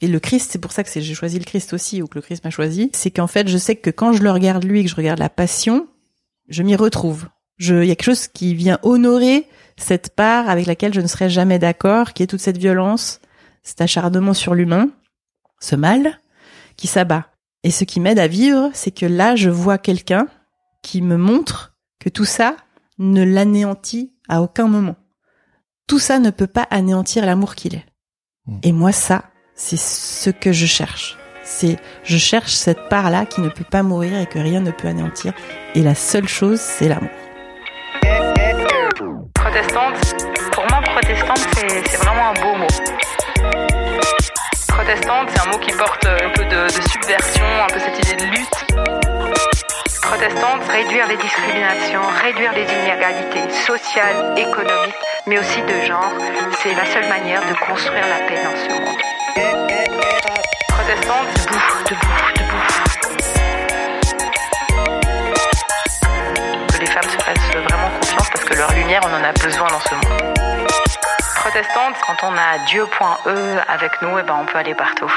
Et 0.00 0.08
le 0.08 0.20
Christ, 0.20 0.50
c'est 0.52 0.58
pour 0.58 0.72
ça 0.72 0.84
que 0.84 0.90
j'ai 1.00 1.14
choisi 1.14 1.38
le 1.38 1.44
Christ 1.44 1.72
aussi, 1.72 2.02
ou 2.02 2.06
que 2.06 2.16
le 2.16 2.22
Christ 2.22 2.44
m'a 2.44 2.50
choisi, 2.50 2.90
c'est 2.92 3.10
qu'en 3.10 3.26
fait, 3.26 3.48
je 3.48 3.56
sais 3.56 3.76
que 3.76 3.90
quand 3.90 4.12
je 4.12 4.22
le 4.22 4.30
regarde 4.30 4.64
lui, 4.64 4.84
que 4.84 4.90
je 4.90 4.94
regarde 4.94 5.18
la 5.18 5.30
passion, 5.30 5.88
je 6.48 6.62
m'y 6.62 6.76
retrouve. 6.76 7.26
Je, 7.56 7.82
il 7.82 7.88
y 7.88 7.90
a 7.90 7.96
quelque 7.96 8.14
chose 8.14 8.28
qui 8.28 8.54
vient 8.54 8.78
honorer 8.82 9.48
cette 9.78 10.14
part 10.14 10.50
avec 10.50 10.66
laquelle 10.66 10.92
je 10.92 11.00
ne 11.00 11.06
serai 11.06 11.30
jamais 11.30 11.58
d'accord, 11.58 12.12
qui 12.12 12.22
est 12.22 12.26
toute 12.26 12.40
cette 12.40 12.58
violence, 12.58 13.20
cet 13.62 13.80
acharnement 13.80 14.34
sur 14.34 14.54
l'humain, 14.54 14.90
ce 15.60 15.76
mal 15.76 16.20
qui 16.76 16.86
s'abat. 16.86 17.26
Et 17.62 17.70
ce 17.70 17.84
qui 17.84 18.00
m'aide 18.00 18.18
à 18.18 18.28
vivre, 18.28 18.70
c'est 18.74 18.90
que 18.90 19.06
là, 19.06 19.34
je 19.34 19.50
vois 19.50 19.78
quelqu'un 19.78 20.28
qui 20.82 21.02
me 21.02 21.16
montre 21.16 21.74
que 21.98 22.08
tout 22.08 22.24
ça 22.24 22.56
ne 22.98 23.24
l'anéantit 23.24 24.12
à 24.28 24.42
aucun 24.42 24.68
moment. 24.68 24.96
Tout 25.86 25.98
ça 25.98 26.18
ne 26.18 26.30
peut 26.30 26.46
pas 26.46 26.66
anéantir 26.70 27.24
l'amour 27.24 27.54
qu'il 27.54 27.74
est. 27.74 27.86
Hmm. 28.46 28.58
Et 28.62 28.72
moi, 28.72 28.92
ça, 28.92 29.24
c'est 29.56 29.78
ce 29.78 30.30
que 30.30 30.52
je 30.52 30.66
cherche. 30.66 31.16
C'est, 31.42 31.76
je 32.04 32.18
cherche 32.18 32.52
cette 32.52 32.88
part-là 32.88 33.24
qui 33.24 33.40
ne 33.40 33.48
peut 33.48 33.64
pas 33.64 33.82
mourir 33.82 34.18
et 34.20 34.26
que 34.26 34.38
rien 34.38 34.60
ne 34.60 34.70
peut 34.70 34.88
anéantir. 34.88 35.32
Et 35.74 35.82
la 35.82 35.94
seule 35.94 36.28
chose, 36.28 36.60
c'est 36.60 36.88
l'amour. 36.88 37.10
Protestante, 39.34 39.96
pour 40.52 40.64
moi, 40.68 40.82
protestante, 40.82 41.38
c'est 41.54 41.96
vraiment 41.96 42.28
un 42.28 42.34
beau 42.34 42.56
mot. 42.58 42.66
Protestante, 44.68 45.30
c'est 45.32 45.40
un 45.40 45.50
mot 45.50 45.58
qui 45.58 45.72
porte 45.72 46.04
un 46.04 46.30
peu 46.30 46.44
de 46.44 46.68
subversion, 46.68 47.44
un 47.62 47.72
peu 47.72 47.78
cette 47.78 47.98
idée 48.06 48.16
de 48.16 48.30
lutte. 48.30 48.66
Protestante, 50.02 50.62
réduire 50.68 51.08
les 51.08 51.16
discriminations, 51.16 52.02
réduire 52.22 52.52
les 52.52 52.64
inégalités 52.64 53.50
sociales, 53.66 54.34
économiques, 54.36 54.94
mais 55.26 55.38
aussi 55.38 55.62
de 55.62 55.86
genre, 55.86 56.12
c'est 56.62 56.74
la 56.74 56.84
seule 56.84 57.08
manière 57.08 57.40
de 57.40 57.54
construire 57.66 58.06
la 58.06 58.26
paix 58.28 58.42
dans 58.44 58.56
ce 58.56 58.68
monde. 58.68 59.15
Protestante, 59.36 61.26
debout, 61.44 61.60
debout, 61.90 62.20
debout. 62.38 62.64
Que 66.72 66.78
les 66.80 66.86
femmes 66.86 67.02
se 67.02 67.18
fassent 67.18 67.50
vraiment 67.52 67.90
confiance 68.00 68.30
parce 68.32 68.44
que 68.44 68.54
leur 68.54 68.72
lumière, 68.72 69.02
on 69.04 69.08
en 69.08 69.22
a 69.22 69.32
besoin 69.32 69.68
dans 69.68 69.80
ce 69.80 69.94
monde. 69.94 70.34
Protestante, 71.34 71.96
quand 72.06 72.26
on 72.26 72.32
a 72.32 72.64
Dieu.e 72.66 73.60
avec 73.68 73.92
nous, 74.00 74.18
eh 74.18 74.22
ben 74.22 74.36
on 74.40 74.46
peut 74.46 74.56
aller 74.56 74.74
partout. 74.74 75.12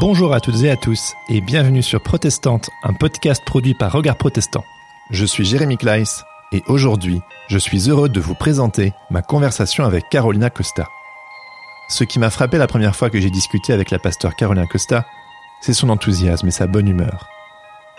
Bonjour 0.00 0.34
à 0.34 0.40
toutes 0.40 0.64
et 0.64 0.70
à 0.70 0.76
tous 0.76 1.14
et 1.28 1.40
bienvenue 1.40 1.82
sur 1.82 2.02
Protestante, 2.02 2.70
un 2.82 2.92
podcast 2.92 3.44
produit 3.44 3.74
par 3.74 3.92
Regard 3.92 4.16
Protestant. 4.16 4.64
Je 5.10 5.24
suis 5.24 5.44
Jérémy 5.44 5.76
Kleiss 5.76 6.24
et 6.50 6.64
aujourd'hui, 6.66 7.20
je 7.46 7.58
suis 7.58 7.88
heureux 7.88 8.08
de 8.08 8.18
vous 8.20 8.34
présenter 8.34 8.94
ma 9.10 9.22
conversation 9.22 9.84
avec 9.84 10.08
Carolina 10.08 10.50
Costa. 10.50 10.88
Ce 11.90 12.04
qui 12.04 12.20
m'a 12.20 12.30
frappé 12.30 12.56
la 12.56 12.68
première 12.68 12.94
fois 12.94 13.10
que 13.10 13.20
j'ai 13.20 13.30
discuté 13.30 13.72
avec 13.72 13.90
la 13.90 13.98
pasteur 13.98 14.36
Carolina 14.36 14.64
Costa, 14.64 15.06
c'est 15.60 15.74
son 15.74 15.88
enthousiasme 15.88 16.46
et 16.46 16.52
sa 16.52 16.68
bonne 16.68 16.86
humeur. 16.86 17.28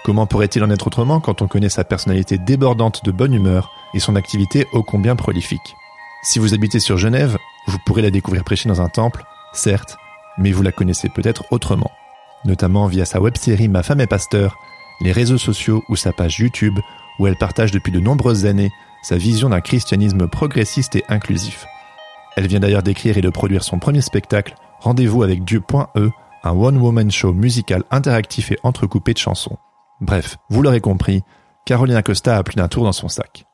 Comment 0.05 0.25
pourrait-il 0.25 0.63
en 0.63 0.69
être 0.69 0.87
autrement 0.87 1.19
quand 1.19 1.41
on 1.41 1.47
connaît 1.49 1.67
sa 1.67 1.83
personnalité 1.83 2.37
débordante 2.37 3.03
de 3.03 3.11
bonne 3.11 3.33
humeur 3.33 3.69
et 3.93 3.99
son 3.99 4.15
activité 4.15 4.65
ô 4.71 4.81
combien 4.81 5.17
prolifique? 5.17 5.75
Si 6.23 6.39
vous 6.39 6.53
habitez 6.53 6.79
sur 6.79 6.97
Genève, 6.97 7.37
vous 7.67 7.79
pourrez 7.85 8.01
la 8.01 8.11
découvrir 8.11 8.45
prêcher 8.45 8.69
dans 8.69 8.79
un 8.79 8.87
temple, 8.87 9.25
certes, 9.51 9.97
mais 10.37 10.53
vous 10.53 10.63
la 10.63 10.71
connaissez 10.71 11.09
peut-être 11.09 11.43
autrement, 11.51 11.91
notamment 12.45 12.87
via 12.87 13.03
sa 13.03 13.19
web-série 13.19 13.67
Ma 13.67 13.83
femme 13.83 13.99
est 13.99 14.07
pasteur, 14.07 14.55
les 15.01 15.11
réseaux 15.11 15.37
sociaux 15.37 15.83
ou 15.89 15.97
sa 15.97 16.13
page 16.13 16.39
YouTube 16.39 16.79
où 17.19 17.27
elle 17.27 17.35
partage 17.35 17.71
depuis 17.71 17.91
de 17.91 17.99
nombreuses 17.99 18.45
années 18.45 18.71
sa 19.03 19.17
vision 19.17 19.49
d'un 19.49 19.59
christianisme 19.59 20.29
progressiste 20.29 20.95
et 20.95 21.03
inclusif. 21.09 21.65
Elle 22.35 22.47
vient 22.47 22.59
d'ailleurs 22.59 22.83
d'écrire 22.83 23.17
et 23.17 23.21
de 23.21 23.29
produire 23.29 23.63
son 23.63 23.79
premier 23.79 24.01
spectacle, 24.01 24.55
Rendez-vous 24.81 25.21
avec 25.21 25.43
Dieu.e, 25.43 26.09
un 26.43 26.51
one-woman 26.51 27.11
show 27.11 27.33
musical 27.33 27.83
interactif 27.91 28.51
et 28.51 28.57
entrecoupé 28.63 29.13
de 29.13 29.19
chansons. 29.19 29.57
Bref, 29.99 30.37
vous 30.49 30.63
l'aurez 30.63 30.81
compris, 30.81 31.21
Carolina 31.67 32.01
Costa 32.01 32.35
a 32.35 32.43
plus 32.43 32.55
d'un 32.55 32.67
tour 32.67 32.83
dans 32.83 32.91
son 32.91 33.07
sac. 33.07 33.45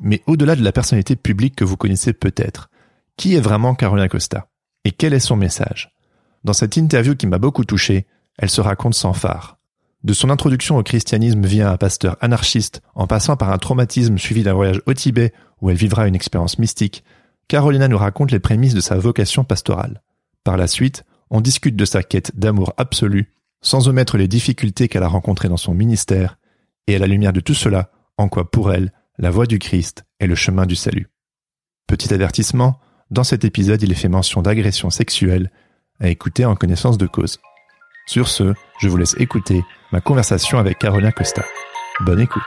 Mais 0.00 0.20
au-delà 0.26 0.56
de 0.56 0.64
la 0.64 0.72
personnalité 0.72 1.14
publique 1.14 1.54
que 1.54 1.62
vous 1.62 1.76
connaissez 1.76 2.12
peut-être, 2.12 2.70
qui 3.16 3.36
est 3.36 3.40
vraiment 3.40 3.76
Carolina 3.76 4.08
Costa 4.08 4.48
Et 4.84 4.90
quel 4.90 5.14
est 5.14 5.20
son 5.20 5.36
message? 5.36 5.94
Dans 6.42 6.52
cette 6.52 6.76
interview 6.76 7.14
qui 7.14 7.28
m'a 7.28 7.38
beaucoup 7.38 7.64
touché, 7.64 8.08
elle 8.36 8.50
se 8.50 8.60
raconte 8.60 8.94
sans 8.94 9.12
phare. 9.12 9.58
De 10.02 10.12
son 10.12 10.28
introduction 10.28 10.76
au 10.76 10.82
christianisme 10.82 11.46
via 11.46 11.70
un 11.70 11.76
pasteur 11.76 12.16
anarchiste, 12.20 12.82
en 12.96 13.06
passant 13.06 13.36
par 13.36 13.52
un 13.52 13.58
traumatisme 13.58 14.18
suivi 14.18 14.42
d'un 14.42 14.54
voyage 14.54 14.82
au 14.86 14.92
Tibet 14.92 15.32
où 15.62 15.70
elle 15.70 15.76
vivra 15.76 16.08
une 16.08 16.16
expérience 16.16 16.58
mystique, 16.58 17.04
Carolina 17.48 17.88
nous 17.88 17.98
raconte 17.98 18.30
les 18.30 18.40
prémices 18.40 18.74
de 18.74 18.80
sa 18.80 18.96
vocation 18.96 19.44
pastorale. 19.44 20.02
Par 20.44 20.56
la 20.56 20.66
suite, 20.66 21.04
on 21.30 21.40
discute 21.40 21.76
de 21.76 21.84
sa 21.84 22.02
quête 22.02 22.38
d'amour 22.38 22.74
absolu, 22.76 23.32
sans 23.62 23.88
omettre 23.88 24.16
les 24.16 24.28
difficultés 24.28 24.88
qu'elle 24.88 25.02
a 25.02 25.08
rencontrées 25.08 25.48
dans 25.48 25.56
son 25.56 25.74
ministère, 25.74 26.38
et 26.86 26.96
à 26.96 26.98
la 26.98 27.06
lumière 27.06 27.32
de 27.32 27.40
tout 27.40 27.54
cela, 27.54 27.90
en 28.18 28.28
quoi 28.28 28.50
pour 28.50 28.72
elle, 28.72 28.92
la 29.18 29.30
voie 29.30 29.46
du 29.46 29.58
Christ 29.58 30.04
est 30.20 30.26
le 30.26 30.34
chemin 30.34 30.66
du 30.66 30.76
salut. 30.76 31.08
Petit 31.86 32.12
avertissement, 32.12 32.78
dans 33.10 33.24
cet 33.24 33.44
épisode 33.44 33.82
il 33.82 33.92
est 33.92 33.96
fait 33.96 34.08
mention 34.08 34.42
d'agression 34.42 34.90
sexuelle, 34.90 35.50
à 36.00 36.08
écouter 36.08 36.44
en 36.44 36.56
connaissance 36.56 36.98
de 36.98 37.06
cause. 37.06 37.38
Sur 38.06 38.28
ce, 38.28 38.54
je 38.80 38.88
vous 38.88 38.96
laisse 38.96 39.14
écouter 39.18 39.62
ma 39.92 40.00
conversation 40.00 40.58
avec 40.58 40.78
Carolina 40.78 41.12
Costa. 41.12 41.44
Bonne 42.00 42.20
écoute. 42.20 42.42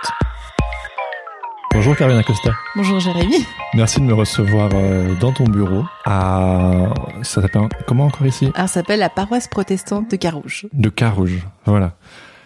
Bonjour 1.74 1.96
Carolina 1.96 2.24
Costa. 2.24 2.52
Bonjour 2.76 3.00
Jérémy. 3.00 3.46
Merci 3.74 4.00
de 4.00 4.06
me 4.06 4.14
recevoir 4.14 4.70
euh, 4.74 5.14
dans 5.20 5.32
ton 5.32 5.44
bureau 5.44 5.84
à 6.06 6.94
ça 7.22 7.42
s'appelle 7.42 7.68
comment 7.88 8.06
encore 8.06 8.26
ici? 8.26 8.52
Alors, 8.56 8.68
ça 8.68 8.76
s'appelle 8.76 9.00
la 9.00 9.10
paroisse 9.10 9.48
protestante 9.48 10.10
de 10.10 10.16
Carouge. 10.16 10.66
De 10.74 10.90
Carouge. 10.90 11.46
Voilà. 11.66 11.94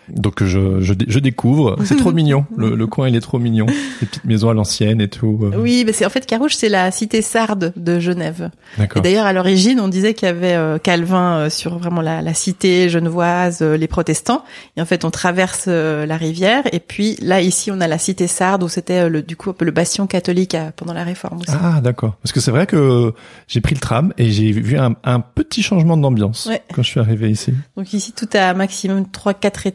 Donc 0.09 0.43
je, 0.43 0.81
je, 0.81 0.93
je 1.07 1.19
découvre, 1.19 1.77
c'est 1.85 1.95
trop 1.95 2.11
mignon. 2.11 2.45
Le, 2.57 2.75
le 2.75 2.87
coin 2.87 3.07
il 3.07 3.15
est 3.15 3.21
trop 3.21 3.39
mignon. 3.39 3.65
Les 4.01 4.07
petites 4.07 4.25
maisons 4.25 4.49
à 4.49 4.53
l'ancienne 4.53 4.99
et 5.01 5.07
tout. 5.07 5.39
euh. 5.43 5.57
Oui, 5.57 5.83
mais 5.85 5.93
c'est 5.93 6.05
en 6.05 6.09
fait 6.09 6.25
Carouge, 6.25 6.55
c'est 6.55 6.69
la 6.69 6.91
cité 6.91 7.21
sarde 7.21 7.71
de 7.75 7.99
Genève. 7.99 8.49
Et 8.95 9.01
d'ailleurs, 9.01 9.25
à 9.25 9.33
l'origine, 9.33 9.79
on 9.79 9.87
disait 9.87 10.13
qu'il 10.13 10.25
y 10.27 10.29
avait 10.31 10.53
euh, 10.55 10.77
Calvin 10.77 11.37
euh, 11.37 11.49
sur 11.49 11.77
vraiment 11.77 12.01
la, 12.01 12.21
la 12.21 12.33
cité 12.33 12.89
genevoise, 12.89 13.59
euh, 13.61 13.77
les 13.77 13.87
protestants. 13.87 14.43
Et 14.77 14.81
en 14.81 14.85
fait, 14.85 15.05
on 15.05 15.11
traverse 15.11 15.65
euh, 15.67 16.05
la 16.05 16.17
rivière. 16.17 16.63
Et 16.73 16.79
puis 16.79 17.15
là, 17.21 17.41
ici, 17.41 17.71
on 17.71 17.79
a 17.81 17.87
la 17.87 17.97
cité 17.97 18.27
sarde 18.27 18.63
où 18.63 18.69
c'était 18.69 19.01
euh, 19.05 19.09
le, 19.09 19.21
du 19.21 19.35
coup 19.35 19.49
un 19.49 19.53
peu 19.53 19.65
le 19.65 19.71
bastion 19.71 20.07
catholique 20.07 20.55
euh, 20.55 20.71
pendant 20.75 20.93
la 20.93 21.03
Réforme 21.03 21.39
aussi. 21.39 21.55
Ah 21.61 21.79
d'accord. 21.81 22.15
Parce 22.21 22.31
que 22.33 22.39
c'est 22.39 22.51
vrai 22.51 22.65
que 22.67 23.13
j'ai 23.47 23.61
pris 23.61 23.75
le 23.75 23.81
tram 23.81 24.13
et 24.17 24.31
j'ai 24.31 24.51
vu 24.51 24.77
un, 24.77 24.95
un 25.03 25.19
petit 25.19 25.63
changement 25.63 25.97
d'ambiance 25.97 26.47
Ouais. 26.47 26.61
quand 26.73 26.81
je 26.83 26.87
suis 26.89 26.99
arrivé 26.99 27.29
ici. 27.29 27.53
Donc 27.77 27.93
ici, 27.93 28.11
tout 28.13 28.27
a 28.33 28.53
maximum 28.53 29.05
trois, 29.09 29.33
quatre 29.33 29.65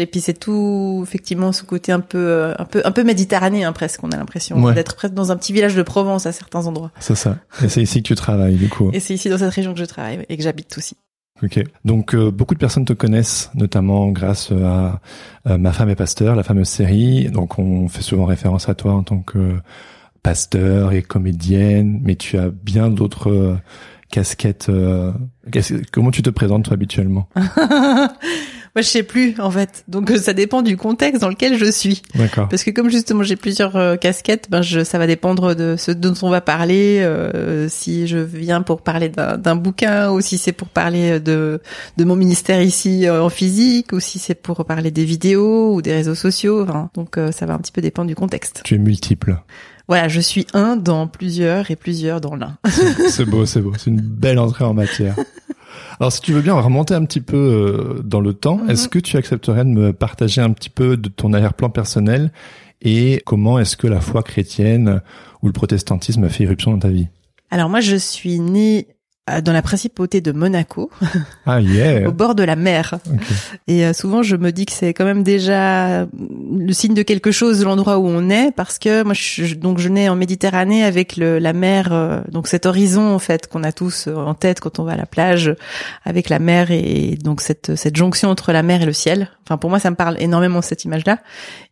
Et 0.00 0.06
puis 0.06 0.20
c'est 0.20 0.34
tout, 0.38 1.00
effectivement, 1.06 1.52
ce 1.52 1.62
côté 1.64 1.92
un 1.92 2.00
peu, 2.00 2.18
euh, 2.18 2.54
un 2.58 2.64
peu, 2.64 2.82
un 2.84 2.92
peu 2.92 3.04
méditerranéen 3.04 3.72
presque. 3.72 4.02
On 4.04 4.10
a 4.10 4.16
l'impression 4.16 4.62
Ouais. 4.62 4.74
d'être 4.74 4.96
presque 4.96 5.14
dans 5.14 5.32
un 5.32 5.36
petit 5.36 5.52
village 5.52 5.74
de 5.74 5.82
Provence 5.82 6.26
à 6.26 6.32
certains 6.32 6.66
endroits. 6.66 6.90
C'est 7.00 7.14
ça. 7.14 7.38
Et 7.62 7.68
c'est 7.68 7.82
ici 7.82 8.02
que 8.02 8.08
tu 8.08 8.14
travailles 8.14 8.56
du 8.56 8.68
coup. 8.68 8.90
Et 8.92 9.00
c'est 9.00 9.14
ici 9.14 9.28
dans 9.28 9.38
cette 9.38 9.52
région 9.52 9.72
que 9.72 9.78
je 9.80 9.84
travaille 9.84 10.24
et 10.28 10.36
que 10.36 10.42
j'habite 10.42 10.76
aussi. 10.76 10.96
Ok. 11.42 11.62
Donc 11.84 12.14
euh, 12.14 12.30
beaucoup 12.30 12.54
de 12.54 12.58
personnes 12.58 12.84
te 12.86 12.92
connaissent, 12.94 13.50
notamment 13.54 14.08
grâce 14.08 14.50
à 14.52 15.00
euh, 15.46 15.58
Ma 15.58 15.72
femme 15.72 15.90
est 15.90 15.94
pasteur, 15.96 16.34
la 16.34 16.42
fameuse 16.42 16.68
série. 16.68 17.28
Donc 17.30 17.58
on 17.58 17.88
fait 17.88 18.02
souvent 18.02 18.24
référence 18.24 18.68
à 18.68 18.74
toi 18.74 18.92
en 18.94 19.02
tant 19.02 19.18
que 19.18 19.56
pasteur 20.22 20.92
et 20.92 21.02
comédienne, 21.02 22.00
mais 22.02 22.16
tu 22.16 22.38
as 22.38 22.48
bien 22.48 22.88
d'autres 22.88 23.56
casquettes. 24.10 24.70
comment 25.92 26.10
tu 26.10 26.22
te 26.22 26.30
présentes 26.30 26.64
toi 26.64 26.74
habituellement? 26.74 27.28
Moi, 28.76 28.82
je 28.82 28.88
sais 28.88 29.02
plus 29.02 29.34
en 29.40 29.50
fait. 29.50 29.84
Donc 29.88 30.10
euh, 30.10 30.18
ça 30.18 30.34
dépend 30.34 30.60
du 30.60 30.76
contexte 30.76 31.22
dans 31.22 31.30
lequel 31.30 31.56
je 31.56 31.64
suis. 31.70 32.02
D'accord. 32.14 32.46
Parce 32.48 32.62
que 32.62 32.70
comme 32.70 32.90
justement 32.90 33.22
j'ai 33.22 33.36
plusieurs 33.36 33.74
euh, 33.74 33.96
casquettes, 33.96 34.48
ben 34.50 34.60
je, 34.60 34.84
ça 34.84 34.98
va 34.98 35.06
dépendre 35.06 35.54
de 35.56 35.76
ce 35.78 35.92
dont 35.92 36.12
on 36.20 36.28
va 36.28 36.42
parler. 36.42 36.98
euh, 37.00 37.68
si 37.70 38.06
je 38.06 38.18
viens 38.18 38.60
pour 38.60 38.82
parler 38.82 39.08
d'un 39.08 39.38
d'un 39.38 39.56
bouquin, 39.56 40.10
ou 40.10 40.20
si 40.20 40.36
c'est 40.36 40.52
pour 40.52 40.68
parler 40.68 41.20
de 41.20 41.60
de 41.96 42.04
mon 42.04 42.16
ministère 42.16 42.60
ici 42.60 43.06
euh, 43.06 43.22
en 43.22 43.30
physique, 43.30 43.92
ou 43.94 44.00
si 44.00 44.18
c'est 44.18 44.34
pour 44.34 44.62
parler 44.66 44.90
des 44.90 45.06
vidéos 45.06 45.74
ou 45.74 45.80
des 45.80 45.94
réseaux 45.94 46.14
sociaux. 46.14 46.62
enfin, 46.62 46.90
donc 46.94 47.16
euh, 47.16 47.32
ça 47.32 47.46
va 47.46 47.54
un 47.54 47.58
petit 47.58 47.72
peu 47.72 47.80
dépendre 47.80 48.08
du 48.08 48.14
contexte. 48.14 48.60
Tu 48.62 48.74
es 48.74 48.78
multiple. 48.78 49.38
Voilà, 49.88 50.08
je 50.08 50.20
suis 50.20 50.46
un 50.52 50.76
dans 50.76 51.06
plusieurs 51.06 51.70
et 51.70 51.76
plusieurs 51.76 52.20
dans 52.20 52.34
l'un. 52.34 52.56
C'est 53.08 53.24
beau, 53.24 53.46
c'est 53.46 53.60
beau. 53.60 53.72
C'est 53.78 53.90
une 53.90 54.00
belle 54.00 54.38
entrée 54.38 54.64
en 54.64 54.74
matière. 54.74 55.14
Alors, 56.00 56.12
si 56.12 56.20
tu 56.20 56.32
veux 56.32 56.40
bien 56.42 56.54
remonter 56.54 56.94
un 56.94 57.04
petit 57.04 57.20
peu 57.20 57.36
euh, 57.36 58.02
dans 58.02 58.20
le 58.20 58.32
temps, 58.34 58.58
Mhm. 58.58 58.70
est-ce 58.70 58.88
que 58.88 58.98
tu 58.98 59.16
accepterais 59.16 59.64
de 59.64 59.70
me 59.70 59.92
partager 59.92 60.40
un 60.40 60.50
petit 60.52 60.70
peu 60.70 60.96
de 60.96 61.08
ton 61.08 61.32
arrière-plan 61.32 61.70
personnel 61.70 62.32
et 62.82 63.22
comment 63.24 63.58
est-ce 63.58 63.76
que 63.76 63.86
la 63.86 64.00
foi 64.00 64.22
chrétienne 64.22 65.00
ou 65.42 65.46
le 65.46 65.52
protestantisme 65.52 66.24
a 66.24 66.28
fait 66.28 66.44
irruption 66.44 66.72
dans 66.72 66.78
ta 66.80 66.88
vie? 66.88 67.06
Alors 67.50 67.68
moi, 67.68 67.80
je 67.80 67.96
suis 67.96 68.40
née 68.40 68.88
dans 69.42 69.52
la 69.52 69.62
principauté 69.62 70.20
de 70.20 70.30
Monaco, 70.30 70.88
Ah 71.46 71.60
yeah. 71.60 72.08
au 72.08 72.12
bord 72.12 72.36
de 72.36 72.44
la 72.44 72.54
mer. 72.54 72.98
Et 73.66 73.84
euh, 73.84 73.92
souvent, 73.92 74.22
je 74.22 74.36
me 74.36 74.52
dis 74.52 74.66
que 74.66 74.72
c'est 74.72 74.94
quand 74.94 75.04
même 75.04 75.24
déjà 75.24 76.06
le 76.06 76.72
signe 76.72 76.94
de 76.94 77.02
quelque 77.02 77.32
chose 77.32 77.64
l'endroit 77.64 77.98
où 77.98 78.06
on 78.06 78.30
est, 78.30 78.52
parce 78.52 78.78
que 78.78 79.02
moi, 79.02 79.14
je, 79.14 79.54
donc 79.54 79.78
je 79.78 79.88
nais 79.88 80.08
en 80.08 80.14
Méditerranée 80.14 80.84
avec 80.84 81.16
le, 81.16 81.40
la 81.40 81.52
mer, 81.52 81.88
euh, 81.92 82.20
donc 82.30 82.46
cet 82.46 82.66
horizon 82.66 83.14
en 83.14 83.18
fait 83.18 83.48
qu'on 83.48 83.64
a 83.64 83.72
tous 83.72 84.06
euh, 84.06 84.14
en 84.14 84.34
tête 84.34 84.60
quand 84.60 84.78
on 84.78 84.84
va 84.84 84.92
à 84.92 84.96
la 84.96 85.06
plage, 85.06 85.54
avec 86.04 86.28
la 86.28 86.38
mer 86.38 86.70
et 86.70 87.18
donc 87.22 87.40
cette 87.40 87.74
cette 87.74 87.96
jonction 87.96 88.30
entre 88.30 88.52
la 88.52 88.62
mer 88.62 88.82
et 88.82 88.86
le 88.86 88.92
ciel. 88.92 89.28
Enfin, 89.44 89.56
pour 89.56 89.70
moi, 89.70 89.80
ça 89.80 89.90
me 89.90 89.96
parle 89.96 90.16
énormément 90.20 90.62
cette 90.62 90.84
image-là, 90.84 91.18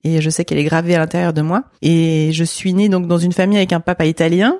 et 0.02 0.20
je 0.20 0.30
sais 0.30 0.44
qu'elle 0.44 0.58
est 0.58 0.64
gravée 0.64 0.96
à 0.96 0.98
l'intérieur 0.98 1.32
de 1.32 1.42
moi. 1.42 1.64
Et 1.82 2.30
je 2.32 2.44
suis 2.44 2.74
née 2.74 2.88
donc 2.88 3.06
dans 3.06 3.18
une 3.18 3.32
famille 3.32 3.58
avec 3.58 3.72
un 3.72 3.80
papa 3.80 4.06
italien 4.06 4.58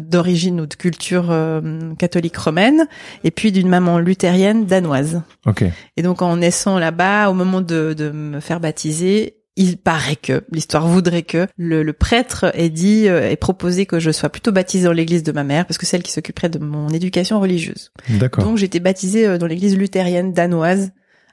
d'origine 0.00 0.60
ou 0.60 0.66
de 0.66 0.74
culture 0.74 1.30
euh, 1.30 1.94
catholique 1.98 2.36
romaine 2.36 2.86
et 3.24 3.30
puis 3.30 3.52
d'une 3.52 3.68
maman 3.68 3.98
luthérienne 3.98 4.64
danoise. 4.64 5.22
Ok. 5.46 5.64
Et 5.96 6.02
donc 6.02 6.22
en 6.22 6.36
naissant 6.38 6.78
là-bas, 6.78 7.28
au 7.30 7.34
moment 7.34 7.60
de, 7.60 7.92
de 7.92 8.10
me 8.10 8.40
faire 8.40 8.60
baptiser, 8.60 9.36
il 9.56 9.76
paraît 9.76 10.16
que, 10.16 10.44
l'histoire 10.50 10.86
voudrait 10.86 11.22
que, 11.22 11.46
le, 11.58 11.82
le 11.82 11.92
prêtre 11.92 12.50
ait 12.54 12.70
dit, 12.70 13.08
euh, 13.08 13.34
proposé 13.36 13.84
que 13.84 13.98
je 14.00 14.10
sois 14.10 14.30
plutôt 14.30 14.52
baptisée 14.52 14.84
dans 14.84 14.92
l'église 14.92 15.22
de 15.22 15.32
ma 15.32 15.44
mère, 15.44 15.66
parce 15.66 15.76
que 15.76 15.84
c'est 15.84 15.96
elle 15.96 16.02
qui 16.02 16.12
s'occuperait 16.12 16.48
de 16.48 16.58
mon 16.58 16.88
éducation 16.88 17.38
religieuse. 17.38 17.92
D'accord. 18.08 18.44
Donc 18.44 18.62
été 18.62 18.80
baptisée 18.80 19.26
euh, 19.26 19.38
dans 19.38 19.46
l'église 19.46 19.76
luthérienne 19.76 20.32
danoise 20.32 20.92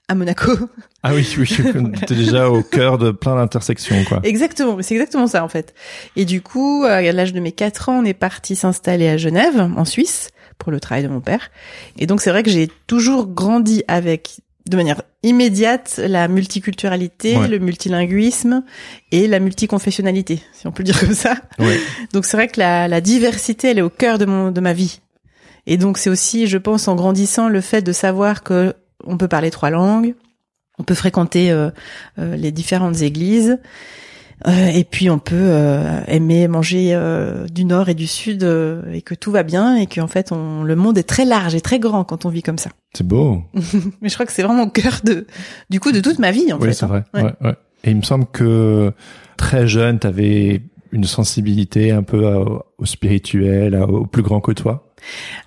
à 0.10 0.16
Monaco. 0.16 0.52
Ah 1.04 1.14
oui, 1.14 1.26
oui, 1.38 1.58
t'es 2.08 2.16
déjà 2.16 2.50
au 2.50 2.62
cœur 2.62 2.98
de 2.98 3.12
plein 3.12 3.36
d'intersections, 3.38 4.04
quoi. 4.04 4.20
exactement, 4.24 4.78
c'est 4.82 4.96
exactement 4.96 5.28
ça 5.28 5.44
en 5.46 5.48
fait. 5.48 5.74
Et 6.18 6.26
du 6.26 6.42
coup, 6.42 6.84
à 6.86 7.02
l'âge 7.02 7.32
de 7.32 7.40
mes 7.40 7.54
quatre 7.54 7.88
ans, 7.88 8.00
on 8.02 8.06
est 8.06 8.14
parti 8.14 8.58
s'installer 8.58 9.08
à 9.08 9.16
Genève, 9.18 9.70
en 9.78 9.86
Suisse, 9.86 10.30
pour 10.58 10.72
le 10.74 10.80
travail 10.82 11.04
de 11.04 11.08
mon 11.08 11.22
père. 11.22 11.52
Et 11.98 12.06
donc 12.06 12.20
c'est 12.20 12.32
vrai 12.32 12.44
que 12.44 12.50
j'ai 12.50 12.70
toujours 12.88 13.28
grandi 13.28 13.84
avec, 13.88 14.40
de 14.70 14.76
manière 14.76 15.04
immédiate, 15.24 16.00
la 16.06 16.28
multiculturalité, 16.28 17.38
Ouais. 17.38 17.48
le 17.48 17.60
multilinguisme 17.60 18.64
et 19.12 19.28
la 19.28 19.40
multiconfessionnalité, 19.40 20.42
si 20.54 20.68
on 20.68 20.72
peut 20.72 20.84
le 20.84 20.86
dire 20.92 21.00
comme 21.00 21.14
ça. 21.14 21.36
Ouais. 21.60 21.80
Donc 22.14 22.26
c'est 22.26 22.36
vrai 22.36 22.48
que 22.48 22.60
la, 22.60 22.88
la 22.88 23.00
diversité, 23.02 23.70
elle 23.70 23.78
est 23.80 23.84
au 23.84 23.90
cœur 23.90 24.18
de 24.18 24.26
mon 24.26 24.52
de 24.52 24.60
ma 24.60 24.74
vie. 24.74 25.00
Et 25.68 25.78
donc 25.78 25.98
c'est 25.98 26.10
aussi, 26.10 26.48
je 26.48 26.58
pense, 26.58 26.88
en 26.88 26.96
grandissant, 26.96 27.48
le 27.48 27.62
fait 27.62 27.82
de 27.82 27.92
savoir 27.92 28.44
que 28.44 28.74
on 29.06 29.18
peut 29.18 29.28
parler 29.28 29.52
trois 29.52 29.70
langues, 29.70 30.16
on 30.78 30.84
peut 30.84 30.96
fréquenter 30.96 31.52
euh, 31.52 31.70
euh, 32.18 32.36
les 32.36 32.52
différentes 32.52 33.02
églises, 33.02 33.60
euh, 34.48 34.68
et 34.68 34.86
puis 34.86 35.10
on 35.10 35.20
peut 35.20 35.36
euh, 35.36 36.02
aimer 36.08 36.48
manger 36.48 36.92
euh, 36.94 37.46
du 37.48 37.66
nord 37.66 37.90
et 37.90 37.94
du 37.94 38.08
sud, 38.08 38.44
euh, 38.44 38.92
et 38.94 39.02
que 39.02 39.14
tout 39.14 39.32
va 39.32 39.44
bien, 39.44 39.76
et 39.76 39.86
qu'en 39.86 40.08
fait, 40.08 40.32
on, 40.32 40.64
le 40.64 40.76
monde 40.76 40.98
est 40.98 41.04
très 41.04 41.26
large 41.26 41.56
et 41.56 41.62
très 41.62 41.80
grand 41.80 42.06
quand 42.06 42.26
on 42.26 42.30
vit 42.30 42.44
comme 42.44 42.58
ça. 42.58 42.70
C'est 42.94 43.06
beau. 43.06 43.44
Mais 44.02 44.10
je 44.10 44.14
crois 44.14 44.26
que 44.26 44.32
c'est 44.32 44.44
vraiment 44.44 44.64
au 44.64 44.70
cœur 44.70 45.02
de, 45.04 45.28
du 45.70 45.80
coup, 45.80 45.92
de 45.92 46.00
toute 46.00 46.20
ma 46.20 46.32
vie, 46.32 46.52
en 46.52 46.58
oui, 46.60 46.70
fait. 46.70 46.74
c'est 46.74 46.86
hein. 46.86 46.88
vrai. 46.88 47.04
Ouais. 47.14 47.24
Ouais, 47.24 47.34
ouais. 47.42 47.56
Et 47.84 47.92
il 47.92 47.98
me 47.98 48.02
semble 48.02 48.26
que 48.26 48.92
très 49.38 49.68
jeune, 49.68 50.00
t'avais 50.00 50.64
une 50.92 51.04
sensibilité 51.04 51.92
un 51.92 52.02
peu 52.02 52.26
au 52.78 52.86
spirituel, 52.86 53.76
au 53.76 54.06
plus 54.08 54.24
grand 54.24 54.42
que 54.42 54.52
toi. 54.52 54.89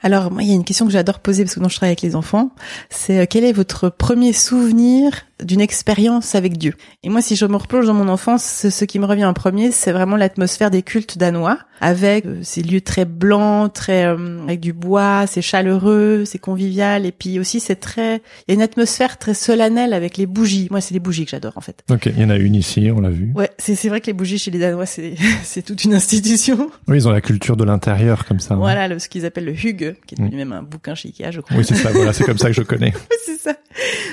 Alors, 0.02 0.30
moi, 0.30 0.42
il 0.42 0.48
y 0.48 0.52
a 0.52 0.54
une 0.54 0.64
question 0.64 0.86
que 0.86 0.92
j'adore 0.92 1.20
poser 1.20 1.44
parce 1.44 1.54
que 1.54 1.60
quand 1.60 1.68
je 1.68 1.76
travaille 1.76 1.90
avec 1.90 2.02
les 2.02 2.16
enfants, 2.16 2.50
c'est 2.90 3.20
euh, 3.20 3.26
quel 3.28 3.44
est 3.44 3.52
votre 3.52 3.88
premier 3.88 4.32
souvenir 4.32 5.12
d'une 5.44 5.60
expérience 5.60 6.34
avec 6.34 6.56
Dieu 6.58 6.74
Et 7.02 7.08
moi, 7.08 7.22
si 7.22 7.36
je 7.36 7.46
me 7.46 7.56
replonge 7.56 7.86
dans 7.86 7.94
mon 7.94 8.08
enfance, 8.08 8.68
ce 8.68 8.84
qui 8.84 8.98
me 8.98 9.06
revient 9.06 9.24
en 9.24 9.34
premier, 9.34 9.70
c'est 9.70 9.92
vraiment 9.92 10.16
l'atmosphère 10.16 10.70
des 10.70 10.82
cultes 10.82 11.18
danois, 11.18 11.58
avec 11.80 12.26
euh, 12.26 12.38
ces 12.42 12.62
lieux 12.62 12.80
très 12.80 13.04
blancs, 13.04 13.72
très 13.72 14.04
euh, 14.06 14.42
avec 14.44 14.60
du 14.60 14.72
bois, 14.72 15.26
c'est 15.26 15.42
chaleureux, 15.42 16.24
c'est 16.26 16.38
convivial, 16.38 17.06
et 17.06 17.12
puis 17.12 17.38
aussi 17.38 17.60
c'est 17.60 17.76
très, 17.76 18.16
il 18.16 18.48
y 18.48 18.52
a 18.52 18.54
une 18.54 18.62
atmosphère 18.62 19.18
très 19.18 19.34
solennelle 19.34 19.92
avec 19.92 20.16
les 20.16 20.26
bougies. 20.26 20.68
Moi, 20.70 20.80
c'est 20.80 20.94
les 20.94 21.00
bougies 21.00 21.24
que 21.24 21.30
j'adore 21.30 21.52
en 21.56 21.60
fait. 21.60 21.82
Ok, 21.90 22.06
il 22.06 22.20
y 22.20 22.24
en 22.24 22.30
a 22.30 22.36
une 22.36 22.54
ici, 22.54 22.90
on 22.94 23.00
l'a 23.00 23.10
vu. 23.10 23.32
Ouais, 23.34 23.50
c'est 23.58 23.88
vrai 23.88 24.00
que 24.00 24.06
les 24.06 24.12
bougies 24.12 24.38
chez 24.38 24.50
les 24.50 24.58
Danois, 24.58 24.86
c'est 24.86 25.14
c'est 25.44 25.62
toute 25.62 25.84
une 25.84 25.94
institution. 25.94 26.70
Oui, 26.88 26.96
ils 26.98 27.08
ont 27.08 27.12
la 27.12 27.20
culture 27.20 27.56
de 27.56 27.64
l'intérieur 27.64 28.24
comme 28.26 28.40
ça. 28.40 28.54
hein. 28.54 28.58
Voilà, 28.58 28.88
le, 28.88 28.98
ce 28.98 29.08
qu'ils 29.08 29.26
appellent 29.26 29.44
le 29.46 29.52
Hug, 29.52 29.96
qui 30.06 30.14
est 30.14 30.18
devenu 30.18 30.32
Mm. 30.32 30.38
même 30.38 30.52
un 30.52 30.62
bouquin 30.62 30.94
chez 30.94 31.08
Ikea, 31.08 31.30
je 31.30 31.40
crois. 31.40 31.56
Oui, 31.56 31.64
c'est 31.64 31.74
ça. 31.74 31.90
Voilà, 31.92 32.12
c'est 32.12 32.24
comme 32.24 32.38
ça 32.38 32.46
que 32.48 32.54
je 32.54 32.62
connais. 32.62 32.92
c'est 33.26 33.38
ça. 33.40 33.54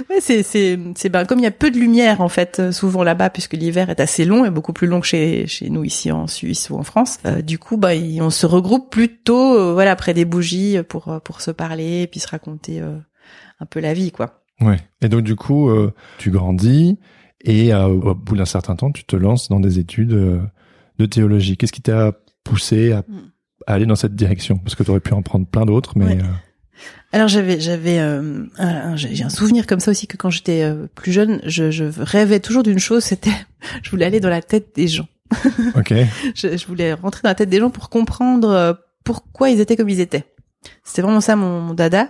Ouais, 0.10 0.20
c'est 0.22 0.44
c'est 0.44 0.80
c'est 0.96 1.10
ben 1.10 1.26
comme 1.26 1.40
il 1.40 1.44
y 1.44 1.48
a 1.48 1.52
peu 1.52 1.70
de 1.72 1.78
lumière 1.78 2.22
en 2.22 2.30
fait 2.30 2.60
euh, 2.60 2.72
souvent 2.72 3.04
là-bas 3.04 3.30
puisque 3.30 3.54
l'hiver 3.54 3.90
est 3.90 4.00
assez 4.00 4.24
long 4.26 4.46
et 4.46 4.50
beaucoup 4.50 4.74
plus 4.74 4.88
long 4.88 5.02
que 5.02 5.08
chez 5.08 5.48
chez 5.48 5.70
nous 5.70 5.84
ici 5.84 6.12
en 6.12 6.28
Suisse 6.28 6.70
ou 6.70 6.76
en 6.78 6.84
France. 6.84 7.18
Euh, 7.26 7.42
du 7.42 7.60
coup, 7.60 7.78
bah 7.78 7.94
il- 7.96 8.22
on 8.22 8.30
se 8.30 8.46
regroupe 8.46 8.90
plutôt 8.90 9.58
euh, 9.60 9.74
voilà 9.74 9.96
près 9.96 10.14
des 10.14 10.26
bougies 10.26 10.78
pour 10.88 11.10
euh, 11.10 11.20
pour 11.20 11.42
se 11.42 11.52
parler 11.52 12.04
et 12.04 12.08
puis 12.08 12.20
se 12.20 12.28
raconter 12.28 12.80
euh, 12.82 12.98
un 13.60 13.66
peu 13.66 13.80
la 13.80 13.94
vie 13.94 14.12
quoi. 14.12 14.44
Ouais. 14.62 14.78
Et 15.02 15.10
donc 15.10 15.22
du 15.22 15.36
coup, 15.36 15.70
euh, 15.70 15.94
tu 16.18 16.32
grandis 16.32 16.98
et 17.42 17.74
euh, 17.74 17.88
au 17.88 18.16
bout 18.16 18.36
d'un 18.38 18.46
certain 18.46 18.76
temps, 18.76 18.92
tu 18.92 19.04
te 19.04 19.16
lances 19.16 19.50
dans 19.50 19.60
des 19.60 19.80
études 19.80 20.14
euh, 20.14 20.40
de 21.00 21.06
théologie. 21.06 21.56
Qu'est-ce 21.58 21.72
qui 21.74 21.82
t'a 21.82 22.14
poussé 22.44 22.92
à, 22.94 23.00
Mm. 23.08 23.32
à 23.68 23.74
aller 23.74 23.86
dans 23.86 23.96
cette 23.96 24.16
direction? 24.16 24.58
Parce 24.58 24.76
que 24.76 24.84
tu 24.84 24.90
aurais 24.92 25.00
pu 25.00 25.14
en 25.14 25.22
prendre 25.22 25.46
plein 25.48 25.66
d'autres, 25.66 25.94
mais 25.98 26.06
Ouais. 26.06 26.18
Alors 27.12 27.28
j'avais 27.28 27.60
j'avais 27.60 28.00
euh, 28.00 28.46
j'ai 28.96 29.24
un 29.24 29.30
souvenir 29.30 29.66
comme 29.66 29.80
ça 29.80 29.92
aussi 29.92 30.06
que 30.06 30.16
quand 30.16 30.30
j'étais 30.30 30.64
euh, 30.64 30.86
plus 30.94 31.12
jeune, 31.12 31.42
je, 31.44 31.72
je 31.72 31.86
rêvais 31.98 32.40
toujours 32.40 32.62
d'une 32.62 32.80
chose, 32.80 33.04
c'était 33.04 33.34
je 33.84 33.90
voulais 33.90 34.06
aller 34.06 34.20
dans 34.20 34.30
la 34.30 34.42
tête 34.42 34.76
des 34.76 34.88
gens. 34.88 35.08
ok. 35.76 35.94
je, 36.36 36.58
je 36.58 36.68
voulais 36.68 36.94
rentrer 36.94 37.22
dans 37.24 37.30
la 37.30 37.36
tête 37.36 37.50
des 37.50 37.60
gens 37.60 37.70
pour 37.70 37.90
comprendre 37.90 38.50
euh, 38.50 38.74
pourquoi 39.04 39.50
ils 39.50 39.60
étaient 39.60 39.76
comme 39.76 39.90
ils 39.90 40.00
étaient. 40.00 40.26
C'était 40.84 41.02
vraiment 41.02 41.22
ça 41.22 41.36
mon, 41.36 41.62
mon 41.62 41.74
dada. 41.74 42.10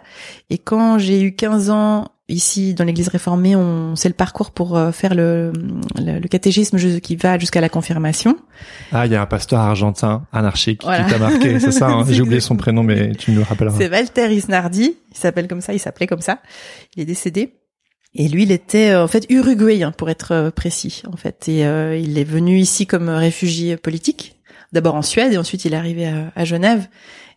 Et 0.50 0.58
quand 0.58 0.98
j'ai 0.98 1.22
eu 1.22 1.36
15 1.36 1.70
ans, 1.70 2.12
ici 2.30 2.74
dans 2.74 2.84
l'église 2.84 3.08
réformée, 3.10 3.56
on 3.56 3.96
c'est 3.96 4.08
le 4.10 4.14
parcours 4.16 4.52
pour 4.52 4.78
euh, 4.78 4.92
faire 4.92 5.14
le, 5.16 5.52
le, 5.98 6.20
le 6.20 6.28
catéchisme 6.28 6.78
qui 7.02 7.16
va 7.16 7.38
jusqu'à 7.40 7.62
la 7.62 7.70
confirmation. 7.70 8.38
Ah, 8.92 9.06
il 9.06 9.12
y 9.12 9.16
a 9.16 9.22
un 9.22 9.26
pasteur 9.26 9.60
argentin 9.60 10.26
anarchique 10.32 10.82
Voilà. 10.84 11.04
qui 11.04 11.12
t'a 11.12 11.18
marqué, 11.20 11.60
c'est 11.60 11.72
ça 11.72 11.88
hein 11.88 12.06
J'ai 12.10 12.22
oublié 12.22 12.40
son 12.40 12.56
prénom, 12.56 12.84
mais 12.84 13.14
tu 13.16 13.32
me 13.32 13.38
le 13.38 13.44
rappelleras. 13.44 13.78
C'est 13.78 13.90
Walter 13.90 14.34
Isnardi, 14.34 14.96
il 15.12 15.18
s'appelle 15.18 15.48
comme 15.48 15.62
ça, 15.62 15.74
il 15.74 15.80
s'appelait 15.80 16.08
comme 16.08 16.22
ça. 16.22 16.40
Il 16.96 17.02
est 17.02 17.06
décédé. 17.06 17.56
Et 18.16 18.28
lui, 18.28 18.44
il 18.44 18.52
était 18.52 18.90
euh, 18.90 19.04
en 19.04 19.08
fait 19.08 19.26
uruguayen 19.30 19.92
pour 19.92 20.10
être 20.10 20.32
euh, 20.32 20.50
précis, 20.52 21.04
en 21.12 21.16
fait. 21.16 21.48
Et 21.48 21.66
euh, 21.66 21.96
il 21.96 22.18
est 22.18 22.24
venu 22.24 22.58
ici 22.58 22.88
comme 22.88 23.08
réfugié 23.10 23.78
politique, 23.78 24.36
d'abord 24.74 24.96
en 24.96 25.04
Suède 25.04 25.32
et 25.32 25.38
ensuite 25.38 25.64
il 25.66 25.74
est 25.74 25.78
arrivé 25.78 26.08
à, 26.08 26.32
à 26.36 26.44
Genève. 26.44 26.88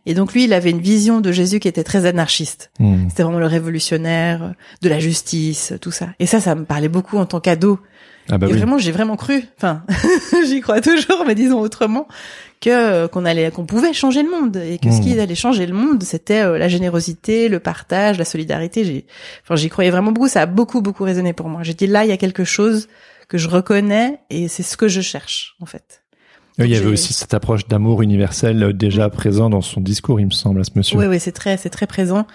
Et 0.05 0.13
donc 0.13 0.33
lui, 0.33 0.43
il 0.45 0.53
avait 0.53 0.69
une 0.69 0.81
vision 0.81 1.21
de 1.21 1.31
Jésus 1.31 1.59
qui 1.59 1.67
était 1.67 1.83
très 1.83 2.05
anarchiste. 2.05 2.71
Hmm. 2.79 3.07
C'était 3.09 3.23
vraiment 3.23 3.39
le 3.39 3.47
révolutionnaire, 3.47 4.43
euh, 4.43 4.49
de 4.81 4.89
la 4.89 4.99
justice, 4.99 5.73
tout 5.81 5.91
ça. 5.91 6.09
Et 6.19 6.25
ça, 6.25 6.41
ça 6.41 6.55
me 6.55 6.65
parlait 6.65 6.89
beaucoup 6.89 7.17
en 7.17 7.25
tant 7.25 7.39
qu'ado. 7.39 7.79
Ah 8.29 8.37
bah 8.37 8.47
et 8.47 8.51
oui. 8.51 8.57
vraiment, 8.57 8.77
j'ai 8.77 8.91
vraiment 8.91 9.15
cru. 9.15 9.43
Enfin, 9.57 9.83
j'y 10.47 10.61
crois 10.61 10.81
toujours, 10.81 11.23
mais 11.27 11.35
disons 11.35 11.59
autrement 11.59 12.07
que 12.61 12.69
euh, 12.69 13.07
qu'on 13.07 13.25
allait, 13.25 13.51
qu'on 13.51 13.65
pouvait 13.65 13.93
changer 13.93 14.23
le 14.23 14.29
monde 14.29 14.55
et 14.57 14.77
que 14.77 14.89
ce 14.91 14.99
Mmh. 14.99 15.01
qui 15.01 15.19
allait 15.19 15.35
changer 15.35 15.65
le 15.65 15.73
monde, 15.73 16.03
c'était 16.03 16.41
euh, 16.41 16.57
la 16.57 16.69
générosité, 16.69 17.49
le 17.49 17.59
partage, 17.59 18.17
la 18.17 18.25
solidarité. 18.25 18.85
J'ai, 18.85 19.05
enfin, 19.43 19.55
j'y 19.55 19.69
croyais 19.69 19.91
vraiment 19.91 20.11
beaucoup. 20.11 20.29
Ça 20.29 20.41
a 20.41 20.45
beaucoup, 20.45 20.81
beaucoup 20.81 21.03
résonné 21.03 21.33
pour 21.33 21.49
moi. 21.49 21.63
J'ai 21.63 21.73
dit 21.73 21.87
là, 21.87 22.05
il 22.05 22.09
y 22.09 22.13
a 22.13 22.17
quelque 22.17 22.45
chose 22.45 22.87
que 23.27 23.37
je 23.37 23.49
reconnais 23.49 24.19
et 24.29 24.47
c'est 24.47 24.63
ce 24.63 24.77
que 24.77 24.87
je 24.87 25.01
cherche, 25.01 25.55
en 25.59 25.65
fait. 25.65 26.02
Oui, 26.59 26.65
il 26.65 26.71
y 26.71 26.77
avait 26.77 26.91
aussi 26.91 27.13
cette 27.13 27.33
approche 27.33 27.67
d'amour 27.67 28.03
universel 28.03 28.61
euh, 28.61 28.73
déjà 28.73 29.09
présent 29.09 29.49
dans 29.49 29.61
son 29.61 29.81
discours, 29.81 30.19
il 30.19 30.27
me 30.27 30.31
semble, 30.31 30.61
à 30.61 30.63
ce 30.63 30.71
monsieur. 30.75 30.99
Oui, 30.99 31.07
oui, 31.07 31.19
c'est 31.19 31.31
très, 31.31 31.57
c'est 31.57 31.71
très 31.71 31.87
présent. 31.87 32.27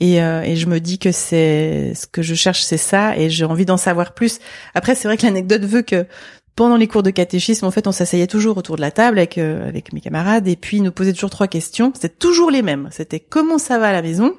Et, 0.00 0.22
euh, 0.22 0.40
et 0.42 0.56
je 0.56 0.66
me 0.66 0.80
dis 0.80 0.98
que 0.98 1.12
c'est 1.12 1.92
ce 1.94 2.06
que 2.06 2.22
je 2.22 2.34
cherche, 2.34 2.62
c'est 2.62 2.78
ça, 2.78 3.16
et 3.18 3.28
j'ai 3.28 3.44
envie 3.44 3.66
d'en 3.66 3.76
savoir 3.76 4.14
plus. 4.14 4.38
Après, 4.74 4.94
c'est 4.94 5.08
vrai 5.08 5.18
que 5.18 5.26
l'anecdote 5.26 5.64
veut 5.64 5.82
que 5.82 6.06
pendant 6.54 6.76
les 6.76 6.88
cours 6.88 7.02
de 7.02 7.10
catéchisme, 7.10 7.66
en 7.66 7.70
fait, 7.70 7.86
on 7.86 7.92
s'asseyait 7.92 8.26
toujours 8.26 8.56
autour 8.56 8.76
de 8.76 8.80
la 8.80 8.90
table 8.90 9.18
avec 9.18 9.36
euh, 9.36 9.68
avec 9.68 9.92
mes 9.92 10.00
camarades, 10.00 10.48
et 10.48 10.56
puis 10.56 10.78
ils 10.78 10.82
nous 10.82 10.92
posaient 10.92 11.12
toujours 11.12 11.30
trois 11.30 11.48
questions. 11.48 11.92
C'était 11.94 12.08
toujours 12.08 12.50
les 12.50 12.62
mêmes. 12.62 12.88
C'était 12.90 13.20
comment 13.20 13.58
ça 13.58 13.78
va 13.78 13.88
à 13.88 13.92
la 13.92 14.00
maison, 14.00 14.34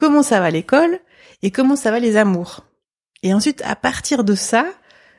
comment 0.00 0.24
ça 0.24 0.40
va 0.40 0.46
à 0.46 0.50
l'école, 0.50 0.98
et 1.42 1.52
comment 1.52 1.76
ça 1.76 1.92
va 1.92 2.00
les 2.00 2.16
amours? 2.16 2.64
Et 3.22 3.32
ensuite, 3.32 3.62
à 3.64 3.76
partir 3.76 4.24
de 4.24 4.34
ça, 4.34 4.66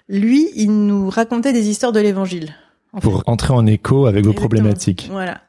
lui, 0.09 0.49
il 0.55 0.85
nous 0.85 1.09
racontait 1.09 1.53
des 1.53 1.69
histoires 1.69 1.93
de 1.93 2.01
l'Évangile. 2.01 2.53
En 2.93 3.01
fait. 3.01 3.07
Pour 3.09 3.23
entrer 3.25 3.53
en 3.53 3.65
écho 3.65 4.05
avec 4.05 4.23
vos 4.23 4.31
Exactement. 4.31 4.47
problématiques. 4.47 5.09
Voilà. 5.11 5.41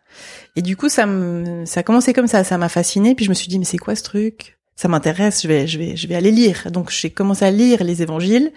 Et 0.57 0.63
du 0.63 0.77
coup, 0.77 0.89
ça 0.89 1.07
me, 1.07 1.65
ça 1.67 1.81
a 1.81 1.83
commencé 1.83 2.13
comme 2.13 2.27
ça, 2.27 2.45
ça 2.45 2.59
m'a 2.59 2.69
fasciné. 2.69 3.15
Puis 3.15 3.25
je 3.25 3.31
me 3.31 3.35
suis 3.35 3.49
dit, 3.49 3.59
mais 3.59 3.65
c'est 3.65 3.79
quoi 3.79 3.95
ce 3.95 4.03
truc? 4.03 4.59
Ça 4.77 4.89
m'intéresse. 4.89 5.43
Je 5.43 5.49
vais, 5.49 5.67
je 5.67 5.79
vais, 5.79 5.97
je 5.97 6.07
vais 6.07 6.15
aller 6.15 6.31
lire. 6.31 6.71
Donc 6.71 6.91
j'ai 6.91 7.11
commencé 7.11 7.45
à 7.45 7.51
lire 7.51 7.83
les 7.85 8.03
évangiles. 8.03 8.53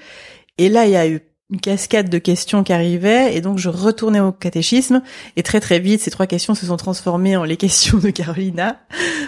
Et 0.57 0.69
là, 0.69 0.85
il 0.85 0.91
y 0.91 0.95
a 0.95 1.07
eu 1.07 1.21
une 1.49 1.59
cascade 1.61 2.09
de 2.09 2.17
questions 2.17 2.63
qui 2.63 2.73
arrivaient. 2.73 3.35
Et 3.35 3.41
donc 3.41 3.57
je 3.57 3.69
retournais 3.69 4.19
au 4.19 4.31
catéchisme. 4.31 5.01
Et 5.35 5.43
très 5.43 5.59
très 5.59 5.79
vite, 5.79 6.01
ces 6.01 6.11
trois 6.11 6.27
questions 6.27 6.55
se 6.55 6.65
sont 6.65 6.77
transformées 6.77 7.37
en 7.37 7.43
les 7.43 7.57
questions 7.65 7.97
de 7.97 8.09
Carolina, 8.09 8.79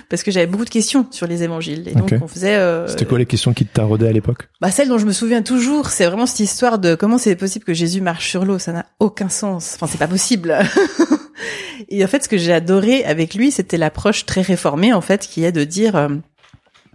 parce 0.09 0.23
que 0.23 0.31
j'avais 0.31 0.47
beaucoup 0.47 0.65
de 0.65 0.69
questions 0.69 1.07
sur 1.11 1.27
les 1.27 1.43
évangiles. 1.43 1.87
Et 1.87 1.93
donc 1.93 2.13
on 2.21 2.27
faisait. 2.27 2.55
euh, 2.55 2.87
C'était 2.87 3.05
quoi 3.05 3.17
les 3.17 3.25
questions 3.25 3.53
qui 3.53 3.65
te 3.65 3.73
taraudaient 3.73 4.07
à 4.09 4.11
l'époque? 4.11 4.49
Bah 4.61 4.71
celle 4.71 4.89
dont 4.89 4.97
je 4.97 5.05
me 5.05 5.13
souviens 5.13 5.41
toujours, 5.41 5.89
c'est 5.89 6.05
vraiment 6.05 6.25
cette 6.25 6.41
histoire 6.41 6.79
de 6.79 6.95
comment 6.95 7.17
c'est 7.17 7.35
possible 7.35 7.65
que 7.65 7.73
Jésus 7.73 8.01
marche 8.01 8.29
sur 8.29 8.45
l'eau. 8.45 8.59
Ça 8.59 8.71
n'a 8.73 8.85
aucun 8.99 9.29
sens. 9.29 9.73
Enfin, 9.75 9.87
c'est 9.87 9.97
pas 9.97 10.07
possible. 10.07 10.57
Et 11.89 12.03
en 12.03 12.07
fait, 12.07 12.23
ce 12.23 12.29
que 12.29 12.37
j'ai 12.37 12.51
adoré 12.53 13.05
avec 13.05 13.33
lui, 13.33 13.51
c'était 13.51 13.77
l'approche 13.77 14.25
très 14.25 14.41
réformée, 14.41 14.91
en 14.93 14.99
fait, 15.01 15.25
qui 15.27 15.45
est 15.45 15.51
de 15.53 15.63
dire, 15.63 15.95
euh, 15.95 16.09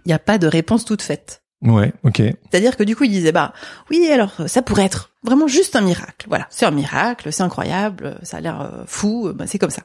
il 0.05 0.09
n'y 0.09 0.13
a 0.13 0.19
pas 0.19 0.37
de 0.37 0.45
réponse 0.47 0.85
toute 0.85 1.01
faite. 1.01 1.41
Ouais, 1.63 1.91
ok. 2.03 2.17
C'est-à-dire 2.17 2.77
que 2.77 2.83
du 2.83 2.95
coup, 2.95 3.05
il 3.05 3.09
disait, 3.09 3.31
bah, 3.31 3.53
oui, 3.89 4.07
alors, 4.11 4.33
ça 4.45 4.61
pourrait 4.61 4.85
être 4.85 5.09
vraiment 5.25 5.47
juste 5.47 5.75
un 5.75 5.81
miracle. 5.81 6.25
Voilà, 6.27 6.47
c'est 6.49 6.65
un 6.65 6.71
miracle, 6.71 7.31
c'est 7.31 7.43
incroyable, 7.43 8.17
ça 8.23 8.37
a 8.37 8.39
l'air 8.41 8.61
euh, 8.61 8.83
fou, 8.85 9.31
bah, 9.33 9.45
c'est 9.47 9.59
comme 9.59 9.69
ça. 9.69 9.81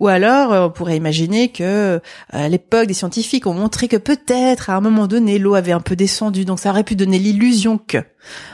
Ou 0.00 0.08
alors, 0.08 0.52
euh, 0.52 0.66
on 0.66 0.70
pourrait 0.70 0.96
imaginer 0.96 1.48
que 1.48 2.00
à 2.30 2.48
l'époque, 2.48 2.86
des 2.86 2.94
scientifiques 2.94 3.46
ont 3.46 3.54
montré 3.54 3.88
que 3.88 3.96
peut-être, 3.96 4.70
à 4.70 4.76
un 4.76 4.80
moment 4.80 5.06
donné, 5.06 5.38
l'eau 5.38 5.54
avait 5.54 5.72
un 5.72 5.80
peu 5.80 5.96
descendu, 5.96 6.44
donc 6.44 6.60
ça 6.60 6.70
aurait 6.70 6.84
pu 6.84 6.96
donner 6.96 7.18
l'illusion 7.18 7.78
que. 7.78 7.98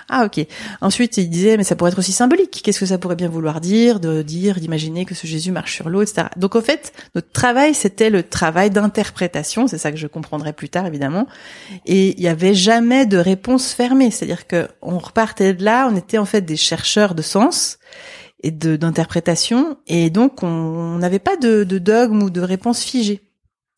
Ah, 0.08 0.24
ok. 0.26 0.46
Ensuite, 0.80 1.16
il 1.16 1.30
disait, 1.30 1.56
mais 1.56 1.64
ça 1.64 1.76
pourrait 1.76 1.90
être 1.90 1.98
aussi 1.98 2.12
symbolique. 2.12 2.60
Qu'est-ce 2.62 2.80
que 2.80 2.86
ça 2.86 2.98
pourrait 2.98 3.16
bien 3.16 3.28
vouloir 3.28 3.60
dire, 3.60 4.00
de 4.00 4.22
dire, 4.22 4.60
d'imaginer 4.60 5.04
que 5.04 5.14
ce 5.14 5.26
Jésus 5.26 5.52
marche 5.52 5.74
sur 5.74 5.88
l'eau, 5.88 6.02
etc. 6.02 6.28
Donc, 6.36 6.56
en 6.56 6.60
fait, 6.60 6.92
notre 7.14 7.30
travail, 7.32 7.74
c'était 7.74 8.10
le 8.10 8.22
travail 8.22 8.70
d'interprétation. 8.70 9.66
C'est 9.66 9.78
ça 9.78 9.90
que 9.90 9.96
je 9.96 10.06
comprendrai 10.06 10.52
plus 10.52 10.68
tard, 10.68 10.86
évidemment. 10.86 11.26
Et 11.86 12.14
il 12.18 12.22
y 12.22 12.28
avait 12.28 12.54
jamais 12.54 13.06
de 13.06 13.16
réponse 13.16 13.72
fermée. 13.72 14.10
C'est-à-dire 14.10 14.46
que 14.46 14.68
on 14.82 14.98
repartait 14.98 15.54
de 15.54 15.64
là, 15.64 15.88
on 15.90 15.96
était 15.96 16.18
en 16.22 16.24
fait 16.24 16.42
des 16.42 16.56
chercheurs 16.56 17.14
de 17.14 17.22
sens 17.22 17.78
et 18.42 18.50
de 18.50 18.76
d'interprétation, 18.76 19.76
et 19.86 20.10
donc 20.10 20.42
on 20.42 20.96
n'avait 20.98 21.18
pas 21.18 21.36
de, 21.36 21.64
de 21.64 21.78
dogme 21.78 22.22
ou 22.22 22.30
de 22.30 22.40
réponse 22.40 22.82
figée. 22.82 23.20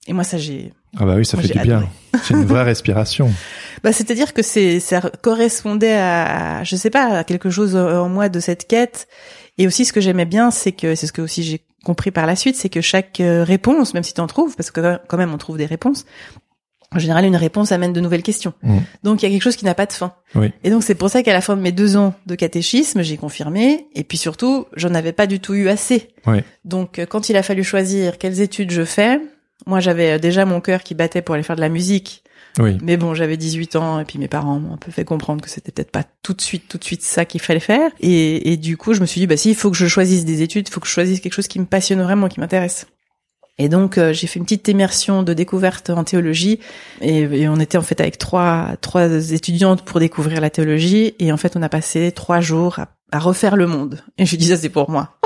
Et 0.07 0.13
moi, 0.13 0.25
ça, 0.25 0.37
j'ai 0.37 0.73
Ah 0.99 1.05
bah 1.07 1.15
oui, 1.17 1.25
ça 1.25 1.37
Moi, 1.37 1.47
fait 1.47 1.55
du 1.55 1.61
bien. 1.61 1.89
C'est 2.23 2.35
une 2.35 2.45
vraie 2.45 2.63
respiration. 2.63 3.33
Bah, 3.83 3.93
c'est-à-dire 3.93 4.33
que 4.33 4.41
c'est 4.41 4.81
ça 4.81 5.03
correspondait 5.21 5.93
à, 5.93 6.61
à, 6.61 6.65
je 6.65 6.75
sais 6.75 6.89
pas, 6.89 7.19
à 7.19 7.25
quelque 7.25 7.51
chose 7.51 7.77
en 7.77 8.09
moi 8.09 8.31
de 8.31 8.41
cette 8.41 8.67
quête. 8.67 9.09
Et 9.59 9.67
aussi, 9.67 9.85
ce 9.85 9.93
que 9.93 10.01
j'aimais 10.01 10.25
bien, 10.25 10.51
c'est 10.51 10.73
que 10.73 10.95
c'est 10.95 11.07
ce 11.07 11.13
que 11.13 11.21
aussi 11.21 11.43
j'ai 11.43 11.61
compris 11.85 12.11
par 12.11 12.27
la 12.27 12.35
suite, 12.35 12.57
c'est 12.57 12.71
que 12.71 12.81
chaque 12.81 13.21
euh, 13.21 13.45
réponse, 13.45 13.95
même 13.95 14.03
si 14.03 14.15
tu 14.15 14.21
en 14.21 14.27
trouves, 14.27 14.57
parce 14.57 14.73
que 14.73 14.99
quand 15.07 15.17
même 15.17 15.33
on 15.33 15.39
trouve 15.39 15.59
des 15.59 15.67
réponses, 15.67 16.05
en 16.95 16.99
général, 16.99 17.25
une 17.25 17.37
réponse 17.37 17.73
amène 17.73 17.93
de 17.93 18.01
nouvelles 18.01 18.23
questions. 18.23 18.53
Mm. 18.63 18.79
Donc, 19.03 19.23
il 19.23 19.27
y 19.27 19.29
a 19.29 19.33
quelque 19.33 19.43
chose 19.43 19.57
qui 19.57 19.65
n'a 19.65 19.75
pas 19.75 19.87
de 19.87 19.93
fin. 19.93 20.13
Oui. 20.35 20.53
Et 20.63 20.71
donc, 20.71 20.83
c'est 20.83 20.95
pour 20.95 21.11
ça 21.11 21.23
qu'à 21.23 21.33
la 21.33 21.41
fin 21.41 21.57
de 21.57 21.61
mes 21.61 21.73
deux 21.73 21.97
ans 21.97 22.15
de 22.27 22.35
catéchisme, 22.35 23.03
j'ai 23.03 23.17
confirmé. 23.17 23.87
Et 23.95 24.05
puis 24.05 24.19
surtout, 24.19 24.67
j'en 24.77 24.95
avais 24.95 25.13
pas 25.13 25.27
du 25.27 25.41
tout 25.41 25.55
eu 25.55 25.69
assez. 25.69 26.09
Oui. 26.27 26.39
Donc, 26.65 26.99
euh, 26.99 27.07
quand 27.07 27.29
il 27.29 27.37
a 27.37 27.43
fallu 27.43 27.65
choisir 27.65 28.19
quelles 28.19 28.41
études 28.41 28.71
je 28.71 28.85
fais, 28.85 29.21
moi, 29.67 29.81
j'avais 29.81 30.13
euh, 30.13 30.19
déjà 30.19 30.45
mon 30.45 30.61
cœur 30.61 30.83
qui 30.83 30.95
battait 30.95 31.23
pour 31.23 31.35
aller 31.35 31.45
faire 31.45 31.57
de 31.57 31.61
la 31.61 31.69
musique. 31.69 32.23
Oui. 32.61 32.79
Mais 32.83 32.97
bon, 32.97 33.15
j'avais 33.15 33.37
18 33.37 33.75
ans 33.77 33.99
et 33.99 34.05
puis 34.05 34.21
mes 34.21 34.29
parents 34.29 34.61
m'ont 34.61 34.75
un 34.75 34.77
peu 34.77 34.93
fait 34.93 35.05
comprendre 35.05 35.43
que 35.43 35.51
c'était 35.51 35.73
peut-être 35.73 35.91
pas 35.91 36.05
tout 36.23 36.35
de 36.35 36.41
suite, 36.41 36.69
tout 36.69 36.79
de 36.79 36.85
suite 36.85 37.03
ça 37.03 37.25
qu'il 37.25 37.41
fallait 37.41 37.59
faire. 37.59 37.91
Et, 38.01 38.53
et 38.53 38.57
du 38.57 38.77
coup, 38.77 38.95
je 38.95 39.01
me 39.01 39.07
suis 39.07 39.21
dit, 39.21 39.27
bah 39.27 39.37
si, 39.37 39.51
il 39.51 39.57
faut 39.57 39.73
que 39.73 39.77
je 39.77 39.89
choisisse 39.89 40.25
des 40.25 40.43
études, 40.43 40.69
il 40.69 40.71
faut 40.71 40.79
que 40.79 40.87
je 40.87 40.93
choisisse 40.93 41.19
quelque 41.19 41.33
chose 41.33 41.49
qui 41.49 41.59
me 41.59 41.65
passionne 41.65 42.01
vraiment, 42.01 42.29
qui 42.29 42.39
m'intéresse. 42.39 42.87
Et 43.59 43.69
donc, 43.69 43.99
euh, 43.99 44.13
j'ai 44.13 44.27
fait 44.27 44.39
une 44.39 44.45
petite 44.45 44.67
immersion 44.69 45.23
de 45.23 45.33
découverte 45.33 45.91
en 45.91 46.03
théologie. 46.03 46.59
Et, 47.01 47.21
et 47.21 47.49
on 47.49 47.61
était 47.61 47.79
en 47.79 47.83
fait 47.83 48.01
avec 48.01 48.19
trois, 48.19 48.77
trois 48.81 49.33
étudiantes 49.33 49.83
pour 49.83 50.01
découvrir 50.01 50.41
la 50.41 50.51
théologie. 50.51 51.15
Et 51.21 51.33
en 51.33 51.37
fait, 51.37 51.57
on 51.57 51.63
a 51.63 51.69
passé 51.69 52.11
trois 52.13 52.41
jours 52.41 52.79
à, 52.81 52.89
à 53.13 53.21
refaire 53.21 53.57
le 53.57 53.67
monde. 53.67 54.01
Et 54.19 54.27
je 54.27 54.37
dis, 54.37 54.47
ça 54.47 54.57
c'est 54.57 54.71
pour 54.71 54.91
moi. 54.91 55.19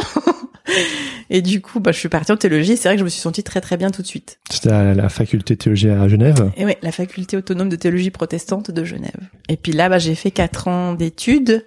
et 1.31 1.41
du 1.41 1.63
coup, 1.63 1.81
bah, 1.81 1.91
je 1.91 1.99
suis 1.99 2.11
partie 2.11 2.31
en 2.31 2.37
théologie. 2.37 2.77
C'est 2.77 2.89
vrai 2.89 2.97
que 2.97 3.01
je 3.01 3.05
me 3.05 3.09
suis 3.09 3.21
sentie 3.21 3.43
très 3.43 3.63
très 3.63 3.79
bien 3.79 3.91
tout 3.91 4.03
de 4.03 4.07
suite. 4.07 4.39
C'était 4.51 4.71
à 4.71 4.95
la 4.95 5.09
faculté 5.09 5.55
de 5.55 5.59
théologie 5.59 5.89
à 5.89 6.07
Genève. 6.07 6.53
Et 6.59 6.67
ouais, 6.67 6.77
la 6.83 6.93
faculté 6.93 7.37
autonome 7.37 7.71
de 7.71 7.77
théologie 7.77 8.11
protestante 8.11 8.71
de 8.71 8.85
Genève. 8.85 9.29
Et 9.49 9.57
puis 9.57 9.73
là, 9.73 9.89
bah, 9.89 9.99
j'ai 9.99 10.15
fait 10.15 10.31
quatre 10.31 10.69
ans 10.69 10.93
d'études 10.93 11.67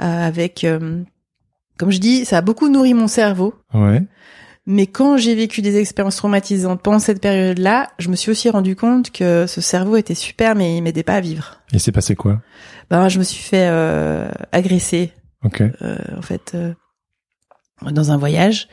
euh, 0.00 0.26
avec, 0.26 0.64
euh, 0.64 1.02
comme 1.78 1.92
je 1.92 1.98
dis, 1.98 2.24
ça 2.24 2.38
a 2.38 2.40
beaucoup 2.40 2.68
nourri 2.68 2.94
mon 2.94 3.06
cerveau. 3.06 3.54
Ouais. 3.72 4.02
Mais 4.66 4.86
quand 4.86 5.16
j'ai 5.16 5.34
vécu 5.34 5.62
des 5.62 5.78
expériences 5.78 6.16
traumatisantes 6.16 6.82
pendant 6.82 6.98
cette 6.98 7.20
période-là, 7.20 7.90
je 7.98 8.08
me 8.08 8.16
suis 8.16 8.30
aussi 8.30 8.50
rendu 8.50 8.76
compte 8.76 9.10
que 9.10 9.46
ce 9.46 9.60
cerveau 9.60 9.96
était 9.96 10.14
super, 10.14 10.54
mais 10.54 10.76
il 10.76 10.82
m'aidait 10.82 11.02
pas 11.02 11.14
à 11.14 11.20
vivre. 11.20 11.56
Et 11.72 11.78
c'est 11.78 11.92
passé 11.92 12.14
quoi? 12.14 12.40
Ben, 12.90 13.08
je 13.08 13.18
me 13.18 13.24
suis 13.24 13.42
fait 13.42 13.66
euh, 13.68 14.30
agresser, 14.52 15.12
Ok. 15.44 15.62
euh, 15.62 15.96
en 16.16 16.22
fait, 16.22 16.52
euh, 16.54 16.72
dans 17.90 18.12
un 18.12 18.16
voyage. 18.18 18.68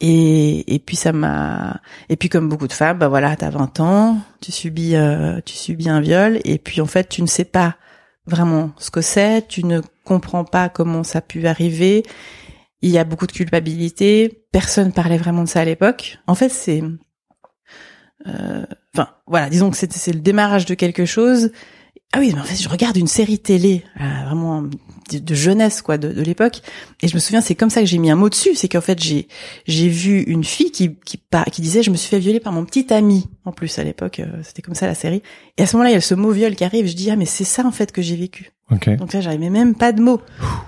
Et, 0.00 0.74
et 0.74 0.78
puis 0.78 0.94
ça 0.94 1.12
m'a 1.12 1.80
et 2.08 2.14
puis 2.16 2.28
comme 2.28 2.48
beaucoup 2.48 2.68
de 2.68 2.72
femmes 2.72 2.98
bah 2.98 3.08
voilà 3.08 3.34
t'as 3.34 3.50
20 3.50 3.80
ans 3.80 4.18
tu 4.40 4.52
subis 4.52 4.94
euh, 4.94 5.40
tu 5.44 5.54
subis 5.56 5.88
un 5.88 6.00
viol 6.00 6.38
et 6.44 6.58
puis 6.58 6.80
en 6.80 6.86
fait 6.86 7.08
tu 7.08 7.20
ne 7.20 7.26
sais 7.26 7.44
pas 7.44 7.74
vraiment 8.24 8.70
ce 8.78 8.92
que 8.92 9.00
c'est 9.00 9.48
tu 9.48 9.64
ne 9.64 9.80
comprends 10.04 10.44
pas 10.44 10.68
comment 10.68 11.02
ça 11.02 11.18
a 11.18 11.20
pu 11.20 11.48
arriver 11.48 12.04
il 12.82 12.90
y 12.90 12.98
a 12.98 13.04
beaucoup 13.04 13.26
de 13.26 13.32
culpabilité. 13.32 14.44
Personne 14.52 14.92
parlait 14.92 15.18
vraiment 15.18 15.44
de 15.44 15.48
ça 15.48 15.60
à 15.60 15.64
l'époque. 15.64 16.18
En 16.26 16.34
fait 16.34 16.50
c'est 16.50 16.82
euh, 18.26 18.64
enfin 18.94 19.10
voilà 19.26 19.48
disons 19.48 19.70
que 19.70 19.76
c'est 19.76 20.12
le 20.12 20.20
démarrage 20.20 20.66
de 20.66 20.74
quelque 20.74 21.04
chose. 21.04 21.50
Ah 22.12 22.18
oui 22.20 22.32
mais 22.34 22.40
en 22.40 22.44
fait 22.44 22.60
je 22.60 22.68
regarde 22.68 22.96
une 22.96 23.06
série 23.06 23.38
télé 23.38 23.84
euh, 24.00 24.24
vraiment 24.26 24.64
de, 25.10 25.18
de 25.18 25.34
jeunesse 25.34 25.82
quoi 25.82 25.98
de, 25.98 26.12
de 26.12 26.22
l'époque. 26.22 26.60
Et 27.02 27.08
je 27.08 27.14
me 27.14 27.20
souviens 27.20 27.40
c'est 27.40 27.54
comme 27.54 27.70
ça 27.70 27.80
que 27.80 27.86
j'ai 27.86 27.98
mis 27.98 28.10
un 28.10 28.16
mot 28.16 28.28
dessus. 28.28 28.54
C'est 28.54 28.68
qu'en 28.68 28.80
fait 28.80 29.02
j'ai 29.02 29.28
j'ai 29.66 29.88
vu 29.88 30.20
une 30.22 30.44
fille 30.44 30.70
qui 30.72 30.96
qui 31.04 31.16
par- 31.16 31.44
qui 31.46 31.62
disait 31.62 31.82
je 31.82 31.90
me 31.90 31.96
suis 31.96 32.08
fait 32.08 32.18
violer 32.18 32.40
par 32.40 32.52
mon 32.52 32.64
petit 32.64 32.92
ami 32.92 33.26
en 33.44 33.52
plus 33.52 33.78
à 33.78 33.84
l'époque 33.84 34.20
euh, 34.20 34.26
c'était 34.42 34.62
comme 34.62 34.74
ça 34.74 34.86
la 34.86 34.94
série. 34.94 35.22
Et 35.56 35.62
à 35.62 35.66
ce 35.66 35.76
moment-là 35.76 35.90
il 35.90 35.94
y 35.94 35.96
a 35.96 36.00
ce 36.00 36.14
mot 36.14 36.30
viol 36.30 36.54
qui 36.54 36.64
arrive. 36.64 36.86
Je 36.86 36.94
dis 36.96 37.10
ah 37.10 37.16
mais 37.16 37.26
c'est 37.26 37.44
ça 37.44 37.64
en 37.66 37.72
fait 37.72 37.92
que 37.92 38.02
j'ai 38.02 38.16
vécu. 38.16 38.52
Ok. 38.70 38.88
donc 38.96 39.14
là 39.14 39.20
j'arrivais 39.22 39.48
même 39.50 39.74
pas 39.74 39.92
de 39.92 40.02
mots. 40.02 40.20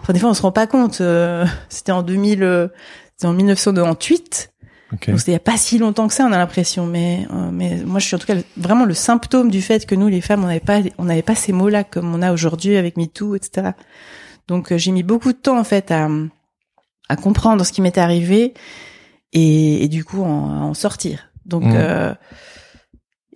Enfin 0.02 0.12
des 0.14 0.18
fois 0.18 0.30
on 0.30 0.34
se 0.34 0.42
rend 0.42 0.52
pas 0.52 0.66
compte 0.66 1.00
euh, 1.02 1.44
c'était 1.68 1.92
en 1.92 2.02
2000 2.02 2.42
euh, 2.42 2.68
c'était 3.16 3.26
en 3.28 3.34
1998 3.34 4.50
Ok. 4.92 5.08
donc 5.10 5.18
c'était 5.20 5.30
il 5.30 5.34
y 5.34 5.36
a 5.36 5.40
pas 5.40 5.56
si 5.56 5.78
longtemps 5.78 6.08
que 6.08 6.14
ça, 6.14 6.24
on 6.28 6.32
a 6.32 6.38
l'impression, 6.38 6.84
mais 6.84 7.24
euh, 7.32 7.50
mais 7.52 7.76
moi 7.86 8.00
je 8.00 8.06
suis 8.06 8.16
en 8.16 8.18
tout 8.18 8.26
cas 8.26 8.34
vraiment 8.56 8.84
le 8.84 8.94
symptôme 8.94 9.48
du 9.48 9.62
fait 9.62 9.86
que 9.86 9.94
nous 9.94 10.08
les 10.08 10.20
femmes 10.20 10.42
on 10.42 10.48
n'avait 10.48 10.58
pas 10.58 10.80
on 10.98 11.04
n'avait 11.04 11.22
pas 11.22 11.36
ces 11.36 11.52
mots-là 11.52 11.84
comme 11.84 12.12
on 12.12 12.22
a 12.22 12.32
aujourd'hui 12.32 12.76
avec 12.76 12.96
MeToo, 12.96 13.36
etc. 13.36 13.68
Donc 14.50 14.70
euh, 14.72 14.76
j'ai 14.78 14.90
mis 14.90 15.02
beaucoup 15.04 15.32
de 15.32 15.38
temps 15.38 15.58
en 15.58 15.64
fait 15.64 15.90
à 15.90 16.08
à 17.08 17.16
comprendre 17.16 17.64
ce 17.64 17.72
qui 17.72 17.80
m'était 17.80 18.00
arrivé 18.02 18.52
et, 19.32 19.84
et 19.84 19.88
du 19.88 20.04
coup 20.04 20.22
en- 20.22 20.50
à 20.50 20.64
en 20.64 20.74
sortir. 20.74 21.30
Donc 21.46 21.62
Mhm. 21.64 21.72
euh, 21.74 22.14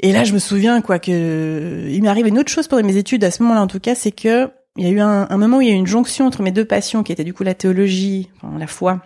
et 0.01 0.13
là 0.13 0.25
je 0.25 0.33
me 0.35 0.39
souviens 0.39 0.81
quoi 0.83 0.99
que 0.99 1.87
il 1.91 2.03
m'est 2.03 2.09
arrivé 2.09 2.29
une 2.29 2.39
autre 2.39 2.51
chose 2.51 2.69
pendant 2.69 2.87
mes 2.87 2.97
études 2.97 3.25
à 3.25 3.31
ce 3.31 3.43
moment-là 3.43 3.63
en 3.63 3.67
tout 3.67 3.81
cas, 3.81 3.95
c'est 3.95 4.13
que 4.13 4.51
il 4.77 4.85
y 4.85 4.89
a 4.89 4.91
eu 4.91 5.01
un, 5.01 5.27
un 5.31 5.37
moment 5.37 5.59
où 5.59 5.61
il 5.61 5.69
y 5.69 5.71
a 5.71 5.75
eu 5.75 5.77
une 5.79 5.87
jonction 5.87 6.27
entre 6.27 6.43
mes 6.43 6.51
deux 6.51 6.65
passions 6.65 7.03
qui 7.05 7.13
étaient 7.13 7.23
du 7.25 7.33
coup 7.33 7.45
la 7.45 7.55
théologie, 7.55 8.29
enfin, 8.43 8.59
la 8.59 8.67
foi 8.67 9.01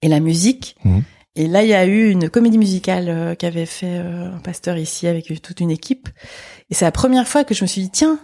et 0.00 0.08
la 0.08 0.18
musique. 0.20 0.76
Mhm. 0.84 1.02
Et 1.36 1.46
là, 1.46 1.62
il 1.62 1.68
y 1.68 1.74
a 1.74 1.84
eu 1.86 2.10
une 2.10 2.30
comédie 2.30 2.56
musicale 2.58 3.08
euh, 3.10 3.34
qu'avait 3.34 3.66
fait 3.66 3.98
euh, 3.98 4.34
un 4.34 4.38
pasteur 4.38 4.76
ici 4.78 5.06
avec 5.06 5.26
toute 5.42 5.60
une 5.60 5.70
équipe. 5.70 6.08
Et 6.70 6.74
c'est 6.74 6.86
la 6.86 6.90
première 6.90 7.28
fois 7.28 7.44
que 7.44 7.54
je 7.54 7.62
me 7.62 7.66
suis 7.68 7.82
dit, 7.82 7.90
tiens, 7.90 8.18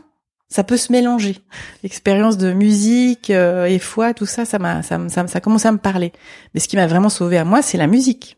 ça 0.54 0.62
peut 0.62 0.76
se 0.76 0.92
mélanger. 0.92 1.37
L'expérience 1.82 2.38
de 2.38 2.52
musique 2.52 3.30
euh, 3.30 3.64
et 3.64 3.80
foi, 3.80 4.14
tout 4.14 4.25
ça, 4.26 4.44
ça 4.44 4.61
m'a, 4.61 4.84
ça, 4.84 5.00
ça, 5.08 5.26
ça 5.26 5.38
a 5.38 5.40
commencé 5.40 5.66
à 5.66 5.73
me 5.73 5.78
parler. 5.78 6.12
Mais 6.54 6.61
ce 6.61 6.68
qui 6.68 6.76
m'a 6.76 6.87
vraiment 6.87 7.08
sauvé 7.08 7.38
à 7.38 7.44
moi, 7.44 7.61
c'est 7.61 7.76
la 7.76 7.88
musique, 7.88 8.37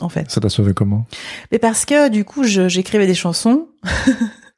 en 0.00 0.08
fait. 0.08 0.30
Ça 0.30 0.40
t'a 0.40 0.48
sauvé 0.48 0.72
comment? 0.72 1.04
Mais 1.52 1.58
parce 1.58 1.84
que 1.84 2.08
du 2.08 2.24
coup, 2.24 2.44
j'écrivais 2.44 3.06
des 3.06 3.14
chansons, 3.14 3.68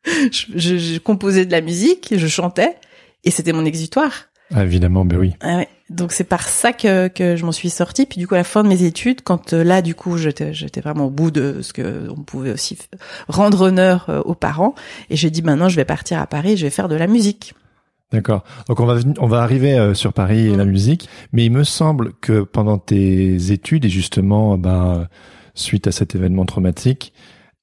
je, 0.07 0.47
je- 0.55 0.79
je 0.79 0.99
composais 1.01 1.45
de 1.47 1.51
la 1.53 1.61
musique, 1.61 2.15
je 2.17 2.27
chantais, 2.29 2.77
et 3.25 3.31
c'était 3.33 3.53
mon 3.53 3.65
exutoire. 3.65 4.13
ah, 4.55 4.63
Évidemment, 4.65 5.05
ben 5.05 5.19
oui. 5.19 5.33
Ah 5.41 5.57
ouais. 5.57 5.69
Donc 5.93 6.13
c'est 6.13 6.25
par 6.25 6.49
ça 6.49 6.73
que, 6.73 7.09
que 7.09 7.37
je 7.37 7.45
m'en 7.45 7.53
suis 7.53 7.71
sortie. 7.71 8.07
Puis 8.07 8.19
du 8.19 8.27
coup, 8.27 8.35
à 8.35 8.39
la 8.39 8.45
fin 8.45 8.63
de 8.63 8.69
mes 8.69 8.85
études, 8.85 9.23
quand 9.23 9.53
euh, 9.53 9.63
là, 9.63 9.83
du 9.83 9.95
coup, 9.95 10.17
j'étais 10.17 10.53
j'étais 10.55 10.81
vraiment 10.81 11.07
au 11.07 11.11
bout 11.11 11.31
de 11.31 11.63
ce 11.63 11.73
que 11.73 12.09
on 12.11 12.23
pouvait 12.23 12.53
aussi 12.53 12.79
rendre 13.29 13.63
honneur 13.63 14.07
euh, 14.09 14.21
aux 14.23 14.35
parents, 14.35 14.75
et 15.11 15.17
j'ai 15.17 15.31
dit 15.31 15.43
maintenant, 15.43 15.69
je 15.69 15.77
vais 15.77 15.85
partir 15.85 16.19
à 16.21 16.27
Paris, 16.27 16.57
je 16.57 16.65
vais 16.65 16.71
faire 16.71 16.89
de 16.89 16.97
la 16.97 17.07
musique. 17.07 17.55
D'accord. 18.13 18.45
Donc 18.69 18.81
on 18.81 18.87
va 18.87 19.01
on 19.19 19.27
va 19.27 19.43
arriver 19.43 19.79
euh, 19.79 19.95
sur 19.95 20.13
Paris 20.13 20.49
et 20.49 20.57
la 20.57 20.67
musique, 20.67 21.09
mais 21.33 21.47
il 21.47 21.53
me 21.53 21.65
semble 21.65 22.13
que 22.21 22.43
pendant 22.43 22.79
tes 22.79 23.53
études 23.53 23.85
et 23.85 23.89
justement, 23.89 24.59
ben 24.59 25.09
suite 25.55 25.87
à 25.87 25.93
cet 25.93 26.15
événement 26.15 26.45
traumatique, 26.45 27.13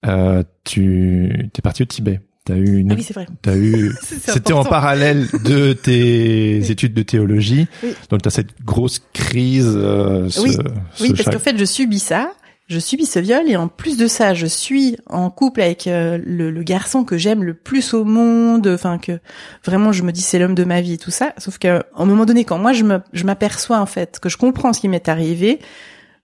euh, 0.05 0.43
tu 0.63 1.49
t'es 1.53 1.61
parti 1.61 1.83
au 1.83 1.85
Tibet. 1.85 2.21
T'as 2.49 2.57
eu 2.57 2.77
une, 2.77 2.91
Ah 2.91 2.95
oui, 2.95 3.03
c'est 3.03 3.13
vrai. 3.13 3.27
t'as 3.41 3.55
eu, 3.55 3.91
c'était 4.01 4.53
en 4.53 4.63
parallèle 4.65 5.27
de 5.45 5.73
tes 5.73 6.57
études 6.71 6.93
de 6.93 7.03
théologie. 7.03 7.67
Oui. 7.83 7.93
Donc 8.09 8.21
t'as 8.23 8.29
cette 8.31 8.59
grosse 8.65 8.99
crise, 9.13 9.71
euh, 9.75 10.29
ce, 10.29 10.41
Oui. 10.41 10.53
ce 10.93 11.03
Oui, 11.03 11.13
parce 11.13 11.29
qu'en 11.35 11.39
fait, 11.41 11.57
je 11.57 11.65
subis 11.65 11.99
ça. 11.99 12.31
Je 12.67 12.77
subis 12.77 13.07
ce 13.07 13.17
viol 13.17 13.49
et 13.49 13.55
en 13.55 13.67
plus 13.67 13.97
de 13.97 14.05
ça, 14.05 14.35
je 14.35 14.45
suis 14.45 14.95
en 15.07 15.31
couple 15.31 15.61
avec 15.61 15.87
euh, 15.87 16.19
le, 16.23 16.51
le 16.51 16.61
garçon 16.63 17.03
que 17.03 17.17
j'aime 17.17 17.43
le 17.43 17.55
plus 17.55 17.95
au 17.95 18.03
monde. 18.03 18.67
Enfin 18.67 18.99
que 18.99 19.19
vraiment, 19.65 19.91
je 19.91 20.03
me 20.03 20.11
dis 20.11 20.21
c'est 20.21 20.37
l'homme 20.37 20.53
de 20.53 20.63
ma 20.63 20.79
vie 20.81 20.93
et 20.93 20.97
tout 20.99 21.09
ça. 21.09 21.33
Sauf 21.39 21.57
qu'à 21.57 21.83
un 21.95 22.05
moment 22.05 22.25
donné, 22.25 22.45
quand 22.45 22.59
moi 22.59 22.71
je 22.73 23.23
m'aperçois 23.23 23.79
en 23.79 23.87
fait 23.87 24.19
que 24.19 24.29
je 24.29 24.37
comprends 24.37 24.71
ce 24.73 24.81
qui 24.81 24.87
m'est 24.87 25.09
arrivé, 25.09 25.57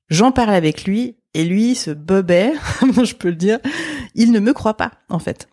j'en 0.09 0.31
parle 0.31 0.51
avec 0.53 0.85
lui 0.85 1.15
et 1.33 1.45
lui, 1.45 1.73
ce 1.73 1.89
bobet, 1.89 2.53
je 3.03 3.13
peux 3.15 3.29
le 3.29 3.35
dire, 3.35 3.57
il 4.13 4.31
ne 4.31 4.39
me 4.39 4.53
croit 4.53 4.77
pas 4.77 4.91
en 5.09 5.17
fait. 5.19 5.47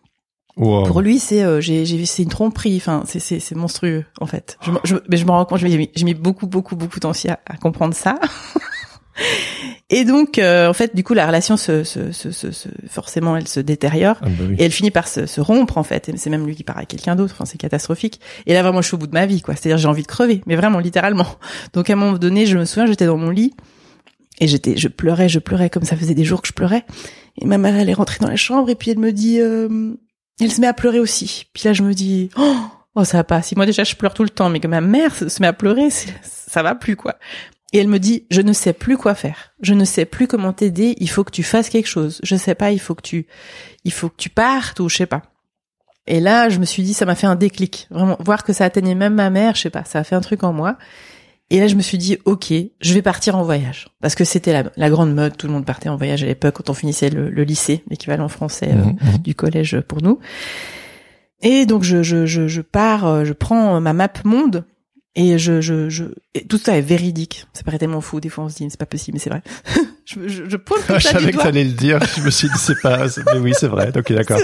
Wow. 0.55 0.83
Pour 0.83 1.01
lui, 1.01 1.17
c'est 1.19 1.43
euh, 1.43 1.61
j'ai 1.61 1.85
j'ai 1.85 2.05
c'est 2.05 2.23
une 2.23 2.29
tromperie. 2.29 2.77
Enfin, 2.77 3.03
c'est 3.07 3.19
c'est 3.19 3.39
c'est 3.39 3.55
monstrueux 3.55 4.05
en 4.21 4.27
fait. 4.27 4.57
Je, 4.61 4.71
me- 4.71 4.79
je, 4.83 4.95
mais 5.09 5.17
je 5.17 5.25
me 5.25 5.31
rends 5.31 5.45
compte, 5.45 5.57
j'ai 5.59 5.77
mis, 5.77 5.89
j'ai 5.95 6.05
mis 6.05 6.13
beaucoup 6.13 6.45
beaucoup 6.45 6.75
beaucoup 6.75 6.95
de 6.95 6.99
temps 7.01 7.09
aussi 7.09 7.27
à, 7.29 7.39
à 7.47 7.57
comprendre 7.57 7.95
ça. 7.95 8.19
Et 9.89 10.05
donc, 10.05 10.39
euh, 10.39 10.67
en 10.67 10.73
fait, 10.73 10.95
du 10.95 11.03
coup, 11.03 11.13
la 11.13 11.27
relation 11.27 11.55
se, 11.55 11.83
se, 11.83 12.11
se, 12.11 12.31
se- 12.31 12.67
forcément, 12.89 13.37
elle 13.37 13.47
se 13.47 13.59
détériore. 13.59 14.15
Ah 14.21 14.25
bah 14.29 14.43
oui. 14.49 14.55
Et 14.57 14.63
elle 14.63 14.71
finit 14.71 14.89
par 14.89 15.07
se, 15.07 15.27
se 15.27 15.39
rompre 15.39 15.77
en 15.77 15.83
fait. 15.83 16.09
Et 16.09 16.17
c'est 16.17 16.31
même 16.31 16.47
lui 16.47 16.55
qui 16.55 16.63
part 16.63 16.77
avec 16.77 16.89
quelqu'un 16.89 17.15
d'autre. 17.15 17.33
Enfin, 17.35 17.45
c'est 17.45 17.59
catastrophique. 17.59 18.19
Et 18.47 18.53
là 18.53 18.63
vraiment, 18.63 18.81
je 18.81 18.87
suis 18.87 18.95
au 18.95 18.97
bout 18.97 19.05
de 19.07 19.13
ma 19.13 19.27
vie, 19.27 19.41
quoi. 19.41 19.55
C'est-à-dire, 19.55 19.77
j'ai 19.77 19.87
envie 19.87 20.01
de 20.01 20.07
crever, 20.07 20.41
mais 20.47 20.55
vraiment 20.55 20.79
littéralement. 20.79 21.27
Donc 21.73 21.89
à 21.89 21.93
un 21.93 21.95
moment 21.95 22.17
donné, 22.17 22.47
je 22.47 22.57
me 22.57 22.65
souviens, 22.65 22.87
j'étais 22.87 23.05
dans 23.05 23.17
mon 23.17 23.29
lit 23.29 23.53
et 24.39 24.47
j'étais, 24.47 24.77
je 24.77 24.87
pleurais, 24.87 25.29
je 25.29 25.37
pleurais 25.39 25.69
comme 25.69 25.83
ça 25.83 25.95
faisait 25.95 26.15
des 26.15 26.23
jours 26.25 26.41
que 26.41 26.47
je 26.47 26.53
pleurais. 26.53 26.83
Et 27.39 27.45
ma 27.45 27.59
mère, 27.59 27.75
elle 27.75 27.89
est 27.89 27.93
rentrée 27.93 28.17
dans 28.19 28.29
la 28.29 28.35
chambre 28.35 28.69
et 28.71 28.75
puis 28.75 28.89
elle 28.89 28.99
me 28.99 29.11
dit, 29.11 29.39
euh, 29.39 29.93
elle 30.39 30.51
se 30.51 30.61
met 30.61 30.67
à 30.67 30.73
pleurer 30.73 30.99
aussi. 30.99 31.45
Puis 31.53 31.63
là, 31.65 31.73
je 31.73 31.83
me 31.83 31.93
dis, 31.93 32.29
oh, 32.37 32.55
oh 32.95 33.03
ça 33.03 33.17
va 33.17 33.23
pas. 33.23 33.41
Si 33.41 33.55
moi 33.55 33.65
déjà 33.65 33.83
je 33.83 33.95
pleure 33.95 34.13
tout 34.13 34.23
le 34.23 34.29
temps, 34.29 34.49
mais 34.49 34.59
que 34.59 34.67
ma 34.67 34.81
mère 34.81 35.15
se 35.15 35.41
met 35.41 35.47
à 35.47 35.53
pleurer, 35.53 35.89
ça 35.89 36.63
va 36.63 36.75
plus 36.75 36.95
quoi. 36.95 37.15
Et 37.73 37.79
elle 37.79 37.87
me 37.87 37.99
dit, 37.99 38.27
je 38.29 38.41
ne 38.41 38.53
sais 38.53 38.73
plus 38.73 38.97
quoi 38.97 39.15
faire. 39.15 39.53
Je 39.61 39.73
ne 39.73 39.83
sais 39.83 40.05
plus 40.05 40.27
comment 40.27 40.53
t'aider. 40.53 40.95
Il 40.99 41.09
faut 41.09 41.23
que 41.23 41.31
tu 41.31 41.41
fasses 41.41 41.69
quelque 41.69 41.87
chose. 41.87 42.19
Je 42.21 42.35
sais 42.35 42.53
pas. 42.53 42.71
Il 42.71 42.79
faut 42.79 42.93
que 42.93 43.01
tu, 43.01 43.25
il 43.83 43.91
faut 43.91 44.09
que 44.09 44.15
tu 44.17 44.29
partes 44.29 44.79
ou 44.79 44.89
je 44.89 44.97
sais 44.97 45.05
pas. 45.07 45.23
Et 46.05 46.19
là, 46.19 46.49
je 46.49 46.59
me 46.59 46.65
suis 46.65 46.83
dit, 46.83 46.93
ça 46.93 47.05
m'a 47.05 47.15
fait 47.15 47.27
un 47.27 47.35
déclic. 47.35 47.87
Vraiment, 47.89 48.17
voir 48.19 48.43
que 48.43 48.53
ça 48.53 48.65
atteignait 48.65 48.93
même 48.93 49.15
ma 49.15 49.29
mère, 49.29 49.55
je 49.55 49.61
sais 49.61 49.69
pas, 49.69 49.85
ça 49.85 49.99
a 49.99 50.03
fait 50.03 50.15
un 50.15 50.21
truc 50.21 50.43
en 50.43 50.53
moi. 50.53 50.77
Et 51.53 51.59
là, 51.59 51.67
je 51.67 51.75
me 51.75 51.81
suis 51.81 51.99
dit, 51.99 52.17
ok, 52.25 52.51
je 52.81 52.93
vais 52.95 53.03
partir 53.03 53.37
en 53.37 53.43
voyage. 53.43 53.87
Parce 54.01 54.15
que 54.15 54.23
c'était 54.23 54.51
la, 54.53 54.63
la 54.75 54.89
grande 54.89 55.13
mode, 55.13 55.37
tout 55.37 55.45
le 55.45 55.53
monde 55.53 55.65
partait 55.65 55.87
en 55.87 55.95
voyage 55.97 56.23
à 56.23 56.25
l'époque 56.25 56.55
quand 56.55 56.69
on 56.71 56.73
finissait 56.73 57.11
le, 57.11 57.29
le 57.29 57.43
lycée, 57.43 57.83
l'équivalent 57.89 58.27
français 58.27 58.69
euh, 58.71 58.75
Mhm, 58.75 58.97
mhm. 59.01 59.17
du 59.19 59.35
collège 59.35 59.79
pour 59.81 60.01
nous. 60.01 60.19
Et 61.43 61.65
donc, 61.67 61.83
je, 61.83 62.01
je, 62.01 62.25
je, 62.25 62.47
je 62.47 62.61
pars, 62.61 63.05
euh, 63.05 63.23
je 63.23 63.33
prends 63.33 63.79
ma 63.79 63.93
map 63.93 64.09
monde 64.25 64.65
et 65.15 65.37
je, 65.37 65.61
je, 65.61 65.89
je, 65.89 66.05
et 66.33 66.47
tout 66.47 66.57
ça 66.57 66.75
est 66.75 66.81
véridique. 66.81 67.45
Ça 67.53 67.61
paraît 67.61 67.77
tellement 67.77 68.01
fou. 68.01 68.19
Des 68.19 68.29
fois, 68.29 68.45
on 68.45 68.49
se 68.49 68.55
dit, 68.55 68.67
c'est 68.71 68.79
pas 68.79 68.87
possible, 68.87 69.15
mais 69.17 69.19
c'est 69.19 69.29
vrai. 69.29 69.43
je, 70.05 70.27
je, 70.27 70.49
je 70.49 70.57
pointe 70.57 70.81
tout 70.87 70.93
je 70.97 70.99
ça 71.01 71.09
du 71.13 71.19
savais 71.19 71.27
que 71.27 71.35
doigt. 71.35 71.43
t'allais 71.43 71.65
le 71.65 71.71
dire. 71.73 71.99
Je 72.17 72.21
me 72.23 72.31
suis 72.31 72.47
dit, 72.47 72.57
c'est 72.57 72.81
pas, 72.81 73.05
mais 73.31 73.39
oui, 73.39 73.53
c'est 73.55 73.67
vrai. 73.67 73.91
Ok, 73.95 74.11
d'accord. 74.11 74.39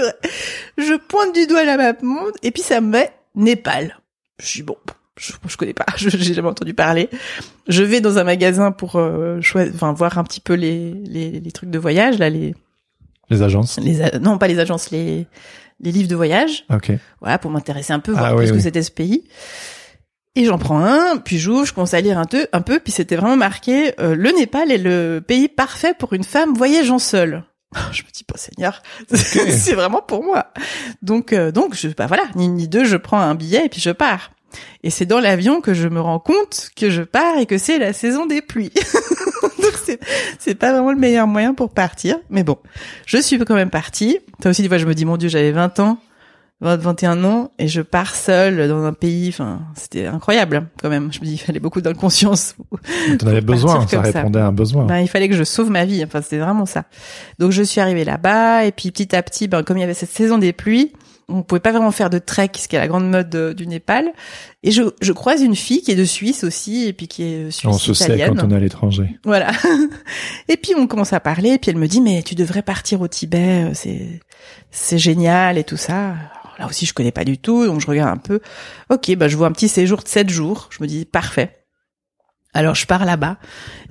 Je 0.78 0.96
pointe 1.08 1.34
du 1.34 1.48
doigt 1.48 1.64
la 1.64 1.76
map 1.78 1.94
monde 2.04 2.34
et 2.44 2.52
puis 2.52 2.62
ça 2.62 2.82
me 2.82 2.90
met 2.90 3.12
Népal. 3.34 3.98
Je 4.40 4.46
suis 4.46 4.62
bon. 4.64 4.76
Je, 5.20 5.34
je 5.48 5.58
connais 5.58 5.74
pas, 5.74 5.86
je- 5.98 6.10
j'ai 6.10 6.34
jamais 6.34 6.48
entendu 6.48 6.74
parler. 6.74 7.10
Je 7.68 7.84
vais 7.84 8.00
dans 8.02 8.18
un 8.18 8.24
magasin 8.24 8.72
pour 8.72 8.96
euh, 8.96 9.40
enfin 9.76 9.92
voir 9.94 10.18
un 10.18 10.24
petit 10.24 10.40
peu 10.40 10.54
les, 10.54 10.94
les, 10.94 11.32
les 11.40 11.52
trucs 11.52 11.70
de 11.70 11.78
voyage 11.78 12.18
là, 12.20 12.30
les, 12.30 12.56
Les 13.30 13.42
agences. 13.42 13.78
les 13.80 14.02
a- 14.02 14.18
non 14.20 14.38
pas 14.38 14.48
les 14.48 14.60
agences, 14.60 14.90
les 14.92 15.28
les 15.82 15.92
livres 15.94 16.10
de 16.10 16.16
voyage, 16.16 16.66
Ok. 16.70 16.92
voilà 17.22 17.38
pour 17.38 17.52
m'intéresser 17.52 17.94
un 17.94 18.00
peu, 18.02 18.12
voir 18.12 18.26
Ah 18.26 18.36
oui, 18.36 18.48
ce 18.48 18.52
que 18.54 18.60
c'était 18.60 18.82
ce 18.84 18.92
pays. 18.92 19.24
Et 20.36 20.46
j'en 20.46 20.58
prends 20.58 20.84
un, 20.84 21.18
puis 21.18 21.38
j'ouvre, 21.40 21.66
je 21.66 21.74
commence 21.74 21.94
à 21.94 22.02
lire 22.02 22.18
un 22.18 22.26
peu, 22.26 22.48
un 22.54 22.62
peu, 22.62 22.80
puis 22.80 22.92
c'était 22.92 23.16
vraiment 23.16 23.38
marqué 23.38 23.94
euh, 24.00 24.14
le 24.16 24.32
Népal 24.32 24.72
est 24.72 24.78
le 24.78 25.22
pays 25.26 25.48
parfait 25.48 25.94
pour 25.98 26.14
une 26.14 26.24
femme 26.26 26.54
voyageant 26.54 27.00
seule. 27.00 27.44
Je 27.92 28.04
me 28.04 28.12
dis 28.12 28.24
pas 28.24 28.38
Seigneur, 28.38 28.82
c'est 29.14 29.74
vraiment 29.74 30.02
pour 30.02 30.24
moi. 30.24 30.48
Donc 31.02 31.34
euh, 31.34 31.52
donc 31.52 31.76
je 31.76 31.88
bah 31.90 32.08
voilà, 32.08 32.24
ni 32.36 32.48
ni 32.50 32.68
deux, 32.68 32.84
je 32.86 32.98
prends 32.98 33.20
un 33.22 33.36
billet 33.36 33.66
et 33.66 33.70
puis 33.70 33.80
je 33.82 33.92
pars. 33.92 34.32
Et 34.84 34.90
c'est 34.90 35.06
dans 35.06 35.20
l'avion 35.20 35.62
que 35.62 35.74
je 35.74 35.88
me 35.88 36.02
rends 36.02 36.20
compte 36.20 36.70
que 36.76 36.90
je 36.90 37.02
pars 37.02 37.38
et 37.38 37.46
que 37.46 37.58
c'est 37.58 37.78
la 37.78 37.94
saison 37.94 38.26
des 38.26 38.42
pluies. 38.42 38.72
donc 39.62 39.74
c'est 39.84 40.00
c'est 40.40 40.56
pas 40.56 40.72
vraiment 40.72 40.92
le 40.92 41.00
meilleur 41.00 41.28
moyen 41.28 41.54
pour 41.54 41.72
partir, 41.72 42.18
mais 42.30 42.44
bon, 42.44 42.58
je 43.06 43.18
suis 43.18 43.38
quand 43.40 43.56
même 43.56 43.70
partie. 43.70 44.20
Toi 44.42 44.52
aussi 44.52 44.62
des 44.62 44.68
fois 44.68 44.78
je 44.78 44.86
me 44.86 44.94
dis 44.94 45.06
mon 45.06 45.18
dieu, 45.18 45.30
j'avais 45.30 45.52
20 45.52 45.80
ans. 45.80 46.00
20, 46.62 46.76
21 46.76 47.24
ans 47.24 47.52
et 47.58 47.70
je 47.70 47.82
pars 47.82 48.14
seule 48.14 48.68
dans 48.68 48.84
un 48.84 48.92
pays, 48.92 49.30
enfin, 49.30 49.62
c'était 49.76 50.08
incroyable 50.08 50.68
quand 50.82 50.90
même. 50.90 51.12
Je 51.14 51.22
me 51.22 51.26
dis, 51.26 51.34
il 51.34 51.38
fallait 51.38 51.62
beaucoup 51.62 51.80
d'inconscience. 51.80 52.56
T'en 53.18 53.28
avais 53.28 53.40
besoin. 53.40 53.88
Ça 53.88 53.88
ça. 53.88 54.02
répondait 54.02 54.40
à 54.40 54.48
un 54.48 54.52
besoin. 54.52 54.86
Ben, 54.86 55.00
il 55.00 55.08
fallait 55.08 55.30
que 55.30 55.36
je 55.36 55.46
sauve 55.46 55.70
ma 55.70 55.86
vie. 55.86 56.04
Enfin, 56.04 56.22
c'était 56.22 56.40
vraiment 56.40 56.66
ça. 56.66 56.84
Donc, 57.40 57.52
je 57.52 57.64
suis 57.64 57.80
arrivée 57.80 58.04
là-bas 58.04 58.66
et 58.66 58.74
puis 58.74 58.92
petit 58.92 59.16
à 59.16 59.24
petit, 59.24 59.48
ben, 59.48 59.64
comme 59.64 59.78
il 59.78 59.82
y 59.82 59.84
avait 59.86 59.94
cette 59.94 60.10
saison 60.10 60.38
des 60.38 60.52
pluies, 60.52 60.92
on 61.30 61.44
pouvait 61.44 61.62
pas 61.62 61.72
vraiment 61.72 61.92
faire 61.92 62.10
de 62.10 62.20
trek, 62.20 62.52
ce 62.58 62.68
qui 62.68 62.76
est 62.76 62.80
la 62.80 62.88
grande 62.88 63.10
mode 63.10 63.30
de- 63.30 63.54
du 63.54 63.68
Népal. 63.68 64.12
Et 64.64 64.72
je, 64.72 64.84
je 65.02 65.12
croise 65.14 65.42
une 65.42 65.56
fille 65.56 65.82
qui 65.82 65.92
est 65.92 65.96
de 65.96 66.04
Suisse 66.06 66.44
aussi 66.44 66.86
et 66.88 66.94
puis 66.94 67.08
qui 67.08 67.24
est 67.24 67.36
euh, 67.48 67.52
suisse 67.52 67.66
On 67.66 67.74
se 67.74 67.94
sait 67.94 68.06
quand 68.28 68.44
on 68.48 68.52
est 68.52 68.56
à 68.56 68.60
l'étranger. 68.60 69.18
Voilà. 69.24 69.52
et 70.50 70.58
puis 70.58 70.74
on 70.76 70.88
commence 70.88 71.14
à 71.14 71.20
parler, 71.20 71.52
et 71.52 71.58
puis 71.58 71.72
elle 71.72 71.78
me 71.78 71.88
dit 71.88 72.02
mais 72.02 72.24
tu 72.24 72.36
devrais 72.36 72.62
partir 72.64 73.02
au 73.02 73.08
Tibet, 73.08 73.66
euh, 73.70 73.72
c'est 73.74 74.20
c'est 74.72 74.98
génial 74.98 75.58
et 75.58 75.64
tout 75.64 75.78
ça. 75.78 76.10
Alors 76.10 76.56
là 76.60 76.68
aussi 76.68 76.86
je 76.86 76.94
connais 76.94 77.12
pas 77.12 77.24
du 77.24 77.38
tout, 77.38 77.66
donc 77.66 77.80
je 77.82 77.88
regarde 77.88 78.10
un 78.12 78.18
peu. 78.18 78.40
Ok, 78.90 79.16
bah 79.16 79.28
je 79.28 79.38
vois 79.38 79.48
un 79.48 79.52
petit 79.52 79.70
séjour 79.70 80.02
de 80.04 80.08
7 80.08 80.30
jours. 80.30 80.70
Je 80.72 80.82
me 80.82 80.88
dis 80.88 81.06
parfait. 81.06 81.59
Alors 82.54 82.74
je 82.74 82.88
pars 82.88 83.06
là-bas 83.06 83.38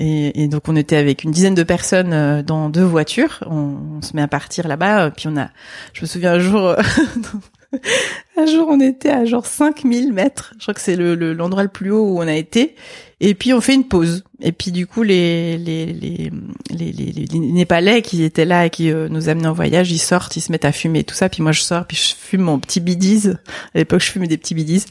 et, 0.01 0.49
donc 0.49 0.69
on 0.69 0.75
était 0.75 0.97
avec 0.97 1.23
une 1.23 1.31
dizaine 1.31 1.55
de 1.55 1.63
personnes 1.63 2.13
euh, 2.13 2.43
dans 2.43 2.69
deux 2.69 2.83
voitures. 2.83 3.45
On, 3.47 4.03
se 4.03 4.15
met 4.17 4.23
à 4.23 4.29
partir 4.29 4.67
là-bas, 4.67 5.11
puis 5.11 5.29
on 5.29 5.37
a. 5.37 5.49
Je 5.93 6.03
me 6.03 6.07
souviens 6.07 6.35
un 6.35 6.39
jour. 6.39 6.75
Un 8.37 8.47
jour, 8.47 8.69
on 8.71 8.81
était 8.81 9.11
à 9.11 9.25
genre 9.25 9.45
5000 9.47 10.13
mètres. 10.13 10.55
Je 10.59 10.65
crois 10.65 10.75
que 10.75 10.81
c'est 10.81 10.97
le 10.97 11.15
le- 11.15 11.33
l'endroit 11.35 11.63
le, 11.65 11.69
plus 11.69 11.91
haut 11.91 12.05
où 12.15 12.19
on 12.19 12.27
a 12.29 12.35
été. 12.35 12.75
Et 13.21 13.35
puis, 13.35 13.53
on 13.53 13.61
fait 13.61 13.75
une 13.75 13.85
pause. 13.89 14.23
Et 14.41 14.53
puis, 14.53 14.71
du 14.71 14.87
coup, 14.87 15.03
les, 15.03 15.59
les, 15.59 15.87
les, 15.87 16.31
les, 16.71 16.93
les, 16.93 16.93
les- 16.93 17.27
les 17.27 17.39
Népalais 17.41 18.01
qui 18.01 18.23
étaient 18.23 18.45
là 18.45 18.67
et 18.67 18.71
qui 18.71 18.93
euh, 18.93 19.09
nous 19.11 19.29
amenaient 19.29 19.49
en 19.49 19.53
voyage, 19.53 19.91
ils 19.91 19.99
sortent, 19.99 20.37
ils 20.37 20.41
se 20.41 20.53
mettent 20.53 20.65
à 20.65 20.71
fumer 20.73 21.01
et 21.01 21.05
tout 21.05 21.17
ça. 21.17 21.29
Puis 21.29 21.43
moi, 21.43 21.51
je 21.53 21.61
sors, 21.63 21.85
puis 21.85 21.97
je 21.97 22.15
fume 22.15 22.43
mon 22.43 22.61
petit 22.61 22.79
bidis. 22.81 23.29
À 23.75 23.79
l'époque, 23.79 24.01
je 24.03 24.11
fumais 24.13 24.29
des 24.29 24.39
petits 24.39 24.55
bidis. 24.55 24.85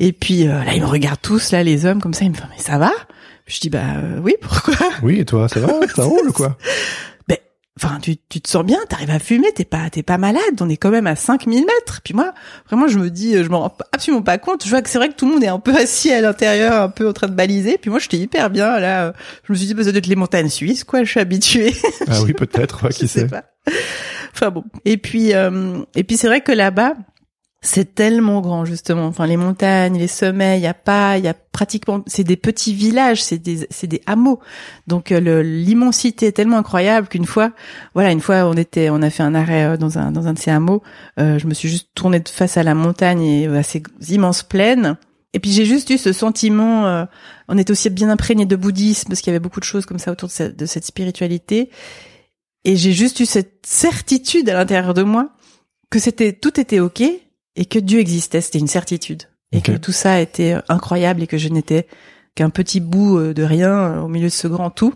Et 0.00 0.12
puis, 0.12 0.48
euh, 0.48 0.64
là, 0.64 0.74
ils 0.74 0.80
me 0.82 0.86
regardent 0.86 1.22
tous, 1.22 1.52
là, 1.52 1.62
les 1.62 1.86
hommes, 1.86 2.00
comme 2.02 2.14
ça. 2.14 2.24
Ils 2.24 2.30
me 2.32 2.36
font, 2.36 2.48
mais 2.54 2.60
ça 2.62 2.78
va? 2.78 2.90
Je 3.46 3.60
dis, 3.60 3.70
bah 3.70 3.80
euh, 3.96 4.18
oui, 4.22 4.34
pourquoi? 4.42 4.74
Oui, 5.02 5.20
et 5.20 5.24
toi, 5.24 5.48
ça 5.48 5.60
va? 5.60 5.72
Ça 5.94 6.04
roule, 6.04 6.32
quoi? 6.32 6.58
Enfin, 7.80 7.98
tu, 8.00 8.16
tu 8.28 8.40
te 8.40 8.48
sens 8.48 8.64
bien, 8.64 8.78
t'arrives 8.88 9.10
à 9.10 9.18
fumer, 9.20 9.52
t'es 9.52 9.64
pas, 9.64 9.88
t'es 9.90 10.02
pas 10.02 10.18
malade, 10.18 10.42
on 10.60 10.68
est 10.68 10.76
quand 10.76 10.90
même 10.90 11.06
à 11.06 11.14
5000 11.14 11.60
mètres. 11.64 12.00
Puis 12.02 12.12
moi, 12.14 12.34
vraiment, 12.68 12.88
je 12.88 12.98
me 12.98 13.08
dis, 13.08 13.34
je 13.42 13.48
m'en 13.48 13.60
rends 13.60 13.76
absolument 13.92 14.22
pas 14.22 14.38
compte. 14.38 14.64
Je 14.64 14.70
vois 14.70 14.82
que 14.82 14.90
c'est 14.90 14.98
vrai 14.98 15.08
que 15.10 15.14
tout 15.14 15.26
le 15.26 15.32
monde 15.34 15.44
est 15.44 15.48
un 15.48 15.60
peu 15.60 15.74
assis 15.76 16.12
à 16.12 16.20
l'intérieur, 16.20 16.82
un 16.82 16.88
peu 16.88 17.08
en 17.08 17.12
train 17.12 17.28
de 17.28 17.34
baliser. 17.34 17.78
Puis 17.78 17.90
moi, 17.90 17.98
j'étais 18.00 18.18
hyper 18.18 18.50
bien, 18.50 18.80
là. 18.80 19.12
Je 19.44 19.52
me 19.52 19.56
suis 19.56 19.66
dit, 19.68 19.74
bah, 19.74 19.84
ça 19.84 19.90
doit 19.92 19.98
être 19.98 20.06
les 20.08 20.16
montagnes 20.16 20.48
suisses, 20.48 20.82
quoi, 20.84 21.04
je 21.04 21.10
suis 21.10 21.20
habituée. 21.20 21.74
Ah 22.08 22.20
oui, 22.22 22.32
peut-être, 22.32 22.84
ouais, 22.84 22.90
je 22.92 22.98
qui 22.98 23.08
sais 23.08 23.20
sait. 23.20 23.26
pas. 23.28 23.44
Enfin 24.34 24.50
bon. 24.50 24.64
Et 24.84 24.96
puis, 24.96 25.34
euh, 25.34 25.78
et 25.94 26.04
puis 26.04 26.16
c'est 26.16 26.26
vrai 26.26 26.40
que 26.40 26.52
là-bas, 26.52 26.94
c'est 27.60 27.94
tellement 27.94 28.40
grand 28.40 28.64
justement. 28.64 29.06
Enfin, 29.06 29.26
les 29.26 29.36
montagnes, 29.36 29.98
les 29.98 30.06
sommets, 30.06 30.58
il 30.58 30.62
y 30.62 30.66
a 30.68 30.74
pas, 30.74 31.18
il 31.18 31.24
y 31.24 31.28
a 31.28 31.34
pratiquement, 31.34 32.04
c'est 32.06 32.22
des 32.22 32.36
petits 32.36 32.72
villages, 32.72 33.22
c'est 33.22 33.38
des, 33.38 33.66
c'est 33.70 33.88
des 33.88 34.00
hameaux. 34.06 34.38
Donc 34.86 35.10
euh, 35.10 35.42
l'immensité 35.42 36.26
est 36.26 36.32
tellement 36.32 36.58
incroyable 36.58 37.08
qu'une 37.08 37.26
fois, 37.26 37.52
voilà, 37.94 38.12
une 38.12 38.20
fois 38.20 38.44
on 38.46 38.54
était, 38.54 38.90
on 38.90 39.02
a 39.02 39.10
fait 39.10 39.24
un 39.24 39.34
arrêt 39.34 39.64
euh, 39.64 39.76
dans 39.76 39.98
un 39.98 40.12
dans 40.12 40.28
un 40.28 40.34
de 40.34 40.38
ces 40.38 40.52
hameaux. 40.52 40.82
euh, 41.18 41.38
je 41.38 41.46
me 41.48 41.54
suis 41.54 41.68
juste 41.68 41.88
tournée 41.94 42.22
face 42.30 42.56
à 42.56 42.62
la 42.62 42.74
montagne 42.74 43.22
et 43.22 43.46
à 43.48 43.62
ces 43.62 43.82
immenses 44.08 44.44
plaines. 44.44 44.96
Et 45.34 45.40
puis 45.40 45.50
j'ai 45.52 45.64
juste 45.64 45.90
eu 45.90 45.98
ce 45.98 46.12
sentiment, 46.12 46.86
euh, 46.86 47.04
on 47.48 47.58
était 47.58 47.70
aussi 47.70 47.90
bien 47.90 48.08
imprégné 48.08 48.46
de 48.46 48.56
bouddhisme 48.56 49.08
parce 49.08 49.20
qu'il 49.20 49.30
y 49.32 49.34
avait 49.34 49.42
beaucoup 49.42 49.60
de 49.60 49.64
choses 49.64 49.84
comme 49.84 49.98
ça 49.98 50.12
autour 50.12 50.28
de 50.28 50.32
cette, 50.32 50.56
de 50.56 50.64
cette 50.64 50.86
spiritualité. 50.86 51.70
Et 52.64 52.76
j'ai 52.76 52.92
juste 52.92 53.20
eu 53.20 53.26
cette 53.26 53.66
certitude 53.66 54.48
à 54.48 54.54
l'intérieur 54.54 54.94
de 54.94 55.02
moi 55.02 55.30
que 55.90 55.98
c'était 55.98 56.32
tout 56.32 56.58
était 56.60 56.80
ok 56.80 57.02
et 57.58 57.66
que 57.66 57.78
Dieu 57.78 57.98
existait. 57.98 58.40
C'était 58.40 58.58
une 58.60 58.68
certitude 58.68 59.24
et 59.52 59.60
que 59.60 59.72
tout 59.72 59.92
ça 59.92 60.20
était 60.20 60.54
euh, 60.54 60.60
incroyable 60.68 61.22
et 61.22 61.26
que 61.26 61.36
je 61.38 61.48
n'étais 61.48 61.86
qu'un 62.34 62.50
petit 62.50 62.80
bout 62.80 63.18
euh, 63.18 63.34
de 63.34 63.42
rien 63.42 63.70
euh, 63.72 64.00
au 64.00 64.08
milieu 64.08 64.28
de 64.28 64.32
ce 64.32 64.46
grand 64.46 64.70
tout, 64.70 64.94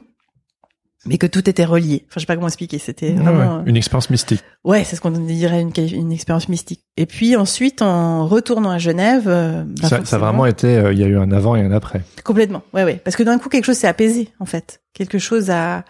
mais 1.05 1.19
que 1.19 1.27
tout 1.27 1.49
était 1.51 1.65
relié. 1.65 2.05
Enfin, 2.07 2.15
je 2.17 2.21
sais 2.21 2.27
pas 2.27 2.37
comment 2.37 2.47
expliquer. 2.49 2.79
C'était 2.79 3.11
Ouais, 3.11 3.17
vraiment. 3.17 3.57
ouais. 3.59 3.63
Une 3.67 3.77
expérience 3.77 4.11
mystique. 4.11 4.45
Ouais, 4.63 4.85
c'est 4.85 4.95
ce 4.95 5.01
qu'on 5.01 5.11
dirait 5.11 5.63
une, 5.63 6.13
expérience 6.13 6.49
mystique. 6.49 6.85
Et 6.97 7.07
puis 7.07 7.35
ensuite, 7.35 7.83
en 7.83 8.27
retournant 8.29 8.71
à 8.71 8.79
Genève, 8.79 9.25
bah, 9.25 9.89
ça, 9.89 10.05
ça 10.05 10.17
a 10.17 10.19
vraiment 10.21 10.47
été, 10.47 10.77
euh, 10.77 10.93
il 10.93 11.01
y 11.01 11.05
a 11.05 11.09
eu 11.09 11.17
un 11.19 11.33
avant 11.33 11.57
et 11.57 11.63
un 11.63 11.73
après. 11.73 12.03
Complètement. 12.23 12.63
Ouais, 12.73 12.85
ouais. 12.85 13.01
Parce 13.03 13.17
que 13.17 13.25
d'un 13.25 13.39
coup, 13.39 13.49
quelque 13.49 13.65
chose 13.65 13.79
s'est 13.79 13.89
apaisé, 13.89 14.29
en 14.39 14.47
fait. 14.47 14.83
Quelque 14.93 15.19
chose 15.19 15.51
a, 15.51 15.85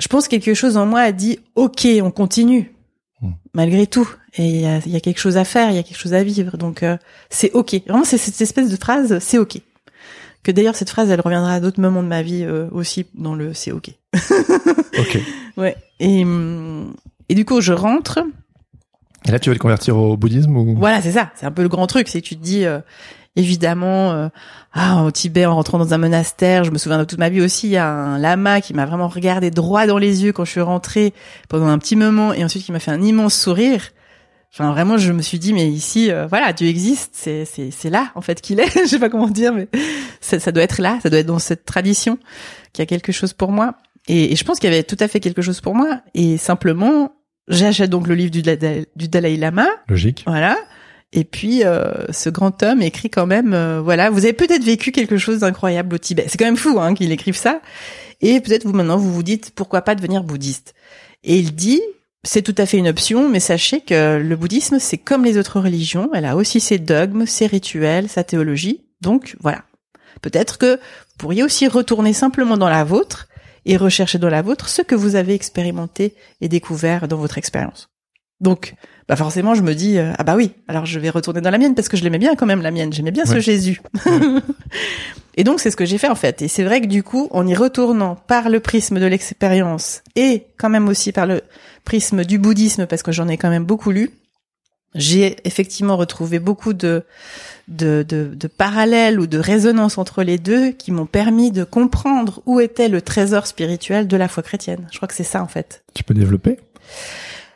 je 0.00 0.08
pense 0.08 0.28
quelque 0.28 0.54
chose 0.54 0.76
en 0.78 0.86
moi 0.86 1.00
a 1.00 1.12
dit, 1.12 1.40
OK, 1.56 1.86
on 2.02 2.10
continue. 2.10 2.72
Hmm. 3.20 3.32
Malgré 3.54 3.86
tout. 3.86 4.08
Et 4.36 4.46
il 4.46 4.60
y 4.60 4.66
a, 4.66 4.78
il 4.86 4.92
y 4.92 4.96
a 4.96 5.00
quelque 5.00 5.18
chose 5.18 5.36
à 5.36 5.44
faire, 5.44 5.70
il 5.70 5.76
y 5.76 5.78
a 5.78 5.82
quelque 5.82 5.98
chose 5.98 6.14
à 6.14 6.22
vivre. 6.22 6.56
Donc, 6.56 6.82
euh, 6.82 6.96
c'est 7.30 7.52
OK. 7.52 7.74
Vraiment, 7.86 8.04
c'est 8.04 8.18
cette 8.18 8.40
espèce 8.40 8.70
de 8.70 8.76
phrase, 8.76 9.18
c'est 9.20 9.38
OK. 9.38 9.60
Que 10.42 10.52
d'ailleurs, 10.52 10.76
cette 10.76 10.90
phrase, 10.90 11.10
elle 11.10 11.20
reviendra 11.20 11.54
à 11.54 11.60
d'autres 11.60 11.80
moments 11.80 12.02
de 12.02 12.08
ma 12.08 12.22
vie 12.22 12.44
euh, 12.44 12.68
aussi 12.70 13.06
dans 13.14 13.34
le 13.34 13.54
c'est 13.54 13.72
OK. 13.72 13.90
Ok. 14.98 15.18
Ouais. 15.56 15.76
Et, 16.00 16.24
hum, 16.24 16.94
et 17.28 17.34
du 17.34 17.44
coup, 17.44 17.60
je 17.60 17.72
rentre. 17.72 18.20
Et 19.26 19.30
là, 19.30 19.38
tu 19.38 19.48
veux 19.50 19.54
te 19.54 19.60
convertir 19.60 19.96
au 19.96 20.16
bouddhisme 20.16 20.56
ou? 20.56 20.76
Voilà, 20.76 21.02
c'est 21.02 21.12
ça. 21.12 21.30
C'est 21.34 21.46
un 21.46 21.50
peu 21.50 21.62
le 21.62 21.68
grand 21.68 21.86
truc, 21.86 22.08
c'est 22.08 22.20
que 22.20 22.26
tu 22.26 22.36
te 22.36 22.42
dis, 22.42 22.64
euh, 22.64 22.80
évidemment, 23.38 24.12
euh, 24.12 24.28
ah, 24.72 25.04
au 25.04 25.10
Tibet, 25.10 25.46
en 25.46 25.54
rentrant 25.54 25.78
dans 25.78 25.94
un 25.94 25.98
monastère, 25.98 26.64
je 26.64 26.70
me 26.70 26.76
souviens 26.76 26.98
de 26.98 27.04
toute 27.04 27.18
ma 27.18 27.30
vie 27.30 27.40
aussi, 27.40 27.68
il 27.68 27.72
y 27.72 27.76
a 27.76 27.88
un 27.88 28.18
lama 28.18 28.60
qui 28.60 28.74
m'a 28.74 28.84
vraiment 28.84 29.08
regardé 29.08 29.50
droit 29.50 29.86
dans 29.86 29.96
les 29.96 30.24
yeux 30.24 30.32
quand 30.32 30.44
je 30.44 30.50
suis 30.50 30.60
rentrée 30.60 31.14
pendant 31.48 31.68
un 31.68 31.78
petit 31.78 31.96
moment, 31.96 32.32
et 32.34 32.44
ensuite 32.44 32.64
qui 32.64 32.72
m'a 32.72 32.80
fait 32.80 32.90
un 32.90 33.00
immense 33.00 33.34
sourire. 33.34 33.82
Enfin, 34.52 34.72
vraiment, 34.72 34.96
je 34.96 35.12
me 35.12 35.22
suis 35.22 35.38
dit, 35.38 35.52
mais 35.52 35.68
ici, 35.68 36.10
euh, 36.10 36.26
voilà, 36.26 36.52
Dieu 36.52 36.68
existe, 36.68 37.12
c'est 37.14 37.44
c'est 37.44 37.70
c'est 37.70 37.90
là 37.90 38.10
en 38.14 38.22
fait 38.22 38.40
qu'il 38.40 38.60
est. 38.60 38.70
je 38.84 38.86
sais 38.86 38.98
pas 38.98 39.08
comment 39.10 39.28
dire, 39.28 39.52
mais 39.52 39.68
ça, 40.20 40.40
ça 40.40 40.52
doit 40.52 40.62
être 40.62 40.80
là, 40.80 40.98
ça 41.02 41.10
doit 41.10 41.20
être 41.20 41.26
dans 41.26 41.38
cette 41.38 41.64
tradition 41.64 42.18
qu'il 42.72 42.82
y 42.82 42.84
a 42.84 42.86
quelque 42.86 43.12
chose 43.12 43.32
pour 43.34 43.52
moi. 43.52 43.74
Et, 44.08 44.32
et 44.32 44.36
je 44.36 44.44
pense 44.44 44.58
qu'il 44.58 44.70
y 44.70 44.72
avait 44.72 44.82
tout 44.82 44.96
à 45.00 45.06
fait 45.06 45.20
quelque 45.20 45.42
chose 45.42 45.60
pour 45.60 45.74
moi. 45.74 46.00
Et 46.14 46.38
simplement, 46.38 47.12
j'achète 47.46 47.90
donc 47.90 48.08
le 48.08 48.14
livre 48.14 48.30
du, 48.30 48.42
du 48.42 49.08
Dalai 49.08 49.36
Lama, 49.36 49.68
Logique. 49.88 50.24
voilà. 50.26 50.56
Et 51.12 51.24
puis, 51.24 51.64
euh, 51.64 52.06
ce 52.10 52.28
grand 52.28 52.62
homme 52.62 52.82
écrit 52.82 53.08
quand 53.08 53.26
même, 53.26 53.54
euh, 53.54 53.80
voilà, 53.80 54.10
vous 54.10 54.24
avez 54.24 54.34
peut-être 54.34 54.62
vécu 54.62 54.92
quelque 54.92 55.16
chose 55.16 55.40
d'incroyable 55.40 55.94
au 55.94 55.98
Tibet. 55.98 56.26
C'est 56.28 56.36
quand 56.36 56.44
même 56.44 56.56
fou 56.56 56.78
hein, 56.78 56.94
qu'il 56.94 57.10
écrive 57.12 57.36
ça. 57.36 57.62
Et 58.20 58.40
peut-être 58.40 58.64
vous 58.64 58.74
maintenant, 58.74 58.98
vous 58.98 59.12
vous 59.12 59.22
dites, 59.22 59.52
pourquoi 59.54 59.82
pas 59.82 59.94
devenir 59.94 60.22
bouddhiste? 60.22 60.74
Et 61.24 61.38
il 61.38 61.54
dit, 61.54 61.80
c'est 62.24 62.42
tout 62.42 62.54
à 62.58 62.66
fait 62.66 62.76
une 62.76 62.88
option, 62.88 63.28
mais 63.28 63.40
sachez 63.40 63.80
que 63.80 64.18
le 64.18 64.36
bouddhisme, 64.36 64.78
c'est 64.78 64.98
comme 64.98 65.24
les 65.24 65.38
autres 65.38 65.60
religions. 65.60 66.10
Elle 66.12 66.26
a 66.26 66.36
aussi 66.36 66.60
ses 66.60 66.78
dogmes, 66.78 67.24
ses 67.26 67.46
rituels, 67.46 68.08
sa 68.08 68.24
théologie. 68.24 68.84
Donc, 69.00 69.36
voilà. 69.40 69.64
Peut-être 70.20 70.58
que 70.58 70.76
vous 70.76 71.16
pourriez 71.18 71.42
aussi 71.42 71.68
retourner 71.68 72.12
simplement 72.12 72.56
dans 72.56 72.68
la 72.68 72.84
vôtre 72.84 73.28
et 73.64 73.76
rechercher 73.76 74.18
dans 74.18 74.30
la 74.30 74.42
vôtre 74.42 74.68
ce 74.68 74.82
que 74.82 74.94
vous 74.94 75.14
avez 75.14 75.34
expérimenté 75.34 76.14
et 76.40 76.48
découvert 76.48 77.08
dans 77.08 77.16
votre 77.16 77.38
expérience. 77.38 77.88
Donc, 78.40 78.74
bah 79.08 79.16
forcément, 79.16 79.54
je 79.54 79.62
me 79.62 79.74
dis 79.74 79.98
euh, 79.98 80.12
ah 80.18 80.24
bah 80.24 80.36
oui, 80.36 80.52
alors 80.68 80.84
je 80.84 80.98
vais 81.00 81.08
retourner 81.08 81.40
dans 81.40 81.50
la 81.50 81.56
mienne 81.58 81.74
parce 81.74 81.88
que 81.88 81.96
je 81.96 82.04
l'aimais 82.04 82.18
bien 82.18 82.34
quand 82.36 82.44
même 82.46 82.60
la 82.60 82.70
mienne, 82.70 82.92
j'aimais 82.92 83.10
bien 83.10 83.24
ce 83.24 83.34
Ouais. 83.34 83.40
Jésus. 83.40 83.80
et 85.36 85.44
donc 85.44 85.60
c'est 85.60 85.70
ce 85.70 85.76
que 85.76 85.86
j'ai 85.86 85.96
fait 85.98 86.08
en 86.08 86.14
fait. 86.14 86.42
Et 86.42 86.48
c'est 86.48 86.64
vrai 86.64 86.80
que 86.82 86.86
du 86.86 87.02
coup, 87.02 87.28
en 87.30 87.46
y 87.46 87.54
retournant 87.54 88.16
par 88.16 88.50
le 88.50 88.60
prisme 88.60 89.00
de 89.00 89.06
l'expérience 89.06 90.02
et 90.14 90.44
quand 90.58 90.68
même 90.68 90.88
aussi 90.88 91.12
par 91.12 91.26
le 91.26 91.40
prisme 91.84 92.24
du 92.24 92.38
bouddhisme 92.38 92.86
parce 92.86 93.02
que 93.02 93.12
j'en 93.12 93.28
ai 93.28 93.38
quand 93.38 93.48
même 93.48 93.64
beaucoup 93.64 93.92
lu, 93.92 94.10
j'ai 94.94 95.36
effectivement 95.44 95.96
retrouvé 95.96 96.38
beaucoup 96.38 96.74
de 96.74 97.04
de, 97.68 98.04
de, 98.06 98.30
de 98.34 98.46
parallèles 98.46 99.20
ou 99.20 99.26
de 99.26 99.38
résonances 99.38 99.98
entre 99.98 100.22
les 100.22 100.38
deux 100.38 100.70
qui 100.72 100.90
m'ont 100.90 101.06
permis 101.06 101.50
de 101.50 101.64
comprendre 101.64 102.42
où 102.46 102.60
était 102.60 102.88
le 102.88 103.02
trésor 103.02 103.46
spirituel 103.46 104.06
de 104.08 104.16
la 104.16 104.28
foi 104.28 104.42
chrétienne. 104.42 104.86
Je 104.90 104.96
crois 104.96 105.08
que 105.08 105.14
c'est 105.14 105.22
ça 105.22 105.42
en 105.42 105.48
fait. 105.48 105.82
Tu 105.94 106.02
peux 106.04 106.14
développer? 106.14 106.58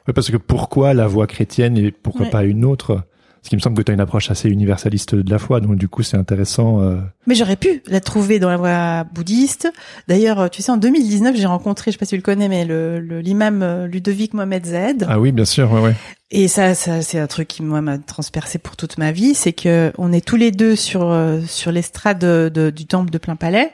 Oui, 0.08 0.12
parce 0.14 0.30
que 0.30 0.36
pourquoi 0.36 0.94
la 0.94 1.06
voie 1.06 1.26
chrétienne 1.26 1.76
et 1.78 1.92
pourquoi 1.92 2.26
Ouais. 2.26 2.30
pas 2.30 2.44
une 2.44 2.64
autre? 2.64 3.02
Parce 3.40 3.48
qu'il 3.48 3.56
me 3.58 3.60
semble 3.62 3.76
que 3.76 3.82
tu 3.82 3.90
as 3.90 3.94
une 3.94 4.00
approche 4.00 4.30
assez 4.30 4.48
universaliste 4.48 5.16
de 5.16 5.28
la 5.28 5.40
foi, 5.40 5.58
donc 5.60 5.74
du 5.74 5.88
coup 5.88 6.04
c'est 6.04 6.16
intéressant. 6.16 6.80
euh, 6.80 7.00
Mais 7.26 7.34
j'aurais 7.34 7.56
pu 7.56 7.82
la 7.88 7.98
trouver 8.00 8.38
dans 8.38 8.48
la 8.48 8.56
voie 8.56 9.02
bouddhiste. 9.12 9.68
D'ailleurs, 10.06 10.48
tu 10.48 10.62
sais, 10.62 10.70
en 10.70 10.76
2019, 10.76 11.34
j'ai 11.36 11.46
rencontré, 11.46 11.90
je 11.90 11.96
sais 11.96 11.98
pas 11.98 12.04
si 12.04 12.10
tu 12.10 12.16
le 12.16 12.22
connais, 12.22 12.48
mais 12.48 12.64
le 12.64 13.00
le- 13.00 13.18
l'imam 13.20 13.62
euh, 13.64 13.88
Ludovic 13.88 14.32
Mohamed 14.34 14.64
Zed. 14.64 15.06
Ah 15.08 15.18
oui, 15.18 15.32
bien 15.32 15.44
sûr, 15.44 15.72
ouais, 15.72 15.80
ouais. 15.80 15.94
Et 16.30 16.46
ça, 16.46 16.74
ça 16.76 17.02
c'est 17.02 17.18
un 17.18 17.26
truc 17.26 17.48
qui 17.48 17.64
moi 17.64 17.80
m'a 17.80 17.98
transpercé 17.98 18.58
pour 18.58 18.76
toute 18.76 18.96
ma 18.96 19.10
vie, 19.10 19.34
c'est 19.34 19.52
que 19.52 19.92
on 19.98 20.12
est 20.12 20.24
tous 20.24 20.36
les 20.36 20.52
deux 20.52 20.76
sur 20.76 21.02
euh, 21.10 21.40
sur 21.44 21.72
l'estrade 21.72 22.20
de- 22.20 22.48
de- 22.48 22.70
du 22.70 22.86
temple 22.86 23.10
de 23.10 23.18
Plein 23.18 23.34
Palais. 23.34 23.72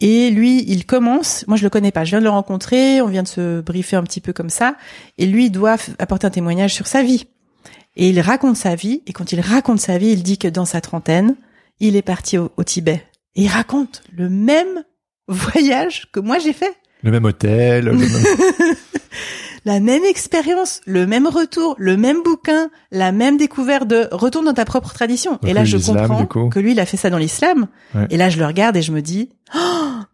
Et 0.00 0.30
lui, 0.30 0.64
il 0.66 0.86
commence. 0.86 1.44
Moi, 1.46 1.56
je 1.56 1.62
le 1.62 1.70
connais 1.70 1.92
pas. 1.92 2.04
Je 2.04 2.10
viens 2.10 2.20
de 2.20 2.24
le 2.24 2.30
rencontrer. 2.30 3.02
On 3.02 3.06
vient 3.06 3.22
de 3.22 3.28
se 3.28 3.60
briefer 3.60 3.96
un 3.96 4.02
petit 4.02 4.20
peu 4.20 4.32
comme 4.32 4.50
ça. 4.50 4.76
Et 5.18 5.26
lui, 5.26 5.46
il 5.46 5.50
doit 5.50 5.76
apporter 5.98 6.26
un 6.26 6.30
témoignage 6.30 6.74
sur 6.74 6.86
sa 6.86 7.02
vie. 7.02 7.26
Et 7.96 8.08
il 8.08 8.20
raconte 8.20 8.56
sa 8.56 8.74
vie. 8.74 9.02
Et 9.06 9.12
quand 9.12 9.32
il 9.32 9.40
raconte 9.40 9.80
sa 9.80 9.98
vie, 9.98 10.08
il 10.08 10.22
dit 10.22 10.38
que 10.38 10.48
dans 10.48 10.64
sa 10.64 10.80
trentaine, 10.80 11.36
il 11.80 11.96
est 11.96 12.02
parti 12.02 12.38
au, 12.38 12.50
au 12.56 12.64
Tibet. 12.64 13.04
Et 13.36 13.42
il 13.42 13.48
raconte 13.48 14.02
le 14.16 14.28
même 14.28 14.84
voyage 15.28 16.08
que 16.12 16.20
moi 16.20 16.38
j'ai 16.38 16.52
fait. 16.52 16.74
Le 17.02 17.10
même 17.10 17.24
hôtel, 17.24 17.86
le 17.86 17.92
même... 17.92 18.08
La 19.64 19.80
même 19.80 20.04
expérience, 20.04 20.80
le 20.86 21.06
même 21.06 21.26
retour, 21.26 21.74
le 21.78 21.96
même 21.96 22.22
bouquin, 22.22 22.70
la 22.92 23.12
même 23.12 23.36
découverte 23.36 23.86
de 23.86 24.08
retourne 24.12 24.46
dans 24.46 24.54
ta 24.54 24.64
propre 24.64 24.92
tradition. 24.92 25.32
Donc 25.32 25.46
et 25.48 25.52
là, 25.52 25.64
je 25.64 25.76
comprends 25.76 26.26
que 26.48 26.58
lui, 26.58 26.72
il 26.72 26.80
a 26.80 26.86
fait 26.86 26.96
ça 26.96 27.10
dans 27.10 27.18
l'islam. 27.18 27.66
Ouais. 27.94 28.06
Et 28.10 28.16
là, 28.16 28.30
je 28.30 28.38
le 28.38 28.46
regarde 28.46 28.76
et 28.76 28.82
je 28.82 28.92
me 28.92 29.02
dis, 29.02 29.28
oh, 29.54 29.58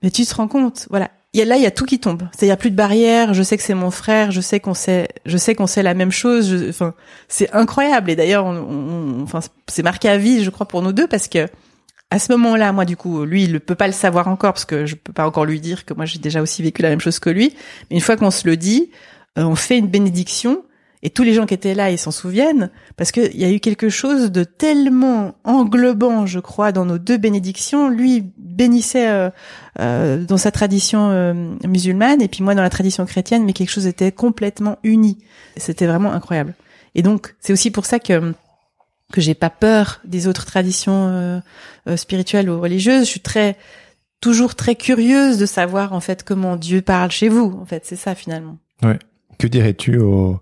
mais 0.03 0.11
tu 0.11 0.25
te 0.27 0.35
rends 0.35 0.49
compte, 0.49 0.87
voilà. 0.91 1.11
Il 1.33 1.39
y 1.41 1.43
a, 1.43 1.45
là, 1.45 1.57
il 1.57 1.63
y 1.63 1.67
a 1.67 1.71
tout 1.71 1.85
qui 1.85 1.99
tombe. 1.99 2.23
C'est, 2.37 2.47
il 2.47 2.49
y 2.49 2.53
a 2.53 2.57
plus 2.57 2.71
de 2.71 2.77
barrières. 2.77 3.35
Je 3.35 3.43
sais 3.43 3.59
que 3.59 3.63
c'est 3.63 3.75
mon 3.75 3.91
frère. 3.91 4.31
Je 4.31 4.41
sais 4.41 4.59
qu'on 4.59 4.73
sait, 4.73 5.09
je 5.27 5.37
sais 5.37 5.55
qu'on 5.55 5.67
sait 5.67 5.83
la 5.83 5.93
même 5.93 6.11
chose. 6.11 6.49
Je- 6.49 6.71
enfin, 6.71 6.95
c'est 7.29 7.53
incroyable. 7.53 8.11
Et 8.11 8.17
d'ailleurs, 8.17 8.47
on, 8.47 8.57
on- 8.57 9.23
enfin, 9.23 9.41
c'est 9.69 9.83
marqué 9.83 10.09
à 10.09 10.17
vie, 10.17 10.43
je 10.43 10.49
crois, 10.49 10.67
pour 10.67 10.81
nous 10.81 10.93
deux 10.93 11.07
parce 11.07 11.29
que 11.29 11.47
à 12.11 12.19
ce 12.19 12.33
moment-là, 12.33 12.73
moi, 12.73 12.87
du 12.87 12.97
coup, 12.97 13.25
lui, 13.25 13.43
il 13.45 13.53
ne 13.53 13.59
peut 13.59 13.75
pas 13.75 13.87
le 13.87 13.93
savoir 13.93 14.29
encore 14.29 14.55
parce 14.55 14.65
que 14.65 14.87
je 14.87 14.95
peux 14.95 15.13
pas 15.13 15.27
encore 15.27 15.45
lui 15.45 15.61
dire 15.61 15.85
que 15.85 15.93
moi, 15.93 16.07
j'ai 16.07 16.21
déjà 16.21 16.41
aussi 16.41 16.63
vécu 16.63 16.81
la 16.81 16.89
même 16.89 17.01
chose 17.01 17.19
que 17.19 17.29
lui. 17.29 17.55
Mais 17.91 17.97
une 17.97 18.01
fois 18.03 18.17
qu'on 18.17 18.31
se 18.31 18.47
le 18.49 18.57
dit, 18.57 18.91
on 19.37 19.55
fait 19.55 19.79
une 19.79 19.89
bénédiction 19.89 20.63
et 21.03 21.11
tous 21.11 21.23
les 21.23 21.35
gens 21.35 21.47
qui 21.47 21.55
étaient 21.55 21.75
là, 21.75 21.91
ils 21.91 21.99
s'en 21.99 22.11
souviennent 22.11 22.71
parce 22.97 23.13
qu'il 23.13 23.37
y 23.37 23.45
a 23.45 23.51
eu 23.51 23.61
quelque 23.61 23.89
chose 23.89 24.33
de 24.33 24.45
tellement 24.45 25.35
englobant, 25.45 26.27
je 26.27 26.41
crois, 26.41 26.73
dans 26.73 26.85
nos 26.85 26.99
deux 26.99 27.19
bénédictions. 27.19 27.91
Lui 27.91 28.33
bénissait 28.39 29.09
euh, 29.09 29.31
euh, 29.79 30.25
dans 30.25 30.39
sa 30.39 30.51
tradition 30.51 31.11
euh, 31.11 31.35
musulmane 31.67 32.23
et 32.23 32.29
puis 32.29 32.43
moi 32.43 32.55
dans 32.55 32.63
la 32.63 32.71
tradition 32.71 33.05
chrétienne, 33.05 33.45
mais 33.45 33.53
quelque 33.53 33.71
chose 33.71 33.87
était 33.87 34.11
complètement 34.11 34.79
uni. 34.83 35.19
C'était 35.57 35.87
vraiment 35.87 36.13
incroyable. 36.13 36.55
Et 36.95 37.03
donc, 37.03 37.37
c'est 37.41 37.53
aussi 37.53 37.71
pour 37.71 37.87
ça 37.87 37.99
que 37.99 38.35
que 39.13 39.21
j'ai 39.21 39.35
pas 39.35 39.51
peur 39.51 40.01
des 40.05 40.27
autres 40.27 40.47
traditions 40.47 41.09
euh, 41.09 41.39
euh, 41.89 41.97
spirituelles 41.97 42.51
ou 42.51 42.61
religieuses. 42.61 43.05
Je 43.05 43.11
suis 43.11 43.21
très 43.21 43.57
toujours 44.21 44.55
très 44.55 44.75
curieuse 44.75 45.39
de 45.39 45.47
savoir 45.47 45.93
en 45.93 46.01
fait 46.01 46.25
comment 46.25 46.57
Dieu 46.57 46.83
parle 46.83 47.11
chez 47.11 47.29
vous. 47.29 47.57
En 47.61 47.67
fait, 47.67 47.85
c'est 47.87 47.97
ça 47.97 48.15
finalement. 48.15 48.59
Que 49.39 49.47
dirais-tu 49.47 49.99
aux 49.99 50.41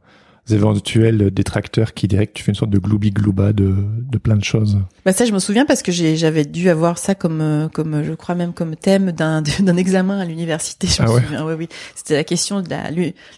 éventuels 0.50 1.30
détracteurs 1.32 1.94
qui 1.94 2.06
diraient 2.06 2.26
que 2.26 2.34
tu 2.34 2.42
fais 2.44 2.52
une 2.52 2.56
sorte 2.56 2.70
de 2.70 2.78
gloubi-glouba 2.78 3.54
de, 3.54 3.74
de 3.98 4.18
plein 4.18 4.36
de 4.36 4.44
choses? 4.44 4.78
Bah 5.06 5.12
ça, 5.14 5.24
je 5.24 5.32
me 5.32 5.38
souviens 5.38 5.64
parce 5.64 5.82
que 5.82 5.90
j'avais 5.90 6.44
dû 6.44 6.68
avoir 6.68 6.98
ça 6.98 7.14
comme, 7.14 7.40
euh, 7.40 7.68
comme, 7.68 7.94
euh, 7.94 8.04
je 8.04 8.12
crois 8.12 8.34
même 8.34 8.52
comme 8.52 8.76
thème 8.76 9.10
d'un, 9.12 9.42
d'un 9.60 9.76
examen 9.76 10.18
à 10.20 10.24
l'université. 10.26 10.86
Je 10.86 11.02
me 11.02 11.08
Ah 11.08 11.12
ouais? 11.12 11.22
souviens. 11.22 11.46
Oui, 11.46 11.54
oui. 11.58 11.68
C'était 11.94 12.14
la 12.14 12.24
question 12.24 12.60
de 12.60 12.68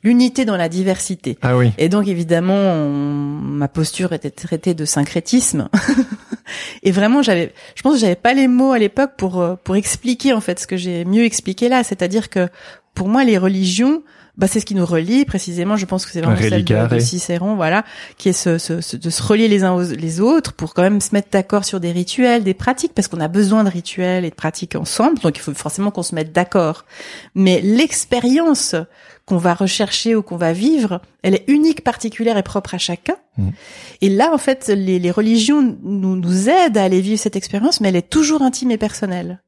l'unité 0.03 0.45
dans 0.45 0.57
la 0.57 0.69
diversité. 0.69 1.38
Ah 1.42 1.57
oui. 1.57 1.71
Et 1.79 1.88
donc 1.88 2.09
évidemment, 2.09 2.55
on- 2.55 3.38
ma 3.40 3.69
posture 3.69 4.12
était 4.12 4.31
traitée 4.31 4.75
de 4.75 4.85
syncrétisme. 4.85 5.69
et 6.83 6.90
vraiment, 6.90 7.23
j'avais, 7.23 7.53
je 7.77 7.83
pense 7.83 7.95
que 7.95 8.01
j'avais 8.01 8.16
pas 8.16 8.35
les 8.35 8.49
mots 8.49 8.73
à 8.73 8.79
l'époque 8.79 9.12
pour 9.16 9.40
euh, 9.40 9.55
pour 9.62 9.77
expliquer 9.77 10.33
en 10.33 10.40
fait 10.40 10.59
ce 10.59 10.66
que 10.66 10.77
j'ai 10.77 11.05
mieux 11.05 11.25
expliqué 11.25 11.69
là, 11.69 11.85
c'est-à-dire 11.85 12.31
que 12.31 12.49
pour 12.95 13.09
moi, 13.09 13.25
les 13.25 13.37
religions, 13.38 14.03
bah 14.37 14.46
c'est 14.49 14.61
ce 14.61 14.66
qui 14.66 14.75
nous 14.75 14.85
relie 14.85 15.25
précisément. 15.25 15.77
Je 15.77 15.87
pense 15.87 16.05
que 16.05 16.12
c'est 16.12 16.20
vraiment 16.20 16.37
celle 16.51 16.64
de, 16.64 16.75
de 16.96 17.01
Cicéron, 17.01 17.57
voilà, 17.57 17.85
qui 18.18 18.29
est 18.29 18.33
ce, 18.35 18.59
ce- 18.59 18.81
ce- 18.83 18.96
de 18.96 19.09
se 19.11 19.22
relier 19.22 19.49
les 19.49 19.64
uns 19.64 19.72
aux 19.72 19.83
les 19.83 20.20
autres 20.20 20.53
pour 20.53 20.75
quand 20.75 20.83
même 20.83 21.01
se 21.01 21.14
mettre 21.14 21.29
d'accord 21.33 21.64
sur 21.64 21.81
des 21.81 21.90
rituels, 21.92 22.44
des 22.44 22.53
pratiques, 22.55 22.92
parce 22.94 23.09
qu'on 23.09 23.20
a 23.20 23.29
besoin 23.29 23.64
de 23.64 23.70
rituels 23.70 24.25
et 24.27 24.31
de 24.31 24.35
pratiques 24.35 24.75
ensemble. 24.77 25.18
Donc 25.20 25.37
il 25.38 25.40
faut 25.40 25.55
forcément 25.55 25.90
qu'on 25.90 26.03
se 26.03 26.14
mette 26.14 26.33
d'accord. 26.33 26.85
Mais 27.35 27.61
l'expérience 27.62 28.75
qu'on 29.25 29.38
va 29.38 29.55
rechercher 29.55 30.14
ou 30.14 30.22
qu'on 30.22 30.37
va 30.37 30.53
vivre, 30.53 31.01
elle 31.22 31.35
est 31.35 31.44
unique, 31.49 31.83
particulière 31.83 32.37
et 32.37 32.42
propre 32.44 32.75
à 32.75 32.79
chacun. 32.79 33.16
Mhm. 33.38 33.53
Et 34.03 34.09
là, 34.09 34.31
en 34.33 34.38
fait, 34.38 34.68
les, 34.68 34.99
les 34.99 35.11
religions 35.11 35.77
nous, 35.83 36.14
nous 36.16 36.49
aident 36.49 36.77
à 36.79 36.85
aller 36.85 37.01
vivre 37.01 37.18
cette 37.18 37.35
expérience, 37.37 37.81
mais 37.81 37.88
elle 37.88 37.96
est 37.96 38.09
toujours 38.09 38.42
intime 38.42 38.70
et 38.70 38.79
personnelle. 38.79 39.40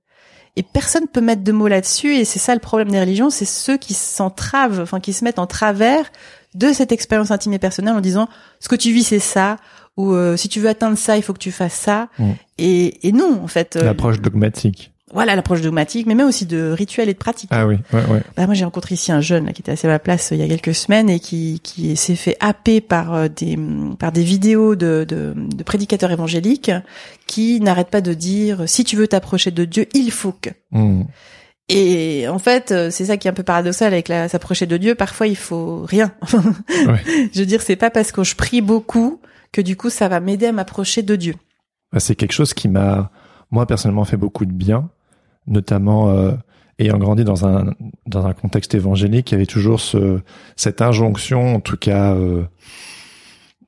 Et 0.58 0.64
personne 0.64 1.06
peut 1.06 1.20
mettre 1.20 1.44
de 1.44 1.52
mots 1.52 1.68
là-dessus, 1.68 2.16
et 2.16 2.24
c'est 2.24 2.40
ça 2.40 2.52
le 2.52 2.60
problème 2.60 2.90
des 2.90 2.98
religions, 2.98 3.30
c'est 3.30 3.44
ceux 3.44 3.76
qui 3.76 3.94
s'entravent, 3.94 4.80
enfin 4.80 4.98
qui 4.98 5.12
se 5.12 5.22
mettent 5.22 5.38
en 5.38 5.46
travers 5.46 6.10
de 6.56 6.72
cette 6.72 6.90
expérience 6.90 7.30
intime 7.30 7.52
et 7.52 7.60
personnelle 7.60 7.94
en 7.94 8.00
disant 8.00 8.28
ce 8.58 8.68
que 8.68 8.74
tu 8.74 8.90
vis 8.90 9.04
c'est 9.04 9.20
ça, 9.20 9.58
ou 9.96 10.12
euh, 10.14 10.36
si 10.36 10.48
tu 10.48 10.58
veux 10.58 10.68
atteindre 10.68 10.98
ça, 10.98 11.16
il 11.16 11.22
faut 11.22 11.32
que 11.32 11.38
tu 11.38 11.52
fasses 11.52 11.74
ça. 11.74 12.08
Mhm. 12.18 12.34
Et, 12.58 13.06
et 13.06 13.12
non, 13.12 13.40
en 13.40 13.46
fait, 13.46 13.76
euh, 13.76 13.84
L'approche 13.84 14.20
dogmatique. 14.20 14.92
Voilà 15.12 15.36
l'approche 15.36 15.60
dogmatique, 15.60 16.06
mais 16.06 16.14
même 16.14 16.28
aussi 16.28 16.46
de 16.46 16.70
rituels 16.70 17.08
et 17.08 17.14
de 17.14 17.18
pratiques. 17.18 17.50
Ah 17.52 17.66
oui, 17.66 17.76
ouais, 17.92 18.04
ouais. 18.06 18.22
Bah, 18.36 18.46
moi, 18.46 18.54
j'ai 18.54 18.64
rencontré 18.64 18.94
ici 18.94 19.10
un 19.10 19.20
jeune 19.20 19.46
là, 19.46 19.52
qui 19.52 19.62
était 19.62 19.72
assis 19.72 19.86
à 19.86 19.90
ma 19.90 19.98
place 19.98 20.32
euh, 20.32 20.36
il 20.36 20.40
y 20.40 20.44
a 20.44 20.48
quelques 20.48 20.74
semaines 20.74 21.08
et 21.08 21.20
qui, 21.20 21.60
qui 21.62 21.96
s'est 21.96 22.16
fait 22.16 22.36
happer 22.40 22.80
par 22.80 23.14
euh, 23.14 23.28
des 23.28 23.58
par 23.98 24.12
des 24.12 24.22
vidéos 24.22 24.76
de, 24.76 25.04
de, 25.08 25.34
de 25.36 25.62
prédicateurs 25.62 26.10
évangéliques 26.10 26.70
qui 27.26 27.60
n'arrêtent 27.60 27.90
pas 27.90 28.00
de 28.00 28.14
dire 28.14 28.68
si 28.68 28.84
tu 28.84 28.96
veux 28.96 29.08
t'approcher 29.08 29.50
de 29.50 29.64
Dieu, 29.64 29.86
il 29.94 30.10
faut 30.10 30.32
que. 30.32 30.50
Hmm. 30.72 31.04
Et 31.68 32.26
en 32.28 32.38
fait, 32.38 32.72
euh, 32.72 32.90
c'est 32.90 33.06
ça 33.06 33.16
qui 33.18 33.28
est 33.28 33.30
un 33.30 33.34
peu 33.34 33.42
paradoxal 33.42 33.92
avec 33.92 34.08
la 34.08 34.28
s'approcher 34.28 34.66
de 34.66 34.76
Dieu. 34.76 34.94
Parfois, 34.94 35.26
il 35.26 35.36
faut 35.36 35.84
rien. 35.84 36.12
Ouais. 36.86 37.02
Je 37.34 37.40
veux 37.40 37.46
dire, 37.46 37.60
c'est 37.60 37.76
pas 37.76 37.90
parce 37.90 38.12
que 38.12 38.24
je 38.24 38.34
prie 38.34 38.60
beaucoup 38.60 39.20
que 39.52 39.60
du 39.60 39.76
coup, 39.76 39.90
ça 39.90 40.08
va 40.08 40.20
m'aider 40.20 40.46
à 40.46 40.52
m'approcher 40.52 41.02
de 41.02 41.16
Dieu. 41.16 41.34
Bah, 41.92 42.00
c'est 42.00 42.14
quelque 42.14 42.32
chose 42.32 42.54
qui 42.54 42.68
m'a, 42.68 43.10
moi 43.50 43.66
personnellement, 43.66 44.04
fait 44.04 44.16
beaucoup 44.16 44.46
de 44.46 44.52
bien, 44.52 44.88
notamment 45.48 46.10
euh, 46.10 46.32
ayant 46.78 46.98
grandi 46.98 47.24
dans 47.24 47.46
un 47.46 47.74
dans 48.06 48.26
un 48.26 48.32
contexte 48.32 48.74
évangélique, 48.74 49.30
il 49.30 49.34
y 49.34 49.36
avait 49.36 49.46
toujours 49.46 49.80
ce 49.80 50.20
cette 50.56 50.80
injonction, 50.82 51.56
en 51.56 51.60
tout 51.60 51.76
cas, 51.76 52.14
euh, 52.14 52.44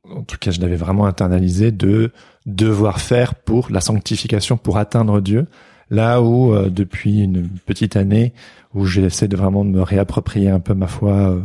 en 0.08 0.22
tout 0.22 0.36
cas, 0.38 0.50
je 0.50 0.60
l'avais 0.60 0.76
vraiment 0.76 1.06
internalisé 1.06 1.72
de 1.72 2.12
devoir 2.46 3.00
faire 3.00 3.34
pour 3.34 3.70
la 3.70 3.80
sanctification, 3.80 4.56
pour 4.56 4.78
atteindre 4.78 5.20
Dieu. 5.20 5.46
Là 5.90 6.22
où 6.22 6.54
euh, 6.54 6.70
depuis 6.70 7.20
une 7.22 7.48
petite 7.48 7.96
année 7.96 8.32
où 8.74 8.86
j'essaie 8.86 9.28
de 9.28 9.36
vraiment 9.36 9.64
me 9.64 9.82
réapproprier 9.82 10.48
un 10.48 10.60
peu 10.60 10.74
ma 10.74 10.86
foi 10.86 11.12
euh, 11.12 11.40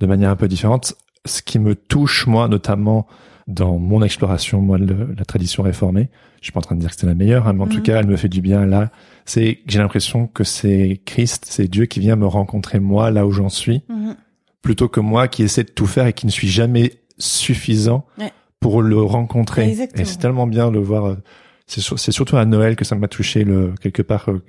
de 0.00 0.06
manière 0.06 0.30
un 0.30 0.36
peu 0.36 0.48
différente, 0.48 0.94
ce 1.24 1.42
qui 1.42 1.58
me 1.58 1.74
touche 1.74 2.26
moi, 2.26 2.48
notamment 2.48 3.06
dans 3.46 3.78
mon 3.78 4.02
exploration, 4.02 4.60
moi, 4.62 4.78
de 4.78 5.14
la 5.18 5.24
tradition 5.24 5.62
réformée. 5.62 6.08
Je 6.40 6.46
suis 6.46 6.52
pas 6.52 6.60
en 6.60 6.62
train 6.62 6.74
de 6.76 6.80
dire 6.80 6.90
que 6.90 6.96
c'est 6.96 7.06
la 7.06 7.14
meilleure, 7.14 7.46
hein, 7.46 7.52
mais 7.52 7.62
en 7.62 7.66
tout 7.66 7.76
Mhm. 7.78 7.82
cas, 7.82 8.00
elle 8.00 8.06
me 8.06 8.16
fait 8.16 8.28
du 8.28 8.40
bien 8.40 8.64
là. 8.66 8.90
C'est, 9.26 9.60
j'ai 9.66 9.78
l'impression 9.78 10.26
que 10.26 10.44
c'est 10.44 11.00
Christ, 11.04 11.44
c'est 11.48 11.68
Dieu 11.68 11.86
qui 11.86 12.00
vient 12.00 12.16
me 12.16 12.26
rencontrer 12.26 12.80
moi 12.80 13.10
là 13.10 13.26
où 13.26 13.30
j'en 13.32 13.48
suis, 13.50 13.82
Mhm. 13.88 14.16
plutôt 14.62 14.88
que 14.88 15.00
moi 15.00 15.28
qui 15.28 15.42
essaie 15.42 15.64
de 15.64 15.70
tout 15.70 15.86
faire 15.86 16.06
et 16.06 16.12
qui 16.14 16.24
ne 16.26 16.30
suis 16.30 16.48
jamais 16.48 16.92
suffisant 17.18 18.06
Ouais. 18.18 18.32
pour 18.60 18.82
le 18.82 19.00
rencontrer. 19.02 19.68
Exactement. 19.68 20.02
Et 20.02 20.04
c'est 20.04 20.18
tellement 20.18 20.46
bien 20.46 20.68
de 20.68 20.72
le 20.74 20.80
voir. 20.82 21.04
euh, 21.06 21.16
C'est, 21.66 21.80
sur- 21.80 21.98
c'est 21.98 22.12
surtout 22.12 22.36
à 22.36 22.44
Noël 22.44 22.76
que 22.76 22.84
ça 22.84 22.94
m'a 22.94 23.08
touché 23.08 23.42
le 23.42 23.72
quelque 23.80 24.02
part 24.02 24.28
euh, 24.28 24.42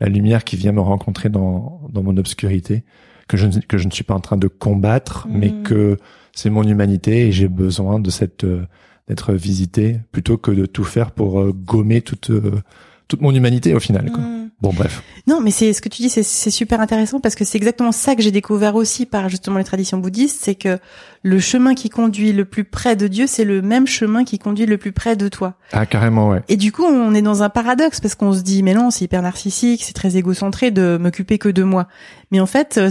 la 0.00 0.08
lumière 0.08 0.42
qui 0.42 0.56
vient 0.56 0.72
me 0.72 0.80
rencontrer 0.80 1.28
dans 1.28 1.82
dans 1.92 2.02
mon 2.02 2.16
obscurité 2.16 2.82
que 3.28 3.36
je 3.36 3.46
ne, 3.46 3.60
que 3.60 3.76
je 3.76 3.86
ne 3.86 3.90
suis 3.92 4.04
pas 4.04 4.14
en 4.14 4.20
train 4.20 4.38
de 4.38 4.48
combattre, 4.48 5.26
mais 5.30 5.50
Mhm. 5.50 5.62
que 5.64 5.98
c'est 6.32 6.50
mon 6.50 6.62
humanité 6.62 7.26
et 7.26 7.32
j'ai 7.32 7.48
besoin 7.48 8.00
de 8.00 8.10
cette 8.10 8.44
euh, 8.44 8.66
d'être 9.08 9.32
visité 9.32 10.00
plutôt 10.12 10.38
que 10.38 10.50
de 10.50 10.66
tout 10.66 10.84
faire 10.84 11.10
pour 11.10 11.40
euh, 11.40 11.52
gommer 11.52 12.00
toute 12.00 12.30
euh, 12.30 12.62
toute 13.08 13.20
mon 13.20 13.34
humanité 13.34 13.74
au 13.74 13.80
final. 13.80 14.10
Quoi. 14.10 14.22
Mhm. 14.22 14.42
Bon 14.62 14.72
bref. 14.72 15.02
Non, 15.26 15.40
mais 15.40 15.50
c'est 15.50 15.72
ce 15.72 15.80
que 15.82 15.88
tu 15.88 16.02
dis, 16.02 16.08
c'est 16.08 16.22
c'est 16.22 16.52
super 16.52 16.80
intéressant 16.80 17.18
parce 17.18 17.34
que 17.34 17.44
c'est 17.44 17.58
exactement 17.58 17.90
ça 17.90 18.14
que 18.14 18.22
j'ai 18.22 18.30
découvert 18.30 18.76
aussi 18.76 19.06
par 19.06 19.28
justement 19.28 19.58
les 19.58 19.64
traditions 19.64 19.98
bouddhistes, 19.98 20.38
c'est 20.40 20.54
que 20.54 20.78
le 21.24 21.40
chemin 21.40 21.74
qui 21.74 21.90
conduit 21.90 22.32
le 22.32 22.44
plus 22.44 22.62
près 22.62 22.94
de 22.94 23.08
Dieu, 23.08 23.26
c'est 23.26 23.44
le 23.44 23.60
même 23.60 23.88
chemin 23.88 24.22
qui 24.24 24.38
conduit 24.38 24.66
le 24.66 24.78
plus 24.78 24.92
près 24.92 25.16
de 25.16 25.28
toi. 25.28 25.54
Ah 25.72 25.84
carrément 25.84 26.30
ouais. 26.30 26.42
Et 26.48 26.56
du 26.56 26.70
coup, 26.70 26.84
on 26.84 27.12
est 27.12 27.22
dans 27.22 27.42
un 27.42 27.48
paradoxe 27.48 27.98
parce 28.00 28.14
qu'on 28.14 28.32
se 28.32 28.42
dit, 28.42 28.62
mais 28.62 28.74
non, 28.74 28.92
c'est 28.92 29.04
hyper 29.04 29.22
narcissique, 29.22 29.82
c'est 29.82 29.94
très 29.94 30.16
égocentré 30.16 30.70
de 30.70 30.96
m'occuper 30.96 31.38
que 31.38 31.48
de 31.48 31.64
moi. 31.64 31.88
Mais 32.30 32.38
en 32.38 32.46
fait, 32.46 32.78
euh, 32.78 32.90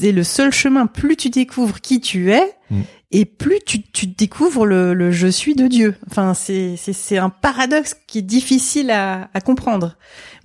c'est 0.00 0.12
le 0.12 0.24
seul 0.24 0.52
chemin. 0.52 0.86
Plus 0.86 1.16
tu 1.16 1.30
découvres 1.30 1.80
qui 1.80 2.00
tu 2.00 2.32
es, 2.32 2.42
Mm. 2.70 2.80
et 3.10 3.24
plus 3.26 3.58
tu, 3.66 3.82
tu 3.82 4.06
découvres 4.06 4.64
le, 4.64 4.94
le 4.94 5.10
je 5.10 5.26
suis 5.26 5.54
de 5.54 5.66
Dieu. 5.66 5.94
Enfin, 6.10 6.32
c'est 6.32 6.76
c'est 6.78 6.94
c'est 6.94 7.18
un 7.18 7.28
paradoxe 7.28 7.94
qui 8.06 8.18
est 8.20 8.22
difficile 8.22 8.90
à, 8.90 9.28
à 9.34 9.40
comprendre. 9.42 9.96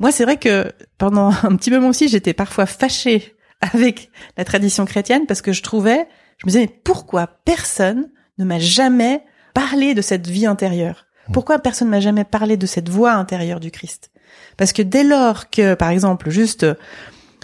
Moi, 0.02 0.12
c'est 0.12 0.26
vrai 0.26 0.36
que 0.38 0.70
pendant 0.98 1.30
un 1.44 1.56
petit 1.56 1.72
moment 1.72 1.88
aussi, 1.88 2.10
j'étais 2.10 2.34
parfois 2.34 2.66
fâchée 2.66 3.36
avec 3.62 4.10
la 4.36 4.44
tradition 4.44 4.84
chrétienne 4.86 5.26
parce 5.26 5.42
que 5.42 5.54
je 5.54 5.64
trouvais, 5.64 6.08
je 6.40 6.46
me 6.46 6.52
disais, 6.52 6.60
mais 6.66 6.80
pourquoi 6.84 7.28
personne 7.46 8.10
ne 8.38 8.46
m'a 8.46 8.60
jamais 8.60 9.24
parlé 9.54 9.94
de 9.96 10.02
cette 10.02 10.28
vie 10.28 10.46
intérieure? 10.46 11.06
Pourquoi 11.34 11.60
personne 11.60 11.88
ne 11.88 11.92
m'a 11.92 12.00
jamais 12.00 12.24
parlé 12.24 12.56
de 12.58 12.66
cette 12.66 12.90
voix 12.90 13.14
intérieure 13.14 13.60
du 13.60 13.72
Christ? 13.72 14.12
Parce 14.58 14.74
que 14.74 14.82
dès 14.82 15.04
lors 15.04 15.50
que, 15.50 15.74
par 15.76 15.90
exemple, 15.90 16.30
juste, 16.30 16.66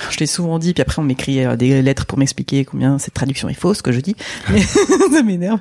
je 0.10 0.18
l'ai 0.20 0.26
souvent 0.26 0.60
dit, 0.60 0.74
puis 0.74 0.82
après 0.82 1.00
on 1.00 1.06
m'écrit 1.06 1.46
euh, 1.46 1.56
des 1.56 1.82
lettres 1.82 2.06
pour 2.06 2.18
m'expliquer 2.18 2.66
combien 2.66 3.00
cette 3.00 3.14
traduction 3.14 3.50
est 3.50 3.54
fausse, 3.54 3.82
que 3.82 3.92
je 3.92 4.00
dis, 4.00 4.16
mais 4.50 4.62
ça 5.12 5.24
m'énerve. 5.24 5.60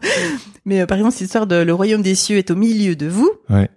Mais 0.65 0.81
euh, 0.81 0.87
par 0.87 0.99
exemple, 0.99 1.15
cette 1.15 1.27
histoire 1.27 1.47
de 1.47 1.57
le 1.57 1.75
royaume 1.75 2.03
des 2.03 2.15
cieux 2.15 2.39
est 2.39 2.51
au 2.51 2.57
milieu 2.57 2.97
de 2.97 3.07
vous. 3.07 3.31
Ouais. 3.51 3.69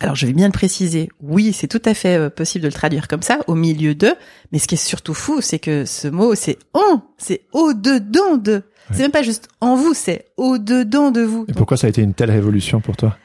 Alors 0.00 0.14
je 0.14 0.26
vais 0.26 0.34
bien 0.34 0.46
le 0.46 0.52
préciser. 0.52 1.08
Oui, 1.22 1.52
c'est 1.54 1.68
tout 1.68 1.80
à 1.84 1.94
fait 1.94 2.16
euh, 2.16 2.28
possible 2.28 2.62
de 2.64 2.68
le 2.68 2.72
traduire 2.72 3.08
comme 3.08 3.22
ça, 3.22 3.38
au 3.46 3.54
milieu 3.54 3.94
de. 3.94 4.14
Mais 4.52 4.58
ce 4.58 4.66
qui 4.68 4.74
est 4.74 4.78
surtout 4.78 5.14
fou, 5.14 5.40
c'est 5.40 5.58
que 5.58 5.84
ce 5.84 6.08
mot, 6.08 6.34
c'est 6.34 6.58
en, 6.74 7.02
c'est 7.16 7.42
au 7.52 7.72
dedans 7.72 8.36
de. 8.36 8.62
C'est 8.92 9.02
même 9.02 9.10
pas 9.10 9.22
juste 9.22 9.48
en 9.60 9.74
vous, 9.74 9.94
c'est 9.94 10.26
au 10.36 10.58
dedans 10.58 11.10
de 11.10 11.20
vous. 11.22 11.44
Et 11.48 11.54
pourquoi 11.54 11.76
ça 11.76 11.88
a 11.88 11.90
été 11.90 12.02
une 12.02 12.14
telle 12.14 12.30
révolution 12.30 12.80
pour 12.80 12.96
toi? 12.96 13.16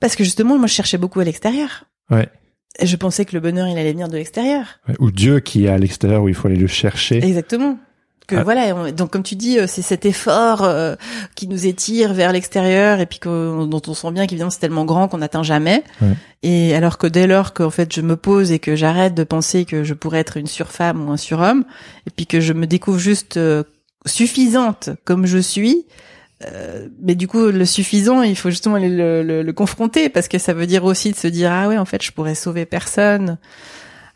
Parce 0.00 0.16
que 0.16 0.24
justement, 0.24 0.58
moi, 0.58 0.66
je 0.66 0.72
cherchais 0.74 0.98
beaucoup 0.98 1.20
à 1.20 1.24
l'extérieur. 1.24 1.84
Ouais. 2.10 2.28
Je 2.82 2.96
pensais 2.96 3.24
que 3.24 3.34
le 3.34 3.40
bonheur, 3.40 3.66
il 3.68 3.76
allait 3.78 3.92
venir 3.92 4.08
de 4.08 4.16
l'extérieur. 4.16 4.64
Ouais. 4.88 4.94
Ou 5.00 5.10
Dieu 5.10 5.40
qui 5.40 5.66
est 5.66 5.68
à 5.68 5.78
l'extérieur 5.78 6.22
où 6.22 6.28
il 6.28 6.34
faut 6.34 6.48
aller 6.48 6.56
le 6.56 6.66
chercher. 6.66 7.16
Exactement. 7.24 7.78
Que 8.26 8.36
Ah. 8.36 8.44
voilà, 8.44 8.76
on- 8.76 8.92
donc 8.92 9.10
comme 9.10 9.24
tu 9.24 9.34
dis, 9.34 9.58
euh, 9.58 9.66
c'est 9.66 9.82
cet 9.82 10.06
effort 10.06 10.62
euh, 10.62 10.94
qui 11.34 11.48
nous 11.48 11.66
étire 11.66 12.14
vers 12.14 12.32
l'extérieur 12.32 13.00
et 13.00 13.06
puis 13.06 13.18
que, 13.18 13.66
dont 13.66 13.82
on 13.88 13.92
sent 13.94 14.12
bien 14.12 14.26
qu'évidemment 14.28 14.50
c'est 14.52 14.60
tellement 14.60 14.84
grand 14.84 15.08
qu'on 15.08 15.18
n'atteint 15.18 15.42
jamais. 15.42 15.82
Ouais. 16.00 16.14
Et 16.44 16.72
alors 16.76 16.96
que 16.96 17.08
dès 17.08 17.26
lors 17.26 17.52
qu'en 17.54 17.70
fait 17.70 17.92
je 17.92 18.00
me 18.02 18.14
pose 18.14 18.52
et 18.52 18.60
que 18.60 18.76
j'arrête 18.76 19.14
de 19.14 19.24
penser 19.24 19.64
que 19.64 19.82
je 19.82 19.94
pourrais 19.94 20.20
être 20.20 20.36
une 20.36 20.46
surfemme 20.46 21.08
ou 21.08 21.10
un 21.10 21.16
surhomme, 21.16 21.64
et 22.06 22.10
puis 22.14 22.26
que 22.26 22.38
je 22.40 22.52
me 22.52 22.68
découvre 22.68 23.00
juste 23.00 23.36
euh, 23.36 23.64
suffisante 24.06 24.90
comme 25.04 25.26
je 25.26 25.38
suis, 25.38 25.86
euh, 26.46 26.88
mais 27.02 27.14
du 27.14 27.26
coup 27.28 27.46
le 27.46 27.64
suffisant, 27.64 28.22
il 28.22 28.36
faut 28.36 28.50
justement 28.50 28.78
le, 28.78 29.22
le- 29.22 29.42
le 29.42 29.52
confronter 29.52 30.08
parce 30.08 30.28
que 30.28 30.38
ça 30.38 30.54
veut 30.54 30.66
dire 30.66 30.84
aussi 30.84 31.10
de 31.12 31.16
se 31.16 31.26
dire 31.28 31.50
ah 31.52 31.68
ouais 31.68 31.76
en 31.78 31.84
fait 31.84 32.02
je 32.02 32.12
pourrais 32.12 32.34
sauver 32.34 32.66
personne. 32.66 33.38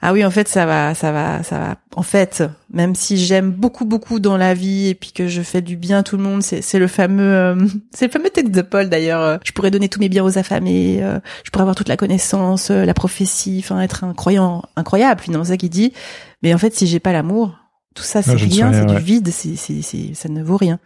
Ah 0.07 0.13
oui, 0.13 0.23
en 0.23 0.31
fait, 0.31 0.49
ça 0.49 0.67
va, 0.67 0.95
ça 0.95 1.13
va, 1.13 1.43
ça 1.45 1.59
va. 1.59 1.77
En 1.97 2.03
fait, 2.03 2.43
même 2.71 2.95
si 2.95 3.17
j'aime 3.17 3.51
beaucoup, 3.51 3.87
beaucoup 3.87 4.21
dans 4.21 4.37
la 4.37 4.53
vie 4.53 4.89
et 4.89 4.95
puis 4.95 5.13
que 5.13 5.29
je 5.29 5.41
fais 5.41 5.63
du 5.63 5.77
bien 5.77 6.01
à 6.01 6.03
tout 6.03 6.19
le 6.19 6.23
monde, 6.23 6.43
c'est, 6.43 6.61
c'est 6.61 6.79
le 6.79 6.89
fameux, 6.89 7.23
euh, 7.33 7.67
c'est 7.91 8.07
le 8.09 8.11
fameux 8.13 8.29
texte 8.29 8.53
de 8.53 8.61
Paul 8.61 8.91
d'ailleurs. 8.91 9.23
euh, 9.23 9.39
Je 9.45 9.53
pourrais 9.53 9.71
donner 9.71 9.89
tous 9.89 10.01
mes 10.01 10.11
biens 10.11 10.23
aux 10.23 10.37
affamés, 10.37 10.99
euh, 11.03 11.21
je 11.45 11.51
pourrais 11.51 11.63
avoir 11.63 11.75
toute 11.75 11.89
la 11.89 11.97
connaissance, 11.97 12.69
la 12.69 12.93
prophétie, 12.93 13.63
enfin 13.65 13.81
être 13.81 14.05
un 14.05 14.13
croyant 14.13 14.65
incroyable. 14.77 15.23
Finalement, 15.23 15.45
c'est 15.45 15.53
ça 15.53 15.57
qu'il 15.57 15.71
dit. 15.71 15.95
Mais 16.43 16.53
en 16.53 16.59
fait, 16.59 16.75
si 16.75 16.87
j'ai 16.87 17.01
pas 17.01 17.13
l'amour, 17.13 17.57
tout 17.95 18.03
ça, 18.03 18.23
c'est 18.23 18.33
rien, 18.35 18.73
c'est 18.73 18.81
ouais. 18.81 18.87
du 18.97 18.99
vide, 19.03 19.29
c'est, 19.31 19.57
c'est, 19.57 20.15
ça 20.15 20.29
ne 20.29 20.43
vaut 20.43 20.57
rien. 20.57 20.79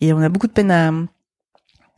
Et 0.00 0.12
on 0.12 0.20
a 0.20 0.28
beaucoup 0.28 0.46
de 0.46 0.52
peine 0.52 0.70
à, 0.70 0.90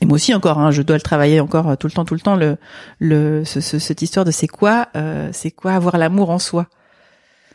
et 0.01 0.07
moi 0.07 0.15
aussi 0.17 0.35
encore, 0.35 0.59
hein, 0.59 0.71
je 0.71 0.83
dois 0.83 0.97
le 0.97 1.03
travailler 1.03 1.41
encore 1.41 1.69
euh, 1.71 1.77
tout 1.77 1.87
le 1.87 1.93
temps, 1.93 2.05
tout 2.05 2.15
le 2.15 2.21
temps. 2.21 2.37
Le, 2.37 2.57
le, 2.99 3.45
ce, 3.45 3.61
ce- 3.61 3.79
cette 3.79 4.03
histoire 4.03 4.25
de 4.25 4.31
c'est 4.31 4.47
quoi, 4.49 4.89
euh, 4.97 5.31
c'est 5.33 5.51
quoi 5.51 5.73
avoir 5.73 5.99
l'amour 5.99 6.31
en 6.31 6.39
soi? 6.39 6.67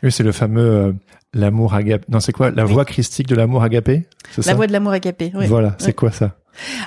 Oui, 0.02 0.12
c'est 0.12 0.22
le 0.22 0.32
fameux 0.32 0.60
euh, 0.62 0.92
l'amour 1.32 1.74
agapé. 1.74 2.04
Non, 2.10 2.20
c'est 2.20 2.32
quoi? 2.32 2.50
La 2.50 2.66
Oui. 2.66 2.72
voix 2.72 2.84
christique 2.84 3.26
de 3.26 3.34
l'amour 3.34 3.62
agapé? 3.62 4.06
C'est 4.30 4.42
ça? 4.42 4.50
La 4.50 4.56
voix 4.56 4.66
de 4.66 4.72
l'amour 4.72 4.92
agapé. 4.92 5.32
Oui. 5.34 5.46
Voilà, 5.46 5.74
c'est 5.78 5.94
quoi 5.94 6.10
ça? 6.10 6.36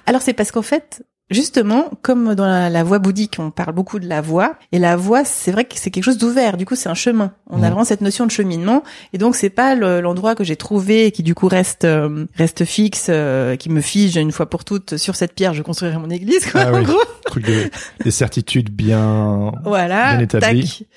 Alors 0.06 0.21
c'est 0.21 0.34
parce 0.34 0.51
qu'en 0.51 0.62
fait, 0.62 1.03
justement, 1.30 1.90
comme 2.02 2.36
dans 2.36 2.46
la, 2.46 2.70
la 2.70 2.84
voie 2.84 3.00
bouddhique, 3.00 3.36
on 3.40 3.52
parle 3.52 3.74
beaucoup 3.74 4.00
de 4.00 4.08
la 4.08 4.22
voie, 4.22 4.56
et 4.72 4.80
la 4.80 4.96
voie, 4.96 5.26
c'est 5.26 5.52
vrai 5.52 5.66
que 5.66 5.74
c'est 5.76 5.92
quelque 5.92 6.04
chose 6.04 6.18
d'ouvert. 6.18 6.58
Du 6.58 6.66
coup, 6.66 6.76
c'est 6.76 6.90
un 6.90 6.94
chemin. 6.94 7.34
On 7.50 7.58
a 7.63 7.68
vraiment 7.68 7.84
cette 7.84 8.02
notion 8.02 8.26
de 8.26 8.32
cheminement, 8.32 8.84
et 9.13 9.18
donc 9.18 9.36
c'est 9.36 9.50
pas 9.50 9.76
le- 9.76 10.02
l'endroit 10.02 10.36
que 10.36 10.44
j'ai 10.44 10.56
trouvé 10.56 11.06
et 11.08 11.12
qui 11.12 11.24
du 11.24 11.36
coup 11.36 11.48
reste 11.48 11.86
euh, 11.86 12.26
reste 12.36 12.66
fixe, 12.66 13.08
euh, 13.10 13.56
qui 13.56 13.70
me 13.70 13.82
fige 13.82 14.16
une 14.18 14.32
fois 14.32 14.50
pour 14.50 14.63
toutes 14.66 14.98
sur 14.98 15.16
cette 15.16 15.34
pierre. 15.34 15.54
Je 15.54 15.62
construirai 15.63 15.98
mon 15.98 16.10
église, 16.10 16.50
quoi, 16.52 16.62
Ah 16.66 16.72
en 16.74 16.78
oui. 16.80 16.84
gros. 16.86 17.02
Truc 17.26 17.46
de 17.46 17.70
des 18.04 18.12
certitudes 18.12 18.70
bien 18.70 19.52
Voilà. 19.63 20.13
bien 20.16 20.20
établi. 20.24 20.62
tac. 20.80 20.88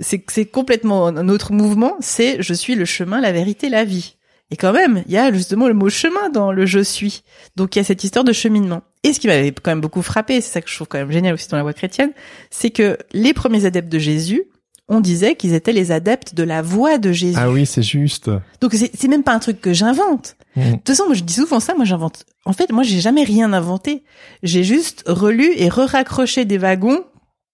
C'est 0.00 0.24
c'est 0.30 0.46
complètement 0.46 1.08
un 1.08 1.28
autre 1.28 1.52
mouvement. 1.52 1.96
C'est 2.00 2.40
je 2.40 2.54
suis 2.54 2.74
le 2.74 2.84
chemin, 2.84 3.20
la 3.20 3.32
vérité, 3.32 3.68
la 3.68 3.84
vie. 3.84 4.16
Et 4.50 4.56
quand 4.56 4.72
même, 4.72 5.02
il 5.06 5.12
y 5.12 5.16
a 5.16 5.32
justement 5.32 5.68
le 5.68 5.74
mot 5.74 5.88
chemin 5.88 6.28
dans 6.30 6.50
le 6.50 6.66
je 6.66 6.80
suis. 6.80 7.22
Donc 7.56 7.76
il 7.76 7.78
y 7.78 7.82
a 7.82 7.84
cette 7.84 8.02
histoire 8.02 8.24
de 8.24 8.32
cheminement. 8.32 8.82
Et 9.02 9.12
ce 9.12 9.20
qui 9.20 9.28
m'avait 9.28 9.52
quand 9.52 9.70
même 9.70 9.80
beaucoup 9.80 10.02
frappé, 10.02 10.40
c'est 10.40 10.50
ça 10.50 10.60
que 10.60 10.68
je 10.68 10.74
trouve 10.74 10.88
quand 10.88 10.98
même 10.98 11.12
génial 11.12 11.34
aussi 11.34 11.48
dans 11.48 11.56
la 11.56 11.62
voie 11.62 11.72
chrétienne, 11.72 12.10
c'est 12.50 12.70
que 12.70 12.98
les 13.12 13.32
premiers 13.32 13.64
adeptes 13.64 13.90
de 13.90 13.98
Jésus, 13.98 14.44
on 14.88 15.00
disait 15.00 15.36
qu'ils 15.36 15.54
étaient 15.54 15.72
les 15.72 15.92
adeptes 15.92 16.34
de 16.34 16.42
la 16.42 16.62
voix 16.62 16.98
de 16.98 17.12
Jésus. 17.12 17.38
Ah 17.38 17.48
oui, 17.48 17.64
c'est 17.64 17.82
juste. 17.82 18.28
Donc 18.60 18.74
c'est 18.74 19.08
même 19.08 19.22
pas 19.22 19.32
un 19.32 19.38
truc 19.38 19.60
que 19.60 19.72
j'invente. 19.72 20.36
Mm. 20.56 20.62
De 20.62 20.70
toute 20.72 20.88
façon, 20.88 21.04
moi 21.06 21.14
je 21.14 21.22
dis 21.22 21.34
souvent 21.34 21.60
ça, 21.60 21.74
moi 21.74 21.84
j'invente. 21.84 22.26
En 22.44 22.52
fait, 22.52 22.72
moi 22.72 22.82
j'ai 22.82 23.00
jamais 23.00 23.22
rien 23.22 23.52
inventé. 23.52 24.02
J'ai 24.42 24.64
juste 24.64 25.04
relu 25.06 25.52
et 25.56 25.68
re-raccroché 25.68 26.44
des 26.44 26.58
wagons 26.58 27.04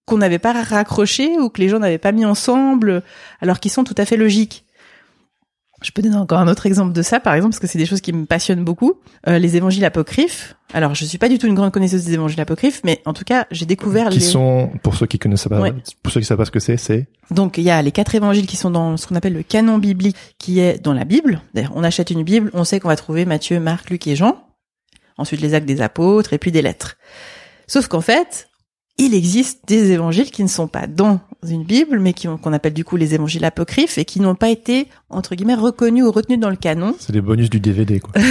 qu'on 0.07 0.17
n'avait 0.17 0.39
pas 0.39 0.53
raccrochés 0.53 1.37
ou 1.37 1.49
que 1.49 1.61
les 1.61 1.69
gens 1.69 1.79
n'avaient 1.79 1.97
pas 1.97 2.13
mis 2.13 2.25
ensemble, 2.25 3.03
alors 3.39 3.59
qu'ils 3.59 3.71
sont 3.71 3.83
tout 3.83 3.95
à 3.97 4.05
fait 4.05 4.17
logiques. 4.17 4.65
Je 5.83 5.91
peux 5.91 6.01
donner 6.01 6.15
encore 6.15 6.39
un 6.39 6.47
autre 6.47 6.65
exemple 6.65 6.91
de 6.93 7.01
ça, 7.03 7.19
par 7.19 7.35
exemple, 7.35 7.51
parce 7.51 7.59
que 7.59 7.67
c'est 7.67 7.77
des 7.77 7.85
choses 7.85 8.01
qui 8.01 8.11
me 8.11 8.25
passionnent 8.25 8.63
beaucoup. 8.63 8.95
Euh, 9.27 9.37
les 9.37 9.55
évangiles 9.57 9.85
apocryphes. 9.85 10.55
Alors, 10.73 10.95
je 10.95 11.05
suis 11.05 11.19
pas 11.19 11.29
du 11.29 11.37
tout 11.37 11.45
une 11.45 11.53
grande 11.53 11.71
connaisseuse 11.71 12.03
des 12.03 12.13
évangiles 12.13 12.41
apocryphes, 12.41 12.81
mais 12.83 12.99
en 13.05 13.13
tout 13.13 13.23
cas, 13.23 13.45
j'ai 13.51 13.67
découvert 13.67 14.09
Qui 14.09 14.17
les... 14.19 14.25
sont 14.25 14.71
pour 14.81 14.95
ceux 14.95 15.05
qui 15.05 15.19
connaissent 15.19 15.47
pas 15.47 15.61
Ouais. 15.61 15.73
pour 16.01 16.11
ceux 16.11 16.19
qui 16.19 16.25
savent 16.25 16.37
pas 16.37 16.45
ce 16.45 16.51
que 16.51 16.59
c'est, 16.59 16.77
c'est? 16.77 17.07
Donc 17.29 17.57
il 17.59 17.63
y 17.63 17.69
a 17.69 17.79
les 17.83 17.91
quatre 17.91 18.15
évangiles 18.15 18.47
qui 18.47 18.57
sont 18.57 18.71
dans 18.71 18.97
ce 18.97 19.05
qu'on 19.05 19.15
appelle 19.15 19.33
le 19.33 19.43
canon 19.43 19.77
biblique, 19.77 20.15
qui 20.39 20.59
est 20.59 20.81
dans 20.83 20.93
la 20.93 21.05
Bible. 21.05 21.41
D'ailleurs, 21.53 21.73
on 21.75 21.83
achète 21.83 22.09
une 22.09 22.23
Bible, 22.23 22.49
on 22.53 22.63
sait 22.63 22.79
qu'on 22.79 22.87
va 22.87 22.95
trouver 22.95 23.25
Matthieu, 23.25 23.59
Marc, 23.59 23.89
Luc 23.91 24.07
et 24.07 24.15
Jean. 24.15 24.35
Ensuite 25.19 25.41
les 25.41 25.53
actes 25.53 25.67
des 25.67 25.81
apôtres 25.81 26.33
et 26.33 26.37
puis 26.39 26.51
des 26.51 26.61
lettres. 26.63 26.97
Sauf 27.67 27.87
qu'en 27.87 28.01
fait, 28.01 28.47
il 28.97 29.13
existe 29.13 29.59
des 29.67 29.91
évangiles 29.91 30.31
qui 30.31 30.41
ne 30.43 30.47
sont 30.47 30.67
pas 30.67 30.87
dans 30.87 31.19
une 31.47 31.63
Bible, 31.63 31.99
mais 31.99 32.13
qui 32.13 32.27
ont- 32.27 32.37
qu'on 32.37 32.53
appelle 32.53 32.73
du 32.73 32.83
coup 32.83 32.95
les 32.97 33.13
évangiles 33.13 33.45
apocryphes 33.45 33.97
et 33.97 34.05
qui 34.05 34.19
n'ont 34.19 34.35
pas 34.35 34.49
été 34.49 34.87
entre 35.09 35.35
guillemets 35.35 35.55
reconnus 35.55 36.03
ou 36.03 36.11
retenus 36.11 36.39
dans 36.39 36.49
le 36.49 36.55
canon. 36.55 36.95
c'est 36.99 37.13
les 37.13 37.21
bonus 37.21 37.49
du 37.49 37.59
DVD 37.59 37.99
quoi. 37.99 38.13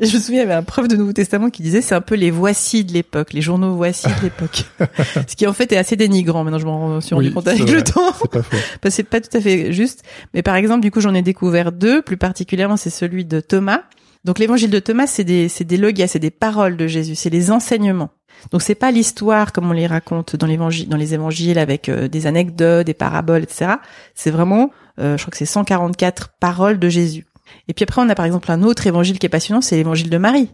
Je 0.00 0.14
me 0.16 0.20
souviens, 0.20 0.40
il 0.42 0.44
y 0.44 0.50
avait 0.50 0.54
un 0.54 0.62
prof 0.62 0.86
de 0.88 0.96
Nouveau 0.96 1.12
Testament 1.12 1.50
qui 1.50 1.62
disait 1.62 1.80
c'est 1.80 1.94
un 1.94 2.00
peu 2.00 2.14
les 2.14 2.30
voici 2.30 2.84
de 2.84 2.92
l'époque, 2.92 3.32
les 3.32 3.40
journaux 3.40 3.74
voici 3.74 4.06
de 4.06 4.22
l'époque. 4.22 4.64
Ce 5.28 5.34
qui 5.36 5.46
en 5.46 5.52
fait 5.52 5.72
est 5.72 5.76
assez 5.76 5.96
dénigrant. 5.96 6.44
Maintenant, 6.44 6.58
je 6.58 6.66
m'en 6.66 7.00
suis 7.00 7.14
rendu 7.14 7.28
Oui, 7.28 7.32
compte 7.34 7.48
avec 7.48 7.68
le 7.68 7.82
temps. 7.82 8.12
c'est 8.20 8.30
pas 8.30 8.42
faux. 8.42 8.56
C'est 8.90 9.02
pas 9.02 9.20
tout 9.20 9.36
à 9.36 9.40
fait 9.40 9.72
juste. 9.72 10.02
Mais 10.32 10.42
par 10.42 10.56
exemple, 10.56 10.80
du 10.82 10.90
coup, 10.90 11.00
j'en 11.00 11.14
ai 11.14 11.22
découvert 11.22 11.72
deux. 11.72 12.02
Plus 12.02 12.16
particulièrement, 12.16 12.76
c'est 12.76 12.90
celui 12.90 13.24
de 13.24 13.40
Thomas. 13.40 13.82
Donc, 14.24 14.38
l'évangile 14.38 14.70
de 14.70 14.78
Thomas, 14.78 15.06
c'est 15.06 15.24
des, 15.24 15.48
c'est 15.48 15.64
des 15.64 15.76
logias, 15.76 16.06
c'est 16.06 16.18
des 16.18 16.30
paroles 16.30 16.76
de 16.76 16.86
Jésus, 16.86 17.14
c'est 17.14 17.30
les 17.30 17.50
enseignements. 17.50 18.10
Donc, 18.50 18.62
c'est 18.62 18.74
pas 18.74 18.90
l'histoire 18.90 19.52
comme 19.52 19.68
on 19.70 19.72
les 19.72 19.86
raconte 19.86 20.36
dans 20.36 20.46
l'évangile, 20.46 20.88
dans 20.88 20.96
les 20.96 21.14
évangiles 21.14 21.58
avec 21.58 21.88
euh, 21.88 22.08
des 22.08 22.26
anecdotes, 22.26 22.86
des 22.86 22.94
paraboles, 22.94 23.42
etc. 23.42 23.72
C'est 24.14 24.30
vraiment, 24.30 24.70
euh, 24.98 25.16
je 25.16 25.22
crois 25.22 25.30
que 25.30 25.36
c'est 25.38 25.46
144 25.46 26.30
paroles 26.40 26.78
de 26.78 26.88
Jésus. 26.88 27.26
Et 27.68 27.74
puis 27.74 27.84
après, 27.84 28.02
on 28.02 28.08
a 28.08 28.14
par 28.14 28.26
exemple 28.26 28.50
un 28.50 28.62
autre 28.62 28.86
évangile 28.86 29.18
qui 29.18 29.26
est 29.26 29.30
passionnant, 29.30 29.60
c'est 29.60 29.76
l'évangile 29.76 30.10
de 30.10 30.18
Marie. 30.18 30.50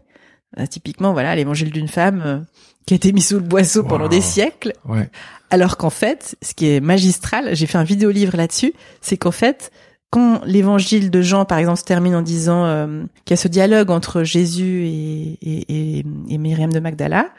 Euh, 0.58 0.66
typiquement, 0.66 1.12
voilà, 1.12 1.34
l'évangile 1.36 1.70
d'une 1.70 1.88
femme 1.88 2.22
euh, 2.24 2.38
qui 2.86 2.94
a 2.94 2.96
été 2.96 3.12
mise 3.12 3.28
sous 3.28 3.36
le 3.36 3.40
boisseau 3.40 3.84
pendant 3.84 4.08
des 4.08 4.20
siècles. 4.20 4.72
Ouais. 4.84 5.08
Alors 5.50 5.76
qu'en 5.76 5.90
fait, 5.90 6.36
ce 6.42 6.54
qui 6.54 6.70
est 6.70 6.80
magistral, 6.80 7.54
j'ai 7.54 7.66
fait 7.66 7.78
un 7.78 7.84
vidéo-livre 7.84 8.36
là-dessus, 8.36 8.72
c'est 9.00 9.16
qu'en 9.16 9.30
fait, 9.30 9.70
quand 10.10 10.42
l'évangile 10.44 11.10
de 11.10 11.22
Jean, 11.22 11.44
par 11.44 11.58
exemple, 11.58 11.78
se 11.78 11.84
termine 11.84 12.16
en 12.16 12.22
disant 12.22 12.64
euh, 12.64 13.04
qu'il 13.24 13.32
y 13.32 13.38
a 13.38 13.40
ce 13.40 13.46
dialogue 13.48 13.90
entre 13.90 14.24
Jésus 14.24 14.86
et, 14.86 15.38
et, 15.40 16.04
et, 16.28 16.38
Myriam 16.38 16.72
de 16.72 16.80
Magdala, 16.80 17.32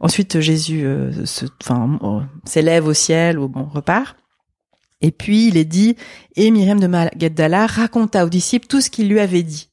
ensuite 0.00 0.40
Jésus 0.40 0.84
euh, 0.84 1.24
se, 1.24 1.46
enfin, 1.62 1.98
euh, 2.02 2.20
s'élève 2.44 2.88
au 2.88 2.94
ciel 2.94 3.38
ou 3.38 3.48
bon 3.48 3.68
repart, 3.72 4.16
et 5.00 5.12
puis 5.12 5.46
il 5.46 5.56
est 5.56 5.64
dit 5.64 5.96
et 6.34 6.50
Myriam 6.50 6.80
de 6.80 6.88
Magdala 6.88 7.66
raconta 7.66 8.24
aux 8.24 8.28
disciples 8.28 8.66
tout 8.66 8.80
ce 8.80 8.90
qu'il 8.90 9.08
lui 9.08 9.20
avait 9.20 9.44
dit. 9.44 9.70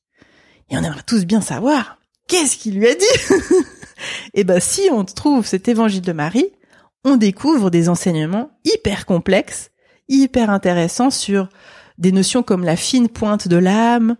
Et 0.69 0.77
on 0.77 0.84
aimerait 0.84 1.03
tous 1.05 1.25
bien 1.25 1.41
savoir 1.41 1.97
qu'est-ce 2.27 2.58
qu'il 2.58 2.77
lui 2.77 2.88
a 2.88 2.93
dit? 2.93 3.45
et 4.36 4.43
ben 4.43 4.60
si 4.60 4.88
on 4.91 5.03
trouve 5.03 5.47
cet 5.47 5.67
évangile 5.67 6.01
de 6.01 6.12
Marie, 6.12 6.51
on 7.03 7.17
découvre 7.17 7.71
des 7.71 7.89
enseignements 7.89 8.51
hyper 8.65 9.08
complexes, 9.08 9.71
hyper 10.10 10.51
intéressants 10.51 11.12
sur 11.12 11.49
des 11.97 12.12
notions 12.12 12.43
comme 12.43 12.63
la 12.63 12.75
fine 12.75 13.08
pointe 13.10 13.47
de 13.47 13.58
l'âme. 13.58 14.15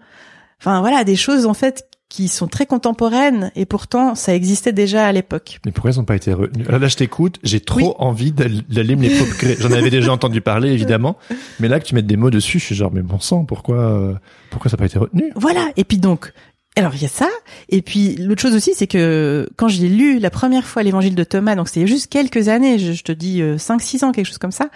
Enfin 0.60 0.80
voilà, 0.82 1.04
des 1.04 1.16
choses 1.16 1.46
en 1.46 1.54
fait 1.54 1.86
qui 2.08 2.28
sont 2.28 2.48
très 2.48 2.66
contemporaines 2.66 3.52
et 3.56 3.66
pourtant 3.66 4.16
ça 4.16 4.34
existait 4.36 4.72
déjà 4.72 5.06
à 5.08 5.12
l'époque. 5.12 5.60
Mais 5.66 5.72
pourquoi 5.72 5.92
ils 5.92 5.98
n'ont 5.98 6.06
pas 6.06 6.16
été 6.16 6.32
retenus 6.34 6.68
Là, 6.68 6.78
là, 6.80 6.88
je 6.88 6.96
t'écoute, 6.96 7.40
j'ai 7.44 7.60
trop 7.60 7.80
Oui. 7.80 7.94
envie 8.00 8.32
d'aller 8.32 8.96
me 8.96 9.02
les 9.02 9.18
procurer. 9.18 9.58
J'en 9.60 9.72
avais 9.72 9.90
déjà 9.90 10.12
entendu 10.14 10.40
parler, 10.40 10.72
évidemment. 10.72 11.18
Mais 11.60 11.68
là, 11.68 11.80
que 11.80 11.86
tu 11.86 11.96
mettes 11.96 12.06
des 12.08 12.16
mots 12.16 12.30
dessus, 12.30 12.60
je 12.60 12.66
suis 12.66 12.76
genre, 12.76 12.92
mais 12.94 13.02
bon 13.02 13.20
sang, 13.20 13.44
pourquoi, 13.44 13.78
euh, 13.78 14.14
pourquoi 14.52 14.70
ça 14.70 14.78
n'a 14.78 14.80
pas 14.80 14.86
été 14.86 15.00
retenu? 15.00 15.32
Voilà. 15.36 15.72
Et 15.78 15.84
puis 15.84 15.98
donc, 15.98 16.32
alors 16.78 16.94
il 16.96 17.02
y 17.02 17.06
a 17.06 17.10
ça. 17.10 17.28
Et 17.70 17.82
puis 17.82 18.16
l'autre 18.18 18.42
chose 18.42 18.56
aussi, 18.56 18.74
c'est 18.76 18.88
que 18.88 19.50
quand 19.58 19.68
j'ai 19.68 19.90
lu 19.90 20.20
la 20.20 20.30
première 20.30 20.66
fois 20.68 20.84
l'évangile 20.84 21.16
de 21.16 21.24
Thomas, 21.24 21.56
donc 21.56 21.68
c'était 21.70 21.88
juste 21.88 22.08
quelques 22.08 22.48
années, 22.50 22.78
je, 22.80 22.94
je 22.94 23.04
te 23.04 23.12
dis 23.12 23.42
euh, 23.42 23.58
5-6 23.58 24.06
ans, 24.06 24.12
quelque 24.12 24.28
chose 24.28 24.38
comme 24.38 24.52
ça, 24.52 24.70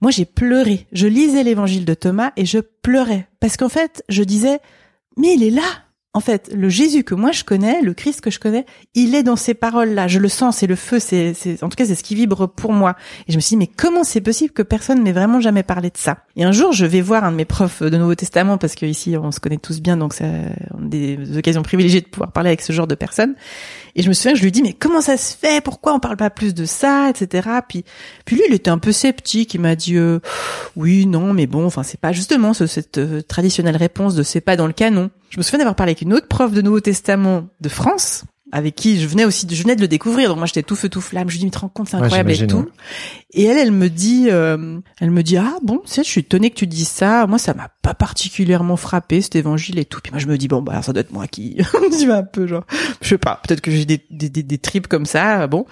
moi 0.00 0.10
j'ai 0.10 0.24
pleuré. 0.24 0.86
Je 0.92 1.06
lisais 1.06 1.42
l'évangile 1.42 1.84
de 1.84 1.94
Thomas 1.94 2.32
et 2.36 2.46
je 2.46 2.58
pleurais. 2.58 3.28
Parce 3.40 3.56
qu'en 3.56 3.68
fait, 3.68 4.02
je 4.08 4.22
disais, 4.22 4.60
mais 5.16 5.34
il 5.34 5.42
est 5.42 5.50
là 5.50 5.84
en 6.14 6.20
fait, 6.20 6.50
le 6.52 6.68
Jésus 6.68 7.04
que 7.04 7.14
moi 7.14 7.32
je 7.32 7.44
connais, 7.44 7.80
le 7.80 7.92
Christ 7.94 8.22
que 8.22 8.30
je 8.30 8.40
connais, 8.40 8.66
il 8.94 9.14
est 9.14 9.22
dans 9.22 9.36
ces 9.36 9.54
paroles-là. 9.54 10.08
Je 10.08 10.18
le 10.18 10.28
sens, 10.28 10.56
c'est 10.56 10.66
le 10.66 10.74
feu, 10.74 10.98
c'est, 10.98 11.32
c'est, 11.34 11.62
en 11.62 11.68
tout 11.68 11.76
cas, 11.76 11.84
c'est 11.84 11.94
ce 11.94 12.02
qui 12.02 12.16
vibre 12.16 12.48
pour 12.48 12.72
moi. 12.72 12.96
Et 13.28 13.32
je 13.32 13.36
me 13.36 13.40
suis 13.40 13.50
dit, 13.50 13.56
mais 13.58 13.68
comment 13.68 14.02
c'est 14.02 14.22
possible 14.22 14.52
que 14.52 14.62
personne 14.62 15.02
m'ait 15.02 15.12
vraiment 15.12 15.40
jamais 15.40 15.62
parlé 15.62 15.90
de 15.90 15.96
ça? 15.96 16.24
Et 16.34 16.44
un 16.44 16.50
jour, 16.50 16.72
je 16.72 16.86
vais 16.86 17.02
voir 17.02 17.24
un 17.24 17.30
de 17.30 17.36
mes 17.36 17.44
profs 17.44 17.82
de 17.82 17.96
Nouveau 17.96 18.14
Testament, 18.14 18.58
parce 18.58 18.74
que 18.74 18.86
ici, 18.86 19.16
on 19.16 19.30
se 19.30 19.38
connaît 19.38 19.58
tous 19.58 19.80
bien, 19.80 19.96
donc 19.96 20.14
a 20.20 20.26
des 20.80 21.36
occasions 21.36 21.62
privilégiées 21.62 22.00
de 22.00 22.08
pouvoir 22.08 22.32
parler 22.32 22.48
avec 22.48 22.62
ce 22.62 22.72
genre 22.72 22.86
de 22.88 22.96
personnes. 22.96 23.36
Et 23.98 24.02
je 24.02 24.08
me 24.08 24.14
souviens, 24.14 24.36
je 24.36 24.42
lui 24.44 24.52
dis, 24.52 24.62
mais 24.62 24.72
comment 24.74 25.00
ça 25.00 25.16
se 25.16 25.36
fait? 25.36 25.60
Pourquoi 25.60 25.92
on 25.92 25.98
parle 25.98 26.16
pas 26.16 26.30
plus 26.30 26.54
de 26.54 26.64
ça, 26.64 27.10
etc. 27.10 27.48
Puis, 27.68 27.84
puis 28.24 28.36
lui, 28.36 28.44
il 28.48 28.54
était 28.54 28.70
un 28.70 28.78
peu 28.78 28.92
sceptique. 28.92 29.54
Il 29.54 29.60
m'a 29.60 29.74
dit, 29.74 29.96
euh, 29.96 30.20
oui, 30.76 31.04
non, 31.04 31.34
mais 31.34 31.48
bon, 31.48 31.66
enfin, 31.66 31.82
c'est 31.82 31.98
pas 32.00 32.12
justement 32.12 32.54
ce- 32.54 32.68
cette 32.68 32.98
euh, 32.98 33.22
traditionnelle 33.22 33.76
réponse 33.76 34.14
de 34.14 34.22
c'est 34.22 34.40
pas 34.40 34.54
dans 34.56 34.68
le 34.68 34.72
canon. 34.72 35.10
Je 35.30 35.38
me 35.38 35.42
souviens 35.42 35.58
d'avoir 35.58 35.74
parlé 35.74 35.90
avec 35.90 36.02
une 36.02 36.14
autre 36.14 36.28
prof 36.28 36.52
de 36.52 36.62
Nouveau 36.62 36.78
Testament 36.80 37.48
de 37.60 37.68
France, 37.68 38.22
avec 38.52 38.74
qui 38.74 39.00
je 39.00 39.06
venais 39.06 39.24
aussi, 39.24 39.46
je 39.50 39.62
venais 39.62 39.76
de 39.76 39.80
le 39.80 39.88
découvrir. 39.88 40.28
Donc 40.28 40.38
moi, 40.38 40.46
j'étais 40.46 40.62
tout 40.62 40.76
feu 40.76 40.88
tout 40.88 41.00
flamme. 41.00 41.28
Je 41.28 41.34
lui 41.34 41.40
dis, 41.40 41.44
mais 41.46 41.50
te 41.50 41.58
rends 41.58 41.68
compte, 41.68 41.88
c'est 41.88 41.96
Ouais, 41.96 42.04
incroyable 42.04 42.32
et 42.32 42.46
tout. 42.46 42.68
Et 43.32 43.44
elle, 43.44 43.58
elle 43.58 43.72
me 43.72 43.88
dit, 43.88 44.28
euh, 44.30 44.80
elle 45.00 45.10
me 45.10 45.22
dit, 45.22 45.36
ah 45.36 45.56
bon, 45.62 45.78
tu 45.84 45.92
sais, 45.92 46.02
je 46.02 46.08
suis 46.08 46.20
étonnée 46.20 46.50
que 46.50 46.56
tu 46.56 46.66
dises 46.66 46.88
ça. 46.88 47.26
Moi, 47.26 47.38
ça 47.38 47.54
m'a 47.54 47.68
pas 47.82 47.94
particulièrement 47.94 48.76
frappé 48.76 49.20
cet 49.20 49.36
évangile 49.36 49.78
et 49.78 49.84
tout. 49.84 50.00
Puis 50.02 50.12
moi, 50.12 50.18
je 50.18 50.26
me 50.26 50.38
dis, 50.38 50.48
bon, 50.48 50.62
bah, 50.62 50.80
ça 50.82 50.92
doit 50.92 51.00
être 51.00 51.12
moi 51.12 51.26
qui, 51.26 51.58
tu 51.98 52.06
vois, 52.06 52.16
un 52.16 52.22
peu 52.22 52.46
genre, 52.46 52.64
je 53.02 53.08
sais 53.08 53.18
pas, 53.18 53.40
peut-être 53.46 53.60
que 53.60 53.70
j'ai 53.70 53.84
des, 53.84 54.04
des, 54.10 54.30
des, 54.30 54.42
des 54.42 54.58
tripes 54.58 54.86
comme 54.86 55.06
ça, 55.06 55.46
bon. 55.46 55.66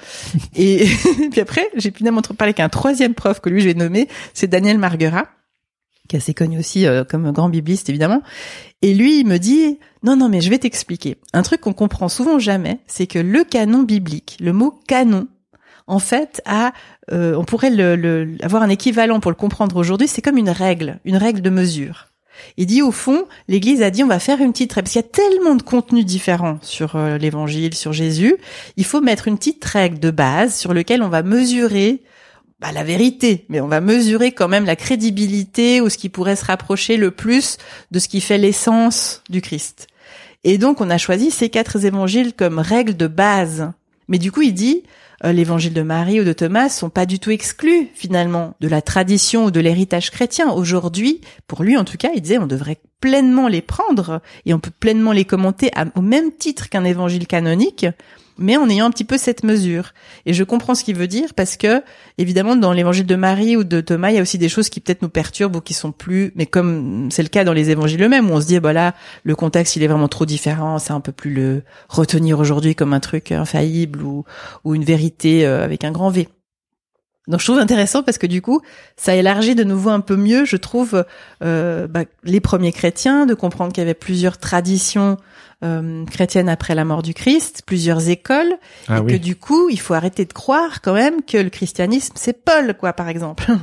Et 0.55 0.87
puis 1.31 1.41
après, 1.41 1.69
j'ai 1.77 1.91
finalement 1.91 2.23
parlé 2.23 2.51
avec 2.51 2.61
un 2.61 2.69
troisième 2.69 3.15
prof 3.15 3.41
que 3.41 3.49
lui, 3.49 3.61
je 3.61 3.69
vais 3.69 3.75
nommer, 3.75 4.09
c'est 4.35 4.49
Daniel 4.49 4.79
Marguerat 4.79 5.27
qui 6.09 6.17
est 6.17 6.19
assez 6.19 6.35
connu 6.35 6.59
aussi 6.59 6.87
euh, 6.87 7.05
comme 7.05 7.31
grand 7.33 7.49
bibliste 7.49 7.89
évidemment. 7.89 8.23
Et 8.83 8.95
lui, 8.95 9.21
il 9.21 9.27
me 9.27 9.39
dit 9.39 9.79
non 10.03 10.17
non 10.17 10.29
mais 10.29 10.41
je 10.41 10.51
vais 10.51 10.59
t'expliquer. 10.59 11.17
Un 11.33 11.43
truc 11.43 11.61
qu'on 11.61 11.73
comprend 11.73 12.09
souvent 12.09 12.39
jamais, 12.39 12.79
c'est 12.87 13.07
que 13.07 13.19
le 13.19 13.45
canon 13.45 13.83
biblique, 13.83 14.37
le 14.41 14.53
mot 14.53 14.79
canon, 14.87 15.29
en 15.89 15.99
fait, 16.01 16.43
a, 16.47 16.73
euh, 17.13 17.37
on 17.37 17.45
pourrait 17.45 17.71
le, 17.71 17.95
le- 17.97 18.37
avoir 18.43 18.63
un 18.63 18.69
équivalent 18.69 19.21
pour 19.21 19.31
le 19.31 19.37
comprendre 19.37 19.77
aujourd'hui. 19.77 20.09
C'est 20.09 20.23
comme 20.23 20.37
une 20.37 20.51
règle, 20.51 20.99
une 21.05 21.17
règle 21.17 21.43
de 21.43 21.51
mesure. 21.51 22.09
Il 22.59 22.67
dit 22.67 22.83
au 22.83 22.91
fond, 22.91 23.25
l'Église 23.49 23.81
a 23.83 23.91
dit 23.91 24.03
on 24.05 24.09
va 24.09 24.19
faire 24.19 24.41
une 24.43 24.53
petite 24.53 24.73
règle 24.73 24.85
parce 24.85 24.93
qu'il 24.93 25.03
y 25.03 25.05
a 25.05 25.09
tellement 25.09 25.55
de 25.55 25.63
contenus 25.63 26.05
différents 26.05 26.59
sur 26.61 26.97
euh, 26.97 27.17
l'Évangile, 27.19 27.73
sur 27.75 27.93
Jésus. 27.95 28.37
Il 28.77 28.85
faut 28.85 29.01
mettre 29.01 29.27
une 29.29 29.39
petite 29.39 29.65
règle 29.65 29.99
de 30.01 30.11
base 30.11 30.55
sur 30.55 30.75
lequel 30.75 31.03
on 31.03 31.09
va 31.09 31.23
mesurer 31.23 32.03
bah, 32.61 32.73
la 32.73 32.85
vérité, 32.85 33.45
mais 33.49 33.61
on 33.61 33.69
va 33.69 33.81
mesurer 33.81 34.33
quand 34.33 34.49
même 34.49 34.65
la 34.65 34.77
crédibilité 34.77 35.81
ou 35.81 35.91
ce 35.91 35.99
qui 35.99 36.09
pourrait 36.09 36.37
se 36.37 36.45
rapprocher 36.45 36.97
le 36.97 37.11
plus 37.11 37.59
de 37.91 37.99
ce 37.99 38.09
qui 38.09 38.21
fait 38.21 38.39
l'essence 38.39 39.23
du 39.29 39.43
Christ. 39.43 39.89
Et 40.43 40.59
donc 40.59 40.81
on 40.81 40.89
a 40.89 40.99
choisi 40.99 41.31
ces 41.31 41.51
quatre 41.51 41.85
évangiles 41.85 42.33
comme 42.33 42.59
règle 42.59 42.97
de 42.97 43.09
base. 43.09 43.73
Mais 44.09 44.19
du 44.19 44.33
coup 44.33 44.43
il 44.43 44.55
dit 44.55 44.85
euh, 45.25 45.33
l'évangile 45.33 45.73
de 45.73 45.83
Marie 45.83 46.21
ou 46.21 46.25
de 46.25 46.33
Thomas 46.33 46.69
sont 46.69 46.91
pas 46.91 47.07
du 47.07 47.19
tout 47.19 47.31
exclus 47.31 47.89
finalement 47.95 48.55
de 48.61 48.69
la 48.69 48.83
tradition 48.83 49.47
ou 49.47 49.51
de 49.51 49.61
l'héritage 49.61 50.11
chrétien. 50.11 50.51
Aujourd'hui, 50.51 51.21
pour 51.47 51.63
lui 51.63 51.77
en 51.77 51.85
tout 51.85 51.97
cas, 51.97 52.11
il 52.15 52.21
disait 52.21 52.39
on 52.39 52.47
devrait 52.47 52.81
pleinement 53.01 53.49
les 53.49 53.63
prendre 53.63 54.21
et 54.45 54.55
on 54.55 54.61
peut 54.61 54.71
pleinement 54.71 55.13
les 55.13 55.25
commenter 55.25 55.71
au 55.95 56.03
même 56.03 56.33
titre 56.33 56.69
qu'un 56.69 56.85
évangile 56.85 57.27
canonique, 57.27 57.87
mais 58.39 58.57
en 58.57 58.69
ayant 58.69 58.87
un 58.87 58.91
petit 58.91 59.05
peu 59.05 59.19
cette 59.19 59.43
mesure. 59.43 59.93
Et 60.27 60.33
je 60.33 60.45
comprends 60.45 60.75
ce 60.75 60.85
qu'il 60.85 60.97
veut 60.97 61.07
dire 61.07 61.35
parce 61.35 61.57
que, 61.57 61.83
évidemment, 62.19 62.57
dans 62.57 62.73
l'évangile 62.73 63.07
de 63.07 63.17
Marie 63.17 63.57
ou 63.57 63.65
de 63.65 63.81
Thomas, 63.81 64.11
il 64.11 64.17
y 64.17 64.19
a 64.19 64.23
aussi 64.23 64.39
des 64.39 64.49
choses 64.49 64.69
qui 64.69 64.81
peut-être 64.81 65.03
nous 65.03 65.09
perturbent 65.09 65.57
ou 65.57 65.61
qui 65.61 65.75
sont 65.75 65.93
plus, 65.93 66.33
mais 66.37 66.47
comme 66.47 67.09
c'est 67.11 67.23
le 67.23 67.29
cas 67.29 67.45
dans 67.45 67.53
les 67.53 67.71
évangiles 67.71 68.03
eux-mêmes, 68.03 68.31
où 68.31 68.35
on 68.35 68.41
se 68.41 68.47
dit, 68.47 68.61
bah 68.61 68.73
là, 68.73 68.95
le 69.25 69.35
contexte, 69.35 69.77
il 69.77 69.83
est 69.83 69.89
vraiment 69.89 70.09
trop 70.09 70.27
différent, 70.27 70.79
c'est 70.79 70.93
un 70.93 71.01
peu 71.01 71.13
plus 71.13 71.33
le 71.33 71.63
retenir 71.89 72.39
aujourd'hui 72.39 72.75
comme 72.75 72.93
un 72.93 73.01
truc 73.01 73.33
infaillible 73.33 74.03
ou, 74.03 74.25
ou 74.65 74.75
une 74.75 74.85
vérité 74.85 75.47
euh, 75.47 75.65
avec 75.65 75.85
un 75.85 75.93
grand 75.93 76.11
V. 76.11 76.29
Donc 77.29 77.41
je 77.41 77.47
trouve 77.47 77.59
intéressant 77.59 78.03
parce 78.05 78.19
que 78.19 78.27
du 78.27 78.41
coup, 78.41 78.61
ça 78.97 79.17
élargit 79.17 79.57
de 79.57 79.65
nouveau 79.65 79.91
un 79.91 80.01
peu 80.01 80.17
mieux, 80.17 80.45
je 80.45 80.57
trouve, 80.57 81.05
euh, 81.43 81.89
bah, 81.89 82.05
les 82.23 82.41
premiers 82.41 82.73
chrétiens, 82.73 83.27
de 83.27 83.35
comprendre 83.35 83.73
qu'il 83.73 83.81
y 83.81 83.85
avait 83.85 83.95
plusieurs 83.95 84.39
traditions 84.39 85.17
euh, 85.65 86.05
chrétiennes 86.07 86.49
après 86.49 86.75
la 86.75 86.85
mort 86.85 87.03
du 87.03 87.15
Christ, 87.15 87.63
plusieurs 87.67 88.09
écoles, 88.09 88.55
Ah 88.89 88.99
et 88.99 89.01
oui. 89.01 89.13
que 89.13 89.17
du 89.17 89.37
coup, 89.37 89.69
il 89.71 89.81
faut 89.81 89.95
arrêter 89.95 90.25
de 90.25 90.33
croire 90.33 90.83
quand 90.83 90.95
même 90.95 91.23
que 91.23 91.39
le 91.39 91.51
christianisme, 91.51 92.15
c'est 92.17 92.45
Paul, 92.45 92.75
quoi, 92.79 92.93
par 92.93 93.09
exemple. 93.09 93.47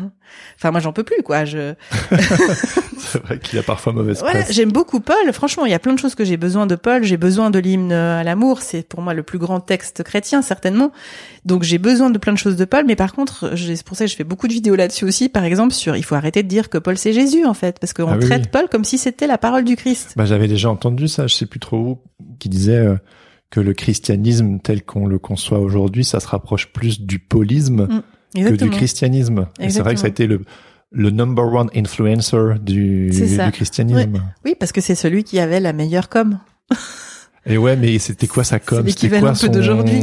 enfin, 0.58 0.72
moi, 0.72 0.80
j'en 0.80 0.94
peux 0.94 1.04
plus, 1.04 1.22
quoi. 1.24 1.46
Je, 1.46 1.74
C'est 2.98 3.22
vrai 3.24 3.40
qu'il 3.40 3.60
a 3.60 3.64
parfois 3.64 3.94
mauvaise 3.94 4.20
voilà, 4.20 4.44
presse. 4.44 4.56
j'aime 4.56 4.72
beaucoup 4.72 5.00
Paul. 5.00 5.32
Franchement, 5.34 5.66
il 5.66 5.72
y 5.72 5.76
a 5.76 5.80
plein 5.80 5.94
de 5.94 6.00
choses 6.00 6.16
que 6.16 6.26
j'ai 6.26 6.38
besoin 6.38 6.66
de 6.68 6.76
Paul. 6.76 7.04
J'ai 7.04 7.18
besoin 7.18 7.50
de 7.50 7.60
l'hymne 7.60 7.92
à 7.92 8.24
l'amour. 8.24 8.62
C'est 8.62 8.88
pour 8.88 9.02
moi 9.02 9.14
le 9.14 9.24
plus 9.24 9.40
grand 9.40 9.60
texte 9.60 10.04
chrétien, 10.04 10.42
certainement. 10.42 10.92
Donc, 11.46 11.64
j'ai 11.64 11.78
besoin 11.78 12.10
de 12.10 12.18
plein 12.18 12.34
de 12.34 12.38
choses 12.38 12.56
de 12.56 12.66
Paul. 12.66 12.86
Mais 12.86 12.96
par 12.96 13.14
contre, 13.14 13.54
c'est 13.58 13.84
pour 13.84 13.98
ça 13.98 14.06
que 14.06 14.12
je 14.12 14.16
fais 14.16 14.24
beaucoup 14.24 14.48
de 14.48 14.54
vidéos 14.54 14.76
là-dessus 14.76 15.06
aussi. 15.06 15.30
Par 15.30 15.44
exemple, 15.44 15.74
sur, 15.74 15.96
il 15.96 16.04
faut 16.04 16.16
arrêter 16.16 16.44
de 16.44 16.48
dire 16.48 16.70
que 16.70 16.78
Paul 16.78 16.98
c'est 16.98 17.14
Jésus, 17.14 17.46
en 17.46 17.54
fait. 17.54 17.80
Parce 17.80 17.94
qu'on 17.94 18.08
Ah 18.08 18.18
oui, 18.18 18.26
traite 18.26 18.44
oui. 18.44 18.50
Paul 18.52 18.68
comme 18.70 18.84
si 18.86 18.98
c'était 18.98 19.28
la 19.28 19.38
parole 19.38 19.64
du 19.66 19.76
Christ. 19.76 20.14
Bah, 20.16 20.26
j'avais 20.26 20.48
déjà 20.48 20.70
entendu 20.70 21.08
ça, 21.08 21.28
je 21.28 21.36
sais 21.36 21.46
plus 21.46 21.60
trop 21.60 21.78
où, 21.78 22.00
qui 22.40 22.50
disait 22.50 22.78
euh, 22.78 22.96
que 23.50 23.60
le 23.60 23.74
christianisme 23.74 24.60
tel 24.60 24.84
qu'on 24.84 25.06
le 25.08 25.20
conçoit 25.20 25.60
aujourd'hui, 25.60 26.04
ça 26.06 26.20
se 26.20 26.28
rapproche 26.28 26.72
plus 26.72 27.02
du 27.02 27.20
paulisme 27.20 28.02
que 28.34 28.56
du 28.56 28.70
christianisme. 28.70 29.48
C'est 29.60 29.80
vrai 29.82 29.94
que 29.94 30.00
ça 30.00 30.08
a 30.08 30.10
été 30.10 30.28
le, 30.28 30.42
le 30.92 31.10
number 31.10 31.46
one 31.46 31.70
influencer 31.76 32.60
du, 32.62 33.10
du 33.10 33.52
christianisme. 33.52 34.24
Oui, 34.46 34.56
parce 34.60 34.72
que 34.72 34.82
c'est 34.82 34.96
celui 34.96 35.24
qui 35.24 35.40
avait 35.40 35.60
la 35.60 35.74
meilleure 35.74 36.10
com. 36.10 36.40
Et 37.46 37.58
ouais, 37.58 37.76
mais 37.76 38.00
c'était 38.00 38.28
quoi 38.28 38.44
sa 38.44 38.60
com? 38.60 38.88
C'était 38.88 39.20
quoi 39.20 39.30
un 39.30 39.32
peu 39.34 39.38
son... 39.38 39.48
d'aujourd'hui. 39.48 40.00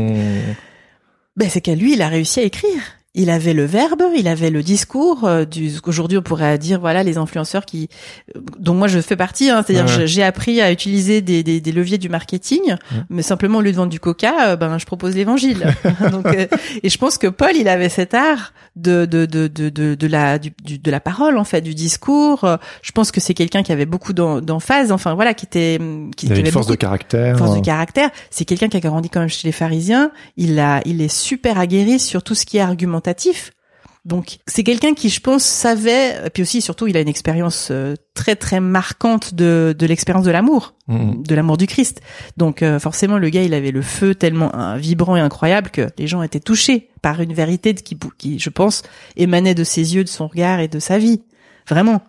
Ben, 1.37 1.49
c'est 1.49 1.63
qu'à 1.63 1.75
lui, 1.75 1.95
il 1.95 2.03
a 2.03 2.09
réussi 2.09 2.41
à 2.41 2.43
écrire. 2.43 2.83
Il 3.13 3.29
avait 3.29 3.55
le 3.55 3.65
verbe, 3.65 4.05
il 4.17 4.29
avait 4.29 4.51
le 4.51 4.63
discours. 4.63 5.25
Euh, 5.25 5.45
du 5.45 5.73
aujourd'hui, 5.85 6.17
on 6.19 6.23
pourrait 6.23 6.59
dire 6.59 6.79
voilà 6.79 7.03
les 7.03 7.19
influenceurs 7.19 7.67
qui, 7.67 7.89
euh, 8.37 8.41
dont 8.61 8.73
moi 8.75 8.87
je 8.87 9.01
fais 9.01 9.17
partie. 9.17 9.51
Hein, 9.51 9.65
C'est-à-dire, 9.67 9.93
Ouais. 9.99 10.07
j'ai 10.07 10.23
appris 10.23 10.61
à 10.61 10.71
utiliser 10.71 11.21
des, 11.21 11.43
des, 11.43 11.61
des 11.61 11.73
leviers 11.73 11.99
du 11.99 12.09
marketing, 12.09 12.77
mais 13.09 13.23
simplement 13.23 13.59
au 13.59 13.63
lieu 13.63 13.73
de 13.73 13.77
vendre 13.77 13.91
du 13.91 13.99
Coca, 13.99 14.51
euh, 14.51 14.57
ben 14.57 14.79
je 14.79 14.87
propose 14.87 15.17
l'Évangile. 15.17 15.75
Donc, 16.13 16.25
euh, 16.27 16.47
et 16.85 16.89
je 16.89 16.99
pense 16.99 17.19
que 17.19 17.27
Paul, 17.27 17.51
il 17.57 17.67
avait 17.67 17.89
cet 17.89 18.15
art 18.15 18.53
de 18.77 19.07
de 19.07 19.27
de 19.27 19.49
de 19.49 19.71
de, 19.71 19.97
de 19.97 20.07
la 20.07 20.39
du, 20.39 20.53
du- 20.65 20.79
de 20.79 20.91
la 20.93 21.01
parole 21.01 21.37
en 21.37 21.43
fait, 21.45 21.63
du 21.63 21.75
discours. 21.75 22.47
Je 22.83 22.93
pense 22.93 23.11
que 23.11 23.21
c'est 23.21 23.35
quelqu'un 23.35 23.65
qui 23.65 23.73
avait 23.73 23.87
beaucoup 23.87 24.13
d'em- 24.13 24.41
d'emphase. 24.41 24.93
Enfin 24.93 25.15
voilà, 25.15 25.35
qui 25.35 25.47
était 25.47 25.79
qui, 26.17 26.27
Il 26.27 26.29
qui 26.29 26.33
avait 26.33 26.41
une 26.43 26.53
force 26.53 26.69
de 26.69 26.77
caractère. 26.77 27.37
force 27.37 27.57
de 27.57 27.61
caractère. 27.65 28.11
C'est 28.31 28.45
quelqu'un 28.45 28.69
qui 28.69 28.77
a 28.77 28.81
grandi 28.81 29.11
quand 29.11 29.19
même 29.19 29.29
chez 29.29 29.49
les 29.49 29.53
pharisiens. 29.53 30.13
Il 30.37 30.61
a, 30.61 30.81
il 30.85 31.03
est 31.03 31.13
super 31.13 31.59
aguerri 31.59 31.99
sur 31.99 32.23
tout 32.23 32.37
ce 32.37 32.47
qui 32.47 32.59
est 32.59 32.61
argumentatif. 33.01 33.53
Donc 34.07 34.39
c'est 34.47 34.65
quelqu'un 34.65 34.95
qui, 34.95 35.11
je 35.11 35.21
pense, 35.21 35.45
savait, 35.45 36.31
puis 36.33 36.43
aussi 36.43 36.63
surtout, 36.63 36.87
il 36.87 36.97
a 36.97 37.01
une 37.01 37.09
expérience 37.09 37.69
euh, 37.71 37.97
très 38.15 38.35
très 38.35 38.59
marquante 38.59 39.35
de, 39.35 39.75
de 39.79 39.87
l'expérience 39.87 40.25
de 40.25 40.31
l'amour, 40.31 40.75
Mhm. 40.89 41.23
de 41.23 41.35
l'amour 41.35 41.59
du 41.59 41.67
Christ. 41.67 42.01
Donc 42.39 42.63
euh, 42.63 42.79
forcément, 42.79 43.19
le 43.19 43.29
gars, 43.29 43.43
il 43.43 43.53
avait 43.53 43.73
le 43.73 43.83
feu 43.83 44.15
tellement 44.15 44.55
euh, 44.55 44.77
vibrant 44.77 45.17
et 45.17 45.21
incroyable 45.21 45.69
que 45.71 45.89
les 45.99 46.07
gens 46.07 46.23
étaient 46.23 46.41
touchés 46.41 46.89
par 47.03 47.21
une 47.21 47.35
vérité 47.35 47.75
qui, 47.75 47.99
qui, 48.17 48.39
je 48.39 48.49
pense, 48.49 48.83
émanait 49.17 49.55
de 49.55 49.65
ses 49.65 49.95
yeux, 49.95 50.05
de 50.05 50.09
son 50.09 50.29
regard 50.29 50.61
et 50.61 50.69
de 50.69 50.79
sa 50.79 50.97
vie, 50.97 51.21
vraiment. 51.69 52.01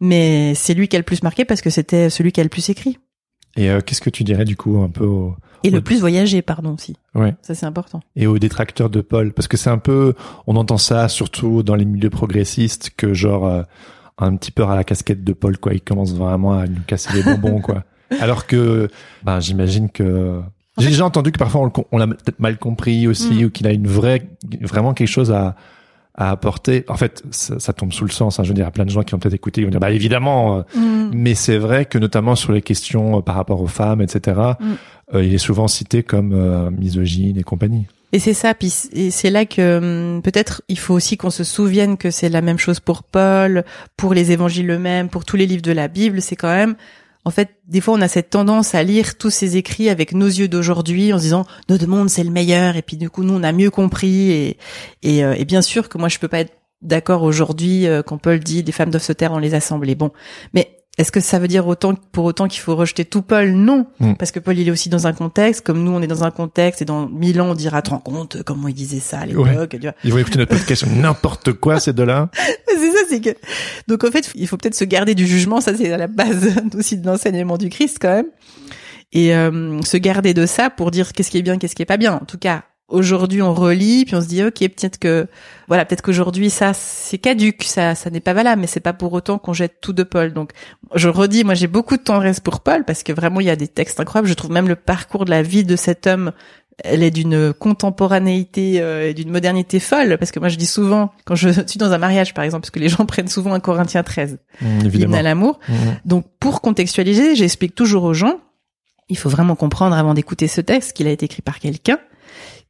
Mais 0.00 0.54
c'est 0.56 0.74
lui 0.74 0.88
qui 0.88 0.96
a 0.96 0.98
le 0.98 1.04
plus 1.04 1.22
marqué 1.22 1.44
parce 1.44 1.60
que 1.60 1.70
c'était 1.70 2.10
celui 2.10 2.32
qui 2.32 2.40
a 2.40 2.44
le 2.44 2.48
plus 2.50 2.68
écrit 2.68 2.98
Et 3.56 3.70
euh, 3.70 3.80
qu'est-ce 3.80 4.00
que 4.00 4.10
tu 4.10 4.24
dirais 4.24 4.44
du 4.44 4.56
coup 4.56 4.78
un 4.82 4.88
peu 4.90 5.04
au, 5.04 5.36
et 5.64 5.70
le 5.70 5.80
plus 5.80 6.00
voyagé, 6.00 6.42
pardon 6.42 6.74
aussi. 6.74 6.96
ouais, 7.14 7.34
Ça 7.42 7.54
c'est 7.54 7.66
important. 7.66 8.00
et 8.16 8.26
aux 8.26 8.38
détracteurs 8.38 8.90
de 8.90 9.00
Paul 9.00 9.32
Parce 9.32 9.48
que 9.48 9.56
c'est 9.56 9.70
un 9.70 9.78
peu, 9.78 10.14
on 10.46 10.56
entend 10.56 10.78
ça 10.78 11.08
surtout 11.08 11.62
dans 11.62 11.74
les 11.74 11.84
milieux 11.84 12.10
progressistes 12.10 12.90
que 12.96 13.14
genre 13.14 13.46
euh, 13.46 13.62
un 14.18 14.34
petit 14.36 14.50
peu 14.50 14.64
à 14.64 14.74
la 14.74 14.84
casquette 14.84 15.24
de 15.24 15.32
Paul 15.32 15.58
quoi. 15.58 15.74
Il 15.74 15.80
commence 15.80 16.12
vraiment 16.12 16.52
à 16.58 16.66
nous 16.66 16.82
casser 16.86 17.12
les 17.14 17.22
bonbons 17.22 17.60
quoi. 17.60 17.84
Alors 18.20 18.46
que, 18.46 18.88
ben 19.22 19.38
j'imagine 19.40 19.90
que 19.90 20.40
j'ai 20.78 20.88
déjà 20.88 21.04
entendu 21.04 21.32
que 21.32 21.38
parfois 21.38 21.70
on 21.92 21.98
l'a 21.98 22.06
peut-être 22.06 22.38
mal 22.40 22.56
compris 22.56 23.06
aussi 23.08 23.42
Mm. 23.42 23.44
ou 23.46 23.50
qu'il 23.50 23.66
a 23.66 23.72
une 23.72 23.86
vraie, 23.88 24.28
vraiment 24.62 24.94
quelque 24.94 25.08
chose 25.08 25.30
à 25.32 25.56
à 26.20 26.30
apporter. 26.32 26.84
En 26.88 26.96
fait, 26.96 27.22
ça, 27.30 27.58
ça 27.60 27.72
tombe 27.72 27.92
sous 27.92 28.04
le 28.04 28.10
sens. 28.10 28.38
Hein. 28.38 28.42
Je 28.42 28.48
veux 28.48 28.54
dire, 28.54 28.64
il 28.64 28.66
y 28.66 28.68
a 28.68 28.72
plein 28.72 28.84
de 28.84 28.90
gens 28.90 29.02
qui 29.04 29.12
vont 29.12 29.18
peut-être 29.18 29.34
écouter, 29.34 29.60
ils 29.60 29.64
vont 29.64 29.70
dire, 29.70 29.80
bah 29.80 29.92
évidemment. 29.92 30.58
euh, 30.76 31.08
Mais 31.14 31.34
c'est 31.34 31.58
vrai 31.58 31.84
que 31.84 31.96
notamment 31.96 32.34
sur 32.34 32.52
les 32.52 32.60
questions 32.60 33.18
euh, 33.18 33.22
par 33.22 33.36
rapport 33.36 33.62
aux 33.62 33.68
femmes, 33.68 34.02
etc., 34.02 34.40
Mm. 34.60 34.72
euh, 35.14 35.24
il 35.24 35.32
est 35.32 35.38
souvent 35.38 35.68
cité 35.68 36.02
comme 36.02 36.32
euh, 36.34 36.70
misogyne 36.70 37.38
et 37.38 37.42
compagnie. 37.44 37.86
Et 38.12 38.18
c'est 38.18 38.34
ça, 38.34 38.54
puis 38.54 38.68
c'est 38.70 39.30
là 39.30 39.44
que 39.44 39.78
hum, 40.16 40.22
peut-être 40.22 40.62
il 40.68 40.78
faut 40.78 40.94
aussi 40.94 41.16
qu'on 41.18 41.30
se 41.30 41.44
souvienne 41.44 41.96
que 41.98 42.10
c'est 42.10 42.30
la 42.30 42.40
même 42.40 42.58
chose 42.58 42.80
pour 42.80 43.02
Paul, 43.02 43.64
pour 43.96 44.12
les 44.14 44.32
évangiles 44.32 44.70
eux-mêmes, 44.70 45.08
pour 45.10 45.24
tous 45.26 45.36
les 45.36 45.46
livres 45.46 45.62
de 45.62 45.72
la 45.72 45.88
Bible. 45.88 46.20
C'est 46.22 46.34
quand 46.36 46.48
même, 46.48 46.74
en 47.24 47.30
fait, 47.30 47.50
des 47.66 47.80
fois 47.80 47.94
on 47.94 48.00
a 48.00 48.08
cette 48.08 48.30
tendance 48.30 48.74
à 48.74 48.82
lire 48.82 49.18
tous 49.18 49.30
ces 49.30 49.56
écrits 49.56 49.88
avec 49.88 50.12
nos 50.12 50.26
yeux 50.26 50.48
d'aujourd'hui, 50.48 51.12
en 51.12 51.18
se 51.18 51.24
disant 51.24 51.46
notre 51.68 51.86
monde 51.86 52.08
c'est 52.08 52.24
le 52.24 52.30
meilleur, 52.30 52.76
et 52.76 52.82
puis 52.82 52.96
du 52.96 53.10
coup 53.10 53.22
nous 53.22 53.34
on 53.34 53.42
a 53.42 53.52
mieux 53.52 53.70
compris. 53.70 54.30
Et 54.30 54.56
et, 55.02 55.24
euh, 55.24 55.34
et 55.36 55.44
bien 55.44 55.62
sûr 55.62 55.88
que 55.88 55.98
moi 55.98 56.08
je 56.08 56.18
peux 56.18 56.28
pas 56.28 56.40
être 56.40 56.54
d'accord 56.80 57.22
aujourd'hui 57.22 57.86
euh, 57.86 58.02
quand 58.02 58.18
Paul 58.18 58.38
dit 58.38 58.62
les 58.62 58.72
femmes 58.72 58.90
doivent 58.90 59.02
se 59.02 59.12
taire, 59.12 59.32
on 59.32 59.38
les 59.38 59.54
assemble. 59.54 59.92
Bon, 59.94 60.12
mais 60.54 60.77
est-ce 60.98 61.10
que 61.12 61.20
ça 61.20 61.38
veut 61.38 61.48
dire 61.48 61.66
autant 61.66 61.94
pour 62.12 62.24
autant 62.26 62.48
qu'il 62.48 62.60
faut 62.60 62.76
rejeter 62.76 63.04
tout 63.04 63.22
Paul? 63.22 63.52
Non, 63.52 63.86
Mm. 64.00 64.14
parce 64.14 64.30
que 64.32 64.40
Paul 64.40 64.58
il 64.58 64.68
est 64.68 64.70
aussi 64.70 64.88
dans 64.88 65.06
un 65.06 65.12
contexte, 65.12 65.64
comme 65.64 65.82
nous 65.82 65.92
on 65.92 66.02
est 66.02 66.06
dans 66.06 66.24
un 66.24 66.30
contexte, 66.30 66.82
et 66.82 66.84
dans 66.84 67.08
mille 67.08 67.40
ans 67.40 67.50
on 67.50 67.54
dira, 67.54 67.80
te 67.82 67.90
rends 67.90 67.98
compte 67.98 68.42
comment 68.42 68.68
il 68.68 68.74
disait 68.74 69.00
ça 69.00 69.20
à 69.20 69.26
l'époque, 69.26 69.70
tu 69.70 69.78
vois. 69.78 69.94
Ils 70.04 70.12
vont 70.12 70.18
écouter 70.18 70.38
notre 70.38 70.54
podcast 70.56 70.84
n'importe 70.86 71.52
quoi, 71.54 71.80
ces 71.80 71.92
deux-là. 71.92 72.28
C'est 72.68 72.92
ça, 72.92 72.98
c'est 73.08 73.20
que 73.20 73.30
donc 73.88 74.04
en 74.04 74.10
fait 74.10 74.30
il 74.34 74.46
faut 74.46 74.56
peut-être 74.56 74.74
se 74.74 74.84
garder 74.84 75.14
du 75.14 75.26
jugement, 75.26 75.60
ça 75.60 75.74
c'est 75.76 75.92
à 75.92 75.96
la 75.96 76.06
base 76.06 76.48
aussi 76.76 76.96
de 76.98 77.06
l'enseignement 77.06 77.56
du 77.58 77.68
Christ 77.70 77.98
quand 78.00 78.10
même, 78.14 78.26
et 79.12 79.34
euh, 79.34 79.80
se 79.82 79.96
garder 79.96 80.34
de 80.34 80.46
ça 80.46 80.68
pour 80.70 80.90
dire 80.90 81.12
qu'est-ce 81.12 81.30
qui 81.30 81.38
est 81.38 81.42
bien, 81.42 81.58
qu'est-ce 81.58 81.74
qui 81.74 81.82
est 81.82 81.86
pas 81.86 81.96
bien. 81.96 82.14
En 82.14 82.24
tout 82.24 82.38
cas. 82.38 82.64
Aujourd'hui, 82.88 83.42
on 83.42 83.52
relit, 83.52 84.04
puis 84.06 84.14
on 84.14 84.20
se 84.20 84.26
dit, 84.26 84.42
ok, 84.42 84.58
peut-être 84.58 84.98
que, 84.98 85.26
voilà, 85.66 85.84
peut-être 85.84 86.00
qu'aujourd'hui, 86.02 86.48
ça, 86.48 86.72
c'est 86.72 87.18
caduque, 87.18 87.62
ça, 87.64 87.94
ça 87.94 88.08
n'est 88.08 88.20
pas 88.20 88.32
valable, 88.32 88.62
mais 88.62 88.66
c'est 88.66 88.80
pas 88.80 88.94
pour 88.94 89.12
autant 89.12 89.38
qu'on 89.38 89.52
jette 89.52 89.80
tout 89.82 89.92
de 89.92 90.02
Paul. 90.02 90.32
Donc, 90.32 90.52
je 90.94 91.08
redis, 91.08 91.44
moi, 91.44 91.52
j'ai 91.54 91.66
beaucoup 91.66 91.96
de 91.98 92.02
tendresse 92.02 92.40
pour 92.40 92.60
Paul, 92.60 92.84
parce 92.84 93.02
que 93.02 93.12
vraiment, 93.12 93.40
il 93.40 93.46
y 93.46 93.50
a 93.50 93.56
des 93.56 93.68
textes 93.68 94.00
incroyables. 94.00 94.28
Je 94.28 94.34
trouve 94.34 94.52
même 94.52 94.68
le 94.68 94.76
parcours 94.76 95.26
de 95.26 95.30
la 95.30 95.42
vie 95.42 95.64
de 95.64 95.76
cet 95.76 96.06
homme, 96.06 96.32
elle 96.82 97.02
est 97.02 97.10
d'une 97.10 97.52
contemporanéité 97.52 98.80
euh, 98.80 99.10
et 99.10 99.14
d'une 99.14 99.30
modernité 99.30 99.80
folle, 99.80 100.16
parce 100.16 100.30
que 100.30 100.40
moi, 100.40 100.48
je 100.48 100.56
dis 100.56 100.66
souvent, 100.66 101.12
quand 101.26 101.34
je 101.34 101.48
suis 101.66 101.78
dans 101.78 101.92
un 101.92 101.98
mariage, 101.98 102.32
par 102.32 102.44
exemple, 102.44 102.62
parce 102.62 102.70
que 102.70 102.80
les 102.80 102.88
gens 102.88 103.04
prennent 103.06 103.28
souvent 103.28 103.52
un 103.52 103.60
Corinthien 103.60 104.02
13, 104.02 104.38
Mm, 104.60 104.66
l'hymne 104.66 104.86
évidemment. 104.86 105.16
à 105.16 105.22
l'amour. 105.22 105.60
Mm. 105.68 105.74
Donc, 106.04 106.26
pour 106.40 106.60
contextualiser, 106.60 107.36
j'explique 107.36 107.74
toujours 107.74 108.04
aux 108.04 108.14
gens, 108.14 108.40
il 109.08 109.16
faut 109.16 109.28
vraiment 109.28 109.56
comprendre 109.56 109.96
avant 109.96 110.14
d'écouter 110.14 110.48
ce 110.48 110.60
texte 110.60 110.94
qu'il 110.94 111.06
a 111.06 111.10
été 111.10 111.26
écrit 111.26 111.42
par 111.42 111.58
quelqu'un 111.58 111.98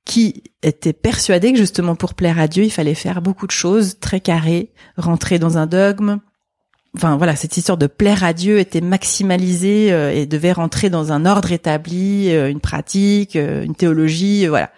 qui 0.08 0.42
était 0.62 0.94
persuadé 0.94 1.52
que 1.52 1.58
justement 1.58 1.94
pour 1.94 2.14
plaire 2.14 2.40
à 2.40 2.48
Dieu, 2.48 2.64
il 2.64 2.70
fallait 2.70 2.94
faire 2.94 3.20
beaucoup 3.20 3.46
de 3.46 3.52
choses 3.52 3.98
très 4.00 4.20
carrées, 4.20 4.72
rentrer 4.96 5.38
dans 5.38 5.58
un 5.58 5.66
dogme. 5.66 6.18
Enfin 6.96 7.18
voilà, 7.18 7.36
cette 7.36 7.58
histoire 7.58 7.76
de 7.76 7.86
plaire 7.86 8.24
à 8.24 8.32
Dieu 8.32 8.58
était 8.58 8.80
maximalisée 8.80 9.92
euh, 9.92 10.10
et 10.10 10.24
devait 10.24 10.52
rentrer 10.52 10.88
dans 10.88 11.12
un 11.12 11.26
ordre 11.26 11.52
établi, 11.52 12.30
euh, 12.30 12.50
une 12.50 12.60
pratique, 12.60 13.36
euh, 13.36 13.62
une 13.62 13.74
théologie, 13.74 14.46
euh, 14.46 14.48
voilà. 14.48 14.70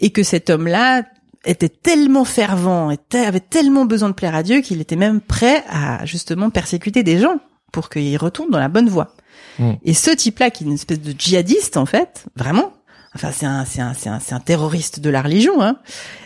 Et 0.00 0.10
que 0.10 0.24
cet 0.24 0.50
homme-là 0.50 1.04
était 1.44 1.68
tellement 1.68 2.24
fervent, 2.24 2.90
était, 2.90 3.24
avait 3.24 3.38
tellement 3.38 3.84
besoin 3.84 4.08
de 4.08 4.14
plaire 4.14 4.34
à 4.34 4.42
Dieu 4.42 4.60
qu'il 4.60 4.80
était 4.80 4.96
même 4.96 5.20
prêt 5.20 5.62
à 5.70 6.04
justement 6.04 6.50
persécuter 6.50 7.04
des 7.04 7.20
gens 7.20 7.38
pour 7.70 7.90
qu'ils 7.90 8.16
retournent 8.16 8.50
dans 8.50 8.58
la 8.58 8.68
bonne 8.68 8.88
voie. 8.88 9.14
Mm. 9.60 9.74
Et 9.84 9.94
ce 9.94 10.10
type-là, 10.10 10.50
qui 10.50 10.64
est 10.64 10.66
une 10.66 10.72
espèce 10.72 11.00
de 11.00 11.14
djihadiste 11.16 11.76
en 11.76 11.86
fait, 11.86 12.26
vraiment, 12.34 12.72
enfin 13.14 13.30
c'est 13.32 13.46
un, 13.46 13.64
c'est 13.64 13.80
un, 13.80 13.94
c'est 13.94 14.08
un, 14.08 14.20
c'est 14.20 14.34
un 14.34 14.40
terroriste 14.40 15.00
de 15.00 15.10
la 15.10 15.22
religion, 15.22 15.60
hein. 15.62 15.78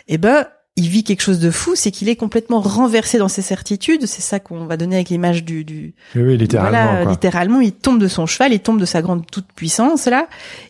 Eh 0.07 0.17
ben, 0.17 0.45
il 0.75 0.89
vit 0.89 1.03
quelque 1.03 1.21
chose 1.21 1.37
de 1.39 1.51
fou, 1.51 1.75
c'est 1.75 1.91
qu'il 1.91 2.09
est 2.09 2.15
complètement 2.15 2.59
renversé 2.59 3.19
dans 3.19 3.27
ses 3.27 3.43
certitudes. 3.43 4.07
C'est 4.07 4.23
ça 4.23 4.39
qu'on 4.39 4.65
va 4.65 4.75
donner 4.75 4.95
avec 4.95 5.09
l'image 5.09 5.43
du, 5.43 5.63
du, 5.63 5.93
Oui, 6.15 6.23
oui, 6.23 6.35
littéralement. 6.37 6.71
voilà, 6.85 7.03
quoi. 7.03 7.11
littéralement, 7.11 7.61
il 7.61 7.73
tombe 7.73 7.99
de 7.99 8.07
son 8.07 8.25
cheval, 8.25 8.53
il 8.53 8.59
tombe 8.59 8.79
de 8.79 8.85
sa 8.85 9.03
grande 9.03 9.23
toute 9.29 9.45
puissance 9.53 10.07
là, 10.07 10.27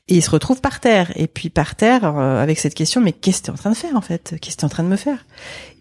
et 0.09 0.15
il 0.15 0.21
se 0.21 0.29
retrouve 0.29 0.59
par 0.59 0.81
terre. 0.81 1.13
Et 1.15 1.27
puis 1.27 1.49
par 1.49 1.75
terre, 1.75 2.03
euh, 2.03 2.43
avec 2.43 2.59
cette 2.59 2.73
question, 2.73 2.99
mais 2.99 3.13
qu'est-ce 3.13 3.39
que 3.39 3.45
tu 3.45 3.51
es 3.51 3.53
en 3.53 3.57
train 3.57 3.69
de 3.69 3.77
faire 3.77 3.95
en 3.95 4.01
fait? 4.01 4.35
Qu'est-ce 4.41 4.57
que 4.57 4.59
tu 4.59 4.63
es 4.63 4.65
en 4.65 4.69
train 4.69 4.83
de 4.83 4.89
me 4.89 4.97
faire? 4.97 5.25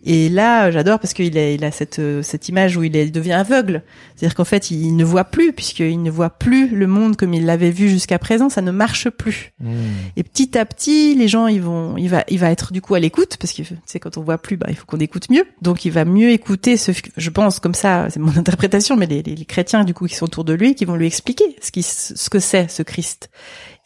Et 0.05 0.29
là, 0.29 0.71
j'adore 0.71 0.99
parce 0.99 1.15
qu'il 1.15 1.37
a, 1.39 1.51
il 1.53 1.65
a 1.65 1.71
cette 1.71 1.99
euh, 2.01 2.23
cette 2.23 2.49
image 2.49 2.77
où 2.77 2.83
il, 2.83 2.97
est- 2.97 3.05
il 3.07 3.13
devient 3.13 3.33
aveugle. 3.33 3.83
C'est-à-dire 4.17 4.35
qu'en 4.35 4.45
fait, 4.45 4.71
il 4.71 4.97
ne 4.97 5.05
voit 5.05 5.25
plus 5.25 5.53
puisqu'il 5.53 6.03
ne 6.03 6.11
voit 6.11 6.31
plus 6.31 6.69
le 6.75 6.87
monde 6.87 7.17
comme 7.17 7.35
il 7.35 7.45
l'avait 7.47 7.71
vu 7.71 7.89
jusqu'à 7.89 8.19
présent. 8.19 8.49
Ça 8.49 8.63
ne 8.63 8.71
marche 8.73 9.11
plus. 9.11 9.53
Mm. 9.61 9.73
Et 10.17 10.23
petit 10.25 10.59
à 10.59 10.65
petit, 10.65 11.15
les 11.15 11.29
gens, 11.29 11.47
ils 11.47 11.63
vont, 11.63 11.97
il 11.97 12.09
va, 12.09 12.25
il 12.29 12.39
va 12.39 12.51
être 12.51 12.73
du 12.73 12.81
coup 12.81 12.95
à 12.95 13.01
l'écoute 13.01 13.37
parce 13.39 13.53
que 13.53 13.63
tu 13.63 13.75
sais 13.87 14.01
quand 14.01 14.17
on 14.19 14.23
voit 14.23 14.39
plus, 14.39 14.57
bah 14.57 14.67
il 14.71 14.75
faut 14.77 14.87
qu'on 14.87 14.99
écoute 14.99 15.31
mieux. 15.31 15.45
Donc 15.61 15.85
il 15.85 15.93
va 15.93 16.05
mieux 16.05 16.31
écouter 16.31 16.77
ce, 16.77 16.93
je 17.17 17.31
pense 17.31 17.61
comme 17.61 17.75
ça, 17.75 18.09
c'est 18.11 18.21
mon 18.21 18.37
interprétation, 18.37 18.97
mais 18.97 19.07
les, 19.07 19.23
les, 19.23 19.37
les 19.37 19.45
chrétiens 19.45 19.85
du 19.85 19.95
coup 19.95 20.07
qui 20.07 20.15
sont 20.17 20.25
autour 20.27 20.45
de 20.45 20.53
lui, 20.53 20.75
qui 20.75 20.85
vont 20.85 20.97
lui 20.97 21.07
expliquer 21.07 21.45
ce 21.63 21.71
qui, 21.71 21.83
ce 21.83 22.29
que 22.29 22.39
c'est 22.41 22.69
ce 22.71 22.83
Christ. 22.83 23.31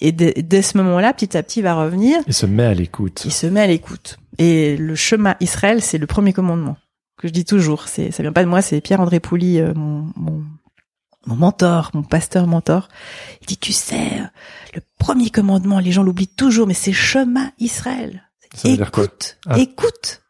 Et 0.01 0.13
dès, 0.13 0.35
dès 0.43 0.61
ce 0.63 0.77
moment-là, 0.79 1.13
petit 1.15 1.37
à 1.37 1.43
petit, 1.43 1.61
il 1.61 1.63
va 1.63 1.75
revenir. 1.75 2.19
Il 2.27 2.35
se 2.35 2.45
met 2.47 2.65
à 2.65 2.75
l'écoute. 2.75 3.23
Il 3.25 3.33
se 3.33 3.47
met 3.47 3.61
à 3.61 3.67
l'écoute. 3.67 4.19
Et 4.39 4.77
le 4.77 4.95
chemin 4.95 5.37
Israël, 5.41 5.83
c'est 5.83 5.99
le 5.99 6.07
premier 6.07 6.33
commandement 6.33 6.77
que 7.19 7.29
je 7.29 7.33
dis 7.33 7.45
toujours. 7.45 7.89
C'est, 7.89 8.11
ça 8.11 8.23
vient 8.23 8.33
pas 8.33 8.45
de 8.45 8.49
moi, 8.49 8.63
c'est 8.63 8.81
Pierre-André 8.81 9.21
Pouli, 9.21 9.59
euh, 9.59 9.73
mon, 9.75 10.13
mon, 10.17 10.45
mon 11.27 11.37
mentor, 11.37 11.91
mon 11.95 12.03
pasteur 12.03 12.47
mentor. 12.47 12.89
Il 13.41 13.47
dit, 13.47 13.57
tu 13.57 13.73
sais, 13.73 14.21
euh, 14.21 14.25
le 14.75 14.83
premier 14.99 15.31
commandement, 15.31 15.79
les 15.79 15.93
gens 15.93 16.03
l'oublient 16.03 16.29
toujours, 16.29 16.67
mais 16.67 16.75
c'est 16.75 16.93
chemin 16.93 17.53
Israël. 17.59 18.23
Ça 18.55 18.69
veut 18.69 18.77
dire 18.77 18.91
quoi 18.91 19.05
écoute, 19.05 19.39
Ah. 19.47 19.59
écoute, 19.59 20.23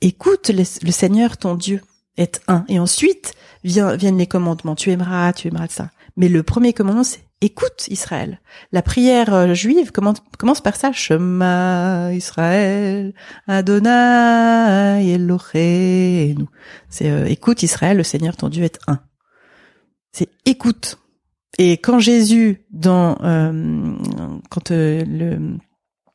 écoute 0.00 0.48
le, 0.48 0.64
le 0.86 0.92
Seigneur 0.92 1.36
ton 1.36 1.54
Dieu 1.54 1.80
est 2.16 2.40
un. 2.48 2.64
Et 2.68 2.78
ensuite 2.78 3.34
vient, 3.64 3.94
viennent 3.96 4.18
les 4.18 4.26
commandements. 4.26 4.74
Tu 4.74 4.90
aimeras, 4.90 5.32
tu 5.32 5.48
aimeras 5.48 5.68
ça. 5.68 5.90
Mais 6.16 6.28
le 6.28 6.42
premier 6.42 6.72
commandement, 6.72 7.04
c'est 7.04 7.27
écoute 7.40 7.88
Israël. 7.88 8.40
La 8.72 8.82
prière 8.82 9.32
euh, 9.32 9.54
juive 9.54 9.92
commence, 9.92 10.60
par 10.60 10.76
ça. 10.76 10.92
Shema 10.92 12.12
Israël, 12.12 13.14
Adonai 13.46 15.12
Eloheinu. 15.12 16.46
C'est 16.88 17.10
euh, 17.10 17.26
écoute 17.26 17.62
Israël, 17.62 17.96
le 17.96 18.02
Seigneur 18.02 18.36
ton 18.36 18.48
Dieu 18.48 18.64
est 18.64 18.78
un. 18.86 19.00
C'est 20.12 20.28
écoute. 20.46 20.98
Et 21.58 21.72
quand 21.78 21.98
Jésus, 21.98 22.64
dans 22.70 23.18
euh, 23.22 23.96
quand 24.50 24.70
euh, 24.70 25.04
le 25.06 25.58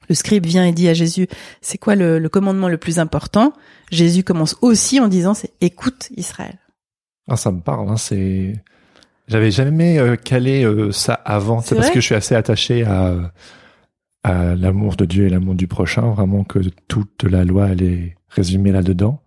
le 0.09 0.15
scribe 0.15 0.45
vient 0.45 0.65
et 0.65 0.73
dit 0.73 0.89
à 0.89 0.93
Jésus, 0.93 1.27
c'est 1.61 1.77
quoi 1.77 1.95
le, 1.95 2.19
le 2.19 2.29
commandement 2.29 2.67
le 2.67 2.77
plus 2.77 2.99
important? 2.99 3.53
Jésus 3.89 4.23
commence 4.23 4.57
aussi 4.61 4.99
en 4.99 5.07
disant, 5.07 5.33
c'est 5.33 5.53
écoute 5.61 6.09
Israël. 6.17 6.59
Ah, 7.27 7.37
ça 7.37 7.51
me 7.51 7.61
parle. 7.61 7.89
Hein, 7.89 7.97
c'est. 7.97 8.53
J'avais 9.27 9.51
jamais 9.51 9.97
euh, 9.99 10.15
calé 10.15 10.63
euh, 10.65 10.91
ça 10.91 11.13
avant. 11.13 11.61
C'est 11.61 11.75
parce 11.75 11.89
que 11.89 11.99
je 12.01 12.05
suis 12.05 12.15
assez 12.15 12.35
attaché 12.35 12.83
à 12.83 13.31
à 14.25 14.55
l'amour 14.55 14.95
de 14.95 15.03
Dieu 15.05 15.25
et 15.25 15.29
l'amour 15.29 15.55
du 15.55 15.67
prochain. 15.67 16.11
Vraiment 16.11 16.43
que 16.43 16.59
toute 16.87 17.23
la 17.23 17.43
loi 17.43 17.69
elle 17.69 17.83
est 17.83 18.15
résumée 18.29 18.71
là-dedans. 18.71 19.21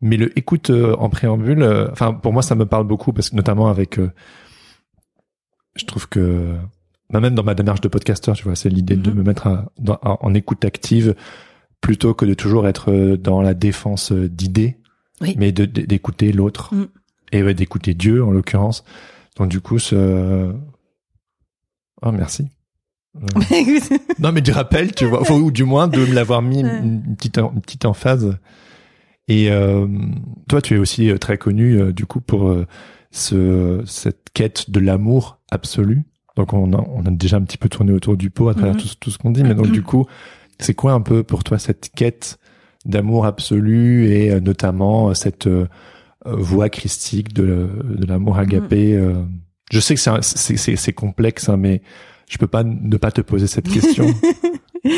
Mais 0.00 0.16
le 0.16 0.36
écoute 0.38 0.70
euh, 0.70 0.94
en 0.96 1.08
préambule, 1.10 1.62
euh, 1.62 1.88
enfin 1.90 2.12
pour 2.14 2.32
moi 2.32 2.42
ça 2.42 2.54
me 2.54 2.64
parle 2.66 2.86
beaucoup 2.86 3.12
parce 3.12 3.30
que 3.30 3.36
notamment 3.36 3.68
avec, 3.68 3.98
euh, 3.98 4.10
je 5.76 5.84
trouve 5.84 6.08
que 6.08 6.54
bah, 7.10 7.20
même 7.20 7.34
dans 7.34 7.42
ma 7.42 7.54
démarche 7.54 7.80
de 7.80 7.88
podcasteur, 7.88 8.36
tu 8.36 8.44
vois, 8.44 8.54
c'est 8.56 8.68
l'idée 8.68 8.96
de 8.96 9.10
Mhm. 9.10 9.16
me 9.18 9.22
mettre 9.22 9.46
à- 9.46 9.72
dans- 9.78 9.98
en, 10.02 10.18
en 10.20 10.34
écoute 10.34 10.64
active 10.64 11.14
plutôt 11.80 12.14
que 12.14 12.24
de 12.26 12.34
toujours 12.34 12.66
être 12.68 13.16
dans 13.16 13.40
la 13.40 13.54
défense 13.54 14.12
d'idées, 14.12 14.76
Oui. 15.20 15.34
mais 15.38 15.52
d'écouter 15.52 16.32
l'autre 16.32 16.74
Mm. 16.74 16.86
Et 17.32 17.42
ouais, 17.42 17.54
d'écouter 17.54 17.94
Dieu 17.94 18.24
en 18.24 18.30
l'occurrence. 18.30 18.84
Donc 19.36 19.48
du 19.48 19.60
coup, 19.60 19.78
ce... 19.78 20.52
oh 22.02 22.12
merci. 22.12 22.48
Non 24.18 24.32
mais 24.32 24.40
du 24.40 24.52
rappel, 24.52 24.94
tu 24.94 25.06
vois, 25.06 25.28
ou 25.32 25.50
du 25.50 25.64
moins 25.64 25.88
de 25.88 25.98
me 25.98 26.14
l'avoir 26.14 26.42
mis 26.42 26.60
une, 26.60 27.16
petite 27.16 27.38
une 27.38 27.60
petite 27.60 27.84
emphase. 27.84 28.36
Et 29.28 29.50
euh, 29.50 29.86
toi, 30.48 30.62
tu 30.62 30.74
es 30.74 30.78
aussi 30.78 31.10
euh, 31.10 31.18
très 31.18 31.36
connu 31.38 31.80
euh, 31.80 31.92
du 31.92 32.06
coup 32.06 32.20
pour 32.20 32.48
euh, 32.48 32.66
ce, 33.10 33.82
cette 33.86 34.30
quête 34.32 34.70
de 34.70 34.80
l'amour 34.80 35.38
absolu. 35.50 36.04
Donc 36.36 36.52
on 36.52 36.72
a, 36.72 36.84
on 36.94 37.04
a 37.04 37.10
déjà 37.10 37.36
un 37.36 37.42
petit 37.42 37.58
peu 37.58 37.68
tourné 37.68 37.92
autour 37.92 38.16
du 38.16 38.30
pot 38.30 38.48
à 38.48 38.54
travers 38.54 38.74
Mhm. 38.74 38.80
tout, 38.80 38.88
tout 39.00 39.10
ce 39.10 39.18
qu'on 39.18 39.30
dit, 39.30 39.42
mais 39.42 39.54
donc 39.54 39.70
du 39.70 39.82
coup, 39.82 40.06
c'est 40.58 40.74
quoi 40.74 40.92
un 40.92 41.00
peu 41.00 41.22
pour 41.24 41.44
toi 41.44 41.58
cette 41.58 41.90
quête 41.94 42.38
d'amour 42.84 43.26
absolu 43.26 44.10
et 44.12 44.40
notamment 44.40 45.12
cette 45.14 45.48
voie 46.36 46.68
christique 46.68 47.32
de, 47.32 47.68
de 47.84 48.06
l'amour 48.06 48.38
agapé 48.38 48.94
euh, 48.94 49.14
Je 49.70 49.80
sais 49.80 49.94
que 49.94 50.00
c'est 50.00 50.10
un- 50.10 50.22
c'est 50.22 50.56
c'est- 50.56 50.76
c'est 50.76 50.92
complexe, 50.92 51.48
hein, 51.48 51.56
mais 51.56 51.82
je 52.28 52.38
peux 52.38 52.46
pas 52.46 52.62
ne 52.64 52.96
pas 52.96 53.10
te 53.10 53.20
poser 53.20 53.46
cette 53.46 53.68
question. 53.68 54.06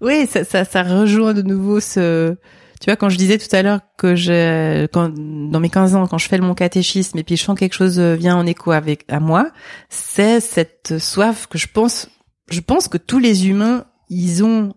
Oui, 0.00 0.26
ça, 0.26 0.44
ça, 0.44 0.64
ça 0.64 0.82
rejoint 0.82 1.34
de 1.34 1.42
nouveau 1.42 1.78
ce. 1.80 2.34
Tu 2.80 2.86
vois, 2.86 2.96
quand 2.96 3.10
je 3.10 3.18
disais 3.18 3.36
tout 3.36 3.54
à 3.54 3.60
l'heure 3.60 3.80
que 3.98 4.16
je, 4.16 4.86
quand, 4.86 5.10
dans 5.14 5.60
mes 5.60 5.68
15 5.68 5.94
ans, 5.94 6.06
quand 6.06 6.16
je 6.16 6.26
fais 6.26 6.38
mon 6.38 6.54
catéchisme 6.54 7.18
et 7.18 7.22
puis 7.22 7.36
je 7.36 7.42
sens 7.44 7.54
que 7.54 7.60
quelque 7.60 7.74
chose 7.74 8.00
vient 8.00 8.36
en 8.36 8.46
écho 8.46 8.70
avec 8.72 9.04
à 9.08 9.20
moi, 9.20 9.50
c'est 9.90 10.40
cette 10.40 10.98
soif 10.98 11.46
que 11.46 11.58
je 11.58 11.66
pense, 11.66 12.08
je 12.50 12.60
pense 12.60 12.88
que 12.88 12.96
tous 12.96 13.18
les 13.18 13.48
humains, 13.48 13.84
ils 14.08 14.42
ont 14.42 14.72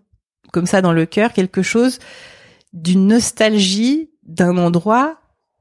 comme 0.52 0.66
ça 0.66 0.82
dans 0.82 0.92
le 0.92 1.06
cœur 1.06 1.32
quelque 1.32 1.62
chose 1.62 1.98
d'une 2.74 3.06
nostalgie 3.06 4.10
d'un 4.24 4.58
endroit 4.58 5.16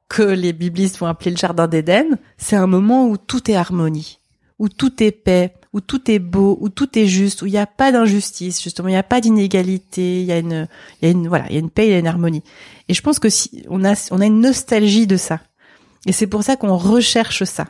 que 0.10 0.24
les 0.24 0.54
biblistes 0.54 0.98
vont 0.98 1.08
appeler 1.08 1.32
le 1.32 1.38
jardin 1.38 1.68
d'Éden. 1.68 2.18
C'est 2.38 2.56
un 2.56 2.68
moment 2.68 3.08
où 3.08 3.18
tout 3.18 3.50
est 3.50 3.56
harmonie, 3.56 4.20
où 4.60 4.70
tout 4.70 5.02
est 5.02 5.12
paix, 5.12 5.54
où 5.74 5.82
tout 5.82 6.10
est 6.10 6.20
beau, 6.20 6.58
où 6.62 6.70
tout 6.70 6.98
est 6.98 7.08
juste, 7.08 7.42
où 7.42 7.48
il 7.48 7.52
n'y 7.52 7.58
a 7.58 7.66
pas 7.66 7.92
d'injustice, 7.92 8.62
justement, 8.62 8.88
il 8.88 8.92
n'y 8.92 8.98
a 8.98 9.04
pas 9.04 9.22
d'inégalité, 9.22 10.22
il 10.22 10.26
y 10.26 10.32
a 10.32 10.38
une, 10.38 10.68
il 11.02 11.06
y 11.06 11.08
a 11.08 11.12
une, 11.12 11.28
voilà, 11.28 11.46
il 11.50 11.54
y 11.54 11.58
a 11.58 11.60
une 11.60 11.72
paix, 11.72 11.88
il 11.88 11.92
y 11.92 11.96
a 11.96 12.00
une 12.00 12.08
harmonie. 12.08 12.44
Et 12.90 12.94
je 12.94 13.02
pense 13.02 13.18
que 13.18 13.30
si, 13.30 13.64
on 13.70 13.84
a, 13.84 13.96
on 14.12 14.22
a 14.22 14.26
une 14.26 14.40
nostalgie 14.40 15.08
de 15.08 15.18
ça. 15.18 15.40
Et 16.06 16.12
c'est 16.12 16.28
pour 16.28 16.44
ça 16.44 16.56
qu'on 16.56 16.78
recherche 16.78 17.44
ça. 17.44 17.68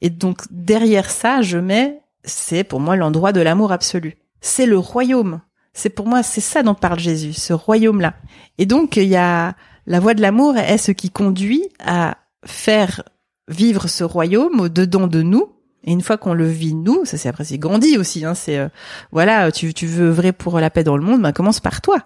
Et 0.00 0.10
donc, 0.10 0.42
derrière 0.50 1.10
ça, 1.10 1.42
je 1.42 1.58
mets, 1.58 2.00
c'est 2.24 2.64
pour 2.64 2.80
moi 2.80 2.96
l'endroit 2.96 3.32
de 3.32 3.40
l'amour 3.40 3.72
absolu. 3.72 4.16
C'est 4.40 4.66
le 4.66 4.78
royaume. 4.78 5.40
C'est 5.72 5.90
pour 5.90 6.06
moi, 6.06 6.22
c'est 6.22 6.40
ça 6.40 6.62
dont 6.62 6.74
parle 6.74 6.98
Jésus, 6.98 7.32
ce 7.32 7.52
royaume-là. 7.52 8.14
Et 8.58 8.66
donc, 8.66 8.96
il 8.96 9.08
y 9.08 9.16
a, 9.16 9.54
la 9.86 10.00
voie 10.00 10.14
de 10.14 10.22
l'amour 10.22 10.56
est 10.56 10.78
ce 10.78 10.92
qui 10.92 11.10
conduit 11.10 11.64
à 11.84 12.18
faire 12.44 13.02
vivre 13.48 13.88
ce 13.88 14.04
royaume 14.04 14.60
au 14.60 14.68
dedans 14.68 15.06
de 15.06 15.22
nous. 15.22 15.52
Et 15.84 15.92
une 15.92 16.02
fois 16.02 16.18
qu'on 16.18 16.34
le 16.34 16.46
vit 16.46 16.74
nous, 16.74 17.04
ça 17.06 17.16
c'est 17.16 17.28
après 17.28 17.44
c'est 17.44 17.58
grandi 17.58 17.96
aussi. 17.96 18.24
Hein, 18.24 18.34
c'est 18.34 18.58
euh, 18.58 18.68
voilà, 19.12 19.50
tu, 19.50 19.72
tu 19.72 19.86
veux 19.86 20.08
œuvrer 20.08 20.32
pour 20.32 20.60
la 20.60 20.68
paix 20.68 20.84
dans 20.84 20.96
le 20.96 21.02
monde, 21.02 21.22
ben 21.22 21.32
commence 21.32 21.60
par 21.60 21.80
toi. 21.80 22.00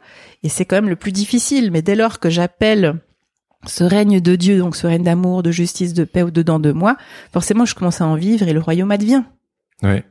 Et 0.44 0.48
c'est 0.48 0.64
quand 0.64 0.76
même 0.76 0.88
le 0.88 0.96
plus 0.96 1.10
difficile. 1.12 1.72
Mais 1.72 1.82
dès 1.82 1.96
lors 1.96 2.20
que 2.20 2.30
j'appelle 2.30 3.00
ce 3.66 3.82
règne 3.82 4.20
de 4.20 4.36
Dieu, 4.36 4.58
donc 4.58 4.76
ce 4.76 4.86
règne 4.86 5.02
d'amour, 5.02 5.42
de 5.42 5.50
justice, 5.50 5.92
de 5.92 6.04
paix 6.04 6.22
au 6.22 6.30
dedans 6.30 6.60
de 6.60 6.70
moi, 6.70 6.96
forcément 7.32 7.64
je 7.64 7.74
commence 7.74 8.00
à 8.00 8.06
en 8.06 8.14
vivre 8.14 8.46
et 8.46 8.52
le 8.52 8.60
royaume 8.60 8.90
advient. 8.90 9.24
ouais. 9.82 10.04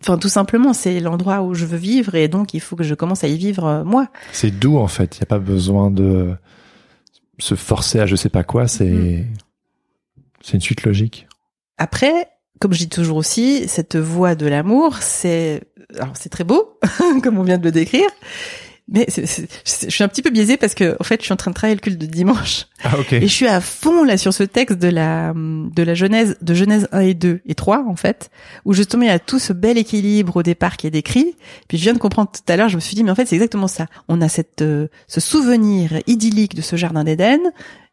Enfin 0.00 0.18
tout 0.18 0.28
simplement, 0.28 0.72
c'est 0.72 0.98
l'endroit 0.98 1.42
où 1.42 1.54
je 1.54 1.64
veux 1.64 1.78
vivre 1.78 2.16
et 2.16 2.26
donc 2.26 2.54
il 2.54 2.60
faut 2.60 2.74
que 2.74 2.82
je 2.82 2.94
commence 2.94 3.22
à 3.22 3.28
y 3.28 3.38
vivre 3.38 3.64
euh, 3.64 3.84
moi. 3.84 4.08
C'est 4.32 4.50
doux 4.50 4.76
en 4.76 4.88
fait. 4.88 5.16
Il 5.16 5.20
n'y 5.20 5.22
a 5.22 5.26
pas 5.26 5.38
besoin 5.38 5.92
de 5.92 6.34
se 7.38 7.54
forcer 7.54 7.98
à 8.00 8.06
je 8.06 8.16
sais 8.16 8.28
pas 8.28 8.44
quoi. 8.44 8.68
C'est 8.68 8.84
Mhm. 8.90 9.26
c'est 10.42 10.54
une 10.54 10.60
suite 10.60 10.82
logique. 10.84 11.26
Après, 11.78 12.28
comme 12.60 12.72
je 12.72 12.78
dis 12.78 12.88
toujours 12.88 13.16
aussi, 13.16 13.66
cette 13.68 13.96
voie 13.96 14.34
de 14.34 14.46
l'amour, 14.46 14.98
c'est 14.98 15.62
alors 15.98 16.16
c'est 16.16 16.28
très 16.28 16.44
beau, 16.44 16.78
comme 17.22 17.38
on 17.38 17.42
vient 17.42 17.58
de 17.58 17.64
le 17.64 17.72
décrire, 17.72 18.08
mais 18.92 19.06
c'est- 19.08 19.26
c'est- 19.26 19.48
je 19.86 19.90
suis 19.90 20.04
un 20.04 20.08
petit 20.08 20.22
peu 20.22 20.30
biaisée 20.30 20.56
parce 20.56 20.74
que 20.74 20.96
en 21.00 21.04
fait, 21.04 21.20
je 21.20 21.24
suis 21.24 21.32
en 21.32 21.36
train 21.36 21.50
de 21.50 21.54
travailler 21.54 21.74
le 21.74 21.80
culte 21.80 21.98
de 21.98 22.06
dimanche 22.06 22.66
Ah 22.84 22.98
ok. 22.98 23.14
et 23.14 23.22
je 23.22 23.26
suis 23.32 23.46
à 23.48 23.60
fond 23.60 24.04
là 24.04 24.16
sur 24.16 24.32
ce 24.32 24.42
texte 24.44 24.78
de 24.78 24.88
la 24.88 25.32
de 25.34 25.82
la 25.82 25.94
Genèse 25.94 26.36
de 26.40 26.54
Genèse 26.54 26.88
1 26.92 27.00
et 27.00 27.14
2 27.14 27.40
et 27.46 27.54
3 27.54 27.84
en 27.88 27.96
fait, 27.96 28.30
où 28.64 28.72
justement 28.74 29.02
il 29.02 29.08
y 29.08 29.10
a 29.10 29.18
tout 29.18 29.38
ce 29.38 29.52
bel 29.52 29.78
équilibre 29.78 30.36
au 30.36 30.42
départ 30.42 30.76
qui 30.76 30.86
est 30.86 30.90
décrit. 30.90 31.34
Puis 31.68 31.78
je 31.78 31.82
viens 31.82 31.94
de 31.94 31.98
comprendre 31.98 32.30
tout 32.32 32.52
à 32.52 32.56
l'heure, 32.56 32.68
je 32.68 32.76
me 32.76 32.80
suis 32.80 32.94
dit 32.94 33.02
mais 33.02 33.10
en 33.10 33.14
fait, 33.14 33.26
c'est 33.26 33.34
exactement 33.36 33.68
ça. 33.68 33.86
On 34.08 34.20
a 34.20 34.28
cette 34.28 34.62
euh, 34.62 34.88
ce 35.08 35.20
souvenir 35.20 35.92
idyllique 36.06 36.54
de 36.54 36.62
ce 36.62 36.76
jardin 36.76 37.04
d'Éden 37.04 37.40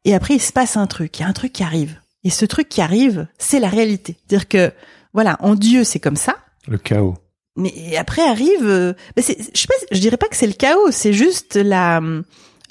et 0.05 0.13
après 0.13 0.35
il 0.35 0.41
se 0.41 0.51
passe 0.51 0.77
un 0.77 0.87
truc, 0.87 1.17
il 1.19 1.21
y 1.21 1.25
a 1.25 1.27
un 1.27 1.33
truc 1.33 1.53
qui 1.53 1.63
arrive. 1.63 1.99
Et 2.25 2.29
ce 2.29 2.45
truc 2.45 2.67
qui 2.67 2.81
arrive, 2.81 3.27
c'est 3.37 3.59
la 3.59 3.69
réalité. 3.69 4.17
C'est-à-dire 4.27 4.47
que 4.49 4.71
voilà, 5.13 5.37
en 5.39 5.55
Dieu, 5.55 5.83
c'est 5.85 5.99
comme 5.99 6.17
ça. 6.17 6.35
Le 6.67 6.77
chaos. 6.77 7.15
Mais 7.59 7.97
après 7.97 8.21
arrive, 8.21 8.65
euh, 8.65 8.93
ben 9.15 9.23
je 9.23 9.59
sais 9.59 9.67
pas, 9.67 9.73
je 9.91 9.99
dirais 9.99 10.17
pas 10.17 10.27
que 10.27 10.35
c'est 10.35 10.47
le 10.47 10.53
chaos, 10.53 10.91
c'est 10.91 11.13
juste 11.13 11.55
la, 11.55 12.01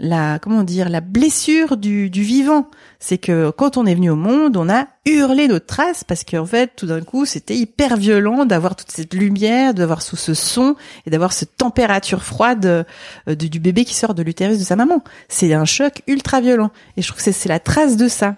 la, 0.00 0.38
comment 0.38 0.62
dire, 0.62 0.88
la 0.88 1.00
blessure 1.00 1.76
du, 1.76 2.10
du 2.10 2.22
vivant. 2.22 2.70
C'est 3.00 3.18
que 3.18 3.50
quand 3.50 3.76
on 3.76 3.86
est 3.86 3.94
venu 3.94 4.10
au 4.10 4.16
monde, 4.16 4.56
on 4.56 4.68
a 4.68 4.86
hurlé 5.04 5.46
notre 5.46 5.66
trace 5.66 6.04
parce 6.04 6.24
qu'en 6.24 6.46
fait, 6.46 6.72
tout 6.74 6.86
d'un 6.86 7.02
coup, 7.02 7.26
c'était 7.26 7.54
hyper 7.54 7.96
violent 7.96 8.44
d'avoir 8.44 8.76
toute 8.76 8.90
cette 8.90 9.14
lumière, 9.14 9.74
d'avoir 9.74 10.02
sous 10.02 10.16
ce 10.16 10.34
son 10.34 10.74
et 11.06 11.10
d'avoir 11.10 11.32
cette 11.32 11.56
température 11.56 12.22
froide 12.22 12.86
euh, 13.28 13.34
du, 13.34 13.60
bébé 13.60 13.84
qui 13.84 13.94
sort 13.94 14.14
de 14.14 14.22
l'utérus 14.22 14.58
de 14.58 14.64
sa 14.64 14.76
maman. 14.76 15.02
C'est 15.28 15.52
un 15.52 15.64
choc 15.64 16.02
ultra 16.06 16.40
violent. 16.40 16.70
Et 16.96 17.02
je 17.02 17.08
trouve 17.08 17.22
que 17.22 17.30
c'est 17.30 17.48
la 17.48 17.60
trace 17.60 17.96
de 17.96 18.08
ça. 18.08 18.36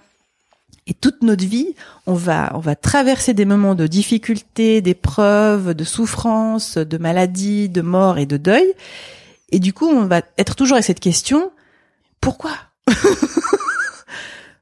Et 0.86 0.94
toute 0.94 1.22
notre 1.22 1.44
vie, 1.44 1.74
on 2.06 2.14
va, 2.14 2.50
on 2.54 2.58
va 2.58 2.74
traverser 2.74 3.34
des 3.34 3.44
moments 3.44 3.74
de 3.74 3.86
difficulté, 3.86 4.80
d'épreuves, 4.80 5.74
de 5.74 5.84
souffrance, 5.84 6.78
de 6.78 6.98
maladie, 6.98 7.68
de 7.68 7.82
mort 7.82 8.18
et 8.18 8.26
de 8.26 8.36
deuil. 8.36 8.74
Et 9.52 9.58
du 9.58 9.72
coup, 9.72 9.86
on 9.86 10.06
va 10.06 10.22
être 10.38 10.56
toujours 10.56 10.76
avec 10.76 10.86
cette 10.86 11.00
question 11.00 11.50
pourquoi 12.20 12.52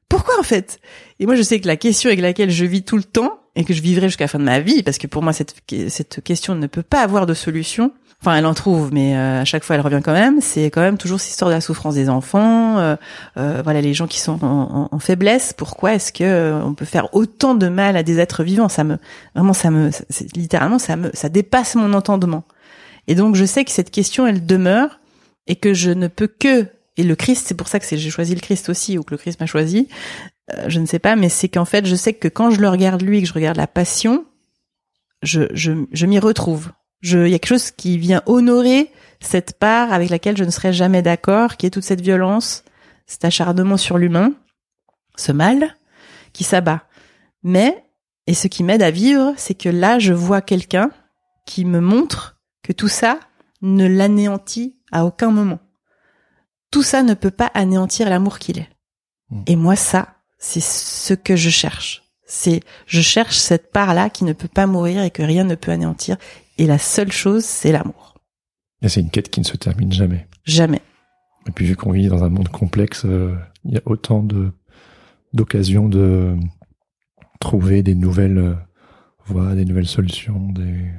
Pourquoi 0.08 0.38
en 0.38 0.42
fait? 0.42 0.80
Et 1.18 1.26
moi, 1.26 1.34
je 1.34 1.42
sais 1.42 1.60
que 1.60 1.66
la 1.66 1.76
question 1.76 2.08
avec 2.08 2.20
laquelle 2.20 2.50
je 2.50 2.64
vis 2.64 2.82
tout 2.82 2.96
le 2.96 3.04
temps 3.04 3.40
et 3.56 3.64
que 3.64 3.74
je 3.74 3.82
vivrai 3.82 4.08
jusqu'à 4.08 4.24
la 4.24 4.28
fin 4.28 4.38
de 4.38 4.44
ma 4.44 4.60
vie, 4.60 4.82
parce 4.82 4.98
que 4.98 5.06
pour 5.06 5.22
moi, 5.22 5.32
cette, 5.32 5.54
cette 5.88 6.22
question 6.22 6.54
ne 6.54 6.66
peut 6.66 6.82
pas 6.82 7.02
avoir 7.02 7.26
de 7.26 7.34
solution. 7.34 7.92
Enfin, 8.20 8.34
elle 8.36 8.46
en 8.46 8.54
trouve, 8.54 8.92
mais 8.92 9.16
euh, 9.16 9.42
à 9.42 9.44
chaque 9.44 9.62
fois, 9.62 9.76
elle 9.76 9.80
revient 9.80 10.00
quand 10.04 10.12
même. 10.12 10.40
C'est 10.40 10.66
quand 10.72 10.80
même 10.80 10.98
toujours 10.98 11.20
cette 11.20 11.30
histoire 11.30 11.50
de 11.50 11.54
la 11.54 11.60
souffrance 11.60 11.94
des 11.94 12.08
enfants. 12.08 12.78
euh, 12.78 12.96
euh, 13.36 13.60
voilà, 13.62 13.80
les 13.80 13.94
gens 13.94 14.08
qui 14.08 14.18
sont 14.18 14.44
en, 14.44 14.48
en- 14.72 14.88
en 14.90 14.98
faiblesse. 14.98 15.52
Pourquoi 15.52 15.94
est-ce 15.94 16.12
que 16.12 16.60
on 16.64 16.74
peut 16.74 16.84
faire 16.84 17.14
autant 17.14 17.54
de 17.54 17.68
mal 17.68 17.96
à 17.96 18.02
des 18.02 18.18
êtres 18.18 18.42
vivants? 18.42 18.68
Ça 18.68 18.82
me, 18.82 18.96
vraiment, 19.36 19.52
ça 19.52 19.70
me, 19.70 19.90
littéralement, 20.34 20.80
ça 20.80 20.96
me, 20.96 21.10
ça 21.14 21.28
dépasse 21.28 21.76
mon 21.76 21.92
entendement. 21.92 22.42
Et 23.06 23.14
donc, 23.14 23.36
je 23.36 23.44
sais 23.44 23.64
que 23.64 23.70
cette 23.70 23.92
question, 23.92 24.26
elle 24.26 24.44
demeure 24.44 24.98
et 25.46 25.54
que 25.54 25.72
je 25.72 25.90
ne 25.92 26.08
peux 26.08 26.26
que 26.26 26.66
et 26.96 27.04
le 27.04 27.14
Christ, 27.14 27.44
c'est 27.46 27.54
pour 27.54 27.68
ça 27.68 27.78
que 27.78 27.86
j'ai 27.96 28.10
choisi 28.10 28.34
le 28.34 28.40
Christ 28.40 28.68
aussi 28.68 28.98
ou 28.98 29.04
que 29.04 29.12
le 29.14 29.18
Christ 29.18 29.38
m'a 29.38 29.46
choisi. 29.46 29.86
je 30.66 30.80
ne 30.80 30.86
sais 30.86 30.98
pas, 30.98 31.14
mais 31.14 31.28
c'est 31.28 31.48
qu'en 31.48 31.64
fait, 31.64 31.86
je 31.86 31.94
sais 31.94 32.12
que 32.14 32.26
quand 32.26 32.50
je 32.50 32.60
le 32.60 32.68
regarde 32.68 33.00
lui, 33.00 33.22
que 33.22 33.28
je 33.28 33.32
regarde 33.32 33.56
la 33.56 33.68
passion, 33.68 34.24
je, 35.22 35.42
je, 35.54 35.70
je 35.92 36.06
m'y 36.06 36.18
retrouve. 36.18 36.70
Je, 37.00 37.26
il 37.26 37.30
y 37.30 37.34
a 37.34 37.38
quelque 37.38 37.48
chose 37.48 37.70
qui 37.70 37.98
vient 37.98 38.22
honorer 38.26 38.90
cette 39.20 39.58
part 39.58 39.92
avec 39.92 40.10
laquelle 40.10 40.36
je 40.36 40.44
ne 40.44 40.50
serais 40.50 40.72
jamais 40.72 41.02
d'accord, 41.02 41.56
qui 41.56 41.66
est 41.66 41.70
toute 41.70 41.84
cette 41.84 42.00
violence, 42.00 42.64
cet 43.06 43.24
acharnement 43.24 43.76
sur 43.76 43.98
l'humain, 43.98 44.32
ce 45.16 45.32
mal 45.32 45.76
qui 46.32 46.44
s'abat. 46.44 46.82
Mais, 47.42 47.84
et 48.26 48.34
ce 48.34 48.48
qui 48.48 48.62
m'aide 48.62 48.82
à 48.82 48.90
vivre, 48.90 49.32
c'est 49.36 49.54
que 49.54 49.68
là, 49.68 49.98
je 49.98 50.12
vois 50.12 50.40
quelqu'un 50.40 50.90
qui 51.46 51.64
me 51.64 51.80
montre 51.80 52.38
que 52.62 52.72
tout 52.72 52.88
ça 52.88 53.18
ne 53.62 53.86
l'anéantit 53.86 54.76
à 54.92 55.04
aucun 55.04 55.30
moment. 55.30 55.58
Tout 56.70 56.82
ça 56.82 57.02
ne 57.02 57.14
peut 57.14 57.30
pas 57.30 57.50
anéantir 57.54 58.08
l'amour 58.10 58.38
qu'il 58.38 58.58
est. 58.58 58.68
Mm. 59.30 59.42
Et 59.46 59.56
moi, 59.56 59.76
ça, 59.76 60.14
c'est 60.38 60.62
ce 60.62 61.14
que 61.14 61.36
je 61.36 61.50
cherche. 61.50 62.04
C'est, 62.26 62.60
je 62.86 63.00
cherche 63.00 63.38
cette 63.38 63.72
part-là 63.72 64.10
qui 64.10 64.24
ne 64.24 64.34
peut 64.34 64.48
pas 64.48 64.66
mourir 64.66 65.02
et 65.02 65.10
que 65.10 65.22
rien 65.22 65.44
ne 65.44 65.54
peut 65.54 65.72
anéantir. 65.72 66.18
Et 66.58 66.66
la 66.66 66.78
seule 66.78 67.12
chose, 67.12 67.44
c'est 67.44 67.72
l'amour. 67.72 68.14
Et 68.82 68.88
c'est 68.88 69.00
une 69.00 69.10
quête 69.10 69.30
qui 69.30 69.40
ne 69.40 69.44
se 69.44 69.56
termine 69.56 69.92
jamais. 69.92 70.28
Jamais. 70.44 70.82
Et 71.48 71.52
puis 71.52 71.64
vu 71.64 71.76
qu'on 71.76 71.92
vit 71.92 72.08
dans 72.08 72.24
un 72.24 72.28
monde 72.28 72.48
complexe, 72.48 73.04
euh, 73.04 73.34
il 73.64 73.74
y 73.74 73.78
a 73.78 73.82
autant 73.86 74.22
de 74.22 74.52
d'occasions 75.34 75.88
de 75.88 76.36
trouver 77.38 77.82
des 77.82 77.94
nouvelles 77.94 78.38
euh, 78.38 78.54
voies, 79.26 79.54
des 79.54 79.64
nouvelles 79.64 79.88
solutions, 79.88 80.52
des 80.52 80.90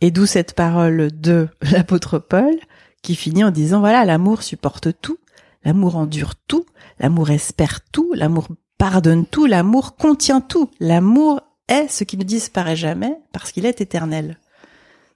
Et 0.00 0.10
d'où 0.10 0.26
cette 0.26 0.54
parole 0.54 1.10
de 1.12 1.48
l'apôtre 1.72 2.18
Paul 2.18 2.54
qui 3.02 3.14
finit 3.14 3.44
en 3.44 3.50
disant 3.50 3.80
voilà, 3.80 4.04
l'amour 4.04 4.42
supporte 4.42 5.00
tout, 5.00 5.18
l'amour 5.64 5.96
endure 5.96 6.34
tout, 6.34 6.66
l'amour 6.98 7.30
espère 7.30 7.80
tout, 7.92 8.12
l'amour 8.14 8.48
pardonne 8.78 9.26
tout, 9.26 9.46
l'amour 9.46 9.96
contient 9.96 10.40
tout. 10.40 10.70
L'amour 10.80 11.40
est 11.68 11.88
ce 11.88 12.04
qui 12.04 12.16
ne 12.16 12.24
disparaît 12.24 12.76
jamais 12.76 13.16
parce 13.32 13.52
qu'il 13.52 13.66
est 13.66 13.80
éternel. 13.80 14.38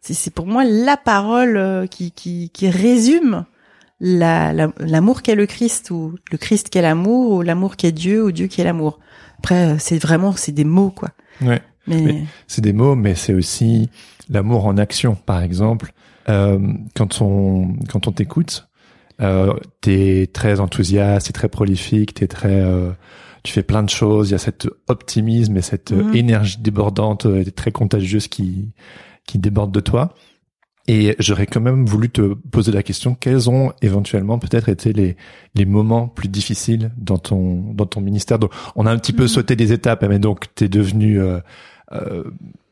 C'est 0.02 0.14
c'est 0.14 0.30
pour 0.34 0.46
moi 0.46 0.64
la 0.64 0.96
parole 0.96 1.56
euh, 1.56 1.86
qui, 1.86 2.10
qui, 2.10 2.50
qui 2.50 2.68
résume 2.68 3.44
la- 4.00 4.52
la- 4.52 4.72
l'amour 4.80 5.22
qu'est 5.22 5.36
le 5.36 5.46
Christ 5.46 5.90
ou 5.92 6.16
le 6.32 6.38
Christ 6.38 6.68
qu'est 6.70 6.82
l'amour 6.82 7.32
ou 7.32 7.42
l'amour 7.42 7.76
qu'est 7.76 7.92
Dieu 7.92 8.24
ou 8.24 8.32
Dieu 8.32 8.48
qui 8.48 8.60
est 8.60 8.64
l'amour. 8.64 8.98
Après, 9.38 9.74
euh, 9.74 9.76
c'est 9.78 9.98
vraiment, 9.98 10.32
c'est 10.32 10.50
des 10.52 10.64
mots, 10.64 10.90
quoi. 10.90 11.10
Ouais. 11.40 11.62
Mais, 11.86 12.00
Mais- 12.02 12.24
c'est 12.48 12.62
des 12.62 12.72
mots, 12.72 12.96
mais 12.96 13.14
c'est 13.14 13.32
aussi 13.34 13.90
l'amour 14.28 14.66
en 14.66 14.76
action. 14.76 15.14
Par 15.14 15.40
exemple, 15.42 15.92
euh, 16.28 16.58
quand 16.96 17.20
on 17.22 17.74
quand 17.88 18.06
on 18.08 18.12
t'écoute, 18.12 18.68
Euh, 19.20 19.52
t'es 19.82 20.28
très 20.32 20.58
enthousiaste, 20.58 21.26
t'es 21.28 21.32
très 21.32 21.48
prolifique, 21.48 22.14
t'es 22.14 22.26
très, 22.26 22.60
euh, 22.60 22.90
tu 23.44 23.52
fais 23.52 23.62
plein 23.62 23.84
de 23.84 23.90
choses. 23.90 24.30
Il 24.30 24.32
y 24.32 24.34
a 24.34 24.38
cet 24.38 24.66
optimisme 24.88 25.56
et 25.56 25.62
cette 25.62 25.92
euh, 25.92 26.02
Mhm. 26.02 26.16
énergie 26.16 26.58
débordante 26.58 27.26
et 27.26 27.52
très 27.52 27.70
contagieuse 27.70 28.26
qui 28.26 28.72
qui 29.32 29.38
déborde 29.38 29.72
de 29.72 29.80
toi. 29.80 30.14
Et 30.88 31.14
j'aurais 31.20 31.46
quand 31.46 31.60
même 31.60 31.86
voulu 31.86 32.10
te 32.10 32.34
poser 32.34 32.72
la 32.72 32.82
question 32.82 33.14
quels 33.14 33.48
ont 33.48 33.72
éventuellement 33.82 34.38
peut-être 34.40 34.68
été 34.68 34.92
les 34.92 35.16
les 35.54 35.64
moments 35.64 36.08
plus 36.08 36.28
difficiles 36.28 36.90
dans 36.96 37.18
ton 37.18 37.72
dans 37.72 37.86
ton 37.86 38.00
ministère? 38.00 38.38
Donc, 38.40 38.52
on 38.74 38.84
a 38.86 38.90
un 38.92 38.98
petit 38.98 39.12
peu 39.12 39.22
Mhm. 39.22 39.28
sauté 39.28 39.56
des 39.56 39.72
étapes, 39.72 40.04
mais 40.08 40.18
donc 40.18 40.46
t'es 40.56 40.68
devenu 40.68 41.20
euh, 41.20 41.38
euh, 41.92 42.24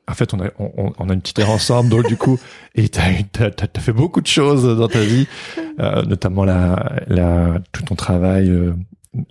en 0.08 0.14
fait, 0.14 0.34
on 0.34 0.40
a, 0.40 0.48
on, 0.58 0.92
on 0.98 1.08
a 1.08 1.14
une 1.14 1.20
petite 1.20 1.38
ère 1.38 1.50
ensemble, 1.50 1.88
donc 1.88 2.08
du 2.08 2.16
coup, 2.16 2.36
et 2.74 2.88
t'as, 2.88 3.10
t'as, 3.30 3.50
t'as 3.50 3.80
fait 3.80 3.92
beaucoup 3.92 4.20
de 4.20 4.26
choses 4.26 4.64
dans 4.76 4.88
ta 4.88 5.02
vie, 5.02 5.28
euh, 5.78 6.02
notamment 6.02 6.44
la, 6.44 6.96
la, 7.06 7.58
tout 7.70 7.84
ton 7.84 7.94
travail 7.94 8.48
euh, 8.50 8.74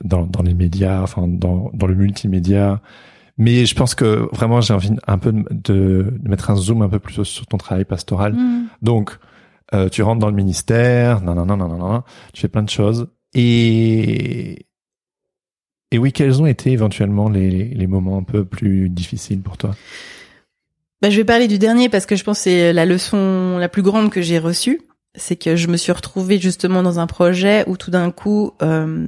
dans, 0.05 0.25
dans 0.25 0.41
les 0.41 0.53
médias, 0.53 1.01
enfin 1.01 1.27
dans, 1.27 1.69
dans 1.73 1.85
le 1.87 1.95
multimédia. 1.95 2.79
Mais 3.39 3.65
je 3.65 3.73
pense 3.73 3.95
que 3.95 4.27
vraiment, 4.33 4.59
j'ai 4.59 4.73
envie 4.73 4.91
un 5.07 5.17
peu 5.17 5.31
de, 5.31 5.43
de, 6.11 6.29
mettre 6.29 6.51
un 6.51 6.55
zoom 6.57 6.81
un 6.81 6.89
peu 6.89 6.99
plus 6.99 7.23
sur 7.23 7.47
ton 7.47 7.57
travail 7.57 7.85
pastoral. 7.85 8.33
Mm. 8.33 8.67
Donc, 8.81 9.17
euh, 9.73 9.87
tu 9.87 10.03
rentres 10.03 10.19
dans 10.19 10.29
le 10.29 10.35
ministère, 10.35 11.21
non, 11.21 11.33
non, 11.33 11.45
non, 11.45 11.55
non, 11.55 11.69
non, 11.69 12.03
tu 12.33 12.41
fais 12.41 12.49
plein 12.49 12.63
de 12.63 12.69
choses. 12.69 13.07
Et, 13.33 14.65
et 15.91 15.97
oui, 15.97 16.11
quels 16.11 16.41
ont 16.41 16.47
été 16.47 16.71
éventuellement 16.71 17.29
les, 17.29 17.65
les 17.65 17.87
moments 17.87 18.17
un 18.17 18.23
peu 18.23 18.43
plus 18.43 18.89
difficiles 18.89 19.41
pour 19.41 19.57
toi? 19.57 19.73
Bah, 21.01 21.09
je 21.09 21.15
vais 21.15 21.23
parler 21.23 21.47
du 21.47 21.59
dernier 21.59 21.87
parce 21.87 22.05
que 22.05 22.17
je 22.17 22.25
pense 22.25 22.39
que 22.39 22.43
c'est 22.43 22.73
la 22.73 22.85
leçon 22.85 23.57
la 23.57 23.69
plus 23.69 23.83
grande 23.83 24.11
que 24.11 24.21
j'ai 24.21 24.37
reçue. 24.37 24.81
C'est 25.15 25.37
que 25.37 25.55
je 25.55 25.67
me 25.67 25.77
suis 25.77 25.93
retrouvée 25.93 26.39
justement 26.39 26.83
dans 26.83 26.99
un 26.99 27.07
projet 27.07 27.63
où 27.67 27.77
tout 27.77 27.89
d'un 27.89 28.11
coup, 28.11 28.51
euh, 28.61 29.07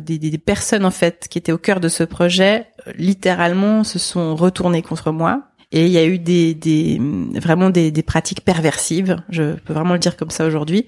des, 0.00 0.18
des- 0.18 0.30
des 0.30 0.38
personnes 0.38 0.84
en 0.84 0.90
fait 0.90 1.26
qui 1.28 1.38
étaient 1.38 1.52
au 1.52 1.58
cœur 1.58 1.80
de 1.80 1.88
ce 1.88 2.04
projet, 2.04 2.66
euh, 2.86 2.92
littéralement, 2.96 3.84
se 3.84 3.98
sont 3.98 4.36
retournées 4.36 4.82
contre 4.82 5.10
moi. 5.12 5.42
Et 5.70 5.84
il 5.84 5.92
y 5.92 5.98
a 5.98 6.04
eu 6.06 6.18
des, 6.18 6.54
des 6.54 6.98
vraiment 7.34 7.68
des, 7.68 7.90
des 7.90 8.02
pratiques 8.02 8.42
perversives, 8.42 9.16
je 9.28 9.52
peux 9.54 9.74
vraiment 9.74 9.92
le 9.92 9.98
dire 9.98 10.16
comme 10.16 10.30
ça 10.30 10.46
aujourd'hui, 10.46 10.86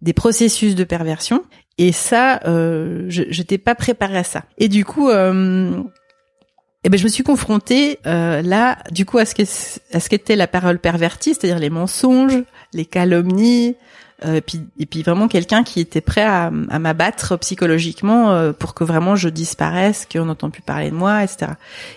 des 0.00 0.12
processus 0.12 0.76
de 0.76 0.84
perversion. 0.84 1.42
Et 1.78 1.90
ça, 1.90 2.38
euh, 2.46 3.06
je 3.08 3.22
n'étais 3.22 3.58
pas 3.58 3.74
préparée 3.74 4.18
à 4.18 4.24
ça. 4.24 4.44
Et 4.58 4.68
du 4.68 4.84
coup, 4.84 5.08
euh, 5.08 5.82
eh 6.84 6.88
ben, 6.88 6.98
je 6.98 7.04
me 7.04 7.08
suis 7.08 7.24
confrontée 7.24 7.98
euh, 8.06 8.42
là, 8.42 8.78
du 8.92 9.04
coup, 9.06 9.18
à 9.18 9.24
ce 9.24 9.34
qu'était 10.08 10.36
la 10.36 10.46
parole 10.46 10.78
pervertie, 10.78 11.34
c'est-à-dire 11.34 11.58
les 11.58 11.70
mensonges, 11.70 12.44
les 12.74 12.84
calomnies, 12.84 13.70
euh, 13.70 13.91
et 14.24 14.40
puis 14.40 14.60
et 14.78 14.86
puis 14.86 15.02
vraiment 15.02 15.28
quelqu'un 15.28 15.62
qui 15.64 15.80
était 15.80 16.00
prêt 16.00 16.22
à, 16.22 16.50
m'abattre 16.50 17.36
psychologiquement 17.38 18.32
euh, 18.32 18.52
pour 18.52 18.74
que 18.74 18.84
vraiment 18.84 19.16
je 19.16 19.28
disparaisse, 19.28 20.06
qu'on 20.10 20.26
n'entend 20.26 20.50
plus 20.50 20.62
parler 20.62 20.90
de 20.90 20.94
moi, 20.94 21.22
etc. 21.22 21.52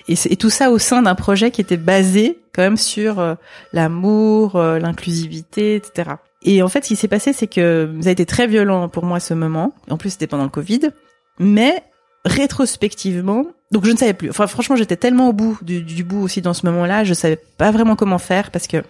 Et, 0.08 0.36
tout 0.36 0.50
ça 0.50 0.72
au 0.72 0.80
sein 0.80 1.02
d'un 1.02 1.16
projet 1.16 1.52
qui 1.52 1.62
était 1.62 1.78
basé 1.78 2.40
quand 2.54 2.62
même 2.62 2.78
sur 2.78 3.20
euh, 3.20 3.36
l'amour, 3.74 4.56
euh, 4.56 4.80
l'inclusivité, 4.80 5.76
etc. 5.76 6.12
Et 6.42 6.62
en 6.62 6.68
fait, 6.68 6.84
ce 6.84 6.90
qui 6.90 6.96
s'est 6.96 7.08
passé, 7.08 7.34
c'est 7.34 7.48
que 7.48 7.92
ça 8.02 8.10
a 8.10 8.12
été 8.12 8.26
très 8.26 8.48
violent 8.48 8.88
pour 8.88 9.06
moi 9.06 9.20
ce 9.20 9.34
moment. 9.34 9.74
En 9.90 9.98
plus, 9.98 10.12
c'était 10.12 10.28
pendant 10.28 10.44
le 10.44 10.50
Covid, 10.50 10.92
mais 11.40 11.84
rétrospectivement, 12.24 13.46
donc 13.72 13.86
je 13.86 13.92
ne 13.92 13.98
savais 13.98 14.14
plus. 14.14 14.30
Enfin, 14.30 14.48
franchement, 14.48 14.76
j'étais 14.76 14.96
tellement 14.96 15.30
au 15.30 15.34
bout 15.34 15.58
du, 15.62 15.82
du 15.82 16.04
bout 16.04 16.22
aussi 16.22 16.42
dans 16.42 16.54
ce 16.54 16.66
moment-là, 16.68 17.04
je 17.04 17.14
savais 17.14 17.40
pas 17.58 17.72
vraiment 17.72 17.96
comment 17.96 18.20
faire 18.20 18.52
parce 18.52 18.68
que 18.68 18.84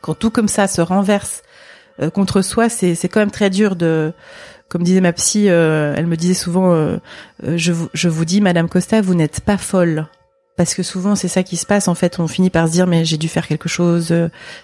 quand 0.00 0.14
tout 0.14 0.30
comme 0.30 0.48
ça 0.48 0.66
se 0.66 0.80
renverse 0.80 1.42
euh, 2.00 2.10
contre 2.10 2.42
soi, 2.42 2.68
c'est 2.68 2.94
c'est 2.94 3.08
quand 3.08 3.20
même 3.20 3.30
très 3.30 3.50
dur 3.50 3.76
de. 3.76 4.12
Comme 4.68 4.84
disait 4.84 5.02
ma 5.02 5.12
psy, 5.12 5.50
euh, 5.50 5.92
elle 5.96 6.06
me 6.06 6.16
disait 6.16 6.32
souvent, 6.32 6.72
euh, 6.72 6.96
euh, 7.44 7.58
je 7.58 7.72
vous 7.72 7.88
je 7.92 8.08
vous 8.08 8.24
dis, 8.24 8.40
Madame 8.40 8.68
Costa, 8.68 9.02
vous 9.02 9.14
n'êtes 9.14 9.40
pas 9.40 9.58
folle. 9.58 10.06
Parce 10.56 10.74
que 10.74 10.82
souvent 10.82 11.14
c'est 11.16 11.28
ça 11.28 11.42
qui 11.42 11.56
se 11.56 11.64
passe 11.64 11.88
en 11.88 11.94
fait, 11.94 12.20
on 12.20 12.28
finit 12.28 12.50
par 12.50 12.68
se 12.68 12.72
dire 12.72 12.86
mais 12.86 13.06
j'ai 13.06 13.16
dû 13.16 13.26
faire 13.26 13.48
quelque 13.48 13.70
chose, 13.70 14.14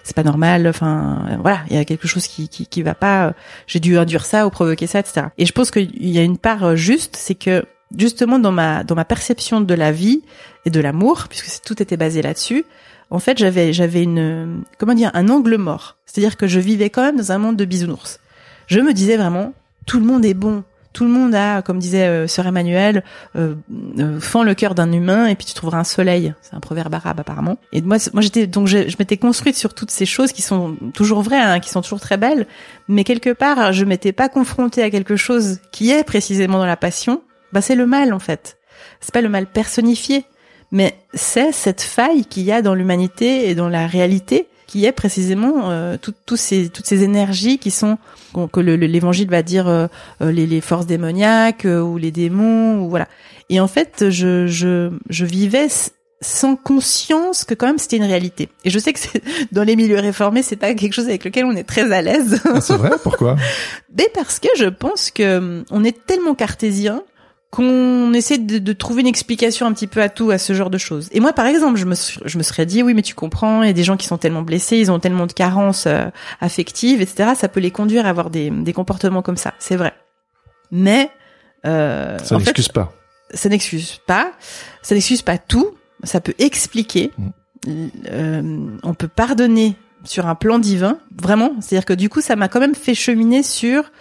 c'est 0.03 0.15
pas 0.15 0.23
normal, 0.23 0.67
enfin 0.67 1.25
voilà, 1.41 1.61
il 1.67 1.75
y 1.75 1.79
a 1.79 1.83
quelque 1.83 2.07
chose 2.07 2.27
qui 2.27 2.47
qui, 2.47 2.67
qui 2.67 2.83
va 2.83 2.93
pas, 2.93 3.33
j'ai 3.65 3.79
dû 3.79 3.97
induire 3.97 4.23
ça 4.23 4.45
ou 4.45 4.51
provoquer 4.51 4.85
ça, 4.85 4.99
etc. 4.99 5.27
Et 5.39 5.47
je 5.47 5.51
pense 5.51 5.71
qu'il 5.71 6.07
y 6.07 6.19
a 6.19 6.21
une 6.21 6.37
part 6.37 6.75
juste, 6.75 7.15
c'est 7.15 7.33
que 7.33 7.65
justement 7.97 8.37
dans 8.37 8.51
ma 8.51 8.83
dans 8.83 8.93
ma 8.93 9.03
perception 9.03 9.61
de 9.61 9.73
la 9.73 9.91
vie 9.91 10.21
et 10.65 10.69
de 10.69 10.79
l'amour, 10.79 11.25
puisque 11.27 11.63
tout 11.63 11.81
était 11.81 11.97
basé 11.97 12.21
là-dessus, 12.21 12.65
en 13.09 13.19
fait 13.19 13.37
j'avais 13.37 13.73
j'avais 13.73 14.03
une 14.03 14.63
comment 14.77 14.93
dire 14.93 15.11
un 15.13 15.29
angle 15.29 15.57
mort, 15.57 15.97
c'est-à-dire 16.05 16.37
que 16.37 16.47
je 16.47 16.59
vivais 16.59 16.89
quand 16.89 17.03
même 17.03 17.17
dans 17.17 17.31
un 17.31 17.37
monde 17.37 17.55
de 17.55 17.65
bisounours. 17.65 18.19
Je 18.67 18.79
me 18.79 18.93
disais 18.93 19.17
vraiment 19.17 19.53
tout 19.85 19.99
le 19.99 20.05
monde 20.05 20.25
est 20.25 20.33
bon, 20.35 20.63
tout 20.93 21.03
le 21.03 21.11
monde 21.11 21.35
a, 21.35 21.61
comme 21.61 21.79
disait 21.79 22.07
euh, 22.07 22.27
sœur 22.27 22.47
Emmanuel, 22.47 23.03
euh, 23.35 23.55
euh, 23.99 24.19
fend 24.19 24.43
le 24.43 24.55
cœur 24.55 24.75
d'un 24.75 24.91
humain 24.91 25.27
et 25.27 25.35
puis 25.35 25.45
tu 25.45 25.53
trouveras 25.53 25.79
un 25.79 25.83
soleil. 25.83 26.33
C'est 26.41 26.55
un 26.55 26.59
proverbe 26.59 26.93
arabe 26.93 27.19
apparemment. 27.19 27.57
Et 27.71 27.81
moi, 27.81 27.97
moi 28.13 28.21
j'étais 28.21 28.47
donc 28.47 28.67
je, 28.67 28.89
je 28.89 28.95
m'étais 28.97 29.17
construite 29.17 29.55
sur 29.55 29.73
toutes 29.73 29.91
ces 29.91 30.05
choses 30.05 30.31
qui 30.31 30.41
sont 30.41 30.75
toujours 30.93 31.21
vraies, 31.21 31.39
hein, 31.39 31.59
qui 31.59 31.69
sont 31.69 31.81
toujours 31.81 31.99
très 31.99 32.17
belles, 32.17 32.47
mais 32.87 33.03
quelque 33.03 33.31
part 33.31 33.71
je 33.71 33.85
m'étais 33.85 34.11
pas 34.11 34.29
confrontée 34.29 34.81
à 34.83 34.89
quelque 34.89 35.15
chose 35.15 35.59
qui 35.71 35.91
est 35.91 36.03
précisément 36.03 36.57
dans 36.57 36.65
la 36.65 36.77
passion. 36.77 37.21
Bah 37.53 37.61
c'est 37.61 37.75
le 37.75 37.85
mal 37.85 38.13
en 38.13 38.19
fait. 38.19 38.57
C'est 38.99 39.13
pas 39.13 39.21
le 39.21 39.29
mal 39.29 39.45
personnifié, 39.45 40.25
mais 40.71 40.95
c'est 41.13 41.51
cette 41.51 41.81
faille 41.81 42.25
qu'il 42.25 42.43
y 42.43 42.51
a 42.51 42.61
dans 42.61 42.75
l'humanité 42.75 43.49
et 43.49 43.55
dans 43.55 43.69
la 43.69 43.87
réalité 43.87 44.47
qui 44.67 44.85
est 44.85 44.91
précisément 44.91 45.71
euh, 45.71 45.97
tout- 45.99 46.35
ces, 46.35 46.69
toutes 46.69 46.85
ces 46.85 47.03
énergies 47.03 47.57
qui 47.57 47.71
sont 47.71 47.97
que 48.53 48.59
le- 48.59 48.75
le- 48.75 48.85
l'évangile 48.85 49.27
va 49.29 49.41
dire 49.41 49.67
euh, 49.67 49.87
euh, 50.21 50.31
les, 50.31 50.45
les 50.45 50.61
forces 50.61 50.85
démoniaques 50.85 51.65
euh, 51.65 51.81
ou 51.81 51.97
les 51.97 52.11
démons 52.11 52.81
ou 52.83 52.89
voilà. 52.89 53.07
Et 53.49 53.59
en 53.59 53.67
fait 53.67 54.09
je 54.11 54.45
je, 54.45 54.91
je 55.09 55.25
vivais 55.25 55.67
sans 56.21 56.55
conscience 56.55 57.45
que 57.45 57.55
quand 57.55 57.65
même 57.65 57.79
c'était 57.79 57.97
une 57.97 58.03
réalité. 58.03 58.49
Et 58.63 58.69
je 58.69 58.77
sais 58.77 58.93
que 58.93 58.99
c'est, 58.99 59.23
dans 59.51 59.63
les 59.63 59.75
milieux 59.75 59.97
réformés 59.99 60.43
c'est 60.43 60.55
pas 60.55 60.75
quelque 60.75 60.93
chose 60.93 61.07
avec 61.07 61.23
lequel 61.25 61.45
on 61.45 61.55
est 61.55 61.63
très 61.63 61.91
à 61.91 62.03
l'aise. 62.03 62.39
Ah, 62.45 62.61
C'est 62.61 62.75
vrai? 62.77 62.91
Pourquoi? 63.01 63.37
Mais 63.97 64.07
parce 64.13 64.37
que 64.39 64.49
je 64.55 64.65
pense 64.65 65.09
que 65.09 65.37
hum, 65.39 65.63
on 65.71 65.83
est 65.83 66.05
tellement 66.05 66.35
cartésien 66.35 67.01
qu'on 67.51 68.13
essaie 68.13 68.37
de, 68.37 68.59
de 68.59 68.73
trouver 68.73 69.01
une 69.01 69.07
explication 69.07 69.65
un 69.65 69.73
petit 69.73 69.87
peu 69.87 70.01
à 70.01 70.09
tout, 70.09 70.29
à 70.29 70.37
ce 70.37 70.53
genre 70.53 70.69
de 70.69 70.77
choses. 70.77 71.09
Et 71.11 71.19
moi, 71.19 71.33
par 71.33 71.47
exemple, 71.47 71.79
je 71.79 71.85
me, 71.85 71.95
je 72.25 72.37
me 72.37 72.43
serais 72.43 72.65
dit, 72.65 72.83
oui, 72.83 72.93
mais 72.93 73.01
tu 73.01 73.15
comprends, 73.15 73.63
il 73.63 73.67
y 73.67 73.69
a 73.71 73.73
des 73.73 73.83
gens 73.83 73.97
qui 73.97 74.05
sont 74.05 74.17
tellement 74.17 74.43
blessés, 74.43 74.77
ils 74.77 74.91
ont 74.91 74.99
tellement 74.99 75.25
de 75.25 75.33
carences 75.33 75.87
euh, 75.87 76.05
affectives, 76.41 77.01
etc. 77.01 77.31
Ça 77.35 77.47
peut 77.47 77.59
les 77.59 77.71
conduire 77.71 78.05
à 78.05 78.09
avoir 78.09 78.29
des, 78.29 78.51
des 78.51 78.73
comportements 78.73 79.23
comme 79.23 79.37
ça, 79.37 79.53
c'est 79.57 79.75
vrai. 79.75 79.93
Mais 80.71 81.09
euh, 81.65 82.19
Ça 82.19 82.37
n'excuse 82.37 82.67
pas. 82.67 82.93
ça 83.33 83.49
n'excuse 83.49 83.99
pas, 84.05 84.31
ça 84.83 84.93
n'excuse 84.93 85.23
pas 85.23 85.37
tout, 85.39 85.75
ça 86.03 86.21
peut 86.21 86.35
expliquer. 86.37 87.11
Mm. 87.17 87.29
Euh, 88.11 88.77
on 88.83 88.93
peut 88.93 89.07
pardonner 89.07 89.75
sur 90.03 90.27
un 90.27 90.35
plan 90.35 90.59
divin, 90.59 90.99
vraiment. 91.17 91.53
C'est-à-dire 91.59 91.85
que 91.85 91.93
du 91.93 92.09
coup, 92.09 92.21
ça 92.21 92.35
m'a 92.35 92.47
quand 92.47 92.59
même 92.59 92.75
fait 92.75 92.95
cheminer 92.95 93.43
sur, 93.43 93.91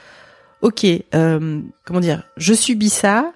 ok, 0.63 0.87
euh, 1.15 1.61
comment 1.85 2.01
dire, 2.01 2.25
je 2.37 2.55
subis 2.55 2.91
ça, 2.91 3.33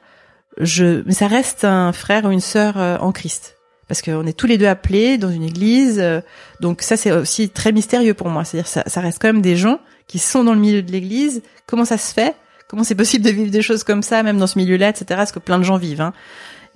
je, 0.59 1.03
mais 1.07 1.15
ça 1.15 1.27
reste 1.27 1.65
un 1.65 1.93
frère 1.93 2.25
ou 2.25 2.31
une 2.31 2.41
sœur 2.41 2.79
euh, 2.79 2.99
en 2.99 3.13
Christ. 3.13 3.57
Parce 3.89 4.01
qu'on 4.01 4.27
est 4.27 4.33
tous 4.33 4.47
les 4.47 4.59
deux 4.59 4.67
appelés 4.67 5.19
dans 5.19 5.31
une 5.31 5.43
église, 5.43 5.99
euh, 6.01 6.21
donc 6.61 6.83
ça 6.83 6.97
c'est 6.97 7.13
aussi 7.13 7.51
très 7.51 7.73
mystérieux 7.73 8.15
pour 8.15 8.29
moi. 8.29 8.45
C'est-à-dire 8.45 8.69
ça, 8.69 8.85
ça 8.87 9.01
reste 9.01 9.19
quand 9.21 9.29
même 9.29 9.43
des 9.43 9.57
gens 9.57 9.81
qui 10.07 10.19
sont 10.19 10.45
dans 10.45 10.55
le 10.55 10.61
milieu 10.61 10.83
de 10.83 10.91
l'église. 10.91 11.43
Comment 11.67 11.85
ça 11.85 11.99
se 11.99 12.13
fait? 12.13 12.35
Comment 12.69 12.85
c'est 12.85 12.95
possible 12.95 13.25
de 13.25 13.31
vivre 13.31 13.51
des 13.51 13.61
choses 13.61 13.85
comme 13.85 14.03
ça, 14.03 14.23
même 14.23 14.39
dans 14.39 14.47
ce 14.47 14.59
milieu-là, 14.59 14.89
etc. 14.89 15.05
Parce 15.09 15.33
que 15.33 15.39
plein 15.39 15.59
de 15.59 15.65
gens 15.65 15.77
vivent. 15.77 16.01
Hein. 16.01 16.15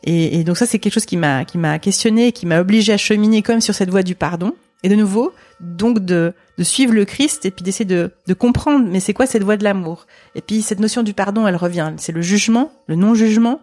Et, 0.05 0.39
et 0.39 0.45
donc 0.45 0.59
ça, 0.59 0.67
c'est 0.67 0.79
quelque 0.79 0.93
chose 0.93 1.07
qui 1.07 1.17
m'a 1.17 1.45
qui 1.45 1.57
m'a 1.57 1.79
questionné, 1.79 2.33
qui 2.33 2.45
m'a 2.45 2.61
obligé 2.61 2.93
à 2.93 2.99
cheminer 2.99 3.43
quand 3.43 3.55
même 3.55 3.61
sur 3.63 3.75
cette 3.75 3.89
voie 3.89 4.03
du 4.03 4.15
pardon. 4.15 4.53
Et 4.83 4.89
de 4.89 4.95
nouveau, 4.95 5.33
donc 5.61 6.01
de 6.01 6.33
de 6.59 6.65
suivre 6.65 6.93
le 6.95 7.05
Christ 7.05 7.45
et 7.47 7.51
puis 7.51 7.63
d'essayer 7.63 7.85
de 7.85 8.11
de 8.27 8.35
comprendre. 8.35 8.87
Mais 8.89 9.01
c'est 9.01 9.13
quoi 9.15 9.27
cette 9.27 9.43
voie 9.43 9.57
de 9.57 9.65
l'amour? 9.65 10.07
Et 10.35 10.41
puis 10.41 10.63
cette 10.63 10.81
notion 10.81 11.03
du 11.03 11.13
pardon, 11.15 11.47
elle 11.47 11.57
revient. 11.57 11.93
C'est 11.99 12.13
le 12.13 12.23
jugement, 12.23 12.73
le 12.87 12.95
non-jugement, 12.97 13.61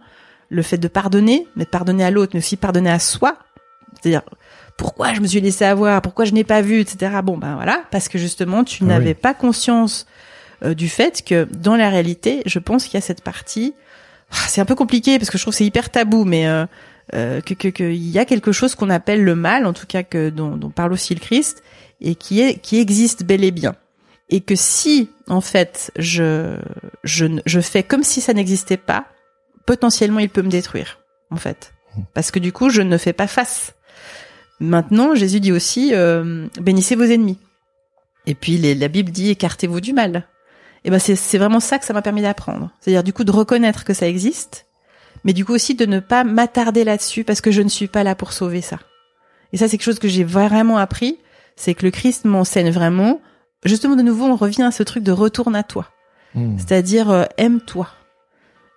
le 0.50 0.62
fait 0.62 0.78
de 0.78 0.88
pardonner, 0.88 1.48
mais 1.56 1.66
pardonner 1.66 2.04
à 2.04 2.12
l'autre, 2.12 2.32
mais 2.34 2.40
aussi 2.40 2.58
pardonner 2.58 2.92
à 2.92 3.00
soi. 3.00 3.38
C'est-à-dire 4.02 4.22
pourquoi 4.78 5.14
je 5.14 5.22
me 5.22 5.28
suis 5.28 5.40
laissé 5.42 5.66
avoir, 5.66 6.02
pourquoi 6.02 6.26
je 6.26 6.34
n'ai 6.34 6.44
pas 6.44 6.62
vu, 6.62 6.80
etc. 6.80 7.20
Bon 7.24 7.38
ben 7.38 7.56
voilà, 7.56 7.84
parce 7.92 8.10
que 8.10 8.18
justement 8.18 8.64
tu 8.64 8.80
Ah 8.82 8.86
oui. 8.86 8.90
n'avais 8.90 9.14
pas 9.14 9.34
conscience 9.34 10.06
euh, 10.64 10.74
du 10.74 10.90
fait 10.90 11.24
que 11.24 11.48
dans 11.58 11.76
la 11.76 11.90
réalité, 11.90 12.42
je 12.46 12.60
pense 12.60 12.86
qu'il 12.86 12.96
y 12.96 12.98
a 12.98 13.02
cette 13.02 13.22
partie. 13.22 13.74
Ah, 14.32 14.36
C'est 14.48 14.62
un 14.62 14.66
peu 14.66 14.76
compliqué 14.76 15.20
parce 15.20 15.30
que 15.30 15.38
je 15.38 15.44
trouve 15.44 15.54
que 15.54 15.58
c'est 15.60 15.66
hyper 15.66 15.90
tabou, 15.92 16.26
mais 16.26 16.48
euh, 16.48 16.66
euh, 17.14 17.42
que 17.42 17.54
que 17.54 17.68
qu'il 17.68 18.10
y 18.10 18.20
a 18.20 18.26
quelque 18.26 18.52
chose 18.52 18.76
qu'on 18.76 18.90
appelle 18.90 19.24
le 19.24 19.36
mal, 19.36 19.66
en 19.66 19.74
tout 19.74 19.86
cas 19.88 20.04
que 20.04 20.30
dont, 20.30 20.58
dont 20.58 20.70
parle 20.70 20.94
aussi 20.94 21.14
le 21.14 21.20
Christ, 21.20 21.64
et 22.02 22.16
qui 22.16 22.42
est 22.42 22.60
qui 22.60 22.80
existe 22.80 23.24
bel 23.24 23.44
et 23.44 23.52
bien, 23.52 23.76
et 24.30 24.42
que 24.42 24.56
si 24.56 25.10
en 25.28 25.42
fait 25.42 25.92
je 25.98 26.58
je 27.04 27.26
je 27.46 27.60
fais 27.60 27.84
comme 27.84 28.04
si 28.04 28.20
ça 28.22 28.34
n'existait 28.34 28.78
pas, 28.78 29.06
potentiellement 29.66 30.20
il 30.20 30.30
peut 30.30 30.42
me 30.42 30.50
détruire, 30.50 31.00
en 31.30 31.38
fait, 31.38 31.74
parce 32.14 32.32
que 32.32 32.40
du 32.40 32.52
coup 32.52 32.70
je 32.70 32.82
ne 32.82 32.98
fais 32.98 33.14
pas 33.14 33.28
face. 33.28 33.74
Maintenant, 34.60 35.16
Jésus 35.16 35.40
dit 35.40 35.52
aussi 35.52 35.92
euh, 35.94 36.48
bénissez 36.62 36.96
vos 36.96 37.04
ennemis. 37.04 37.38
Et 38.26 38.36
puis 38.36 38.58
les- 38.58 38.76
la 38.76 38.88
Bible 38.88 39.12
dit 39.12 39.30
écartez-vous 39.32 39.82
du 39.82 39.92
mal. 39.94 40.28
Et 40.86 40.90
ben 40.90 41.00
c'est 41.00 41.38
vraiment 41.38 41.60
ça 41.60 41.80
que 41.80 41.86
ça 41.86 41.94
m'a 41.94 42.02
permis 42.02 42.22
d'apprendre. 42.22 42.70
C'est-à-dire 42.80 43.04
du 43.04 43.14
coup 43.14 43.24
de 43.24 43.32
reconnaître 43.32 43.84
que 43.84 43.94
ça 43.94 44.08
existe, 44.08 44.66
mais 45.24 45.34
du 45.34 45.46
coup 45.46 45.54
aussi 45.54 45.76
de 45.76 45.86
ne 45.86 46.00
pas 46.00 46.24
m'attarder 46.24 46.84
là-dessus 46.84 47.24
parce 47.24 47.42
que 47.42 47.52
je 47.52 47.62
ne 47.62 47.70
suis 47.70 47.88
pas 47.88 48.04
là 48.04 48.16
pour 48.16 48.34
sauver 48.34 48.62
ça. 48.62 48.80
Et 49.52 49.58
ça 49.58 49.68
c'est 49.68 49.78
quelque 49.78 49.86
chose 49.86 50.00
que 50.00 50.08
j'ai 50.08 50.24
vraiment 50.24 50.78
appris, 50.78 51.20
c'est 51.56 51.74
que 51.74 51.86
le 51.86 51.92
Christ 51.92 52.26
m'enseigne 52.26 52.72
vraiment. 52.72 53.22
Justement 53.66 53.96
de 53.96 54.02
nouveau 54.02 54.26
on 54.26 54.36
revient 54.36 54.64
à 54.64 54.72
ce 54.72 54.84
truc 54.84 55.04
de 55.04 55.12
retourne 55.12 55.56
à 55.56 55.64
toi. 55.64 55.88
Hmm. 56.36 56.58
C'est-à-dire 56.58 57.10
euh, 57.10 57.26
aime-toi. 57.38 57.88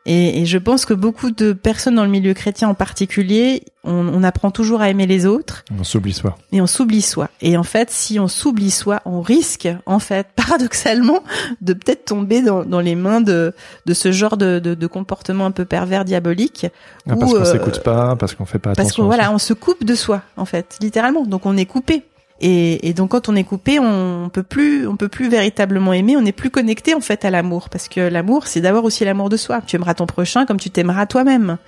Et, 0.06 0.40
et 0.40 0.46
je 0.46 0.56
pense 0.58 0.86
que 0.86 0.94
beaucoup 0.94 1.30
de 1.32 1.52
personnes 1.52 1.96
dans 1.96 2.04
le 2.04 2.10
milieu 2.10 2.32
chrétien 2.32 2.68
en 2.68 2.74
particulier, 2.74 3.64
on, 3.84 3.92
on 4.08 4.22
apprend 4.22 4.50
toujours 4.50 4.80
à 4.80 4.88
aimer 4.88 5.06
les 5.06 5.26
autres 5.26 5.64
On 5.78 5.82
s'oublie 5.84 6.12
soi. 6.12 6.36
et 6.52 6.60
on 6.60 6.66
s'oublie 6.66 7.02
soi. 7.02 7.28
Et 7.40 7.56
en 7.56 7.62
fait, 7.64 7.90
si 7.90 8.18
on 8.20 8.28
s'oublie 8.28 8.70
soi, 8.70 9.00
on 9.04 9.20
risque, 9.20 9.68
en 9.84 9.98
fait, 9.98 10.28
paradoxalement, 10.36 11.22
de 11.60 11.72
peut-être 11.72 12.04
tomber 12.04 12.40
dans, 12.42 12.64
dans 12.64 12.80
les 12.80 12.94
mains 12.94 13.20
de, 13.20 13.52
de 13.84 13.94
ce 13.94 14.12
genre 14.12 14.36
de, 14.36 14.58
de, 14.60 14.74
de 14.74 14.86
comportement 14.86 15.46
un 15.46 15.50
peu 15.50 15.64
pervers, 15.64 16.04
diabolique. 16.04 16.66
Ah, 17.08 17.16
parce 17.18 17.32
qu'on 17.32 17.40
euh, 17.40 17.44
s'écoute 17.44 17.82
pas, 17.82 18.14
parce 18.16 18.34
qu'on 18.34 18.44
fait 18.46 18.58
pas 18.58 18.70
Parce 18.74 18.88
attention. 18.88 19.02
qu'on 19.04 19.10
à 19.10 19.14
voilà, 19.16 19.32
on 19.32 19.38
se 19.38 19.52
coupe 19.54 19.84
de 19.84 19.94
soi, 19.94 20.22
en 20.36 20.44
fait, 20.44 20.76
littéralement. 20.80 21.24
Donc 21.26 21.46
on 21.46 21.56
est 21.56 21.66
coupé. 21.66 22.04
Et, 22.40 22.88
et 22.88 22.92
donc 22.92 23.10
quand 23.10 23.28
on 23.28 23.36
est 23.36 23.44
coupé, 23.44 23.78
on 23.78 24.28
peut 24.32 24.42
plus, 24.42 24.86
on 24.86 24.96
peut 24.96 25.08
plus 25.08 25.28
véritablement 25.28 25.92
aimer. 25.92 26.16
On 26.16 26.22
n'est 26.22 26.32
plus 26.32 26.50
connecté 26.50 26.94
en 26.94 27.00
fait 27.00 27.24
à 27.24 27.30
l'amour, 27.30 27.68
parce 27.68 27.88
que 27.88 28.00
l'amour, 28.00 28.46
c'est 28.46 28.60
d'abord 28.60 28.84
aussi 28.84 29.04
l'amour 29.04 29.28
de 29.28 29.36
soi. 29.36 29.62
Tu 29.66 29.76
aimeras 29.76 29.94
ton 29.94 30.06
prochain 30.06 30.46
comme 30.46 30.60
tu 30.60 30.70
t'aimeras 30.70 31.06
toi-même. 31.06 31.58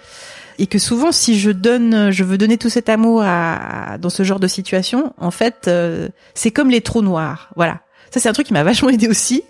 Et 0.58 0.66
que 0.66 0.78
souvent, 0.78 1.12
si 1.12 1.38
je 1.38 1.50
donne, 1.50 2.10
je 2.10 2.24
veux 2.24 2.36
donner 2.36 2.58
tout 2.58 2.68
cet 2.68 2.88
amour 2.88 3.22
à, 3.24 3.96
dans 3.98 4.10
ce 4.10 4.24
genre 4.24 4.40
de 4.40 4.48
situation, 4.48 5.14
en 5.16 5.30
fait, 5.30 5.68
euh, 5.68 6.08
c'est 6.34 6.50
comme 6.50 6.68
les 6.68 6.80
trous 6.80 7.02
noirs. 7.02 7.50
Voilà. 7.54 7.80
Ça, 8.10 8.18
c'est 8.18 8.28
un 8.28 8.32
truc 8.32 8.48
qui 8.48 8.52
m'a 8.52 8.64
vachement 8.64 8.88
aidé 8.88 9.06
aussi. 9.06 9.44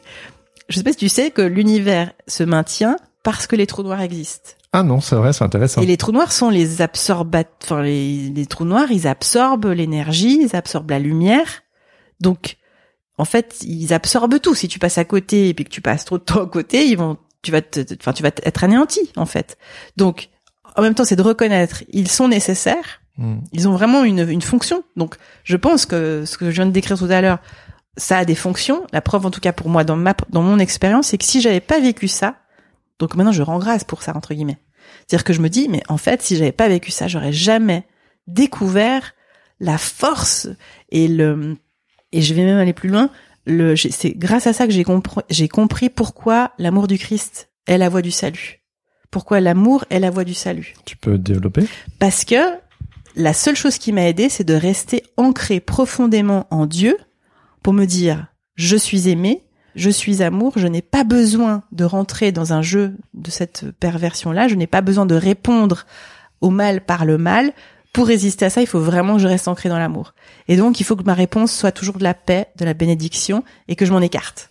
Je 0.68 0.76
sais 0.76 0.82
pas 0.82 0.90
si 0.92 0.98
tu 0.98 1.08
sais 1.08 1.30
que 1.30 1.40
l'univers 1.40 2.12
se 2.26 2.42
maintient 2.42 2.98
parce 3.22 3.46
que 3.46 3.56
les 3.56 3.66
trous 3.66 3.82
noirs 3.82 4.02
existent. 4.02 4.50
Ah 4.72 4.82
non, 4.82 5.00
c'est 5.00 5.16
vrai, 5.16 5.32
c'est 5.32 5.44
intéressant. 5.44 5.80
Et 5.80 5.86
les 5.86 5.96
trous 5.96 6.12
noirs 6.12 6.32
sont 6.32 6.50
les 6.50 6.82
absorbat, 6.82 7.44
enfin 7.62 7.82
les, 7.82 8.28
les 8.28 8.46
trous 8.46 8.66
noirs, 8.66 8.90
ils 8.90 9.06
absorbent 9.06 9.70
l'énergie, 9.70 10.40
ils 10.42 10.54
absorbent 10.54 10.90
la 10.90 10.98
lumière. 10.98 11.62
Donc, 12.20 12.56
en 13.16 13.24
fait, 13.24 13.56
ils 13.62 13.92
absorbent 13.92 14.38
tout. 14.40 14.54
Si 14.54 14.68
tu 14.68 14.78
passes 14.78 14.98
à 14.98 15.04
côté 15.04 15.48
et 15.48 15.54
puis 15.54 15.64
que 15.64 15.70
tu 15.70 15.80
passes 15.80 16.04
trop 16.04 16.18
de 16.18 16.24
temps 16.24 16.42
à 16.42 16.46
côté, 16.46 16.86
ils 16.86 16.96
vont, 16.96 17.16
tu 17.42 17.50
vas 17.50 17.62
te, 17.62 17.80
enfin, 17.98 18.12
tu 18.12 18.22
vas 18.22 18.30
être 18.42 18.64
anéanti, 18.64 19.10
en 19.16 19.26
fait. 19.26 19.56
Donc, 19.96 20.28
en 20.76 20.82
même 20.82 20.94
temps, 20.94 21.04
c'est 21.04 21.16
de 21.16 21.22
reconnaître, 21.22 21.82
ils 21.88 22.08
sont 22.08 22.28
nécessaires. 22.28 23.00
Hmm. 23.16 23.38
Ils 23.52 23.68
ont 23.68 23.72
vraiment 23.72 24.04
une, 24.04 24.28
une 24.28 24.42
fonction. 24.42 24.84
Donc, 24.96 25.16
je 25.44 25.56
pense 25.56 25.86
que 25.86 26.24
ce 26.26 26.36
que 26.36 26.50
je 26.50 26.56
viens 26.56 26.66
de 26.66 26.70
décrire 26.70 26.98
tout 26.98 27.08
à 27.10 27.20
l'heure, 27.20 27.38
ça 27.96 28.18
a 28.18 28.24
des 28.24 28.34
fonctions. 28.34 28.86
La 28.92 29.00
preuve, 29.00 29.26
en 29.26 29.30
tout 29.30 29.40
cas 29.40 29.52
pour 29.52 29.70
moi, 29.70 29.82
dans 29.82 29.96
ma, 29.96 30.14
dans 30.30 30.42
mon 30.42 30.58
expérience, 30.58 31.08
c'est 31.08 31.18
que 31.18 31.24
si 31.24 31.40
j'avais 31.40 31.60
pas 31.60 31.80
vécu 31.80 32.06
ça, 32.06 32.36
donc 32.98 33.14
maintenant 33.14 33.32
je 33.32 33.42
rends 33.42 33.58
grâce 33.58 33.84
pour 33.84 34.02
ça 34.02 34.16
entre 34.16 34.34
guillemets. 34.34 34.58
C'est-à-dire 35.06 35.24
que 35.24 35.32
je 35.32 35.40
me 35.40 35.48
dis, 35.48 35.68
mais 35.68 35.82
en 35.88 35.98
fait, 35.98 36.22
si 36.22 36.36
j'avais 36.36 36.52
pas 36.52 36.68
vécu 36.68 36.90
ça, 36.90 37.08
j'aurais 37.08 37.32
jamais 37.32 37.84
découvert 38.26 39.14
la 39.60 39.78
force 39.78 40.48
et 40.90 41.08
le, 41.08 41.56
et 42.12 42.22
je 42.22 42.34
vais 42.34 42.44
même 42.44 42.58
aller 42.58 42.72
plus 42.72 42.88
loin. 42.88 43.10
Le, 43.46 43.76
c'est 43.76 44.10
grâce 44.10 44.46
à 44.46 44.52
ça 44.52 44.66
que 44.66 44.72
j'ai 44.72 44.84
compris, 44.84 45.22
j'ai 45.30 45.48
compris 45.48 45.88
pourquoi 45.88 46.52
l'amour 46.58 46.86
du 46.86 46.98
Christ 46.98 47.50
est 47.66 47.78
la 47.78 47.88
voie 47.88 48.02
du 48.02 48.10
salut. 48.10 48.60
Pourquoi 49.10 49.40
l'amour 49.40 49.84
est 49.88 50.00
la 50.00 50.10
voie 50.10 50.24
du 50.24 50.34
salut. 50.34 50.74
Tu 50.84 50.96
peux 50.96 51.16
développer? 51.16 51.64
Parce 51.98 52.24
que 52.24 52.36
la 53.16 53.32
seule 53.32 53.56
chose 53.56 53.78
qui 53.78 53.92
m'a 53.92 54.06
aidé, 54.06 54.28
c'est 54.28 54.44
de 54.44 54.54
rester 54.54 55.02
ancré 55.16 55.60
profondément 55.60 56.46
en 56.50 56.66
Dieu 56.66 56.96
pour 57.62 57.72
me 57.72 57.86
dire, 57.86 58.26
je 58.54 58.76
suis 58.76 59.08
aimé, 59.08 59.44
je 59.74 59.90
suis 59.90 60.22
amour, 60.22 60.54
je 60.56 60.66
n'ai 60.66 60.82
pas 60.82 61.04
besoin 61.04 61.62
de 61.72 61.84
rentrer 61.84 62.32
dans 62.32 62.52
un 62.52 62.62
jeu 62.62 62.96
de 63.14 63.30
cette 63.30 63.70
perversion-là, 63.78 64.48
je 64.48 64.54
n'ai 64.54 64.66
pas 64.66 64.80
besoin 64.80 65.06
de 65.06 65.14
répondre 65.14 65.86
au 66.40 66.50
mal 66.50 66.80
par 66.80 67.04
le 67.04 67.18
mal. 67.18 67.52
Pour 67.92 68.06
résister 68.06 68.44
à 68.44 68.50
ça, 68.50 68.60
il 68.60 68.66
faut 68.66 68.80
vraiment 68.80 69.14
que 69.16 69.22
je 69.22 69.28
reste 69.28 69.48
ancré 69.48 69.68
dans 69.68 69.78
l'amour. 69.78 70.14
Et 70.46 70.56
donc, 70.56 70.80
il 70.80 70.84
faut 70.84 70.96
que 70.96 71.02
ma 71.04 71.14
réponse 71.14 71.52
soit 71.52 71.72
toujours 71.72 71.98
de 71.98 72.04
la 72.04 72.14
paix, 72.14 72.46
de 72.56 72.64
la 72.64 72.74
bénédiction, 72.74 73.42
et 73.66 73.76
que 73.76 73.86
je 73.86 73.92
m'en 73.92 74.00
écarte. 74.00 74.50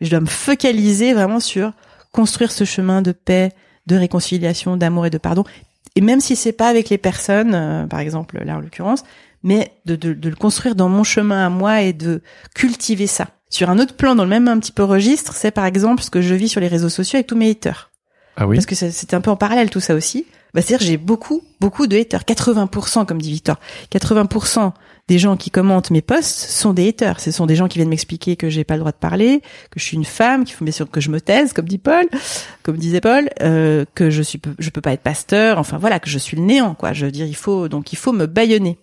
Je 0.00 0.10
dois 0.10 0.20
me 0.20 0.26
focaliser 0.26 1.12
vraiment 1.12 1.40
sur 1.40 1.72
construire 2.12 2.52
ce 2.52 2.64
chemin 2.64 3.02
de 3.02 3.12
paix, 3.12 3.52
de 3.86 3.96
réconciliation, 3.96 4.76
d'amour 4.76 5.06
et 5.06 5.10
de 5.10 5.18
pardon. 5.18 5.44
Et 5.96 6.00
même 6.00 6.20
si 6.20 6.36
c'est 6.36 6.52
pas 6.52 6.68
avec 6.68 6.88
les 6.90 6.98
personnes, 6.98 7.54
euh, 7.54 7.86
par 7.86 8.00
exemple 8.00 8.42
là 8.44 8.56
en 8.56 8.60
l'occurrence, 8.60 9.02
mais 9.42 9.72
de, 9.86 9.96
de, 9.96 10.12
de 10.12 10.28
le 10.28 10.36
construire 10.36 10.74
dans 10.74 10.88
mon 10.88 11.04
chemin 11.04 11.44
à 11.44 11.48
moi 11.48 11.82
et 11.82 11.92
de 11.92 12.22
cultiver 12.54 13.06
ça. 13.06 13.28
Sur 13.50 13.70
un 13.70 13.78
autre 13.78 13.94
plan, 13.94 14.14
dans 14.14 14.24
le 14.24 14.30
même 14.30 14.48
un 14.48 14.58
petit 14.58 14.72
peu 14.72 14.84
registre, 14.84 15.34
c'est 15.34 15.50
par 15.50 15.64
exemple 15.64 16.02
ce 16.02 16.10
que 16.10 16.20
je 16.20 16.34
vis 16.34 16.48
sur 16.48 16.60
les 16.60 16.68
réseaux 16.68 16.88
sociaux 16.90 17.16
avec 17.16 17.26
tous 17.26 17.36
mes 17.36 17.50
haters. 17.50 17.90
Ah 18.36 18.46
oui 18.46 18.56
Parce 18.56 18.66
que 18.66 18.74
c'est- 18.74 18.90
c'était 18.90 19.16
un 19.16 19.20
peu 19.20 19.30
en 19.30 19.36
parallèle 19.36 19.70
tout 19.70 19.80
ça 19.80 19.94
aussi. 19.94 20.26
Bah, 20.54 20.62
C'est-à-dire 20.62 20.86
j'ai 20.86 20.96
beaucoup, 20.96 21.42
beaucoup 21.60 21.86
de 21.86 21.96
haters. 21.98 22.24
80%, 22.24 23.04
comme 23.04 23.20
dit 23.20 23.30
Victor, 23.32 23.58
80% 23.90 24.72
des 25.08 25.18
gens 25.18 25.36
qui 25.36 25.50
commentent 25.50 25.90
mes 25.90 26.02
posts 26.02 26.38
sont 26.50 26.72
des 26.72 26.88
haters. 26.88 27.20
Ce 27.20 27.30
sont 27.30 27.46
des 27.46 27.56
gens 27.56 27.68
qui 27.68 27.78
viennent 27.78 27.88
m'expliquer 27.88 28.36
que 28.36 28.48
j'ai 28.50 28.64
pas 28.64 28.74
le 28.74 28.80
droit 28.80 28.92
de 28.92 28.96
parler, 28.98 29.40
que 29.70 29.80
je 29.80 29.84
suis 29.84 29.96
une 29.96 30.04
femme, 30.04 30.44
qu'il 30.44 30.54
faut 30.54 30.64
bien 30.64 30.72
sûr 30.72 30.90
que 30.90 31.00
je 31.00 31.10
me 31.10 31.20
taise, 31.20 31.52
comme 31.52 31.66
dit 31.66 31.78
Paul, 31.78 32.06
comme 32.62 32.76
disait 32.76 33.00
Paul, 33.00 33.28
euh, 33.42 33.84
que 33.94 34.10
je 34.10 34.22
suis, 34.22 34.40
je 34.58 34.70
peux 34.70 34.80
pas 34.82 34.92
être 34.92 35.02
pasteur. 35.02 35.58
Enfin 35.58 35.78
voilà, 35.78 35.98
que 36.00 36.08
je 36.10 36.18
suis 36.18 36.36
le 36.36 36.42
néant, 36.42 36.74
quoi. 36.74 36.92
Je 36.92 37.06
veux 37.06 37.12
dire, 37.12 37.26
il 37.26 37.36
faut 37.36 37.68
donc 37.68 37.92
il 37.92 37.96
faut 37.96 38.12
me 38.12 38.26
baïonner. 38.26 38.78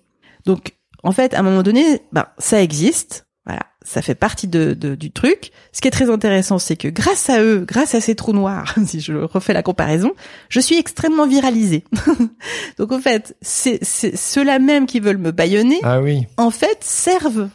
Donc 0.45 0.73
en 1.03 1.11
fait, 1.11 1.33
à 1.35 1.39
un 1.39 1.43
moment 1.43 1.63
donné, 1.63 2.01
ben 2.11 2.25
ça 2.39 2.61
existe. 2.61 3.24
Ça 3.87 4.01
fait 4.01 4.15
partie 4.15 4.47
de, 4.47 4.73
de- 4.73 4.95
du 4.95 5.11
truc. 5.11 5.51
Ce 5.71 5.79
qui 5.79 5.87
est 5.87 5.91
très 5.91 6.09
intéressant, 6.09 6.57
c'est 6.59 6.75
que 6.75 6.87
grâce 6.87 7.29
à 7.29 7.41
eux, 7.41 7.65
grâce 7.67 7.93
à 7.95 8.01
ces 8.01 8.15
trous 8.15 8.33
noirs, 8.33 8.75
si 8.85 8.99
je 8.99 9.13
refais 9.13 9.53
la 9.53 9.61
comparaison, 9.63 10.11
je 10.49 10.59
suis 10.59 10.75
extrêmement 10.77 11.27
viralisée. 11.27 11.83
Donc 12.77 12.91
en 12.91 12.99
fait, 12.99 13.35
c'est 13.41 13.79
c'est 13.83 14.17
ceux-là 14.17 14.59
même 14.59 14.85
qui 14.87 14.99
veulent 14.99 15.17
me 15.19 15.31
baïonner, 15.31 15.79
Ah 15.83 16.01
oui. 16.01 16.25
en 16.37 16.49
fait, 16.51 16.79
servent 16.81 17.49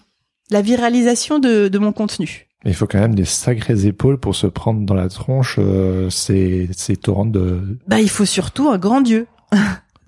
la 0.51 0.63
viralisation 0.63 1.39
de, 1.39 1.69
de 1.69 1.79
mon 1.79 1.93
contenu. 1.93 2.47
Mais 2.65 2.71
il 2.73 2.75
faut 2.75 2.87
quand 2.87 3.01
même 3.01 3.15
des 3.15 3.25
sacrées 3.25 3.87
épaules 3.87 4.19
pour 4.19 4.35
se 4.37 4.47
prendre 4.47 4.83
dans 4.85 4.95
la 4.95 5.09
tronche 5.09 5.57
euh, 5.59 6.11
ces, 6.11 6.69
ces 6.77 6.95
torrents 6.97 7.25
de... 7.27 7.79
Bah, 7.89 8.01
il 8.01 8.11
faut 8.11 8.27
surtout 8.27 8.69
un 8.69 8.77
grand 8.79 9.01
Dieu. 9.01 9.27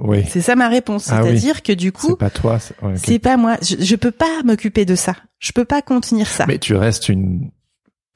Oui, 0.04 0.24
C'est 0.28 0.40
ça 0.42 0.56
ma 0.56 0.68
réponse. 0.68 1.08
Ah 1.10 1.22
oui. 1.22 1.28
C'est-à-dire 1.30 1.62
que 1.62 1.72
du 1.72 1.92
coup, 1.92 2.08
c'est 2.10 2.18
pas 2.18 2.30
toi. 2.30 2.58
c'est- 2.58 2.74
ouais, 2.82 3.18
pas 3.20 3.36
moi. 3.36 3.56
Je, 3.62 3.76
je 3.78 3.96
peux 3.96 4.10
pas 4.10 4.42
m'occuper 4.44 4.84
de 4.84 4.94
ça. 4.96 5.14
Je 5.38 5.52
peux 5.52 5.64
pas 5.64 5.80
contenir 5.80 6.26
ça. 6.26 6.44
Mais 6.46 6.58
tu 6.58 6.74
restes 6.74 7.08
une 7.08 7.50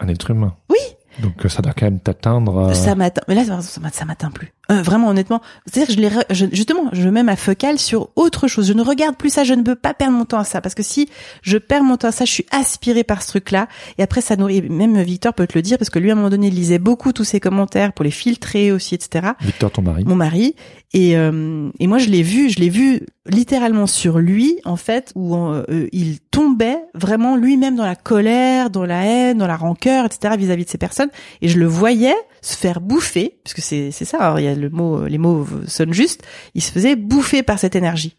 un 0.01 0.09
être 0.09 0.31
humain. 0.31 0.57
Oui. 0.69 0.77
Donc 1.21 1.35
ça 1.49 1.63
doit 1.63 1.73
quand 1.73 1.87
même 1.87 2.01
t'atteindre. 2.01 2.57
euh, 2.71 2.75
Ça 2.75 2.95
m'atteint. 2.95 3.23
Mais 3.29 3.35
là, 3.35 3.45
ça 3.63 4.05
m'atteint 4.05 4.31
plus. 4.31 4.53
Euh, 4.71 4.83
vraiment, 4.83 5.09
honnêtement. 5.09 5.41
C'est-à-dire 5.67 5.87
que 5.89 5.93
je 5.95 6.01
les, 6.01 6.09
re- 6.09 6.25
je- 6.31 6.47
justement, 6.53 6.89
je 6.93 7.09
mets 7.09 7.23
ma 7.23 7.37
focale 7.37 7.79
sur 7.79 8.11
autre 8.17 8.49
chose. 8.49 8.67
Je 8.67 8.73
ne 8.73 8.83
regarde 8.83 9.17
plus 9.17 9.31
ça. 9.31 9.45
Je 9.45 9.55
ne 9.55 9.63
peux 9.63 9.77
pas 9.77 9.95
perdre 9.95 10.15
mon 10.17 10.25
temps 10.25 10.39
à 10.41 10.45
ça. 10.45 10.61
Parce 10.61 10.75
que 10.75 10.83
si 10.83 11.09
je 11.43 11.57
perds 11.57 11.85
mon 11.85 11.97
temps 11.97 12.09
à 12.09 12.13
ça, 12.13 12.25
je 12.25 12.33
suis 12.33 12.47
aspirée 12.51 13.05
par 13.05 13.23
ce 13.23 13.29
truc-là. 13.29 13.69
Et 13.99 14.03
après, 14.03 14.21
ça 14.21 14.35
nourrit. 14.37 14.63
Même 14.63 15.01
Victor 15.03 15.35
peut 15.35 15.47
te 15.47 15.57
le 15.57 15.63
dire 15.63 15.79
parce 15.79 15.91
que 15.91 15.99
lui, 16.01 16.11
à 16.11 16.15
un 16.15 16.17
moment 16.17 16.31
donné, 16.31 16.49
il 16.49 16.55
lisait 16.55 16.79
beaucoup 16.81 17.13
tous 17.13 17.25
ses 17.25 17.39
commentaires 17.39 17.93
pour 17.93 18.05
les 18.05 18.11
filtrer 18.11 18.73
aussi, 18.73 18.95
etc. 18.97 19.29
Victor, 19.41 19.71
ton 19.71 19.83
mari. 19.83 20.05
mon 20.05 20.17
mari 20.17 20.57
et 20.93 21.17
euh, 21.17 21.69
et 21.81 21.89
moi 21.89 21.99
je 21.99 22.09
l'ai 22.09 22.23
vu 22.23 22.49
je 22.49 22.61
l'ai 22.61 22.69
vu 22.69 23.01
littéralement 23.29 23.89
sur 23.89 24.19
lui 24.19 24.59
en 24.65 24.77
fait 24.77 25.11
où 25.17 25.35
euh, 25.37 25.65
il 25.93 26.21
tombait 26.21 26.79
vraiment 26.95 27.37
lui-même 27.37 27.75
dans 27.75 27.85
la 27.85 27.97
colère 27.97 28.71
dans 28.71 28.85
la 28.87 29.05
haine 29.05 29.39
dans 29.39 29.49
la 29.49 29.57
rancœur 29.57 30.07
etc 30.07 30.35
vis-à-vis 30.39 30.65
de 30.65 30.71
ces 30.71 30.79
personnes 30.79 31.11
et 31.43 31.49
je 31.49 31.59
le 31.59 31.67
voyais 31.67 32.15
se 32.41 32.57
faire 32.57 32.81
bouffer 32.81 33.37
parce 33.43 33.53
que 33.55 33.63
c'est 33.63 33.91
c'est 33.91 34.05
ça 34.05 34.19
hein, 34.33 34.39
il 34.39 34.45
y 34.45 34.49
a 34.49 34.55
le 34.57 34.71
mot 34.71 35.07
les 35.07 35.19
mots 35.19 35.47
sonnent 35.67 35.93
juste 35.95 36.23
il 36.55 36.63
se 36.63 36.73
faisait 36.73 36.97
bouffer 36.97 37.43
par 37.43 37.59
cette 37.59 37.77
énergie. 37.77 38.17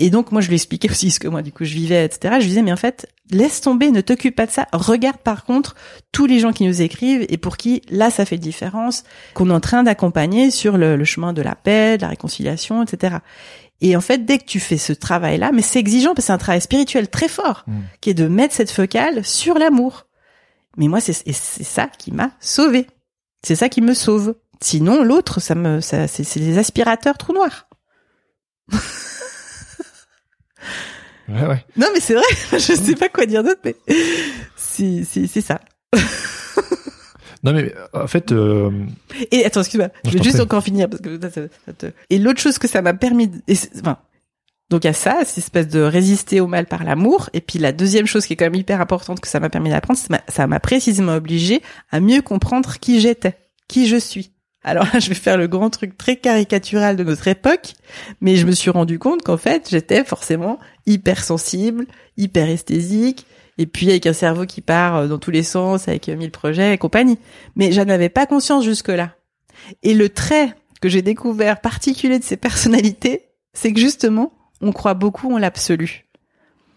Et 0.00 0.10
donc 0.10 0.30
moi 0.30 0.40
je 0.40 0.46
lui 0.48 0.54
expliquais 0.54 0.88
aussi 0.90 1.10
ce 1.10 1.18
que 1.18 1.26
moi 1.26 1.42
du 1.42 1.50
coup 1.50 1.64
je 1.64 1.74
vivais 1.74 2.04
etc 2.04 2.34
je 2.34 2.42
lui 2.42 2.48
disais 2.50 2.62
mais 2.62 2.72
en 2.72 2.76
fait 2.76 3.08
laisse 3.32 3.60
tomber 3.60 3.90
ne 3.90 4.00
t'occupe 4.00 4.36
pas 4.36 4.46
de 4.46 4.52
ça. 4.52 4.68
Regarde 4.72 5.16
par 5.18 5.44
contre 5.44 5.74
tous 6.12 6.26
les 6.26 6.38
gens 6.38 6.52
qui 6.52 6.64
nous 6.66 6.82
écrivent 6.82 7.26
et 7.28 7.36
pour 7.36 7.56
qui 7.56 7.82
là 7.90 8.08
ça 8.10 8.24
fait 8.24 8.36
une 8.36 8.40
différence 8.42 9.02
qu'on 9.34 9.50
est 9.50 9.52
en 9.52 9.58
train 9.60 9.82
d'accompagner 9.82 10.50
sur 10.52 10.78
le, 10.78 10.96
le 10.96 11.04
chemin 11.04 11.32
de 11.32 11.42
la 11.42 11.56
paix 11.56 11.96
de 11.96 12.02
la 12.02 12.08
réconciliation 12.10 12.84
etc 12.84 13.16
et 13.80 13.96
en 13.96 14.00
fait 14.00 14.24
dès 14.24 14.38
que 14.38 14.44
tu 14.44 14.60
fais 14.60 14.78
ce 14.78 14.92
travail 14.92 15.36
là 15.38 15.50
mais 15.52 15.62
c'est 15.62 15.80
exigeant 15.80 16.10
parce 16.14 16.24
que 16.24 16.26
c'est 16.28 16.32
un 16.32 16.38
travail 16.38 16.60
spirituel 16.60 17.08
très 17.08 17.28
fort 17.28 17.64
Mm. 17.66 17.80
qui 18.00 18.10
est 18.10 18.14
de 18.14 18.28
mettre 18.28 18.54
cette 18.54 18.70
focale 18.70 19.24
sur 19.24 19.58
l'amour. 19.58 20.06
Mais 20.76 20.86
moi 20.86 21.00
c'est 21.00 21.12
ça 21.32 21.88
qui 21.98 22.12
m'a 22.12 22.30
sauvé 22.38 22.86
c'est 23.44 23.56
ça 23.56 23.68
qui 23.68 23.80
me 23.80 23.94
sauve 23.94 24.36
sinon 24.60 25.02
l'autre 25.02 25.40
ça 25.40 25.54
me 25.54 25.80
ça 25.80 26.06
c'est 26.08 26.24
c'est 26.24 26.40
des 26.40 26.58
aspirateurs 26.58 27.18
trous 27.18 27.32
noirs 27.32 27.68
Ouais, 31.28 31.46
ouais. 31.46 31.64
Non, 31.76 31.88
mais 31.92 32.00
c'est 32.00 32.14
vrai. 32.14 32.22
Je 32.52 32.58
sais 32.74 32.94
pas 32.94 33.10
quoi 33.10 33.26
dire 33.26 33.44
d'autre, 33.44 33.60
mais 33.64 33.76
c'est 34.56 35.04
c'est 35.04 35.26
c'est 35.26 35.42
ça. 35.42 35.60
Non 37.44 37.52
mais 37.52 37.72
en 37.92 38.06
fait, 38.06 38.32
euh, 38.32 38.70
Et 39.30 39.44
attends, 39.44 39.60
excuse-moi. 39.60 39.90
Je 40.04 40.10
vais 40.10 40.22
juste 40.22 40.40
encore 40.40 40.62
finir 40.64 40.88
parce 40.88 41.02
que 41.02 41.20
ça, 41.20 41.30
ça- 41.30 41.42
ça 41.66 41.72
te- 41.72 41.92
Et 42.10 42.18
l'autre 42.18 42.40
chose 42.40 42.58
que 42.58 42.66
ça 42.66 42.82
m'a 42.82 42.94
permis, 42.94 43.28
de... 43.28 43.36
et 43.46 43.56
enfin, 43.78 43.98
Donc 44.70 44.84
il 44.84 44.86
y 44.88 44.90
a 44.90 44.94
ça, 44.94 45.18
cette 45.24 45.38
espèce 45.38 45.68
de 45.68 45.80
résister 45.80 46.40
au 46.40 46.46
mal 46.48 46.66
par 46.66 46.82
l'amour. 46.82 47.28
Et 47.34 47.40
puis 47.42 47.58
la 47.60 47.72
deuxième 47.72 48.06
chose 48.06 48.24
qui 48.26 48.32
est 48.32 48.36
quand 48.36 48.46
même 48.46 48.54
hyper 48.56 48.80
importante 48.80 49.20
que 49.20 49.28
ça 49.28 49.38
m'a 49.38 49.50
permis 49.50 49.70
d'apprendre, 49.70 50.00
ça 50.28 50.46
m'a 50.46 50.60
précisément 50.60 51.14
obligé 51.14 51.62
à 51.92 52.00
mieux 52.00 52.22
comprendre 52.22 52.78
qui 52.80 53.00
j'étais, 53.00 53.36
qui 53.68 53.86
je 53.86 53.96
suis. 53.98 54.32
Alors 54.62 54.84
là, 54.92 54.98
je 55.00 55.08
vais 55.08 55.14
faire 55.14 55.36
le 55.36 55.46
grand 55.46 55.70
truc 55.70 55.96
très 55.96 56.16
caricatural 56.16 56.96
de 56.96 57.04
notre 57.04 57.28
époque, 57.28 57.74
mais 58.20 58.36
je 58.36 58.46
me 58.46 58.52
suis 58.52 58.70
rendu 58.70 58.98
compte 58.98 59.22
qu'en 59.22 59.36
fait, 59.36 59.68
j'étais 59.70 60.04
forcément 60.04 60.58
hyper 60.86 61.22
hyper 62.16 62.48
esthésique, 62.48 63.26
et 63.58 63.66
puis 63.66 63.90
avec 63.90 64.06
un 64.06 64.12
cerveau 64.12 64.46
qui 64.46 64.60
part 64.60 64.96
euh, 64.96 65.08
dans 65.08 65.18
tous 65.18 65.30
les 65.30 65.42
sens, 65.42 65.88
avec 65.88 66.08
mille 66.08 66.30
projets 66.30 66.74
et 66.74 66.78
compagnie. 66.78 67.18
Mais 67.56 67.72
je 67.72 67.80
n'avais 67.80 68.08
pas 68.08 68.26
conscience 68.26 68.64
jusque-là. 68.64 69.14
Et 69.82 69.94
le 69.94 70.08
trait 70.08 70.54
que 70.80 70.88
j'ai 70.88 71.02
découvert 71.02 71.60
particulier 71.60 72.18
de 72.18 72.24
ces 72.24 72.36
personnalités, 72.36 73.28
c'est 73.52 73.72
que 73.72 73.80
justement, 73.80 74.32
on 74.60 74.72
croit 74.72 74.94
beaucoup 74.94 75.32
en 75.32 75.38
l'absolu. 75.38 76.07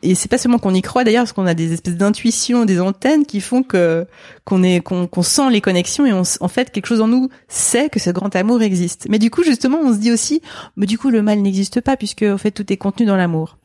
Et 0.03 0.15
c'est 0.15 0.29
pas 0.29 0.37
seulement 0.37 0.57
qu'on 0.57 0.73
y 0.73 0.81
croit 0.81 1.03
d'ailleurs, 1.03 1.23
parce 1.23 1.33
qu'on 1.33 1.45
a 1.45 1.53
des 1.53 1.73
espèces 1.73 1.95
d'intuitions, 1.95 2.65
des 2.65 2.79
antennes 2.79 3.25
qui 3.25 3.39
font 3.39 3.61
que 3.61 4.07
qu'on 4.45 4.63
est 4.63 4.81
qu'on 4.81 5.23
sent 5.23 5.49
les 5.51 5.61
connexions 5.61 6.05
et 6.05 6.13
on, 6.13 6.23
en 6.39 6.47
fait 6.47 6.71
quelque 6.71 6.87
chose 6.87 7.01
en 7.01 7.07
nous 7.07 7.29
sait 7.47 7.89
que 7.89 7.99
ce 7.99 8.09
grand 8.09 8.35
amour 8.35 8.61
existe. 8.63 9.07
Mais 9.09 9.19
du 9.19 9.29
coup 9.29 9.43
justement, 9.43 9.79
on 9.83 9.93
se 9.93 9.99
dit 9.99 10.11
aussi, 10.11 10.41
mais 10.75 10.87
du 10.87 10.97
coup 10.97 11.09
le 11.09 11.21
mal 11.21 11.39
n'existe 11.41 11.81
pas 11.81 11.97
puisque 11.97 12.23
en 12.23 12.37
fait 12.37 12.51
tout 12.51 12.71
est 12.73 12.77
contenu 12.77 13.05
dans 13.05 13.15
l'amour. 13.15 13.57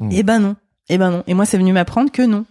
Mmh. 0.00 0.08
Eh 0.12 0.22
ben 0.22 0.38
non. 0.40 0.56
Eh 0.88 0.98
ben 0.98 1.10
non. 1.10 1.22
Et 1.26 1.34
moi, 1.34 1.46
c'est 1.46 1.58
venu 1.58 1.72
m'apprendre 1.72 2.10
que 2.10 2.22
non. 2.22 2.44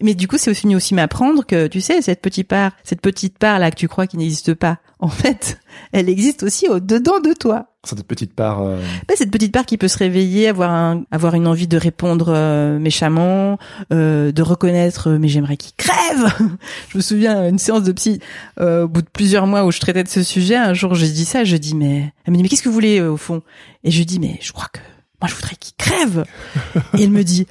Mais 0.00 0.14
du 0.14 0.26
coup, 0.26 0.38
c'est 0.38 0.52
venu 0.52 0.76
aussi 0.76 0.94
m'apprendre 0.94 1.46
que, 1.46 1.66
tu 1.66 1.80
sais, 1.80 2.02
cette 2.02 2.20
petite 2.20 2.48
part, 2.48 2.72
cette 2.82 3.00
petite 3.00 3.38
part 3.38 3.58
là 3.58 3.70
que 3.70 3.76
tu 3.76 3.88
crois 3.88 4.06
qui 4.06 4.16
n'existe 4.16 4.54
pas, 4.54 4.78
en 4.98 5.08
fait, 5.08 5.58
elle 5.92 6.08
existe 6.08 6.42
aussi 6.42 6.68
au 6.68 6.80
dedans 6.80 7.20
de 7.20 7.32
toi. 7.32 7.73
Cette 7.84 8.02
petite 8.04 8.34
part. 8.34 8.62
Euh... 8.62 8.80
Bah, 9.08 9.14
cette 9.16 9.30
petite 9.30 9.52
part 9.52 9.66
qui 9.66 9.78
peut 9.78 9.88
se 9.88 9.98
réveiller, 9.98 10.48
avoir 10.48 10.70
un, 10.70 11.04
avoir 11.10 11.34
une 11.34 11.46
envie 11.46 11.66
de 11.66 11.76
répondre 11.76 12.26
euh, 12.28 12.78
méchamment, 12.78 13.58
euh, 13.92 14.32
de 14.32 14.42
reconnaître, 14.42 15.10
euh, 15.10 15.18
mais 15.18 15.28
j'aimerais 15.28 15.56
qu'il 15.56 15.74
crève. 15.76 16.32
je 16.88 16.96
me 16.96 17.02
souviens 17.02 17.48
une 17.48 17.58
séance 17.58 17.82
de 17.82 17.92
psy 17.92 18.20
au 18.60 18.88
bout 18.88 19.02
de 19.02 19.08
plusieurs 19.12 19.46
mois 19.46 19.64
où 19.64 19.70
je 19.70 19.80
traitais 19.80 20.04
de 20.04 20.08
ce 20.08 20.22
sujet. 20.22 20.56
Un 20.56 20.74
jour, 20.74 20.94
je 20.94 21.06
dis 21.06 21.24
ça, 21.24 21.44
je 21.44 21.56
dis 21.56 21.74
mais, 21.74 22.12
elle 22.24 22.32
me 22.32 22.36
dit 22.36 22.42
mais 22.42 22.48
qu'est-ce 22.48 22.62
que 22.62 22.68
vous 22.68 22.74
voulez 22.74 23.00
au 23.00 23.16
fond? 23.16 23.42
Et 23.84 23.90
je 23.90 24.02
dis 24.02 24.18
mais 24.18 24.38
je 24.40 24.52
crois 24.52 24.68
que 24.72 24.80
moi 25.20 25.28
je 25.28 25.34
voudrais 25.34 25.56
qu'il 25.56 25.74
crève. 25.76 26.24
Et 26.98 27.04
elle 27.04 27.10
me 27.10 27.22
dit 27.22 27.46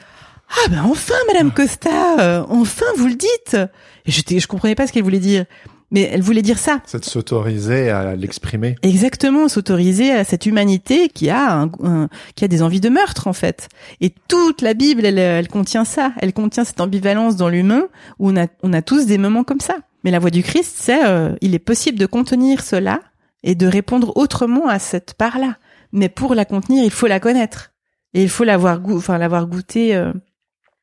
ah 0.54 0.70
ben 0.70 0.84
enfin, 0.84 1.16
Madame 1.28 1.52
Costa, 1.52 2.20
euh, 2.20 2.46
enfin 2.50 2.86
vous 2.98 3.08
le 3.08 3.16
dites. 3.16 3.58
Et 4.06 4.12
j'étais, 4.12 4.40
je 4.40 4.48
comprenais 4.48 4.76
pas 4.76 4.86
ce 4.86 4.94
qu'elle 4.94 5.04
voulait 5.04 5.20
dire, 5.20 5.46
mais 5.94 6.10
elle 6.12 6.22
voulait 6.22 6.42
dire 6.42 6.58
ça. 6.58 6.82
C'est 6.86 7.00
de 7.00 7.06
s'autoriser 7.06 7.90
à 7.90 8.16
l'exprimer. 8.16 8.76
Exactement, 8.82 9.48
s'autoriser 9.48 10.12
à 10.12 10.24
cette 10.24 10.46
humanité 10.46 11.08
qui 11.08 11.30
a 11.30 11.62
un, 11.62 12.10
qui 12.36 12.44
a 12.44 12.48
des 12.48 12.64
envies 12.64 12.82
de 12.82 12.90
meurtre 12.90 13.28
en 13.28 13.34
fait. 13.34 13.70
Et 14.02 14.14
toute 14.28 14.62
la 14.62 14.74
Bible, 14.74 15.06
elle, 15.06 15.20
elle 15.20 15.48
contient 15.48 15.86
ça. 15.86 16.12
Elle 16.20 16.34
contient 16.34 16.66
cette 16.66 16.82
ambivalence 16.82 17.36
dans 17.36 17.48
l'humain 17.48 17.88
où 18.20 18.32
on 18.32 18.36
a, 18.36 18.48
on 18.64 18.74
a 18.74 18.82
tous 18.82 19.06
des 19.06 19.20
moments 19.20 19.44
comme 19.44 19.62
ça. 19.62 19.78
Mais 20.04 20.12
la 20.12 20.20
voix 20.20 20.32
du 20.32 20.44
Christ, 20.44 20.76
c'est, 20.78 21.06
euh, 21.06 21.36
il 21.42 21.54
est 21.54 21.60
possible 21.60 21.98
de 22.00 22.08
contenir 22.08 22.62
cela 22.62 23.00
et 23.44 23.56
de 23.56 23.68
répondre 23.68 24.18
autrement 24.18 24.68
à 24.68 24.80
cette 24.80 25.14
part-là. 25.14 25.58
Mais 25.92 26.10
pour 26.10 26.34
la 26.34 26.44
contenir, 26.44 26.84
il 26.84 26.92
faut 26.92 27.08
la 27.08 27.20
connaître 27.20 27.72
et 28.16 28.24
il 28.24 28.30
faut 28.30 28.44
l'avoir, 28.44 28.82
enfin 28.90 29.20
l'avoir 29.20 29.46
goûté. 29.46 29.96
Euh, 29.96 30.12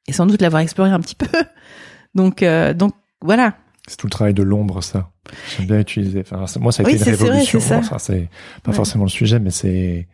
et 0.06 0.12
sans 0.12 0.26
doute 0.26 0.40
l'avoir 0.40 0.62
exploré 0.62 0.90
un 0.90 1.00
petit 1.00 1.16
peu. 1.16 1.26
Donc, 2.14 2.42
euh, 2.42 2.74
donc 2.74 2.92
voilà. 3.22 3.54
C'est 3.90 3.96
tout 3.96 4.06
le 4.06 4.12
travail 4.12 4.34
de 4.34 4.44
l'ombre, 4.44 4.84
ça. 4.84 5.10
J'aime 5.56 5.66
bien 5.66 5.80
utiliser. 5.80 6.20
Enfin, 6.20 6.44
moi, 6.60 6.70
ça 6.70 6.84
a 6.84 6.88
été 6.88 6.96
une 6.96 7.10
révolution. 7.10 7.58
c'est 7.98 8.28
pas 8.62 8.70
forcément 8.70 9.02
le 9.02 9.10
sujet, 9.10 9.40
mais 9.40 9.50
c'est 9.50 10.06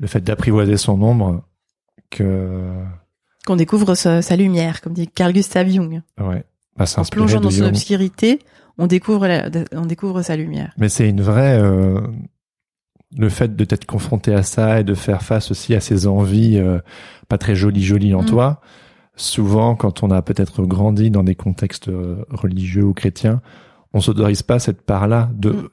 le 0.00 0.06
fait 0.08 0.22
d'apprivoiser 0.22 0.76
son 0.76 1.00
ombre 1.00 1.44
que 2.10 2.82
qu'on 3.46 3.54
découvre 3.54 3.94
sa, 3.94 4.22
sa, 4.22 4.34
lumière, 4.34 4.80
comme 4.80 4.92
dit 4.92 5.06
Carl 5.06 5.32
Gustav 5.32 5.68
Jung. 5.68 6.02
Ouais. 6.20 6.44
Bah, 6.76 6.84
en 6.96 7.04
plongeant 7.04 7.40
dans 7.40 7.50
son 7.50 7.62
obscurité, 7.62 8.40
on 8.76 8.88
découvre 8.88 9.28
la, 9.28 9.48
on 9.70 9.86
découvre 9.86 10.22
sa 10.22 10.34
lumière. 10.34 10.72
Mais 10.76 10.88
c'est 10.88 11.08
une 11.08 11.22
vraie 11.22 11.60
euh, 11.60 12.00
le 13.16 13.28
fait 13.28 13.54
de 13.54 13.64
t'être 13.64 13.86
confronté 13.86 14.34
à 14.34 14.42
ça 14.42 14.80
et 14.80 14.84
de 14.84 14.94
faire 14.94 15.22
face 15.22 15.52
aussi 15.52 15.76
à 15.76 15.80
ses 15.80 16.08
envies 16.08 16.58
euh, 16.58 16.80
pas 17.28 17.38
très 17.38 17.54
jolies 17.54 17.84
jolies 17.84 18.14
en 18.14 18.22
mm. 18.22 18.26
toi 18.26 18.60
souvent, 19.16 19.74
quand 19.74 20.02
on 20.02 20.10
a 20.10 20.22
peut-être 20.22 20.62
grandi 20.62 21.10
dans 21.10 21.22
des 21.22 21.34
contextes 21.34 21.88
euh, 21.88 22.24
religieux 22.30 22.84
ou 22.84 22.92
chrétiens, 22.92 23.40
on 23.92 24.00
s'autorise 24.00 24.42
pas 24.42 24.58
cette 24.58 24.82
part-là 24.82 25.30
de, 25.34 25.50
mm. 25.50 25.68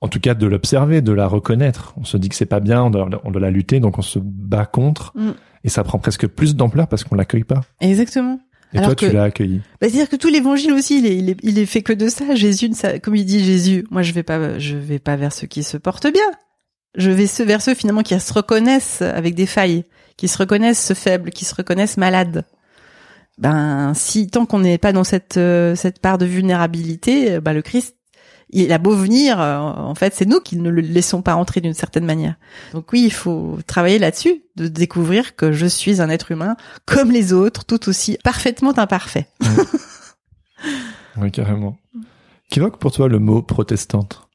en 0.00 0.08
tout 0.08 0.20
cas, 0.20 0.34
de 0.34 0.46
l'observer, 0.46 1.00
de 1.00 1.12
la 1.12 1.26
reconnaître. 1.26 1.94
On 1.96 2.04
se 2.04 2.16
dit 2.16 2.28
que 2.28 2.34
c'est 2.34 2.46
pas 2.46 2.60
bien, 2.60 2.84
on 2.84 2.90
doit, 2.90 3.08
on 3.24 3.30
doit, 3.30 3.40
la 3.40 3.50
lutter, 3.50 3.80
donc 3.80 3.98
on 3.98 4.02
se 4.02 4.18
bat 4.18 4.66
contre, 4.66 5.12
mm. 5.16 5.30
et 5.64 5.68
ça 5.68 5.84
prend 5.84 5.98
presque 5.98 6.26
plus 6.26 6.54
d'ampleur 6.54 6.88
parce 6.88 7.04
qu'on 7.04 7.16
l'accueille 7.16 7.44
pas. 7.44 7.62
Exactement. 7.80 8.40
Et 8.72 8.80
toi, 8.80 8.94
tu 8.94 9.10
l'as 9.10 9.24
accueilli. 9.24 9.58
Bah, 9.58 9.88
C'est-à-dire 9.88 10.08
que 10.08 10.16
tout 10.16 10.28
l'évangile 10.28 10.72
aussi, 10.72 10.98
il 10.98 11.06
est, 11.06 11.16
il, 11.16 11.30
est, 11.30 11.38
il 11.42 11.58
est 11.58 11.66
fait 11.66 11.82
que 11.82 11.92
de 11.92 12.08
ça. 12.08 12.34
Jésus, 12.34 12.70
comme 13.02 13.14
il 13.14 13.24
dit 13.24 13.42
Jésus, 13.42 13.86
moi 13.90 14.02
je 14.02 14.12
vais 14.12 14.24
pas, 14.24 14.58
je 14.58 14.76
vais 14.76 14.98
pas 14.98 15.16
vers 15.16 15.32
ceux 15.32 15.46
qui 15.46 15.62
se 15.62 15.76
portent 15.76 16.12
bien. 16.12 16.30
Je 16.96 17.10
vais 17.10 17.26
vers 17.44 17.62
ceux 17.62 17.74
finalement 17.74 18.02
qui 18.02 18.18
se 18.18 18.32
reconnaissent 18.32 19.02
avec 19.02 19.34
des 19.34 19.46
failles, 19.46 19.84
qui 20.16 20.28
se 20.28 20.36
reconnaissent 20.38 20.94
faibles, 20.94 21.30
qui 21.30 21.44
se 21.44 21.54
reconnaissent 21.54 21.96
malades 21.96 22.44
ben 23.38 23.92
si 23.94 24.28
tant 24.28 24.46
qu'on 24.46 24.60
n'est 24.60 24.78
pas 24.78 24.92
dans 24.92 25.04
cette 25.04 25.36
euh, 25.36 25.74
cette 25.74 26.00
part 26.00 26.18
de 26.18 26.26
vulnérabilité, 26.26 27.40
ben 27.40 27.52
le 27.52 27.62
Christ 27.62 27.96
il 28.50 28.72
a 28.72 28.78
beau 28.78 28.94
venir, 28.94 29.40
euh, 29.40 29.58
en 29.58 29.94
fait, 29.94 30.14
c'est 30.14 30.24
nous 30.24 30.40
qui 30.40 30.56
ne 30.56 30.70
le 30.70 30.80
laissons 30.80 31.22
pas 31.22 31.34
entrer 31.34 31.60
d'une 31.60 31.74
certaine 31.74 32.04
manière. 32.04 32.36
Donc 32.72 32.92
oui, 32.92 33.02
il 33.04 33.12
faut 33.12 33.58
travailler 33.66 33.98
là-dessus, 33.98 34.44
de 34.56 34.68
découvrir 34.68 35.34
que 35.34 35.52
je 35.52 35.66
suis 35.66 36.00
un 36.00 36.08
être 36.08 36.30
humain 36.30 36.56
comme 36.84 37.10
les 37.10 37.32
autres, 37.32 37.64
tout 37.64 37.88
aussi 37.88 38.18
parfaitement 38.22 38.78
imparfait. 38.78 39.26
oui, 41.16 41.30
carrément. 41.32 41.78
Qu'évoque 42.50 42.78
pour 42.78 42.92
toi 42.92 43.08
le 43.08 43.18
mot 43.18 43.42
protestante? 43.42 44.25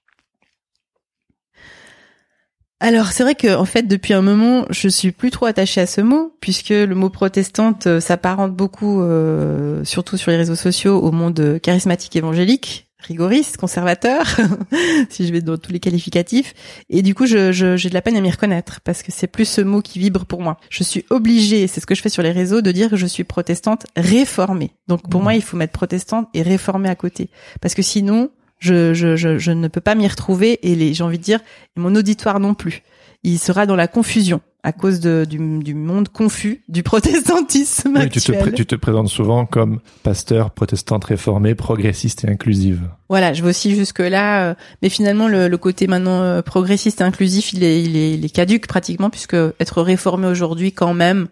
Alors 2.82 3.12
c'est 3.12 3.22
vrai 3.22 3.36
que 3.36 3.56
en 3.56 3.66
fait 3.66 3.84
depuis 3.84 4.14
un 4.14 4.24
moment 4.24 4.66
je 4.72 4.88
suis 4.90 5.12
plus 5.12 5.30
trop 5.30 5.46
attachée 5.46 5.82
à 5.82 5.86
ce 5.86 6.02
mot 6.02 6.34
puisque 6.42 6.70
le 6.70 6.96
mot 6.96 7.12
protestante 7.12 7.86
euh, 7.86 8.00
s'apparente 8.00 8.54
beaucoup, 8.56 9.02
euh, 9.02 9.84
surtout 9.84 10.18
sur 10.18 10.32
les 10.32 10.38
réseaux 10.38 10.56
sociaux, 10.56 11.00
au 11.00 11.12
monde 11.12 11.60
charismatique 11.62 12.16
évangélique, 12.16 12.88
rigoriste, 12.98 13.58
conservateur, 13.58 14.26
si 15.10 15.28
je 15.28 15.32
vais 15.32 15.42
dans 15.42 15.60
tous 15.60 15.72
les 15.72 15.80
qualificatifs. 15.80 16.56
Et 16.90 17.04
du 17.04 17.14
coup 17.14 17.28
je, 17.28 17.52
j'ai 17.52 17.90
de 17.90 17.94
la 17.94 18.02
peine 18.02 18.18
à 18.18 18.22
m'y 18.22 18.32
reconnaître 18.32 18.82
parce 18.84 19.04
que 19.04 19.12
c'est 19.12 19.28
plus 19.28 19.46
ce 19.46 19.62
mot 19.62 19.84
qui 19.84 20.00
vibre 20.00 20.26
pour 20.26 20.42
moi. 20.42 20.58
Je 20.72 20.84
suis 20.84 21.06
obligée, 21.12 21.68
c'est 21.68 21.82
ce 21.82 21.86
que 21.86 21.94
je 21.94 22.02
fais 22.02 22.10
sur 22.10 22.24
les 22.24 22.32
réseaux, 22.32 22.62
de 22.62 22.72
dire 22.72 22.90
que 22.90 22.96
je 22.96 23.06
suis 23.06 23.24
protestante 23.24 23.86
réformée. 23.96 24.72
Donc 24.88 25.08
pour 25.08 25.22
mmh. 25.22 25.24
moi 25.24 25.36
il 25.36 25.44
faut 25.44 25.56
mettre 25.56 25.74
protestante 25.74 26.30
et 26.34 26.42
réformée 26.42 26.90
à 26.90 26.96
côté 26.96 27.30
parce 27.62 27.76
que 27.76 27.84
sinon 27.84 28.32
je, 28.62 28.94
je, 28.94 29.16
je, 29.18 29.38
je 29.38 29.52
ne 29.52 29.68
peux 29.68 29.82
pas 29.82 29.96
m'y 29.96 30.08
retrouver 30.08 30.60
et 30.70 30.76
les, 30.76 30.94
j'ai 30.94 31.04
envie 31.04 31.18
de 31.18 31.24
dire, 31.24 31.40
mon 31.76 31.94
auditoire 31.96 32.40
non 32.40 32.54
plus. 32.54 32.84
Il 33.24 33.38
sera 33.38 33.66
dans 33.66 33.76
la 33.76 33.88
confusion 33.88 34.40
à 34.64 34.72
cause 34.72 35.00
de, 35.00 35.26
du, 35.28 35.40
du 35.60 35.74
monde 35.74 36.10
confus 36.10 36.64
du 36.70 36.84
protestantisme 36.84 37.94
oui, 37.96 38.10
Tu 38.10 38.20
te, 38.22 38.50
tu 38.50 38.66
te 38.68 38.76
présentes 38.76 39.10
souvent 39.10 39.48
comme 39.48 39.80
pasteur 40.04 40.52
protestante 40.52 41.04
réformée, 41.06 41.56
progressiste 41.56 42.24
et 42.26 42.30
inclusive. 42.30 42.88
Voilà, 43.10 43.34
je 43.34 43.42
vais 43.42 43.50
aussi 43.50 43.76
jusque 43.76 44.00
là, 44.00 44.52
euh, 44.52 44.54
mais 44.84 44.90
finalement 44.90 45.28
le, 45.28 45.48
le, 45.48 45.58
côté 45.58 45.88
maintenant 45.88 46.22
euh, 46.22 46.42
progressiste 46.44 47.02
et 47.02 47.04
inclusif, 47.04 47.54
il 47.54 47.64
est, 47.64 47.82
il 47.82 47.98
est, 47.98 48.14
il 48.14 48.24
est 48.24 48.30
caduque 48.30 48.68
pratiquement 48.68 49.10
puisque 49.10 49.36
être 49.60 49.82
réformé 49.82 50.28
aujourd'hui 50.28 50.72
quand 50.72 50.94
même, 50.94 51.28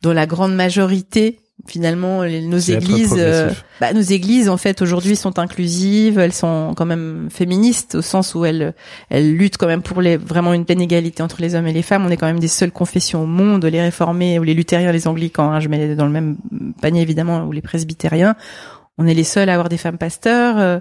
dans 0.00 0.14
la 0.14 0.26
grande 0.26 0.54
majorité, 0.54 1.40
finalement 1.66 2.24
nos 2.24 2.58
églises 2.58 3.14
euh, 3.18 3.50
bah, 3.80 3.92
nos 3.92 4.00
églises 4.00 4.48
en 4.48 4.56
fait 4.56 4.82
aujourd'hui 4.82 5.16
sont 5.16 5.38
inclusives 5.38 6.18
elles 6.18 6.32
sont 6.32 6.72
quand 6.76 6.86
même 6.86 7.28
féministes 7.30 7.96
au 7.96 8.02
sens 8.02 8.34
où 8.34 8.44
elles 8.44 8.74
elles 9.08 9.36
luttent 9.36 9.56
quand 9.56 9.66
même 9.66 9.82
pour 9.82 10.00
les 10.00 10.16
vraiment 10.16 10.52
une 10.54 10.64
pleine 10.64 10.80
égalité 10.80 11.22
entre 11.22 11.40
les 11.40 11.54
hommes 11.54 11.66
et 11.66 11.72
les 11.72 11.82
femmes. 11.82 12.06
On 12.06 12.10
est 12.10 12.16
quand 12.16 12.26
même 12.26 12.40
des 12.40 12.48
seules 12.48 12.72
confessions 12.72 13.22
au 13.22 13.26
monde 13.26 13.64
les 13.64 13.80
réformés 13.80 14.38
ou 14.38 14.42
les 14.42 14.54
luthériens 14.54 14.92
les 14.92 15.06
anglicans 15.08 15.50
hein, 15.50 15.60
je 15.60 15.68
mets 15.68 15.94
dans 15.94 16.06
le 16.06 16.12
même 16.12 16.36
panier 16.80 17.02
évidemment 17.02 17.44
ou 17.44 17.52
les 17.52 17.62
presbytériens. 17.62 18.36
On 18.98 19.06
est 19.06 19.14
les 19.14 19.24
seuls 19.24 19.48
à 19.48 19.54
avoir 19.54 19.68
des 19.68 19.78
femmes 19.78 19.98
pasteurs 19.98 20.58
euh, 20.58 20.78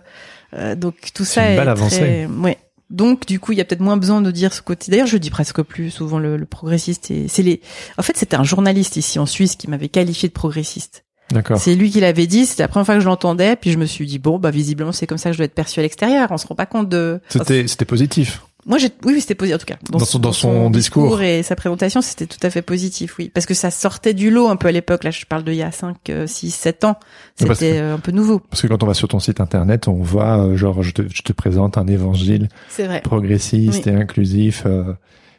euh, 0.56 0.76
donc 0.76 0.96
tout 1.14 1.26
ça 1.26 1.46
une 1.46 1.54
est 1.54 1.58
belle 1.58 1.70
avancée. 1.70 2.28
ouais 2.42 2.58
donc 2.90 3.26
du 3.26 3.40
coup, 3.40 3.52
il 3.52 3.58
y 3.58 3.62
a 3.62 3.66
peut-être 3.66 3.82
moins 3.82 3.98
besoin 3.98 4.22
de 4.22 4.32
dire 4.32 4.54
ce 4.54 4.62
côté. 4.62 4.92
D'ailleurs, 4.92 5.08
je 5.08 5.18
dis 5.18 5.30
presque 5.30 5.62
plus 5.62 5.92
souvent 5.92 6.18
le, 6.18 6.38
le 6.38 6.46
progressiste. 6.46 7.12
Et 7.12 7.28
c'est 7.28 7.44
les. 7.44 7.62
En 7.98 8.02
fait, 8.02 8.18
c'était 8.18 8.36
un 8.36 8.44
journaliste 8.44 8.96
ici 8.96 9.20
en 9.20 9.26
Suisse 9.26 9.56
qui 9.56 9.70
m'avait 9.70 9.90
qualifié 9.90 10.28
de 10.28 10.34
progressiste. 10.34 11.06
D'accord. 11.32 11.60
C'est 11.60 11.76
lui 11.76 11.92
qui 11.92 12.00
l'avait 12.00 12.26
dit. 12.26 12.48
C'était 12.48 12.64
la 12.64 12.68
première 12.68 12.88
fois 12.88 12.96
que 12.96 13.02
je 13.02 13.06
l'entendais. 13.06 13.56
Puis 13.56 13.72
je 13.72 13.78
me 13.78 13.86
suis 13.86 14.08
dit 14.08 14.18
bon, 14.18 14.40
bah 14.40 14.50
visiblement, 14.50 14.92
c'est 14.92 15.06
comme 15.06 15.20
ça 15.20 15.30
que 15.30 15.34
je 15.34 15.38
dois 15.38 15.46
être 15.46 15.54
perçu 15.54 15.80
à 15.80 15.84
l'extérieur. 15.84 16.30
On 16.32 16.38
se 16.38 16.48
rend 16.48 16.56
pas 16.56 16.66
compte 16.66 16.90
de. 16.90 17.22
C'était 17.30 17.68
c'était 17.68 17.86
positif. 17.86 18.42
Moi, 18.70 18.78
j'ai, 18.78 18.90
oui, 19.04 19.14
oui 19.14 19.22
c'était 19.22 19.34
positif 19.34 19.56
en 19.56 19.58
tout 19.58 19.66
cas. 19.66 19.78
Dans, 19.92 20.00
son, 20.06 20.20
dans 20.20 20.32
son, 20.32 20.70
discours. 20.70 21.24
et 21.24 21.42
sa 21.42 21.56
présentation, 21.56 22.02
c'était 22.02 22.28
tout 22.28 22.38
à 22.44 22.52
fait 22.52 22.62
positif, 22.62 23.18
oui, 23.18 23.32
parce 23.34 23.48
que 23.48 23.56
ça 23.56 23.72
sortait 23.72 24.14
du 24.14 24.30
lot 24.30 24.48
un 24.48 24.56
peu 24.58 24.68
à 24.68 24.72
l'époque. 24.72 25.04
Là, 25.04 25.10
je 25.10 25.26
parle 25.26 25.44
de 25.44 25.52
il 25.52 25.58
y 25.58 25.64
a 25.64 25.72
5, 25.72 25.98
6, 26.28 26.52
7 26.52 26.84
ans. 26.84 27.00
C'était 27.36 27.80
euh, 27.80 27.96
un 27.96 28.00
peu 28.00 28.12
nouveau. 28.12 28.40
Parce 28.40 28.62
que 28.62 28.68
quand 28.68 28.84
on 28.84 28.86
va 28.86 28.94
sur 28.94 29.08
ton 29.08 29.20
site 29.20 29.42
internet, 29.42 29.88
on 29.88 29.94
voit 29.94 30.46
euh, 30.46 30.56
genre 30.56 30.84
je 30.84 30.92
te, 30.92 31.02
je 31.12 31.24
te 31.24 31.34
présente 31.34 31.80
un 31.80 31.88
évangile 31.88 32.48
vrai. 32.78 33.02
progressiste 33.02 33.88
et 33.88 33.92
inclusif. 33.92 34.64
Euh, 34.68 34.94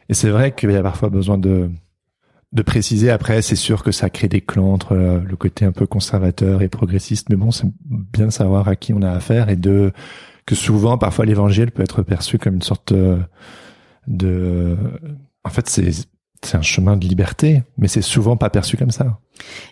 et 0.09 0.13
c'est 0.13 0.29
vrai 0.29 0.53
qu'il 0.53 0.71
y 0.71 0.75
a 0.75 0.83
parfois 0.83 1.09
besoin 1.09 1.37
de 1.37 1.69
de 2.51 2.63
préciser 2.63 3.09
après, 3.09 3.41
c'est 3.41 3.55
sûr 3.55 3.81
que 3.81 3.93
ça 3.93 4.09
crée 4.09 4.27
des 4.27 4.41
clans 4.41 4.73
entre 4.73 4.93
le 4.95 5.35
côté 5.37 5.63
un 5.63 5.71
peu 5.71 5.85
conservateur 5.87 6.61
et 6.61 6.67
progressiste, 6.67 7.29
mais 7.29 7.37
bon, 7.37 7.49
c'est 7.49 7.65
bien 7.85 8.25
de 8.25 8.31
savoir 8.31 8.67
à 8.67 8.75
qui 8.75 8.91
on 8.93 9.01
a 9.01 9.09
affaire 9.09 9.47
et 9.47 9.55
de 9.55 9.93
que 10.51 10.55
souvent, 10.55 10.97
parfois, 10.97 11.25
l'évangile 11.25 11.71
peut 11.71 11.81
être 11.81 12.01
perçu 12.03 12.37
comme 12.37 12.55
une 12.55 12.61
sorte 12.61 12.91
euh, 12.91 13.17
de, 14.07 14.77
en 15.45 15.49
fait, 15.49 15.69
c'est 15.69 15.91
c'est 16.43 16.57
un 16.57 16.63
chemin 16.63 16.97
de 16.97 17.05
liberté, 17.05 17.61
mais 17.77 17.87
c'est 17.87 18.01
souvent 18.01 18.35
pas 18.35 18.49
perçu 18.49 18.75
comme 18.75 18.89
ça. 18.89 19.19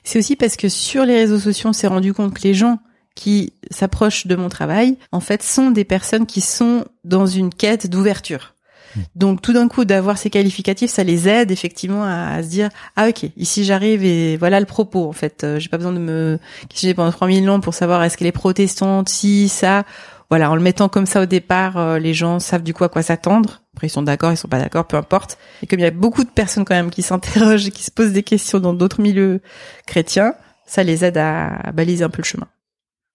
C'est 0.04 0.20
aussi 0.20 0.36
parce 0.36 0.56
que 0.56 0.70
sur 0.70 1.04
les 1.04 1.16
réseaux 1.16 1.40
sociaux, 1.40 1.72
on 1.72 1.74
s'est 1.74 1.88
rendu 1.88 2.14
compte 2.14 2.36
que 2.36 2.44
les 2.44 2.54
gens 2.54 2.78
qui 3.16 3.54
s'approchent 3.72 4.28
de 4.28 4.36
mon 4.36 4.50
travail, 4.50 4.98
en 5.12 5.20
fait, 5.20 5.42
sont 5.42 5.72
des 5.72 5.84
personnes 5.84 6.28
qui 6.28 6.42
sont 6.42 6.86
dans 7.04 7.26
une 7.26 7.50
quête 7.50 7.90
d'ouverture. 7.90 8.54
Hmm. 8.96 9.02
Donc 9.16 9.42
tout 9.42 9.52
d'un 9.52 9.68
coup 9.68 9.84
d'avoir 9.84 10.20
ces 10.20 10.30
qualificatifs, 10.30 10.92
ça 10.92 11.04
les 11.04 11.28
aide 11.28 11.50
effectivement 11.50 12.04
à, 12.04 12.42
se 12.44 12.50
dire 12.50 12.70
ah 12.96 13.08
ok 13.10 13.30
ici 13.36 13.64
j'arrive 13.64 14.04
et 14.04 14.38
voilà 14.38 14.60
le 14.60 14.66
propos 14.66 15.08
en 15.08 15.12
fait 15.12 15.44
euh, 15.44 15.60
j'ai 15.60 15.70
pas 15.70 15.78
besoin 15.78 15.94
de 15.94 16.00
me 16.00 16.40
questionner 16.70 16.96
pendant 16.96 17.12
3000 17.12 17.48
ans 17.52 17.60
pour 17.60 17.76
savoir 17.76 18.04
est-ce 18.04 18.18
qu'elle 18.18 18.28
est 18.28 18.32
protestante 18.32 19.08
si 19.08 19.48
ça 19.48 19.86
voilà 20.30 20.52
en 20.52 20.56
le 20.56 20.62
mettant 20.62 20.90
comme 20.90 21.06
ça 21.06 21.22
au 21.22 21.26
départ 21.26 21.78
euh, 21.78 22.00
les 22.00 22.14
gens 22.14 22.40
savent 22.40 22.64
du 22.64 22.74
coup 22.74 22.84
à 22.84 22.90
quoi 22.90 23.02
s'attendre. 23.02 23.64
Après 23.76 23.88
ils 23.88 23.92
sont 23.92 24.04
d'accord 24.04 24.32
ils 24.32 24.38
sont 24.38 24.48
pas 24.48 24.60
d'accord 24.60 24.86
peu 24.86 24.98
importe. 24.98 25.38
Et 25.64 25.68
comme 25.68 25.80
il 25.80 25.84
y 25.84 25.86
a 25.86 25.92
beaucoup 25.92 26.24
de 26.24 26.30
personnes 26.30 26.66
quand 26.66 26.76
même 26.76 26.90
qui 26.90 27.02
s'interrogent 27.02 27.68
et 27.68 27.72
qui 27.72 27.84
se 27.84 27.92
posent 27.92 28.14
des 28.14 28.24
questions 28.24 28.60
dans 28.60 28.74
d'autres 28.74 29.02
milieux 29.02 29.42
chrétiens 29.86 30.34
ça 30.66 30.84
les 30.84 31.04
aide 31.04 31.18
à 31.18 31.72
baliser 31.74 32.04
un 32.04 32.10
peu 32.10 32.22
le 32.22 32.28
chemin. 32.28 32.48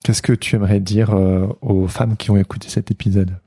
Qu'est-ce 0.04 0.22
que 0.22 0.32
tu 0.32 0.56
aimerais 0.56 0.80
dire 0.80 1.14
euh, 1.14 1.46
aux 1.62 1.86
femmes 1.86 2.16
qui 2.16 2.30
ont 2.30 2.36
écouté 2.36 2.68
cet 2.68 2.90
épisode? 2.90 3.38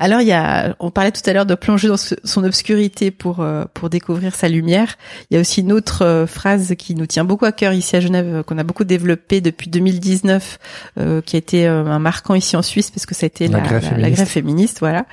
Alors 0.00 0.22
il 0.22 0.28
y 0.28 0.32
a, 0.32 0.74
on 0.80 0.90
parlait 0.90 1.12
tout 1.12 1.20
à 1.26 1.32
l'heure 1.32 1.44
de 1.44 1.54
plonger 1.54 1.86
dans 1.86 1.98
son 1.98 2.44
obscurité 2.44 3.10
pour 3.10 3.40
euh, 3.40 3.64
pour 3.74 3.90
découvrir 3.90 4.34
sa 4.34 4.48
lumière. 4.48 4.96
Il 5.30 5.34
y 5.34 5.36
a 5.36 5.40
aussi 5.40 5.60
une 5.60 5.72
autre 5.72 6.02
euh, 6.04 6.26
phrase 6.26 6.74
qui 6.78 6.94
nous 6.94 7.06
tient 7.06 7.24
beaucoup 7.24 7.44
à 7.44 7.52
cœur 7.52 7.74
ici 7.74 7.96
à 7.96 8.00
Genève, 8.00 8.42
qu'on 8.44 8.56
a 8.56 8.64
beaucoup 8.64 8.84
développé 8.84 9.42
depuis 9.42 9.68
2019, 9.68 10.58
qui 11.24 11.36
a 11.36 11.38
été 11.38 11.66
un 11.66 11.98
marquant 11.98 12.34
ici 12.34 12.56
en 12.56 12.62
Suisse 12.62 12.90
parce 12.90 13.04
que 13.04 13.14
ça 13.14 13.26
a 13.26 13.28
été 13.28 13.46
la, 13.46 13.60
la, 13.98 14.10
grève, 14.10 14.26
féministe, 14.26 14.78
voilà. 14.80 15.04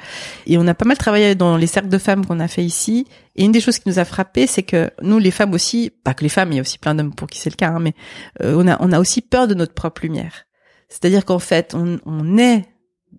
Et 0.46 0.58
on 0.58 0.66
a 0.68 0.74
pas 0.74 0.86
mal 0.86 0.98
travaillé 0.98 1.36
dans 1.36 1.58
les 1.58 1.68
cercles 1.68 1.90
de 1.90 1.98
femmes 1.98 2.26
qu'on 2.26 2.40
a 2.40 2.48
fait 2.48 2.64
ici. 2.64 3.08
Et 3.36 3.44
une 3.44 3.52
des 3.52 3.60
choses 3.60 3.78
qui 3.78 3.90
nous 3.90 4.00
a 4.00 4.06
frappé, 4.06 4.48
c'est 4.48 4.64
que 4.64 4.90
nous, 5.02 5.20
les 5.20 5.32
femmes 5.32 5.54
aussi, 5.54 5.92
pas 6.04 6.14
que 6.14 6.24
les 6.24 6.30
femmes, 6.30 6.52
il 6.54 6.56
y 6.56 6.60
a 6.60 6.62
aussi 6.62 6.80
plein 6.80 6.96
d'hommes 6.96 7.14
pour 7.14 7.28
qui 7.28 7.40
c'est 7.40 7.50
le 7.50 7.56
cas, 7.56 7.70
hein, 7.70 7.80
mais 7.80 7.94
on 8.42 8.68
a 8.68 8.78
on 8.80 8.92
a 8.92 9.00
aussi 9.00 9.22
peur 9.22 9.48
de 9.48 9.54
notre 9.54 9.74
propre 9.74 10.02
lumière. 10.04 10.48
C'est-à-dire 10.90 11.26
qu'en 11.26 11.40
fait, 11.40 11.76
on, 11.76 12.00
on, 12.06 12.38
est 12.38 12.66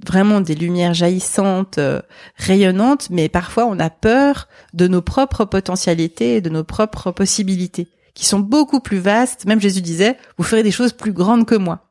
vraiment 0.07 0.41
des 0.41 0.55
lumières 0.55 0.95
jaillissantes, 0.95 1.79
euh, 1.79 2.01
rayonnantes, 2.37 3.09
mais 3.11 3.29
parfois 3.29 3.67
on 3.67 3.79
a 3.79 3.91
peur 3.91 4.49
de 4.75 4.89
nos 4.89 5.03
propres 5.03 5.45
potentialités 5.45 6.37
et 6.37 6.41
de 6.41 6.51
nos 6.51 6.65
propres 6.65 7.11
possibilités, 7.11 7.89
qui 8.15 8.25
sont 8.27 8.41
beaucoup 8.41 8.81
plus 8.81 8.99
vastes. 8.99 9.45
Même 9.47 9.61
Jésus 9.61 9.83
disait, 9.83 10.17
vous 10.37 10.45
ferez 10.45 10.63
des 10.63 10.71
choses 10.71 10.93
plus 10.93 11.13
grandes 11.13 11.47
que 11.47 11.55
moi. 11.55 11.91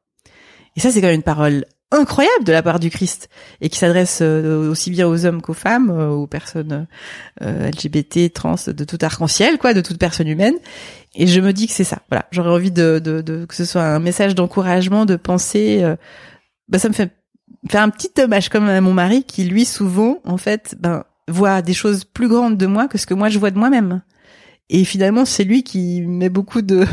Et 0.76 0.80
ça, 0.80 0.92
c'est 0.92 1.02
quand 1.02 1.08
même 1.08 1.16
une 1.16 1.24
parole 1.24 1.66
incroyable 1.92 2.44
de 2.44 2.52
la 2.52 2.62
part 2.62 2.80
du 2.80 2.90
Christ 2.90 3.30
et 3.62 3.70
qui 3.70 3.78
s'adresse 3.78 4.20
euh, 4.22 4.70
aussi 4.70 4.92
bien 4.92 5.08
aux 5.08 5.26
hommes 5.26 5.42
qu'aux 5.42 5.54
femmes, 5.54 5.90
euh, 5.90 6.10
aux 6.10 6.28
personnes 6.28 6.86
LGBT, 7.42 8.32
trans, 8.34 8.56
de 8.68 8.84
tout 8.84 8.98
arc-en-ciel, 9.02 9.58
quoi, 9.58 9.74
de 9.74 9.82
toute 9.82 9.98
personne 9.98 10.28
humaine. 10.28 10.56
Et 11.16 11.28
je 11.28 11.40
me 11.42 11.54
dis 11.54 11.68
que 11.68 11.74
c'est 11.74 11.84
ça. 11.84 12.00
Voilà, 12.10 12.26
j'aurais 12.32 12.52
envie 12.52 12.72
de, 12.72 13.00
de, 13.00 13.22
de, 13.22 13.46
que 13.46 13.56
ce 13.56 13.66
soit 13.66 13.84
un 13.84 14.00
message 14.00 14.36
d'encouragement, 14.36 15.06
de 15.06 15.16
penser. 15.16 15.80
Euh, 15.82 15.96
bah, 16.68 16.78
ça 16.78 16.90
me 16.90 16.94
fait 16.94 17.12
faire 17.70 17.82
un 17.82 17.90
petit 17.90 18.12
hommage 18.22 18.50
comme 18.50 18.68
à 18.68 18.82
mon 18.82 18.94
mari 18.94 19.24
qui 19.24 19.44
lui 19.44 19.66
souvent 19.66 20.20
en 20.26 20.38
fait 20.38 20.76
ben 20.80 21.04
voit 21.28 21.62
des 21.62 21.74
choses 21.74 22.04
plus 22.06 22.28
grandes 22.28 22.58
de 22.58 22.66
moi 22.66 22.88
que 22.88 22.98
ce 22.98 23.06
que 23.06 23.14
moi 23.14 23.30
je 23.30 23.40
vois 23.40 23.52
de 23.52 23.60
moi-même. 23.60 24.02
Et 24.70 24.84
finalement, 24.84 25.24
c'est 25.24 25.46
lui 25.46 25.64
qui 25.64 26.02
met 26.02 26.30
beaucoup 26.30 26.62
de 26.62 26.86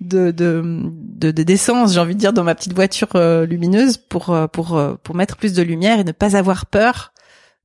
de 0.00 0.30
de 0.30 1.30
d'essence, 1.30 1.92
j'ai 1.92 2.00
envie 2.00 2.14
de 2.14 2.20
dire, 2.20 2.32
dans 2.32 2.44
ma 2.44 2.54
petite 2.54 2.72
voiture 2.72 3.08
euh, 3.14 3.44
lumineuse 3.44 3.98
pour 3.98 4.30
euh, 4.30 4.46
pour 4.46 4.80
pour 5.02 5.14
mettre 5.14 5.36
plus 5.36 5.52
de 5.52 5.62
lumière 5.62 5.98
et 6.00 6.04
ne 6.04 6.12
pas 6.12 6.36
avoir 6.36 6.64
peur 6.64 7.12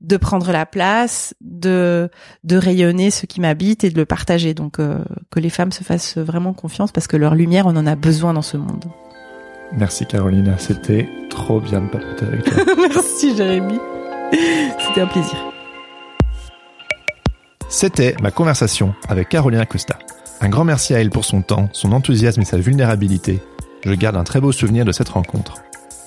de 0.01 0.17
prendre 0.17 0.51
la 0.51 0.65
place, 0.65 1.33
de 1.39 2.09
de 2.43 2.57
rayonner 2.57 3.11
ce 3.11 3.25
qui 3.25 3.39
m'habite 3.39 3.85
et 3.85 3.89
de 3.89 3.97
le 3.97 4.05
partager. 4.05 4.53
Donc 4.53 4.79
euh, 4.79 5.03
que 5.31 5.39
les 5.39 5.49
femmes 5.49 5.71
se 5.71 5.83
fassent 5.83 6.17
vraiment 6.17 6.53
confiance 6.53 6.91
parce 6.91 7.07
que 7.07 7.15
leur 7.17 7.33
lumière, 7.33 7.65
on 7.65 7.77
en 7.77 7.87
a 7.87 7.95
besoin 7.95 8.33
dans 8.33 8.41
ce 8.41 8.57
monde. 8.57 8.85
Merci 9.77 10.05
Carolina, 10.05 10.57
c'était 10.57 11.09
trop 11.29 11.59
bien 11.59 11.81
de 11.81 11.89
papoter 11.89 12.25
avec 12.25 12.43
toi. 12.45 12.63
Merci 12.77 13.35
Jérémy, 13.35 13.77
c'était 14.79 15.01
un 15.01 15.07
plaisir. 15.07 15.37
C'était 17.67 18.15
ma 18.21 18.31
conversation 18.31 18.95
avec 19.09 19.29
Carolina 19.29 19.65
Costa. 19.65 19.99
Un 20.39 20.49
grand 20.49 20.63
merci 20.63 20.93
à 20.93 20.99
elle 21.01 21.09
pour 21.09 21.25
son 21.25 21.41
temps, 21.41 21.69
son 21.73 21.91
enthousiasme 21.91 22.41
et 22.41 22.45
sa 22.45 22.57
vulnérabilité. 22.57 23.41
Je 23.85 23.93
garde 23.93 24.15
un 24.15 24.23
très 24.23 24.39
beau 24.39 24.51
souvenir 24.51 24.85
de 24.85 24.91
cette 24.91 25.09
rencontre. 25.09 25.55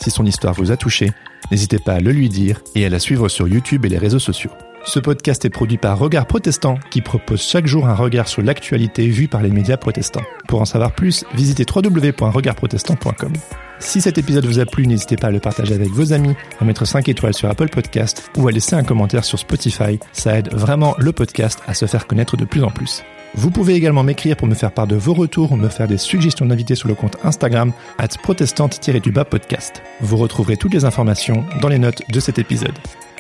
Si 0.01 0.11
son 0.11 0.25
histoire 0.25 0.55
vous 0.55 0.71
a 0.71 0.77
touché, 0.77 1.11
n'hésitez 1.51 1.79
pas 1.79 1.95
à 1.95 2.01
le 2.01 2.13
lui 2.13 2.29
dire 2.29 2.63
et 2.75 2.87
à 2.87 2.89
la 2.89 2.99
suivre 2.99 3.29
sur 3.29 3.49
YouTube 3.49 3.85
et 3.85 3.89
les 3.89 3.99
réseaux 3.99 4.19
sociaux. 4.19 4.51
Ce 4.89 4.99
podcast 4.99 5.45
est 5.45 5.51
produit 5.51 5.77
par 5.77 5.99
Regard 5.99 6.25
Protestant 6.25 6.79
qui 6.91 7.03
propose 7.03 7.43
chaque 7.43 7.67
jour 7.67 7.87
un 7.87 7.95
regard 7.95 8.27
sur 8.27 8.41
l'actualité 8.41 9.07
vue 9.07 9.29
par 9.29 9.43
les 9.43 9.51
médias 9.51 9.77
protestants. 9.77 10.23
Pour 10.49 10.63
en 10.63 10.65
savoir 10.65 10.93
plus, 10.93 11.27
visitez 11.35 11.67
www.regardprotestant.com. 11.71 13.35
Si 13.81 14.01
cet 14.01 14.17
épisode 14.17 14.47
vous 14.47 14.61
a 14.61 14.65
plu, 14.65 14.87
n'hésitez 14.87 15.17
pas 15.17 15.27
à 15.27 15.31
le 15.31 15.41
partager 15.41 15.75
avec 15.75 15.91
vos 15.91 16.15
amis, 16.15 16.35
à 16.59 16.65
mettre 16.65 16.87
5 16.87 17.07
étoiles 17.07 17.35
sur 17.35 17.51
Apple 17.51 17.69
Podcast 17.69 18.31
ou 18.39 18.49
à 18.49 18.51
laisser 18.51 18.77
un 18.77 18.83
commentaire 18.83 19.25
sur 19.25 19.39
Spotify. 19.39 20.01
Ça 20.15 20.39
aide 20.39 20.55
vraiment 20.55 20.95
le 20.97 21.13
podcast 21.13 21.61
à 21.67 21.75
se 21.75 21.85
faire 21.85 22.07
connaître 22.07 22.39
de 22.39 22.47
plus 22.47 22.65
en 22.65 22.71
plus. 22.71 23.05
Vous 23.35 23.51
pouvez 23.51 23.75
également 23.75 24.05
m'écrire 24.05 24.39
pour 24.39 24.49
me 24.49 24.55
faire 24.55 24.73
part 24.73 24.87
de 24.87 24.97
vos 24.97 25.13
retours 25.13 25.53
ou 25.53 25.57
me 25.57 25.69
faire 25.69 25.87
des 25.87 25.99
suggestions 25.99 26.47
d'invités 26.47 26.77
sur 26.77 26.89
le 26.89 26.95
compte 26.95 27.19
Instagram 27.25 27.75
at 27.99 28.09
protestante-du-bas 28.23 29.27
podcast. 29.27 29.83
Vous 30.01 30.17
retrouverez 30.17 30.57
toutes 30.57 30.73
les 30.73 30.87
informations 30.87 31.45
dans 31.61 31.69
les 31.69 31.79
notes 31.79 32.01
de 32.11 32.21
cet 32.21 32.39
épisode. 32.39 32.79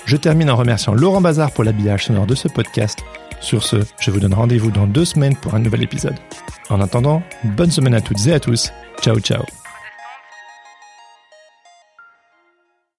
Je 0.09 0.17
termine 0.17 0.49
en 0.49 0.57
remerciant 0.57 0.95
Laurent 0.95 1.21
Bazar 1.21 1.51
pour 1.51 1.65
l'habillage 1.65 2.07
sonore 2.07 2.25
de 2.25 2.35
ce 2.35 2.49
podcast. 2.49 3.05
Sur 3.41 3.63
ce, 3.63 3.77
je 4.01 4.11
vous 4.11 4.21
donne 4.21 4.33
rendez-vous 4.33 4.71
dans 4.71 4.87
deux 4.87 5.05
semaines 5.05 5.37
pour 5.37 5.55
un 5.55 5.59
nouvel 5.59 5.83
épisode. 5.83 6.17
En 6.71 6.81
attendant, 6.81 7.23
bonne 7.45 7.71
semaine 7.71 7.93
à 7.93 8.01
toutes 8.01 8.27
et 8.27 8.33
à 8.33 8.41
tous. 8.41 8.73
Ciao 9.03 9.21
ciao 9.21 9.45